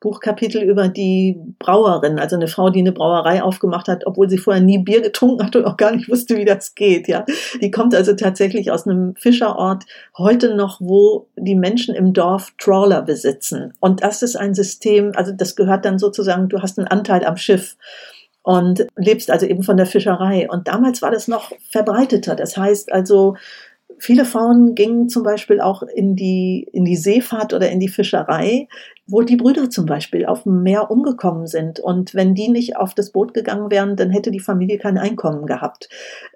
Buchkapitel 0.00 0.62
über 0.62 0.88
die 0.88 1.38
Brauerin, 1.58 2.18
also 2.18 2.36
eine 2.36 2.48
Frau, 2.48 2.68
die 2.68 2.80
eine 2.80 2.92
Brauerei 2.92 3.42
aufgemacht 3.42 3.88
hat, 3.88 4.06
obwohl 4.06 4.28
sie 4.28 4.36
vorher 4.36 4.62
nie 4.62 4.78
Bier 4.78 5.00
getrunken 5.00 5.44
hat 5.44 5.56
und 5.56 5.64
auch 5.64 5.78
gar 5.78 5.94
nicht 5.94 6.08
wusste, 6.08 6.36
wie 6.36 6.44
das 6.44 6.74
geht, 6.74 7.08
ja. 7.08 7.24
Die 7.62 7.70
kommt 7.70 7.94
also 7.94 8.12
tatsächlich 8.14 8.70
aus 8.70 8.86
einem 8.86 9.14
Fischerort 9.16 9.84
heute 10.18 10.54
noch, 10.54 10.80
wo 10.80 11.28
die 11.36 11.54
Menschen 11.54 11.94
im 11.94 12.12
Dorf 12.12 12.52
Trawler 12.58 13.02
besitzen. 13.02 13.72
Und 13.80 14.02
das 14.02 14.22
ist 14.22 14.36
ein 14.36 14.54
System, 14.54 15.12
also 15.14 15.32
das 15.32 15.56
gehört 15.56 15.86
dann 15.86 15.98
sozusagen, 15.98 16.48
du 16.48 16.60
hast 16.60 16.78
einen 16.78 16.88
Anteil 16.88 17.24
am 17.24 17.38
Schiff 17.38 17.76
und 18.42 18.86
lebst 18.96 19.30
also 19.30 19.46
eben 19.46 19.62
von 19.62 19.76
der 19.76 19.86
Fischerei. 19.86 20.48
Und 20.48 20.68
damals 20.68 21.02
war 21.02 21.10
das 21.10 21.26
noch 21.26 21.52
verbreiteter. 21.70 22.36
Das 22.36 22.56
heißt 22.56 22.92
also, 22.92 23.34
viele 23.98 24.24
Frauen 24.24 24.74
gingen 24.74 25.08
zum 25.08 25.22
Beispiel 25.22 25.60
auch 25.60 25.82
in 25.82 26.16
die, 26.16 26.68
in 26.72 26.84
die 26.84 26.96
Seefahrt 26.96 27.54
oder 27.54 27.70
in 27.70 27.80
die 27.80 27.88
Fischerei, 27.88 28.68
wo 29.08 29.22
die 29.22 29.36
Brüder 29.36 29.70
zum 29.70 29.86
Beispiel 29.86 30.26
auf 30.26 30.42
dem 30.42 30.64
Meer 30.64 30.90
umgekommen 30.90 31.46
sind. 31.46 31.78
Und 31.78 32.14
wenn 32.14 32.34
die 32.34 32.48
nicht 32.48 32.76
auf 32.76 32.92
das 32.92 33.10
Boot 33.10 33.34
gegangen 33.34 33.70
wären, 33.70 33.94
dann 33.94 34.10
hätte 34.10 34.32
die 34.32 34.40
Familie 34.40 34.78
kein 34.78 34.98
Einkommen 34.98 35.46
gehabt. 35.46 35.88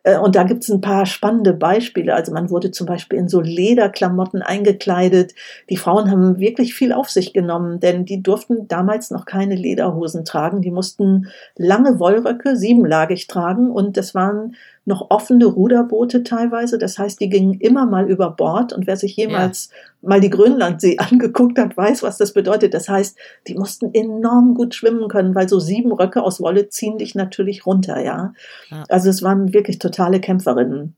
Äh, 0.04 0.18
und 0.18 0.36
da 0.36 0.44
gibt's 0.44 0.70
ein 0.70 0.80
paar 0.80 1.04
spannende 1.04 1.52
Beispiele. 1.52 2.14
Also 2.14 2.32
man 2.32 2.48
wurde 2.48 2.70
zum 2.70 2.86
Beispiel 2.86 3.18
in 3.18 3.28
so 3.28 3.40
Lederklamotten 3.40 4.42
eingekleidet. 4.42 5.34
Die 5.68 5.76
Frauen 5.76 6.10
haben 6.10 6.38
wirklich 6.38 6.74
viel 6.74 6.92
auf 6.92 7.10
sich 7.10 7.32
genommen, 7.32 7.80
denn 7.80 8.04
die 8.04 8.22
durften 8.22 8.68
damals 8.68 9.10
noch 9.10 9.24
keine 9.24 9.56
Lederhosen 9.56 10.24
tragen. 10.24 10.62
Die 10.62 10.70
mussten 10.70 11.26
lange 11.56 11.98
Wollröcke, 11.98 12.56
siebenlagig 12.56 13.26
tragen 13.26 13.70
und 13.70 13.96
das 13.96 14.14
waren 14.14 14.54
noch 14.84 15.10
offene 15.10 15.46
Ruderboote 15.46 16.22
teilweise. 16.22 16.78
Das 16.78 16.98
heißt, 16.98 17.20
die 17.20 17.28
gingen 17.28 17.54
immer 17.54 17.86
mal 17.86 18.08
über 18.08 18.30
Bord 18.30 18.72
und 18.72 18.86
wer 18.86 18.96
sich 18.96 19.16
jemals 19.16 19.70
ja. 19.70 19.99
Mal 20.02 20.20
die 20.20 20.30
Grönlandsee 20.30 20.98
angeguckt 21.10 21.58
hat, 21.58 21.76
weiß, 21.76 22.02
was 22.02 22.18
das 22.18 22.32
bedeutet. 22.32 22.74
Das 22.74 22.88
heißt, 22.88 23.16
die 23.46 23.54
mussten 23.54 23.92
enorm 23.94 24.54
gut 24.54 24.74
schwimmen 24.74 25.08
können, 25.08 25.34
weil 25.34 25.48
so 25.48 25.60
sieben 25.60 25.92
Röcke 25.92 26.22
aus 26.22 26.40
Wolle 26.40 26.68
ziehen 26.68 26.98
dich 26.98 27.14
natürlich 27.14 27.66
runter, 27.66 28.00
ja. 28.00 28.32
ja. 28.70 28.84
Also 28.88 29.10
es 29.10 29.22
waren 29.22 29.52
wirklich 29.52 29.78
totale 29.78 30.20
Kämpferinnen. 30.20 30.94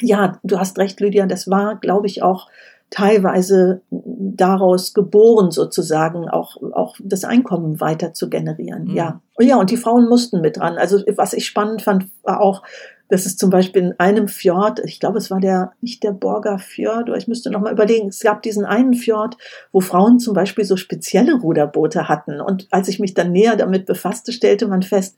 Ja, 0.00 0.38
du 0.42 0.58
hast 0.58 0.78
recht, 0.78 1.00
Lydia, 1.00 1.26
das 1.26 1.48
war, 1.48 1.76
glaube 1.76 2.06
ich, 2.06 2.22
auch 2.22 2.48
teilweise 2.90 3.80
daraus 3.90 4.94
geboren 4.94 5.50
sozusagen 5.50 6.28
auch 6.28 6.56
auch 6.72 6.94
das 7.02 7.24
Einkommen 7.24 7.80
weiter 7.80 8.14
zu 8.14 8.30
generieren 8.30 8.84
mhm. 8.84 8.94
ja 8.94 9.20
ja 9.40 9.56
und 9.56 9.70
die 9.70 9.76
Frauen 9.76 10.08
mussten 10.08 10.40
mit 10.40 10.58
dran 10.58 10.78
also 10.78 11.02
was 11.16 11.32
ich 11.32 11.46
spannend 11.46 11.82
fand 11.82 12.06
war 12.22 12.40
auch 12.40 12.62
das 13.08 13.26
ist 13.26 13.38
zum 13.38 13.50
Beispiel 13.50 13.82
in 13.82 13.94
einem 13.98 14.28
Fjord, 14.28 14.80
ich 14.84 15.00
glaube, 15.00 15.18
es 15.18 15.30
war 15.30 15.40
der, 15.40 15.72
nicht 15.80 16.02
der 16.02 16.12
Borger 16.12 16.58
Fjord, 16.58 17.08
oder 17.08 17.18
ich 17.18 17.28
müsste 17.28 17.50
noch 17.50 17.60
mal 17.60 17.72
überlegen, 17.72 18.08
es 18.08 18.20
gab 18.20 18.42
diesen 18.42 18.64
einen 18.64 18.94
Fjord, 18.94 19.36
wo 19.72 19.80
Frauen 19.80 20.18
zum 20.18 20.34
Beispiel 20.34 20.64
so 20.64 20.76
spezielle 20.76 21.34
Ruderboote 21.34 22.08
hatten. 22.08 22.40
Und 22.40 22.66
als 22.70 22.88
ich 22.88 22.98
mich 22.98 23.14
dann 23.14 23.32
näher 23.32 23.56
damit 23.56 23.86
befasste, 23.86 24.32
stellte 24.32 24.66
man 24.66 24.82
fest, 24.82 25.16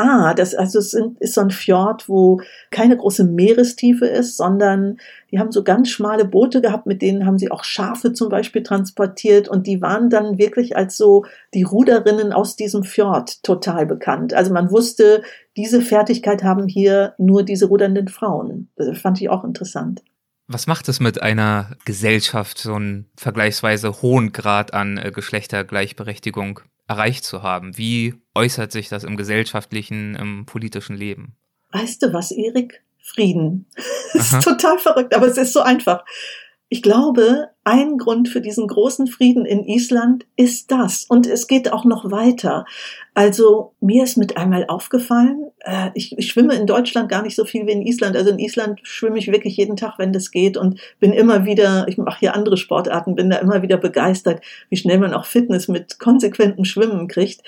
ah, 0.00 0.34
das 0.34 0.54
also 0.54 0.78
es 0.78 0.94
ist 0.94 1.34
so 1.34 1.40
ein 1.40 1.50
Fjord, 1.50 2.08
wo 2.08 2.40
keine 2.70 2.96
große 2.96 3.24
Meerestiefe 3.24 4.06
ist, 4.06 4.36
sondern 4.36 4.96
die 5.30 5.38
haben 5.38 5.52
so 5.52 5.62
ganz 5.62 5.90
schmale 5.90 6.24
Boote 6.24 6.60
gehabt, 6.60 6.86
mit 6.86 7.02
denen 7.02 7.26
haben 7.26 7.38
sie 7.38 7.50
auch 7.50 7.64
Schafe 7.64 8.12
zum 8.12 8.28
Beispiel 8.28 8.62
transportiert 8.62 9.48
und 9.48 9.66
die 9.66 9.82
waren 9.82 10.10
dann 10.10 10.38
wirklich 10.38 10.76
als 10.76 10.96
so 10.96 11.24
die 11.54 11.62
Ruderinnen 11.62 12.32
aus 12.32 12.56
diesem 12.56 12.82
Fjord 12.82 13.42
total 13.42 13.86
bekannt. 13.86 14.32
Also 14.34 14.52
man 14.52 14.70
wusste, 14.70 15.22
diese 15.56 15.82
Fertigkeit 15.82 16.42
haben 16.42 16.66
hier 16.66 17.14
nur 17.18 17.42
diese 17.42 17.66
rudernden 17.66 18.08
Frauen. 18.08 18.70
Das 18.76 18.98
fand 18.98 19.20
ich 19.20 19.28
auch 19.28 19.44
interessant. 19.44 20.02
Was 20.52 20.66
macht 20.66 20.88
es 20.88 20.98
mit 20.98 21.22
einer 21.22 21.76
Gesellschaft, 21.84 22.58
so 22.58 22.74
einen 22.74 23.06
vergleichsweise 23.16 24.02
hohen 24.02 24.32
Grad 24.32 24.74
an 24.74 24.98
äh, 24.98 25.12
Geschlechtergleichberechtigung 25.12 26.60
erreicht 26.90 27.24
zu 27.24 27.42
haben? 27.42 27.78
Wie 27.78 28.14
äußert 28.34 28.72
sich 28.72 28.88
das 28.88 29.04
im 29.04 29.16
gesellschaftlichen, 29.16 30.16
im 30.16 30.44
politischen 30.44 30.96
Leben? 30.96 31.36
Weißt 31.70 32.02
du 32.02 32.12
was, 32.12 32.32
Erik? 32.32 32.82
Frieden. 32.98 33.66
Das 34.12 34.32
ist 34.32 34.42
total 34.42 34.76
verrückt, 34.80 35.14
aber 35.14 35.28
es 35.28 35.38
ist 35.38 35.52
so 35.52 35.60
einfach. 35.60 36.04
Ich 36.72 36.82
glaube, 36.82 37.48
ein 37.64 37.98
Grund 37.98 38.28
für 38.28 38.40
diesen 38.40 38.68
großen 38.68 39.08
Frieden 39.08 39.44
in 39.44 39.64
Island 39.64 40.24
ist 40.36 40.70
das. 40.70 41.04
Und 41.04 41.26
es 41.26 41.48
geht 41.48 41.72
auch 41.72 41.84
noch 41.84 42.12
weiter. 42.12 42.64
Also 43.12 43.74
mir 43.80 44.04
ist 44.04 44.16
mit 44.16 44.36
einmal 44.36 44.66
aufgefallen, 44.68 45.50
äh, 45.64 45.90
ich, 45.94 46.16
ich, 46.16 46.28
schwimme 46.28 46.54
in 46.54 46.68
Deutschland 46.68 47.08
gar 47.08 47.22
nicht 47.22 47.34
so 47.34 47.44
viel 47.44 47.66
wie 47.66 47.72
in 47.72 47.82
Island. 47.82 48.16
Also 48.16 48.30
in 48.30 48.38
Island 48.38 48.78
schwimme 48.84 49.18
ich 49.18 49.32
wirklich 49.32 49.56
jeden 49.56 49.74
Tag, 49.74 49.98
wenn 49.98 50.12
das 50.12 50.30
geht 50.30 50.56
und 50.56 50.80
bin 51.00 51.12
immer 51.12 51.44
wieder, 51.44 51.88
ich 51.88 51.98
mache 51.98 52.20
hier 52.20 52.36
andere 52.36 52.56
Sportarten, 52.56 53.16
bin 53.16 53.30
da 53.30 53.38
immer 53.38 53.62
wieder 53.62 53.76
begeistert, 53.76 54.40
wie 54.68 54.76
schnell 54.76 54.98
man 54.98 55.12
auch 55.12 55.26
Fitness 55.26 55.66
mit 55.66 55.98
konsequentem 55.98 56.64
Schwimmen 56.64 57.08
kriegt. 57.08 57.42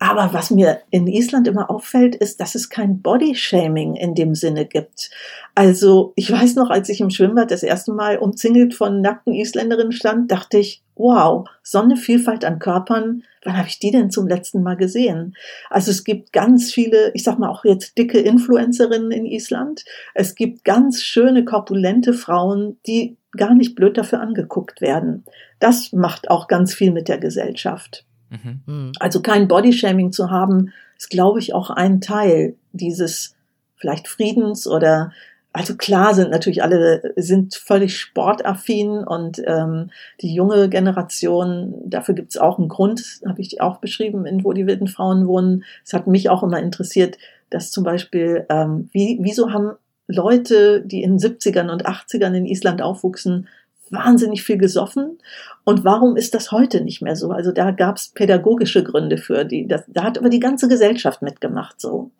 Aber 0.00 0.32
was 0.32 0.50
mir 0.50 0.80
in 0.90 1.08
Island 1.08 1.48
immer 1.48 1.70
auffällt, 1.70 2.14
ist, 2.14 2.40
dass 2.40 2.54
es 2.54 2.70
kein 2.70 3.02
Bodyshaming 3.02 3.96
in 3.96 4.14
dem 4.14 4.34
Sinne 4.36 4.64
gibt. 4.64 5.10
Also 5.56 6.12
ich 6.14 6.30
weiß 6.30 6.54
noch, 6.54 6.70
als 6.70 6.88
ich 6.88 7.00
im 7.00 7.10
Schwimmbad 7.10 7.50
das 7.50 7.64
erste 7.64 7.92
Mal 7.92 8.18
umzingelt 8.18 8.74
von 8.74 9.00
nackten 9.00 9.34
Isländerinnen 9.34 9.90
stand, 9.90 10.30
dachte 10.30 10.58
ich, 10.58 10.82
wow, 10.94 11.48
so 11.62 11.80
eine 11.80 11.96
Vielfalt 11.96 12.44
an 12.44 12.60
Körpern, 12.60 13.24
wann 13.44 13.56
habe 13.56 13.68
ich 13.68 13.80
die 13.80 13.90
denn 13.90 14.10
zum 14.10 14.28
letzten 14.28 14.62
Mal 14.62 14.76
gesehen? 14.76 15.36
Also 15.68 15.90
es 15.90 16.04
gibt 16.04 16.32
ganz 16.32 16.72
viele, 16.72 17.10
ich 17.14 17.24
sag 17.24 17.38
mal 17.38 17.48
auch 17.48 17.64
jetzt 17.64 17.98
dicke 17.98 18.20
Influencerinnen 18.20 19.10
in 19.10 19.26
Island. 19.26 19.84
Es 20.14 20.36
gibt 20.36 20.64
ganz 20.64 21.02
schöne, 21.02 21.44
korpulente 21.44 22.12
Frauen, 22.12 22.78
die 22.86 23.16
gar 23.36 23.54
nicht 23.54 23.74
blöd 23.74 23.98
dafür 23.98 24.20
angeguckt 24.20 24.80
werden. 24.80 25.24
Das 25.58 25.92
macht 25.92 26.30
auch 26.30 26.46
ganz 26.46 26.72
viel 26.72 26.92
mit 26.92 27.08
der 27.08 27.18
Gesellschaft. 27.18 28.04
Mhm. 28.30 28.60
mhm. 28.66 28.92
Also 29.00 29.22
kein 29.22 29.48
Bodyshaming 29.48 30.12
zu 30.12 30.30
haben, 30.30 30.72
ist, 30.96 31.10
glaube 31.10 31.38
ich, 31.38 31.54
auch 31.54 31.70
ein 31.70 32.00
Teil 32.00 32.56
dieses 32.72 33.34
vielleicht 33.76 34.08
Friedens 34.08 34.66
oder 34.66 35.12
also 35.52 35.76
klar 35.76 36.14
sind 36.14 36.30
natürlich 36.30 36.62
alle 36.62 37.14
sind 37.16 37.54
völlig 37.54 37.96
sportaffin 37.96 38.98
und 38.98 39.42
ähm, 39.46 39.90
die 40.20 40.34
junge 40.34 40.68
Generation, 40.68 41.74
dafür 41.86 42.14
gibt 42.14 42.30
es 42.30 42.36
auch 42.36 42.58
einen 42.58 42.68
Grund, 42.68 43.20
habe 43.26 43.40
ich 43.40 43.60
auch 43.60 43.78
beschrieben, 43.78 44.26
in 44.26 44.44
wo 44.44 44.52
die 44.52 44.66
wilden 44.66 44.88
Frauen 44.88 45.26
wohnen. 45.26 45.64
Es 45.84 45.94
hat 45.94 46.06
mich 46.06 46.28
auch 46.28 46.42
immer 46.42 46.60
interessiert, 46.60 47.16
dass 47.50 47.70
zum 47.70 47.82
Beispiel, 47.82 48.46
ähm, 48.50 48.90
wie, 48.92 49.18
wieso 49.22 49.50
haben 49.50 49.72
Leute, 50.06 50.82
die 50.84 51.02
in 51.02 51.18
70ern 51.18 51.70
und 51.70 51.86
80ern 51.86 52.34
in 52.34 52.46
Island 52.46 52.82
aufwuchsen, 52.82 53.48
wahnsinnig 53.92 54.42
viel 54.42 54.58
gesoffen. 54.58 55.18
Und 55.64 55.84
warum 55.84 56.16
ist 56.16 56.34
das 56.34 56.52
heute 56.52 56.82
nicht 56.82 57.02
mehr 57.02 57.16
so? 57.16 57.30
Also 57.30 57.52
da 57.52 57.70
gab 57.70 57.96
es 57.96 58.08
pädagogische 58.08 58.82
Gründe 58.82 59.18
für 59.18 59.44
die. 59.44 59.66
Das, 59.66 59.84
da 59.88 60.04
hat 60.04 60.18
aber 60.18 60.28
die 60.28 60.40
ganze 60.40 60.68
Gesellschaft 60.68 61.22
mitgemacht 61.22 61.80
so. 61.80 62.10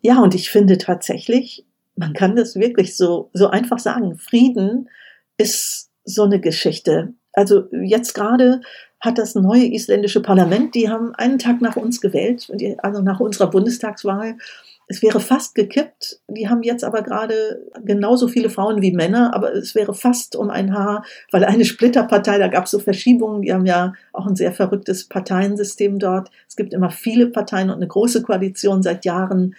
Ja, 0.00 0.20
und 0.20 0.34
ich 0.34 0.50
finde 0.50 0.78
tatsächlich, 0.78 1.66
man 1.96 2.12
kann 2.12 2.36
das 2.36 2.56
wirklich 2.56 2.96
so, 2.96 3.30
so 3.32 3.48
einfach 3.48 3.78
sagen. 3.78 4.16
Frieden 4.16 4.88
ist 5.36 5.90
so 6.04 6.24
eine 6.24 6.40
Geschichte. 6.40 7.14
Also 7.32 7.64
jetzt 7.72 8.14
gerade 8.14 8.60
hat 9.00 9.18
das 9.18 9.34
neue 9.34 9.66
isländische 9.72 10.20
Parlament, 10.20 10.74
die 10.74 10.88
haben 10.88 11.14
einen 11.14 11.38
Tag 11.38 11.60
nach 11.60 11.76
uns 11.76 12.00
gewählt, 12.00 12.50
also 12.78 13.00
nach 13.00 13.20
unserer 13.20 13.50
Bundestagswahl. 13.50 14.36
Es 14.90 15.02
wäre 15.02 15.20
fast 15.20 15.54
gekippt. 15.54 16.20
Die 16.28 16.48
haben 16.48 16.62
jetzt 16.62 16.82
aber 16.82 17.02
gerade 17.02 17.62
genauso 17.84 18.26
viele 18.26 18.48
Frauen 18.48 18.80
wie 18.80 18.92
Männer, 18.92 19.34
aber 19.34 19.54
es 19.54 19.74
wäre 19.74 19.94
fast 19.94 20.34
um 20.34 20.48
ein 20.48 20.74
Haar, 20.74 21.04
weil 21.30 21.44
eine 21.44 21.66
Splitterpartei, 21.66 22.38
da 22.38 22.48
gab 22.48 22.64
es 22.64 22.70
so 22.70 22.78
Verschiebungen. 22.78 23.42
Die 23.42 23.52
haben 23.52 23.66
ja 23.66 23.92
auch 24.14 24.26
ein 24.26 24.36
sehr 24.36 24.52
verrücktes 24.52 25.06
Parteiensystem 25.06 25.98
dort. 25.98 26.30
Es 26.48 26.56
gibt 26.56 26.72
immer 26.72 26.90
viele 26.90 27.26
Parteien 27.26 27.68
und 27.68 27.76
eine 27.76 27.86
große 27.86 28.22
Koalition 28.22 28.82
seit 28.82 29.04
Jahren. 29.04 29.54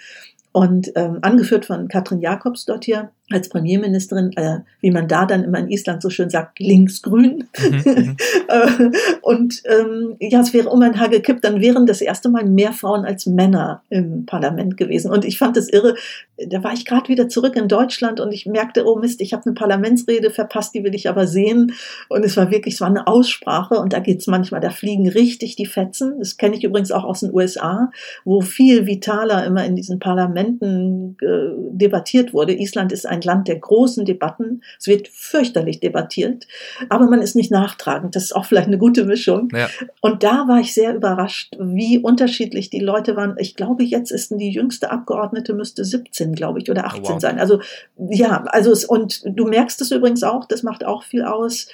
Und 0.52 0.92
ähm, 0.96 1.20
angeführt 1.22 1.66
von 1.66 1.88
Katrin 1.88 2.22
Jakobs 2.22 2.66
dort 2.66 2.84
hier 2.84 3.12
als 3.32 3.50
Premierministerin, 3.50 4.32
äh, 4.36 4.60
wie 4.82 4.92
man 4.92 5.08
da 5.08 5.26
dann 5.26 5.44
immer 5.44 5.60
in 5.60 5.70
Island 5.70 6.02
so 6.02 6.10
schön 6.10 6.30
sagt, 6.30 6.60
linksgrün. 6.60 7.46
Mhm, 7.58 7.84
mhm. 7.86 8.18
Äh, 8.48 8.90
und 9.22 9.62
ähm, 9.66 10.16
ja, 10.20 10.42
es 10.42 10.54
wäre 10.54 10.70
um 10.70 10.82
ein 10.82 11.00
Haar 11.00 11.10
gekippt, 11.10 11.44
dann 11.44 11.62
wären 11.62 11.86
das 11.86 12.02
erste 12.02 12.30
Mal 12.30 12.46
mehr 12.46 12.74
Frauen 12.74 13.06
als 13.06 13.26
Männer 13.26 13.84
im 13.90 14.26
Parlament 14.26 14.78
gewesen. 14.78 15.12
Und 15.12 15.26
ich 15.26 15.38
fand 15.38 15.58
es 15.58 15.70
irre, 15.72 15.96
da 16.38 16.64
war 16.64 16.74
ich 16.74 16.86
gerade 16.86 17.10
wieder 17.10 17.30
zurück 17.30 17.56
in 17.56 17.68
Deutschland 17.68 18.20
und 18.20 18.32
ich 18.32 18.46
merkte, 18.46 18.86
oh 18.86 18.98
Mist, 18.98 19.22
ich 19.22 19.34
habe 19.34 19.46
eine 19.46 19.54
Parlamentsrede 19.54 20.32
verpasst, 20.32 20.74
die 20.74 20.84
will 20.84 20.96
ich 20.96 21.10
aber 21.10 21.28
sehen. 21.28 21.74
Und 22.08 22.26
es 22.26 22.38
war 22.38 22.50
wirklich, 22.50 22.76
es 22.76 22.82
war 22.82 22.88
eine 22.88 23.08
Aussprache 23.08 23.76
und 23.76 23.94
da 23.94 24.00
geht's 24.00 24.28
manchmal, 24.28 24.62
da 24.62 24.70
fliegen 24.70 25.08
richtig 25.08 25.56
die 25.56 25.66
Fetzen. 25.66 26.16
Das 26.20 26.38
kenne 26.38 26.56
ich 26.56 26.64
übrigens 26.64 26.92
auch 26.92 27.04
aus 27.04 27.20
den 27.20 27.34
USA, 27.34 27.92
wo 28.26 28.42
viel 28.42 28.86
vitaler 28.86 29.46
immer 29.46 29.66
in 29.66 29.76
diesen 29.76 30.00
Parlamenten 30.00 31.18
äh, 31.22 31.50
debattiert 31.72 32.34
wurde. 32.34 32.54
Island 32.54 32.92
ist 32.92 33.06
ein 33.06 33.19
ein 33.20 33.26
Land 33.26 33.48
der 33.48 33.58
großen 33.58 34.06
Debatten. 34.06 34.64
Es 34.80 34.88
wird 34.88 35.08
fürchterlich 35.08 35.80
debattiert, 35.80 36.48
aber 36.90 37.08
man 37.08 37.22
ist 37.22 37.36
nicht 37.36 37.52
nachtragend. 37.52 38.16
Das 38.16 38.24
ist 38.24 38.36
auch 38.36 38.46
vielleicht 38.46 38.68
eine 38.68 38.78
gute 38.78 39.06
Mischung. 39.06 39.50
Ja. 39.54 39.70
Und 40.02 40.24
da 40.24 40.48
war 40.48 40.60
ich 40.60 40.74
sehr 40.74 40.96
überrascht, 40.96 41.56
wie 41.60 42.00
unterschiedlich 42.00 42.70
die 42.70 42.80
Leute 42.80 43.16
waren. 43.16 43.36
Ich 43.38 43.56
glaube, 43.56 43.84
jetzt 43.84 44.12
ist 44.12 44.32
die 44.32 44.52
jüngste 44.52 44.92
Abgeordnete 44.92 45.54
müsste 45.54 45.84
17, 45.84 46.34
glaube 46.34 46.60
ich, 46.60 46.70
oder 46.70 46.86
18 46.86 47.04
oh, 47.04 47.10
wow. 47.10 47.22
sein. 47.22 47.40
Also 47.40 47.62
ja, 47.98 48.44
also 48.46 48.72
es, 48.72 48.86
und 48.86 49.22
du 49.26 49.46
merkst 49.46 49.82
es 49.82 49.92
übrigens 49.92 50.24
auch, 50.24 50.46
das 50.46 50.64
macht 50.64 50.86
auch 50.86 51.04
viel 51.04 51.24
aus 51.24 51.68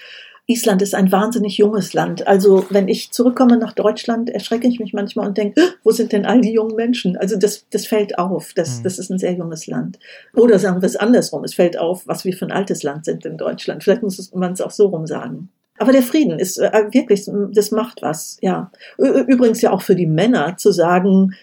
Island 0.48 0.82
ist 0.82 0.93
ein 0.93 1.12
wahnsinnig 1.12 1.58
junges 1.58 1.93
Land. 1.93 2.28
Also 2.28 2.66
wenn 2.70 2.88
ich 2.88 3.12
zurückkomme 3.12 3.58
nach 3.58 3.74
Deutschland, 3.74 4.30
erschrecke 4.30 4.68
ich 4.68 4.80
mich 4.80 4.93
manchmal 4.93 5.28
und 5.28 5.38
denke, 5.38 5.60
wo 5.84 5.91
sind 5.91 6.12
denn 6.12 6.26
all 6.26 6.41
die 6.41 6.54
jungen 6.54 6.76
Menschen? 6.76 7.18
Also 7.18 7.36
das, 7.36 7.66
das 7.72 7.88
fällt 7.88 8.20
auf. 8.20 8.54
Das, 8.54 8.80
mhm. 8.80 8.84
das 8.84 9.00
ist 9.00 9.10
ein 9.10 9.18
sehr 9.18 9.34
junges 9.34 9.66
Land. 9.66 9.98
Oder 10.36 10.60
sagen 10.60 10.82
wir 10.82 10.86
es 10.86 10.96
andersrum. 10.96 11.43
Es 11.43 11.56
fällt 11.56 11.80
auf, 11.80 12.08
was 12.08 12.26
wir 12.26 12.34
für 12.34 12.46
ein 12.46 12.52
altes 12.52 12.84
Land 12.84 13.06
sind 13.06 13.26
in 13.26 13.38
Deutschland. 13.38 13.84
Vielleicht 13.84 14.04
muss 14.04 14.32
man 14.34 14.54
es 14.54 14.62
auch 14.62 14.72
so 14.72 14.88
rum 14.88 15.08
sagen. 15.08 15.50
Aber 15.78 15.91
der 15.91 16.04
Frieden 16.04 16.39
ist 16.39 16.58
äh, 16.58 16.86
wirklich, 16.91 17.30
das 17.52 17.72
macht 17.72 18.02
was, 18.02 18.38
ja. 18.41 18.72
Übrigens 18.98 19.62
ja 19.62 19.72
auch 19.72 19.82
für 19.82 19.96
die 19.96 20.08
Männer 20.08 20.56
zu 20.58 20.72
sagen, 20.72 21.34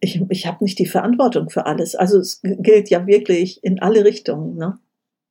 ich, 0.00 0.22
ich 0.28 0.46
habe 0.46 0.62
nicht 0.64 0.78
die 0.78 0.86
Verantwortung 0.86 1.50
für 1.50 1.66
alles. 1.66 1.94
Also 1.94 2.18
es 2.18 2.40
gilt 2.42 2.90
ja 2.90 3.06
wirklich 3.06 3.62
in 3.64 3.80
alle 3.80 4.04
Richtungen. 4.04 4.56
Ne? 4.56 4.78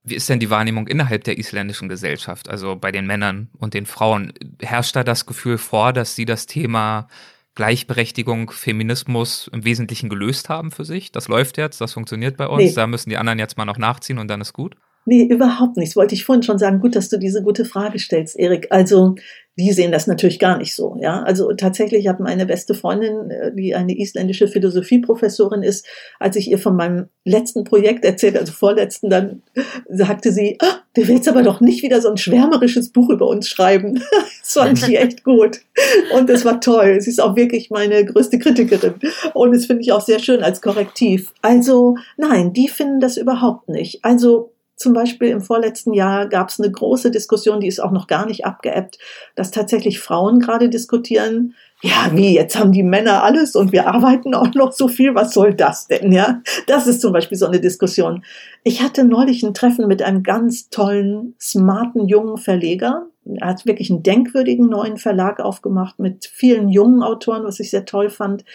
Wie 0.10 0.16
ist 0.16 0.30
denn 0.30 0.40
die 0.40 0.50
Wahrnehmung 0.50 0.88
innerhalb 0.88 1.24
der 1.24 1.38
isländischen 1.38 1.90
Gesellschaft, 1.90 2.50
also 2.50 2.76
bei 2.76 2.92
den 2.92 3.06
Männern 3.06 3.50
und 3.58 3.74
den 3.74 3.86
Frauen? 3.86 4.34
Herrscht 4.62 4.96
da 4.96 5.04
das 5.04 5.26
Gefühl 5.26 5.58
vor, 5.58 5.94
dass 5.94 6.16
sie 6.16 6.26
das 6.26 6.46
Thema 6.46 7.08
Gleichberechtigung, 7.56 8.52
Feminismus 8.52 9.50
im 9.52 9.66
Wesentlichen 9.66 10.10
gelöst 10.10 10.50
haben 10.50 10.72
für 10.72 10.86
sich? 10.86 11.12
Das 11.12 11.28
läuft 11.28 11.58
jetzt, 11.58 11.82
das 11.82 11.94
funktioniert 11.94 12.38
bei 12.38 12.48
uns, 12.48 12.64
nee. 12.64 12.74
da 12.74 12.88
müssen 12.88 13.10
die 13.10 13.18
anderen 13.18 13.40
jetzt 13.40 13.58
mal 13.58 13.66
noch 13.66 13.78
nachziehen 13.78 14.18
und 14.18 14.28
dann 14.28 14.42
ist 14.42 14.54
gut? 14.54 14.76
Nee, 15.10 15.24
überhaupt 15.24 15.76
nicht. 15.76 15.90
Das 15.90 15.96
wollte 15.96 16.14
ich 16.14 16.24
vorhin 16.24 16.44
schon 16.44 16.60
sagen. 16.60 16.82
Gut, 16.82 16.96
dass 16.96 17.10
du 17.10 17.18
diese 17.18 17.42
gute 17.42 17.66
Frage 17.66 17.98
stellst, 17.98 18.38
Erik. 18.38 18.68
Also, 18.70 19.16
die 19.58 19.74
sehen 19.74 19.92
das 19.92 20.06
natürlich 20.06 20.38
gar 20.38 20.60
nicht 20.60 20.76
so. 20.76 20.98
Ja, 21.02 21.24
also 21.24 21.52
tatsächlich 21.54 22.08
hat 22.08 22.20
meine 22.20 22.46
beste 22.46 22.76
Freundin, 22.76 23.32
äh, 23.32 23.52
die 23.52 23.74
eine 23.74 23.98
isländische 23.98 24.48
Philosophieprofessorin 24.48 25.64
ist, 25.64 25.88
als 26.20 26.36
ich 26.36 26.52
ihr 26.52 26.60
von 26.60 26.76
meinem 26.76 27.08
letzten 27.26 27.64
Projekt 27.64 28.06
erzählt, 28.06 28.38
also 28.38 28.54
vorletzten, 28.54 29.10
dann 29.10 29.42
sagte 29.90 30.32
sie, 30.32 30.60
ah, 30.62 30.78
du 30.94 31.08
willst 31.08 31.28
aber 31.28 31.42
doch 31.42 31.60
nicht 31.60 31.82
wieder 31.82 32.02
so 32.02 32.10
ein 32.10 32.18
schwärmerisches 32.18 32.90
Buch 32.90 33.10
über 33.10 33.26
uns 33.26 33.50
schreiben. 33.50 33.96
das 34.42 34.54
fand 34.54 34.88
ich 34.88 34.96
echt 35.00 35.24
gut. 35.24 35.62
Und 36.14 36.30
es 36.30 36.46
war 36.46 36.62
toll. 36.62 37.02
Sie 37.02 37.10
ist 37.10 37.20
auch 37.20 37.36
wirklich 37.36 37.72
meine 37.72 38.06
größte 38.06 38.38
Kritikerin. 38.38 38.94
Und 39.34 39.56
das 39.56 39.66
finde 39.66 39.82
ich 39.82 39.92
auch 39.92 40.02
sehr 40.02 40.20
schön 40.20 40.44
als 40.44 40.62
Korrektiv. 40.62 41.34
Also, 41.42 41.98
nein, 42.16 42.54
die 42.54 42.68
finden 42.68 43.00
das 43.00 43.18
überhaupt 43.18 43.70
nicht. 43.70 44.06
Also, 44.06 44.52
zum 44.80 44.94
Beispiel 44.94 45.28
im 45.28 45.42
vorletzten 45.42 45.94
Jahr 45.94 46.28
gab 46.28 46.48
es 46.48 46.60
eine 46.60 46.72
große 46.72 47.12
Diskussion, 47.12 47.60
die 47.60 47.68
ist 47.68 47.82
auch 47.82 47.92
noch 47.92 48.08
gar 48.08 48.26
nicht 48.26 48.46
abgeebbt, 48.46 48.98
dass 49.36 49.52
tatsächlich 49.52 50.00
Frauen 50.00 50.40
gerade 50.40 50.70
diskutieren, 50.70 51.54
ja, 51.82 52.12
wie, 52.14 52.34
jetzt 52.34 52.58
haben 52.58 52.72
die 52.72 52.84
Männer 52.84 53.24
alles 53.24 53.56
und 53.56 53.74
wir 53.74 53.88
arbeiten 53.88 54.34
auch 54.34 54.54
noch 54.54 54.72
so 54.72 54.88
viel, 54.88 55.16
was 55.16 55.34
soll 55.34 55.54
das 55.54 55.88
denn, 55.88 56.14
ja? 56.14 56.42
Das 56.66 56.88
ist 56.88 57.02
zum 57.02 57.12
Beispiel 57.12 57.38
so 57.38 57.46
eine 57.46 57.60
Diskussion. 57.60 58.24
Ich 58.64 58.82
hatte 58.82 59.04
neulich 59.04 59.44
ein 59.44 59.54
Treffen 59.54 59.88
mit 59.88 60.02
einem 60.02 60.24
ganz 60.24 60.70
tollen, 60.70 61.36
smarten, 61.40 62.08
jungen 62.08 62.38
Verleger. 62.38 63.08
Er 63.36 63.48
hat 63.48 63.66
wirklich 63.66 63.90
einen 63.90 64.04
denkwürdigen 64.04 64.68
neuen 64.68 64.98
Verlag 64.98 65.42
aufgemacht 65.42 66.00
mit 66.00 66.26
vielen 66.26 66.70
jungen 66.70 67.04
Autoren, 67.04 67.44
was 67.44 67.60
ich 67.60 67.70
sehr 67.70 67.86
toll 67.86 68.10
fand. 68.10 68.46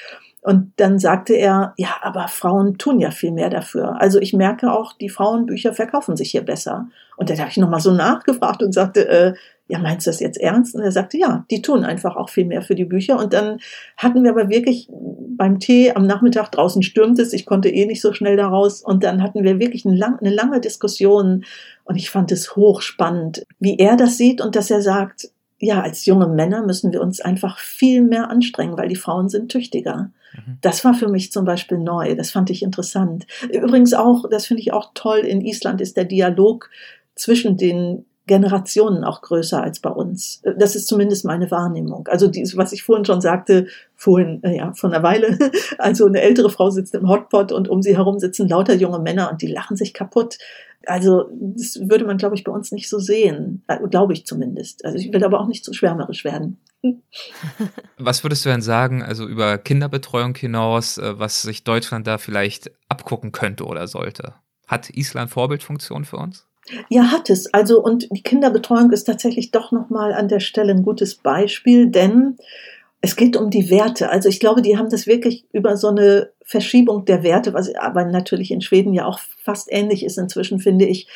Und 0.45 0.74
dann 0.76 0.99
sagte 0.99 1.32
er, 1.32 1.72
ja, 1.78 1.97
aber 2.03 2.28
Frauen 2.28 2.76
tun 2.76 3.01
ja 3.01 3.11
viel 3.11 3.32
mehr 3.32 3.49
dafür. 3.49 3.99
Also 3.99 4.20
ich 4.20 4.34
merke 4.34 4.70
auch, 4.70 4.92
die 4.92 5.09
Frauenbücher 5.09 5.72
verkaufen 5.72 6.18
sich 6.18 6.32
hier 6.32 6.42
besser. 6.42 6.86
Und 7.16 7.30
dann 7.30 7.38
habe 7.38 7.49
ich 7.49 7.57
nochmal 7.57 7.80
so 7.80 7.92
nachgefragt 7.92 8.62
und 8.62 8.72
sagte, 8.72 9.09
äh, 9.09 9.34
ja, 9.68 9.78
meinst 9.78 10.07
du 10.07 10.11
das 10.11 10.20
jetzt 10.20 10.38
ernst? 10.38 10.74
Und 10.74 10.82
er 10.82 10.92
sagte, 10.92 11.16
ja, 11.16 11.47
die 11.51 11.62
tun 11.62 11.82
einfach 11.82 12.16
auch 12.16 12.28
viel 12.28 12.45
mehr 12.45 12.61
für 12.61 12.74
die 12.74 12.84
Bücher. 12.84 13.18
Und 13.18 13.32
dann 13.32 13.59
hatten 13.97 14.22
wir 14.22 14.32
aber 14.32 14.51
wirklich 14.51 14.90
beim 14.90 15.61
Tee 15.61 15.92
am 15.92 16.07
Nachmittag 16.07 16.53
draußen 16.53 16.82
stürmt 16.82 17.18
es, 17.18 17.32
ich 17.32 17.47
konnte 17.47 17.70
eh 17.70 17.86
nicht 17.86 18.03
so 18.03 18.12
schnell 18.12 18.36
da 18.36 18.49
raus. 18.49 18.82
Und 18.82 19.03
dann 19.03 19.22
hatten 19.22 19.45
wir 19.45 19.59
wirklich 19.59 19.86
eine, 19.86 19.97
lang, 19.97 20.18
eine 20.18 20.28
lange 20.28 20.61
Diskussion. 20.61 21.47
Und 21.84 21.97
ich 21.97 22.11
fand 22.11 22.30
es 22.32 22.55
hochspannend, 22.55 23.47
wie 23.61 23.78
er 23.78 23.97
das 23.97 24.18
sieht 24.18 24.42
und 24.42 24.57
dass 24.57 24.70
er 24.70 24.82
sagt, 24.82 25.30
ja, 25.59 25.80
als 25.80 26.05
junge 26.05 26.28
Männer 26.28 26.66
müssen 26.66 26.92
wir 26.92 27.01
uns 27.01 27.22
einfach 27.22 27.59
viel 27.59 28.03
mehr 28.03 28.28
anstrengen, 28.28 28.76
weil 28.76 28.88
die 28.88 28.95
Frauen 28.95 29.30
sind 29.30 29.51
tüchtiger. 29.51 30.11
Mhm. 30.35 30.59
Das 30.61 30.85
war 30.85 30.95
für 30.95 31.09
mich 31.09 31.32
zum 31.32 31.45
Beispiel 31.45 31.78
neu. 31.78 32.14
Das 32.14 32.30
fand 32.30 32.51
ich 32.51 32.62
interessant. 32.62 33.26
Übrigens 33.51 33.95
auch, 33.95 34.28
das 34.30 34.47
finde 34.47 34.62
ich 34.62 34.72
auch 34.72 34.91
toll, 34.95 35.18
in 35.20 35.41
Island 35.41 35.80
ist 35.80 35.97
der 35.97 36.05
Dialog 36.05 36.70
zwischen 37.14 37.57
den 37.57 38.05
Generationen 38.26 39.05
auch 39.05 39.20
größer 39.20 39.62
als 39.62 39.80
bei 39.80 39.91
uns. 39.91 40.41
Das 40.59 40.76
ist 40.76 40.87
zumindest 40.87 41.26
meine 41.26 41.51
Wahrnehmung. 41.51 42.09
Also 42.09 42.26
dies, 42.26 42.57
was 42.57 42.72
ich 42.72 42.82
vorhin 42.82 43.05
schon 43.05 43.20
sagte, 43.20 43.66
vorhin, 43.97 44.43
äh, 44.43 44.57
ja, 44.57 44.72
von 44.72 44.93
einer 44.93 45.03
Weile. 45.03 45.39
Also 45.78 46.07
eine 46.07 46.22
ältere 46.22 46.51
Frau 46.51 46.70
sitzt 46.70 46.95
im 46.95 47.09
Hotpot 47.09 47.53
und 47.53 47.68
um 47.68 47.82
sie 47.82 47.97
herum 47.97 48.18
sitzen 48.18 48.49
lauter 48.49 48.74
junge 48.74 48.99
Männer 48.99 49.30
und 49.30 49.43
die 49.43 49.47
lachen 49.47 49.76
sich 49.76 49.93
kaputt. 49.93 50.39
Also 50.87 51.31
das 51.31 51.79
würde 51.89 52.05
man, 52.05 52.18
glaube 52.18 52.35
ich, 52.35 52.45
bei 52.45 52.53
uns 52.53 52.72
nicht 52.72 52.89
so 52.89 52.99
sehen. 52.99 53.62
Äh, 53.68 53.79
glaube 53.89 54.12
ich 54.12 54.27
zumindest. 54.27 54.85
Also 54.85 54.99
ich 54.99 55.12
will 55.12 55.25
aber 55.25 55.41
auch 55.41 55.47
nicht 55.47 55.64
zu 55.64 55.72
schwärmerisch 55.72 56.25
werden. 56.25 56.59
Was 57.99 58.25
würdest 58.25 58.45
du 58.45 58.51
denn 58.51 58.62
sagen, 58.62 59.03
also 59.03 59.27
über 59.27 59.59
Kinderbetreuung 59.59 60.35
hinaus, 60.35 60.99
äh, 60.99 61.18
was 61.18 61.43
sich 61.43 61.64
Deutschland 61.64 62.07
da 62.07 62.18
vielleicht 62.18 62.70
abgucken 62.89 63.33
könnte 63.33 63.64
oder 63.64 63.89
sollte? 63.89 64.35
Hat 64.66 64.91
Island 64.91 65.31
Vorbildfunktion 65.31 66.05
für 66.05 66.16
uns? 66.16 66.47
Ja, 66.89 67.11
hat 67.11 67.29
es. 67.29 67.53
Also, 67.53 67.83
und 67.83 68.09
die 68.11 68.22
Kinderbetreuung 68.22 68.91
ist 68.93 69.05
tatsächlich 69.05 69.51
doch 69.51 69.70
nochmal 69.72 70.14
an 70.14 70.29
der 70.29 70.41
Stelle 70.41 70.72
ein 70.72 70.83
gutes 70.83 71.16
Beispiel, 71.16 71.91
denn 71.91 72.39
es 73.05 73.16
geht 73.16 73.36
um 73.36 73.50
die 73.50 73.68
Werte. 73.68 74.09
Also 74.09 74.30
ich 74.30 74.40
glaube, 74.40 74.62
die 74.62 74.78
haben 74.78 74.88
das 74.88 75.07
wirklich 75.07 75.44
über 75.52 75.76
so 75.76 75.88
eine 75.88 76.30
Verschiebung 76.42 77.05
der 77.05 77.22
Werte, 77.22 77.52
was 77.52 77.74
aber 77.74 78.07
natürlich 78.07 78.50
in 78.50 78.62
Schweden 78.62 78.94
ja 78.94 79.05
auch 79.05 79.18
fast 79.42 79.68
ähnlich 79.70 80.07
ist 80.07 80.16
inzwischen, 80.16 80.59
finde 80.59 80.86
ich. 80.86 81.07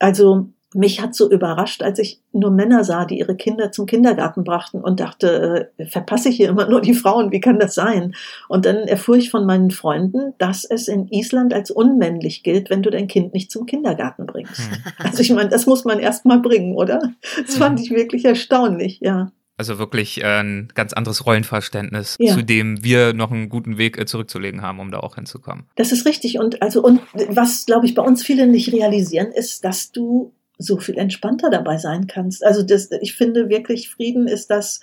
Also 0.00 0.48
mich 0.74 1.00
hat 1.00 1.14
so 1.14 1.30
überrascht, 1.30 1.84
als 1.84 2.00
ich 2.00 2.20
nur 2.32 2.50
Männer 2.50 2.82
sah, 2.82 3.04
die 3.04 3.20
ihre 3.20 3.36
Kinder 3.36 3.70
zum 3.70 3.86
Kindergarten 3.86 4.42
brachten 4.42 4.80
und 4.80 4.98
dachte, 4.98 5.70
äh, 5.78 5.86
verpasse 5.86 6.30
ich 6.30 6.36
hier 6.36 6.48
immer 6.48 6.68
nur 6.68 6.80
die 6.80 6.94
Frauen, 6.94 7.30
wie 7.30 7.40
kann 7.40 7.60
das 7.60 7.76
sein? 7.76 8.16
Und 8.48 8.66
dann 8.66 8.78
erfuhr 8.78 9.16
ich 9.16 9.30
von 9.30 9.46
meinen 9.46 9.70
Freunden, 9.70 10.34
dass 10.38 10.64
es 10.64 10.88
in 10.88 11.06
Island 11.12 11.54
als 11.54 11.70
unmännlich 11.70 12.42
gilt, 12.42 12.70
wenn 12.70 12.82
du 12.82 12.90
dein 12.90 13.06
Kind 13.06 13.34
nicht 13.34 13.52
zum 13.52 13.66
Kindergarten 13.66 14.26
bringst. 14.26 14.58
Hm. 14.58 14.82
Also 14.98 15.20
ich 15.20 15.30
meine, 15.30 15.48
das 15.48 15.66
muss 15.66 15.84
man 15.84 16.00
erst 16.00 16.24
mal 16.24 16.40
bringen, 16.40 16.74
oder? 16.74 17.12
Das 17.46 17.56
fand 17.56 17.78
ich 17.78 17.92
wirklich 17.92 18.24
erstaunlich, 18.24 18.98
ja. 19.00 19.30
Also 19.58 19.78
wirklich 19.78 20.22
äh, 20.22 20.40
ein 20.40 20.68
ganz 20.74 20.92
anderes 20.92 21.24
Rollenverständnis, 21.24 22.16
ja. 22.18 22.34
zu 22.34 22.42
dem 22.42 22.84
wir 22.84 23.14
noch 23.14 23.30
einen 23.30 23.48
guten 23.48 23.78
Weg 23.78 23.98
äh, 23.98 24.04
zurückzulegen 24.04 24.60
haben, 24.60 24.80
um 24.80 24.90
da 24.90 25.00
auch 25.00 25.14
hinzukommen. 25.14 25.64
Das 25.76 25.92
ist 25.92 26.04
richtig. 26.04 26.38
Und 26.38 26.60
also, 26.62 26.82
und 26.82 27.00
was, 27.28 27.64
glaube 27.64 27.86
ich, 27.86 27.94
bei 27.94 28.02
uns 28.02 28.22
viele 28.22 28.46
nicht 28.46 28.72
realisieren, 28.72 29.32
ist, 29.32 29.64
dass 29.64 29.92
du 29.92 30.34
so 30.58 30.78
viel 30.78 30.98
entspannter 30.98 31.50
dabei 31.50 31.78
sein 31.78 32.06
kannst. 32.06 32.44
Also 32.44 32.62
das, 32.62 32.90
ich 33.00 33.14
finde 33.14 33.48
wirklich, 33.48 33.90
Frieden 33.90 34.26
ist 34.26 34.50
das, 34.50 34.80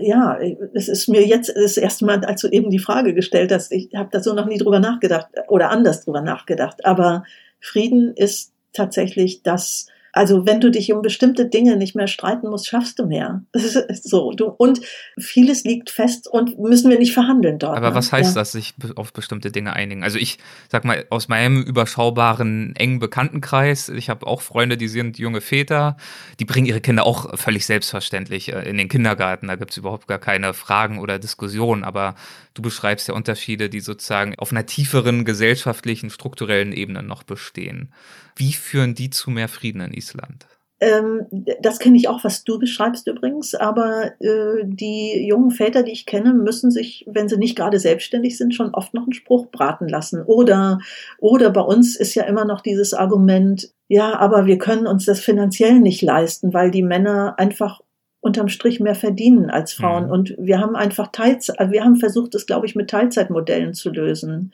ja, 0.00 0.38
es 0.74 0.88
ist 0.88 1.08
mir 1.08 1.26
jetzt 1.26 1.52
das 1.54 1.76
erste 1.76 2.04
Mal, 2.04 2.24
als 2.24 2.42
du 2.42 2.48
eben 2.48 2.70
die 2.70 2.78
Frage 2.78 3.14
gestellt 3.14 3.52
hast, 3.52 3.72
ich 3.72 3.90
habe 3.94 4.10
da 4.12 4.22
so 4.22 4.34
noch 4.34 4.46
nie 4.46 4.58
drüber 4.58 4.80
nachgedacht 4.80 5.28
oder 5.48 5.70
anders 5.70 6.04
drüber 6.04 6.20
nachgedacht, 6.20 6.84
aber 6.84 7.24
Frieden 7.60 8.14
ist 8.14 8.52
tatsächlich 8.72 9.42
das, 9.42 9.86
also 10.12 10.46
wenn 10.46 10.60
du 10.60 10.70
dich 10.70 10.92
um 10.92 11.02
bestimmte 11.02 11.46
Dinge 11.46 11.76
nicht 11.76 11.94
mehr 11.94 12.08
streiten 12.08 12.48
musst, 12.48 12.66
schaffst 12.66 12.98
du 12.98 13.06
mehr. 13.06 13.42
so. 14.02 14.32
Du, 14.32 14.46
und 14.46 14.80
vieles 15.18 15.64
liegt 15.64 15.90
fest 15.90 16.26
und 16.26 16.58
müssen 16.58 16.90
wir 16.90 16.98
nicht 16.98 17.12
verhandeln 17.12 17.58
dort. 17.58 17.76
Aber 17.76 17.90
ne? 17.90 17.94
was 17.94 18.12
heißt 18.12 18.34
ja. 18.34 18.40
das, 18.40 18.52
sich 18.52 18.74
auf 18.96 19.12
bestimmte 19.12 19.52
Dinge 19.52 19.72
einigen? 19.72 20.02
Also 20.02 20.18
ich 20.18 20.38
sag 20.68 20.84
mal, 20.84 21.06
aus 21.10 21.28
meinem 21.28 21.62
überschaubaren, 21.62 22.74
engen 22.76 22.98
Bekanntenkreis, 22.98 23.88
ich 23.88 24.10
habe 24.10 24.26
auch 24.26 24.42
Freunde, 24.42 24.76
die 24.76 24.88
sind 24.88 25.18
junge 25.18 25.40
Väter, 25.40 25.96
die 26.40 26.44
bringen 26.44 26.66
ihre 26.66 26.80
Kinder 26.80 27.06
auch 27.06 27.38
völlig 27.38 27.66
selbstverständlich 27.66 28.52
äh, 28.52 28.68
in 28.68 28.78
den 28.78 28.88
Kindergarten. 28.88 29.46
Da 29.46 29.56
gibt 29.56 29.70
es 29.70 29.76
überhaupt 29.76 30.08
gar 30.08 30.18
keine 30.18 30.54
Fragen 30.54 30.98
oder 30.98 31.18
Diskussionen. 31.18 31.84
Aber 31.84 32.16
du 32.54 32.62
beschreibst 32.62 33.06
ja 33.08 33.14
Unterschiede, 33.14 33.68
die 33.68 33.80
sozusagen 33.80 34.34
auf 34.38 34.50
einer 34.50 34.66
tieferen 34.66 35.24
gesellschaftlichen, 35.24 36.10
strukturellen 36.10 36.72
Ebene 36.72 37.02
noch 37.02 37.22
bestehen. 37.22 37.92
Wie 38.36 38.52
führen 38.52 38.94
die 38.94 39.10
zu 39.10 39.30
mehr 39.30 39.48
Frieden 39.48 39.80
in 39.80 39.92
Island? 39.92 40.46
Ähm, 40.82 41.26
das 41.60 41.78
kenne 41.78 41.98
ich 41.98 42.08
auch, 42.08 42.24
was 42.24 42.42
du 42.42 42.58
beschreibst 42.58 43.06
übrigens, 43.06 43.54
aber 43.54 44.12
äh, 44.18 44.64
die 44.64 45.26
jungen 45.26 45.50
Väter, 45.50 45.82
die 45.82 45.92
ich 45.92 46.06
kenne, 46.06 46.32
müssen 46.32 46.70
sich, 46.70 47.04
wenn 47.06 47.28
sie 47.28 47.36
nicht 47.36 47.54
gerade 47.54 47.78
selbstständig 47.78 48.38
sind, 48.38 48.54
schon 48.54 48.74
oft 48.74 48.94
noch 48.94 49.02
einen 49.02 49.12
Spruch 49.12 49.50
braten 49.50 49.88
lassen. 49.88 50.22
Oder, 50.22 50.78
oder 51.18 51.50
bei 51.50 51.60
uns 51.60 51.96
ist 51.96 52.14
ja 52.14 52.22
immer 52.22 52.46
noch 52.46 52.62
dieses 52.62 52.94
Argument, 52.94 53.70
ja, 53.88 54.18
aber 54.18 54.46
wir 54.46 54.56
können 54.56 54.86
uns 54.86 55.04
das 55.04 55.20
finanziell 55.20 55.80
nicht 55.80 56.00
leisten, 56.00 56.54
weil 56.54 56.70
die 56.70 56.82
Männer 56.82 57.34
einfach 57.38 57.82
unterm 58.20 58.48
Strich 58.48 58.80
mehr 58.80 58.94
verdienen 58.94 59.50
als 59.50 59.72
Frauen. 59.72 60.06
Mhm. 60.06 60.10
Und 60.10 60.34
wir 60.38 60.60
haben 60.60 60.76
einfach 60.76 61.08
Teilzeit, 61.10 61.56
wir 61.70 61.84
haben 61.84 61.96
versucht, 61.96 62.34
das, 62.34 62.46
glaube 62.46 62.66
ich, 62.66 62.74
mit 62.74 62.90
Teilzeitmodellen 62.90 63.74
zu 63.74 63.90
lösen. 63.90 64.52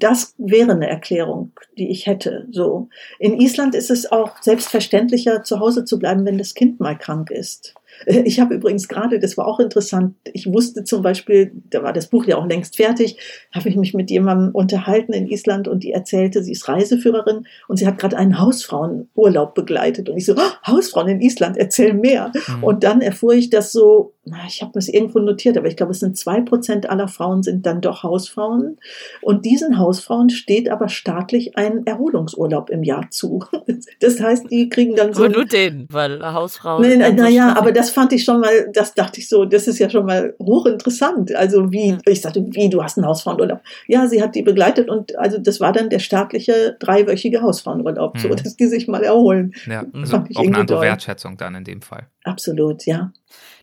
Das 0.00 0.34
wäre 0.38 0.72
eine 0.72 0.88
Erklärung, 0.88 1.52
die 1.78 1.90
ich 1.90 2.06
hätte. 2.06 2.48
So. 2.50 2.88
In 3.20 3.40
Island 3.40 3.76
ist 3.76 3.90
es 3.90 4.10
auch 4.10 4.42
selbstverständlicher, 4.42 5.44
zu 5.44 5.60
Hause 5.60 5.84
zu 5.84 6.00
bleiben, 6.00 6.24
wenn 6.24 6.38
das 6.38 6.54
Kind 6.54 6.80
mal 6.80 6.98
krank 6.98 7.30
ist. 7.30 7.74
Ich 8.24 8.40
habe 8.40 8.54
übrigens 8.54 8.88
gerade, 8.88 9.18
das 9.18 9.36
war 9.36 9.46
auch 9.46 9.60
interessant, 9.60 10.14
ich 10.32 10.52
wusste 10.52 10.84
zum 10.84 11.02
Beispiel, 11.02 11.52
da 11.70 11.82
war 11.82 11.92
das 11.92 12.08
Buch 12.08 12.24
ja 12.24 12.36
auch 12.36 12.46
längst 12.46 12.76
fertig, 12.76 13.18
habe 13.52 13.68
ich 13.68 13.76
mich 13.76 13.94
mit 13.94 14.10
jemandem 14.10 14.54
unterhalten 14.54 15.12
in 15.12 15.26
Island 15.26 15.68
und 15.68 15.84
die 15.84 15.92
erzählte, 15.92 16.42
sie 16.42 16.52
ist 16.52 16.68
Reiseführerin 16.68 17.46
und 17.68 17.76
sie 17.76 17.86
hat 17.86 17.98
gerade 17.98 18.16
einen 18.16 18.38
Hausfrauenurlaub 18.38 19.54
begleitet. 19.54 20.08
Und 20.08 20.16
ich 20.16 20.26
so, 20.26 20.34
oh, 20.34 20.66
Hausfrauen 20.66 21.08
in 21.08 21.20
Island, 21.20 21.56
erzähl 21.56 21.94
mehr. 21.94 22.32
Mhm. 22.48 22.64
Und 22.64 22.84
dann 22.84 23.00
erfuhr 23.00 23.34
ich, 23.34 23.50
dass 23.50 23.72
so, 23.72 24.13
ich 24.46 24.62
habe 24.62 24.72
das 24.74 24.88
irgendwo 24.88 25.18
notiert, 25.18 25.58
aber 25.58 25.66
ich 25.66 25.76
glaube, 25.76 25.92
es 25.92 26.00
sind 26.00 26.16
zwei 26.16 26.40
Prozent 26.40 26.88
aller 26.88 27.08
Frauen 27.08 27.42
sind 27.42 27.66
dann 27.66 27.80
doch 27.80 28.02
Hausfrauen. 28.02 28.78
Und 29.20 29.44
diesen 29.44 29.78
Hausfrauen 29.78 30.30
steht 30.30 30.70
aber 30.70 30.88
staatlich 30.88 31.56
ein 31.56 31.86
Erholungsurlaub 31.86 32.70
im 32.70 32.82
Jahr 32.82 33.10
zu. 33.10 33.44
Das 34.00 34.20
heißt, 34.20 34.50
die 34.50 34.68
kriegen 34.68 34.94
dann 34.96 35.14
so. 35.14 35.24
Aber 35.24 35.32
nur 35.32 35.44
den, 35.44 35.86
weil 35.90 36.20
Hausfrauen. 36.22 36.82
Naja, 36.98 37.48
na, 37.48 37.58
aber 37.58 37.72
das 37.72 37.90
fand 37.90 38.12
ich 38.12 38.24
schon 38.24 38.40
mal, 38.40 38.70
das 38.72 38.94
dachte 38.94 39.20
ich 39.20 39.28
so, 39.28 39.44
das 39.44 39.66
ist 39.66 39.78
ja 39.78 39.88
schon 39.88 40.06
mal 40.06 40.34
hochinteressant. 40.38 41.34
Also 41.34 41.72
wie, 41.72 41.96
ich 42.06 42.20
sagte, 42.20 42.44
wie, 42.50 42.68
du 42.68 42.82
hast 42.82 42.98
einen 42.98 43.06
Hausfrauenurlaub. 43.06 43.60
Ja, 43.86 44.06
sie 44.06 44.22
hat 44.22 44.34
die 44.34 44.42
begleitet 44.42 44.88
und 44.90 45.16
also 45.18 45.38
das 45.38 45.60
war 45.60 45.72
dann 45.72 45.90
der 45.90 45.98
staatliche 45.98 46.76
dreiwöchige 46.78 47.42
Hausfrauenurlaub, 47.42 48.14
hm. 48.14 48.20
so 48.20 48.28
dass 48.34 48.56
die 48.56 48.66
sich 48.66 48.88
mal 48.88 49.02
erholen. 49.02 49.54
Ja, 49.66 49.84
also 49.92 50.18
auch 50.18 50.40
eine 50.42 50.56
andere 50.56 50.66
toll. 50.66 50.82
Wertschätzung 50.82 51.36
dann 51.36 51.54
in 51.54 51.64
dem 51.64 51.82
Fall. 51.82 52.08
Absolut, 52.24 52.86
ja. 52.86 53.12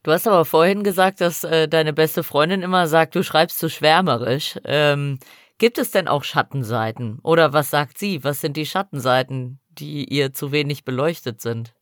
Du 0.04 0.12
hast 0.12 0.28
aber 0.28 0.46
vorhin 0.46 0.84
gesagt, 0.84 1.22
dass 1.22 1.44
äh, 1.44 1.68
deine 1.68 1.94
beste 1.94 2.24
Freundin 2.24 2.64
immer 2.64 2.88
sagt, 2.88 3.16
du 3.16 3.24
schreibst 3.24 3.60
zu 3.60 3.70
schwärmerisch. 3.70 4.60
Ähm, 4.66 5.20
gibt 5.60 5.78
es 5.78 5.92
denn 5.92 6.08
auch 6.08 6.24
Schattenseiten? 6.24 7.20
Oder 7.24 7.54
was 7.54 7.70
sagt 7.70 8.00
sie? 8.00 8.24
Was 8.24 8.42
sind 8.42 8.58
die 8.58 8.66
Schattenseiten, 8.66 9.60
die 9.70 10.06
ihr 10.06 10.34
zu 10.34 10.52
wenig 10.52 10.86
beleuchtet 10.86 11.42
sind? 11.42 11.74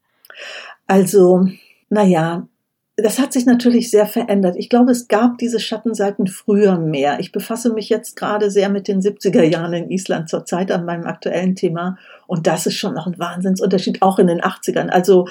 Also, 0.85 1.47
naja, 1.89 2.47
das 2.97 3.19
hat 3.19 3.33
sich 3.33 3.45
natürlich 3.45 3.89
sehr 3.89 4.05
verändert. 4.05 4.55
Ich 4.57 4.69
glaube, 4.69 4.91
es 4.91 5.07
gab 5.07 5.37
diese 5.37 5.59
Schattenseiten 5.59 6.27
früher 6.27 6.77
mehr. 6.77 7.19
Ich 7.19 7.31
befasse 7.31 7.71
mich 7.71 7.89
jetzt 7.89 8.15
gerade 8.15 8.51
sehr 8.51 8.69
mit 8.69 8.87
den 8.87 9.01
70er 9.01 9.43
Jahren 9.43 9.73
in 9.73 9.89
Island 9.89 10.29
zurzeit 10.29 10.71
an 10.71 10.85
meinem 10.85 11.05
aktuellen 11.05 11.55
Thema. 11.55 11.97
Und 12.27 12.47
das 12.47 12.65
ist 12.65 12.75
schon 12.75 12.93
noch 12.93 13.07
ein 13.07 13.17
Wahnsinnsunterschied, 13.17 14.01
auch 14.01 14.19
in 14.19 14.27
den 14.27 14.41
80ern. 14.41 14.89
Also 14.89 15.27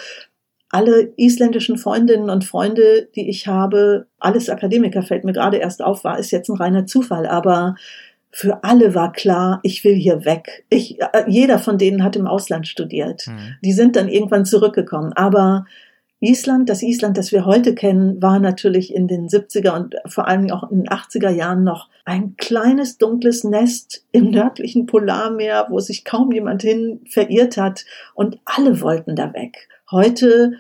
alle 0.71 1.13
isländischen 1.17 1.79
Freundinnen 1.79 2.31
und 2.31 2.45
Freunde, 2.45 3.09
die 3.15 3.29
ich 3.29 3.47
habe, 3.47 4.07
alles 4.19 4.51
Akademiker 4.51 5.03
fällt 5.03 5.25
mir 5.25 5.33
gerade 5.33 5.57
erst 5.57 5.83
auf, 5.83 6.05
war 6.05 6.19
ist 6.19 6.31
jetzt 6.31 6.49
ein 6.49 6.57
reiner 6.57 6.87
Zufall, 6.87 7.27
aber 7.27 7.75
für 8.31 8.63
alle 8.63 8.95
war 8.95 9.13
klar, 9.13 9.61
ich 9.63 9.85
will 9.85 9.95
hier 9.95 10.25
weg. 10.25 10.67
Ich, 10.69 11.01
äh, 11.01 11.25
jeder 11.27 11.59
von 11.59 11.79
denen 11.79 12.05
hat 12.05 12.17
im 12.17 12.27
Ausland 12.27 12.69
studiert. 12.69 13.27
Mhm. 13.27 13.57
Die 13.65 13.73
sind 13.73 13.97
dann 13.97 14.09
irgendwann 14.09 14.45
zurückgekommen. 14.45 15.15
Aber 15.15 15.65
Island, 16.21 16.69
das 16.69 16.83
Island, 16.83 17.17
das 17.17 17.33
wir 17.33 17.47
heute 17.47 17.75
kennen, 17.75 18.21
war 18.21 18.39
natürlich 18.39 18.93
in 18.93 19.09
den 19.09 19.29
70er 19.29 19.75
und 19.75 19.95
vor 20.07 20.29
allem 20.29 20.51
auch 20.51 20.71
in 20.71 20.79
den 20.79 20.89
80er 20.89 21.31
Jahren 21.31 21.65
noch 21.65 21.89
ein 22.05 22.37
kleines 22.37 22.99
dunkles 22.99 23.45
Nest 23.45 24.05
im 24.13 24.31
nördlichen 24.31 24.87
Polarmeer, 24.87 25.67
wo 25.71 25.79
sich 25.79 26.05
kaum 26.05 26.33
jemand 26.33 26.63
hin 26.63 27.01
verirrt 27.09 27.57
hat 27.57 27.85
und 28.15 28.39
alle 28.45 28.81
wollten 28.81 29.17
da 29.17 29.33
weg. 29.33 29.69
Heute 29.91 30.53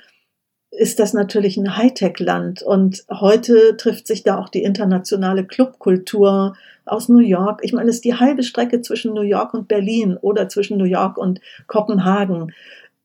ist 0.71 0.99
das 1.01 1.13
natürlich 1.13 1.57
ein 1.57 1.77
Hightech-Land 1.77 2.63
und 2.63 3.05
heute 3.11 3.77
trifft 3.77 4.07
sich 4.07 4.23
da 4.23 4.39
auch 4.39 4.49
die 4.49 4.63
internationale 4.63 5.45
Clubkultur 5.45 6.57
aus 6.87 7.09
New 7.09 7.19
York. 7.19 7.61
Ich 7.63 7.73
meine, 7.73 7.91
es 7.91 7.97
ist 7.97 8.05
die 8.05 8.15
halbe 8.15 8.43
Strecke 8.43 8.81
zwischen 8.81 9.13
New 9.15 9.23
York 9.23 9.55
und 9.55 9.69
Berlin 9.69 10.17
oder 10.17 10.49
zwischen 10.49 10.79
New 10.79 10.85
York 10.85 11.19
und 11.19 11.41
Kopenhagen. 11.67 12.53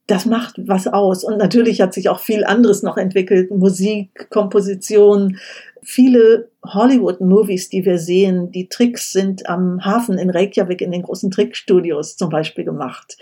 Das 0.08 0.26
macht 0.26 0.56
was 0.58 0.88
aus. 0.88 1.24
Und 1.24 1.38
natürlich 1.38 1.82
hat 1.82 1.94
sich 1.94 2.10
auch 2.10 2.20
viel 2.20 2.44
anderes 2.44 2.84
noch 2.84 2.98
entwickelt. 2.98 3.52
Musik, 3.52 4.30
Komposition, 4.30 5.38
viele 5.84 6.50
Hollywood-Movies, 6.66 7.70
die 7.70 7.86
wir 7.86 7.98
sehen, 7.98 8.52
die 8.52 8.70
Tricks 8.70 9.12
sind 9.12 9.48
am 9.50 9.84
Hafen 9.84 10.18
in 10.18 10.30
Reykjavik 10.30 10.82
in 10.82 10.92
den 10.92 11.04
großen 11.04 11.32
Trickstudios 11.32 12.18
zum 12.18 12.30
Beispiel 12.30 12.64
gemacht. 12.64 13.18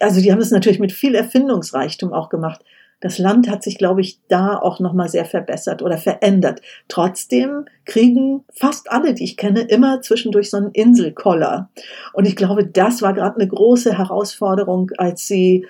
Also 0.00 0.20
die 0.20 0.32
haben 0.32 0.40
es 0.40 0.50
natürlich 0.50 0.78
mit 0.78 0.92
viel 0.92 1.14
Erfindungsreichtum 1.14 2.12
auch 2.12 2.28
gemacht. 2.28 2.64
Das 3.00 3.18
Land 3.18 3.50
hat 3.50 3.62
sich, 3.62 3.76
glaube 3.76 4.00
ich, 4.00 4.20
da 4.28 4.56
auch 4.56 4.80
nochmal 4.80 5.10
sehr 5.10 5.26
verbessert 5.26 5.82
oder 5.82 5.98
verändert. 5.98 6.62
Trotzdem 6.88 7.66
kriegen 7.84 8.44
fast 8.50 8.90
alle, 8.90 9.12
die 9.12 9.24
ich 9.24 9.36
kenne, 9.36 9.60
immer 9.60 10.00
zwischendurch 10.00 10.48
so 10.48 10.56
einen 10.56 10.70
Inselkoller. 10.70 11.68
Und 12.14 12.26
ich 12.26 12.34
glaube, 12.34 12.66
das 12.66 13.02
war 13.02 13.12
gerade 13.12 13.36
eine 13.36 13.48
große 13.48 13.98
Herausforderung, 13.98 14.90
als 14.96 15.26
sie 15.26 15.66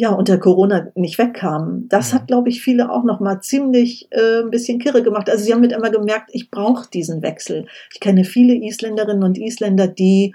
ja 0.00 0.10
unter 0.10 0.38
Corona 0.38 0.88
nicht 0.94 1.18
wegkamen. 1.18 1.88
Das 1.88 2.14
hat, 2.14 2.26
glaube 2.26 2.48
ich, 2.48 2.62
viele 2.62 2.90
auch 2.90 3.04
noch 3.04 3.20
mal 3.20 3.40
ziemlich 3.40 4.08
äh, 4.10 4.40
ein 4.42 4.50
bisschen 4.50 4.78
kirre 4.78 5.02
gemacht. 5.02 5.28
Also 5.28 5.44
sie 5.44 5.52
haben 5.52 5.60
mit 5.60 5.72
immer 5.72 5.90
gemerkt, 5.90 6.30
ich 6.32 6.50
brauche 6.50 6.88
diesen 6.90 7.20
Wechsel. 7.22 7.66
Ich 7.92 8.00
kenne 8.00 8.24
viele 8.24 8.54
Isländerinnen 8.54 9.22
und 9.22 9.36
Isländer, 9.36 9.86
die 9.86 10.34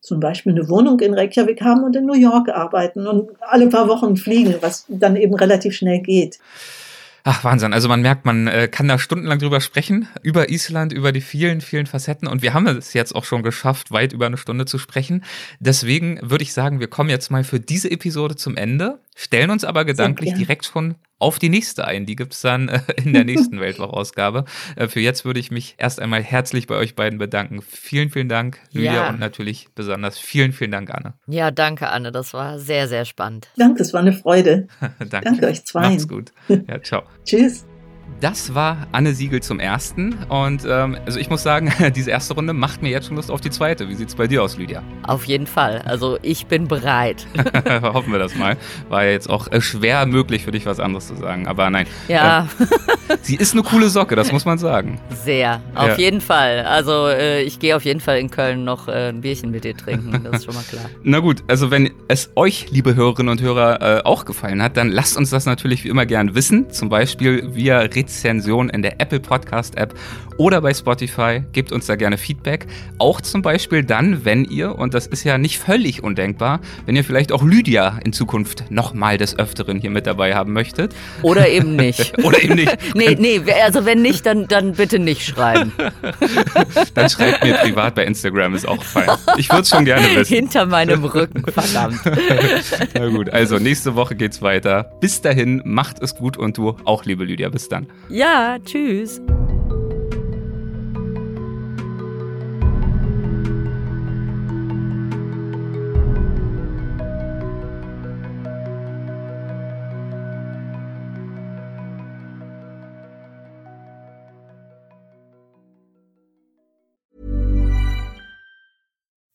zum 0.00 0.18
Beispiel 0.18 0.52
eine 0.52 0.68
Wohnung 0.68 0.98
in 1.00 1.14
Reykjavik 1.14 1.62
haben 1.62 1.84
und 1.84 1.94
in 1.94 2.04
New 2.04 2.14
York 2.14 2.48
arbeiten 2.48 3.06
und 3.06 3.30
alle 3.40 3.68
paar 3.68 3.88
Wochen 3.88 4.16
fliegen, 4.16 4.56
was 4.60 4.84
dann 4.88 5.16
eben 5.16 5.34
relativ 5.34 5.74
schnell 5.74 6.00
geht. 6.00 6.38
Ach, 7.28 7.42
Wahnsinn. 7.42 7.72
Also 7.72 7.88
man 7.88 8.02
merkt, 8.02 8.24
man 8.24 8.46
äh, 8.46 8.68
kann 8.68 8.86
da 8.86 9.00
stundenlang 9.00 9.40
drüber 9.40 9.60
sprechen, 9.60 10.06
über 10.22 10.48
Island, 10.48 10.92
über 10.92 11.10
die 11.10 11.20
vielen, 11.20 11.60
vielen 11.60 11.86
Facetten. 11.86 12.28
Und 12.28 12.40
wir 12.40 12.54
haben 12.54 12.68
es 12.68 12.92
jetzt 12.92 13.16
auch 13.16 13.24
schon 13.24 13.42
geschafft, 13.42 13.90
weit 13.90 14.12
über 14.12 14.26
eine 14.26 14.36
Stunde 14.36 14.64
zu 14.64 14.78
sprechen. 14.78 15.24
Deswegen 15.58 16.20
würde 16.22 16.44
ich 16.44 16.52
sagen, 16.52 16.78
wir 16.78 16.86
kommen 16.86 17.10
jetzt 17.10 17.32
mal 17.32 17.42
für 17.42 17.58
diese 17.58 17.90
Episode 17.90 18.36
zum 18.36 18.56
Ende, 18.56 19.00
stellen 19.16 19.50
uns 19.50 19.64
aber 19.64 19.84
gedanklich 19.84 20.34
direkt 20.34 20.66
schon 20.66 20.94
auf 21.18 21.38
die 21.38 21.48
nächste 21.48 21.86
ein. 21.86 22.04
Die 22.04 22.14
gibt's 22.14 22.42
dann 22.42 22.68
äh, 22.68 22.80
in 22.96 23.12
der 23.14 23.24
nächsten 23.24 23.58
Weltwochausgabe. 23.58 24.44
Äh, 24.76 24.86
für 24.86 25.00
jetzt 25.00 25.24
würde 25.24 25.40
ich 25.40 25.50
mich 25.50 25.74
erst 25.78 26.00
einmal 26.00 26.22
herzlich 26.22 26.66
bei 26.66 26.76
euch 26.76 26.94
beiden 26.94 27.18
bedanken. 27.18 27.62
Vielen, 27.62 28.10
vielen 28.10 28.28
Dank, 28.28 28.60
Julia, 28.70 28.92
ja. 28.92 29.08
und 29.08 29.18
natürlich 29.18 29.68
besonders 29.74 30.18
vielen, 30.18 30.52
vielen 30.52 30.70
Dank, 30.70 30.90
Anne. 30.90 31.14
Ja, 31.26 31.50
danke, 31.50 31.88
Anne. 31.88 32.12
Das 32.12 32.34
war 32.34 32.58
sehr, 32.58 32.86
sehr 32.86 33.06
spannend. 33.06 33.48
Danke, 33.56 33.82
es 33.82 33.92
war 33.92 34.00
eine 34.00 34.12
Freude. 34.12 34.68
danke. 34.98 35.20
danke 35.22 35.46
euch 35.46 35.64
zwei. 35.64 35.80
Macht's 35.80 36.06
gut. 36.06 36.32
Ja, 36.48 36.82
ciao. 36.82 37.02
Tschüss. 37.24 37.64
Das 38.20 38.54
war 38.54 38.86
Anne 38.92 39.12
Siegel 39.12 39.42
zum 39.42 39.60
ersten. 39.60 40.14
Und 40.28 40.64
ähm, 40.66 40.96
also 41.04 41.18
ich 41.18 41.28
muss 41.28 41.42
sagen, 41.42 41.72
diese 41.94 42.10
erste 42.10 42.34
Runde 42.34 42.54
macht 42.54 42.82
mir 42.82 42.88
jetzt 42.88 43.08
schon 43.08 43.16
Lust 43.16 43.30
auf 43.30 43.40
die 43.42 43.50
zweite. 43.50 43.88
Wie 43.88 43.94
sieht 43.94 44.08
es 44.08 44.14
bei 44.14 44.26
dir 44.26 44.42
aus, 44.42 44.56
Lydia? 44.56 44.82
Auf 45.02 45.24
jeden 45.26 45.46
Fall. 45.46 45.82
Also 45.84 46.18
ich 46.22 46.46
bin 46.46 46.66
bereit. 46.66 47.26
Hoffen 47.82 48.12
wir 48.12 48.18
das 48.18 48.34
mal. 48.34 48.56
War 48.88 49.04
ja 49.04 49.10
jetzt 49.10 49.28
auch 49.28 49.52
äh, 49.52 49.60
schwer 49.60 50.06
möglich 50.06 50.44
für 50.44 50.50
dich 50.50 50.64
was 50.64 50.80
anderes 50.80 51.08
zu 51.08 51.16
sagen. 51.16 51.46
Aber 51.46 51.68
nein. 51.68 51.86
Ja. 52.08 52.48
Äh, 53.08 53.16
sie 53.20 53.36
ist 53.36 53.52
eine 53.52 53.62
coole 53.62 53.90
Socke, 53.90 54.16
das 54.16 54.32
muss 54.32 54.46
man 54.46 54.56
sagen. 54.56 54.98
Sehr, 55.24 55.60
auf 55.74 55.88
ja. 55.88 55.96
jeden 55.96 56.22
Fall. 56.22 56.64
Also 56.64 57.08
äh, 57.08 57.42
ich 57.42 57.58
gehe 57.58 57.76
auf 57.76 57.84
jeden 57.84 58.00
Fall 58.00 58.18
in 58.18 58.30
Köln 58.30 58.64
noch 58.64 58.88
äh, 58.88 59.10
ein 59.10 59.20
Bierchen 59.20 59.50
mit 59.50 59.64
dir 59.64 59.76
trinken. 59.76 60.22
Das 60.24 60.36
ist 60.36 60.44
schon 60.46 60.54
mal 60.54 60.64
klar. 60.64 60.86
Na 61.02 61.18
gut, 61.18 61.44
also 61.48 61.70
wenn 61.70 61.90
es 62.08 62.30
euch, 62.34 62.70
liebe 62.70 62.94
Hörerinnen 62.94 63.30
und 63.30 63.42
Hörer, 63.42 63.98
äh, 63.98 64.02
auch 64.04 64.24
gefallen 64.24 64.62
hat, 64.62 64.76
dann 64.78 64.88
lasst 64.88 65.18
uns 65.18 65.30
das 65.30 65.44
natürlich 65.44 65.84
wie 65.84 65.88
immer 65.88 66.06
gern 66.06 66.34
wissen. 66.34 66.70
Zum 66.70 66.88
Beispiel 66.88 67.54
via 67.54 67.88
Rezension 67.96 68.68
in 68.68 68.82
der 68.82 69.00
Apple 69.00 69.20
Podcast 69.20 69.76
App 69.76 69.94
oder 70.38 70.60
bei 70.60 70.74
Spotify. 70.74 71.42
Gebt 71.52 71.72
uns 71.72 71.86
da 71.86 71.96
gerne 71.96 72.18
Feedback. 72.18 72.66
Auch 72.98 73.20
zum 73.20 73.42
Beispiel 73.42 73.82
dann, 73.82 74.24
wenn 74.24 74.44
ihr, 74.44 74.78
und 74.78 74.94
das 74.94 75.06
ist 75.06 75.24
ja 75.24 75.38
nicht 75.38 75.58
völlig 75.58 76.02
undenkbar, 76.02 76.60
wenn 76.84 76.94
ihr 76.94 77.04
vielleicht 77.04 77.32
auch 77.32 77.42
Lydia 77.42 77.98
in 78.04 78.12
Zukunft 78.12 78.70
nochmal 78.70 79.18
des 79.18 79.38
Öfteren 79.38 79.80
hier 79.80 79.90
mit 79.90 80.06
dabei 80.06 80.34
haben 80.34 80.52
möchtet. 80.52 80.94
Oder 81.22 81.48
eben 81.48 81.76
nicht. 81.76 82.18
oder 82.24 82.42
eben 82.42 82.54
nicht. 82.54 82.76
nee, 82.94 83.16
nee, 83.18 83.40
also 83.64 83.84
wenn 83.84 84.02
nicht, 84.02 84.26
dann, 84.26 84.46
dann 84.46 84.72
bitte 84.72 84.98
nicht 84.98 85.24
schreiben. 85.26 85.72
dann 86.94 87.10
schreibt 87.10 87.42
mir 87.42 87.54
privat 87.54 87.94
bei 87.94 88.04
Instagram, 88.04 88.54
ist 88.54 88.68
auch 88.68 88.82
fein. 88.82 89.08
Ich 89.38 89.48
würde 89.48 89.62
es 89.62 89.70
schon 89.70 89.84
gerne 89.84 90.06
wissen. 90.14 90.34
Hinter 90.34 90.66
meinem 90.66 91.04
Rücken, 91.04 91.44
verdammt. 91.50 92.00
Na 92.94 93.08
gut, 93.08 93.30
also 93.30 93.58
nächste 93.58 93.94
Woche 93.94 94.14
geht's 94.14 94.42
weiter. 94.42 94.90
Bis 95.00 95.22
dahin, 95.22 95.62
macht 95.64 96.02
es 96.02 96.14
gut 96.14 96.36
und 96.36 96.58
du 96.58 96.76
auch, 96.84 97.04
liebe 97.04 97.24
Lydia. 97.24 97.48
Bis 97.48 97.68
dann. 97.68 97.85
Ja, 98.08 98.58
tschüss. 98.58 99.20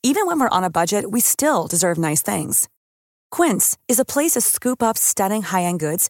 Even 0.03 0.25
when 0.25 0.39
we're 0.39 0.49
on 0.49 0.63
a 0.63 0.69
budget, 0.69 1.09
we 1.09 1.21
still 1.21 1.67
deserve 1.67 1.97
nice 1.97 2.21
things. 2.21 2.67
Quince 3.29 3.77
is 3.87 3.97
a 3.97 4.03
place 4.03 4.31
to 4.31 4.41
scoop 4.41 4.83
up 4.83 4.97
stunning 4.97 5.41
high-end 5.41 5.79
goods 5.79 6.09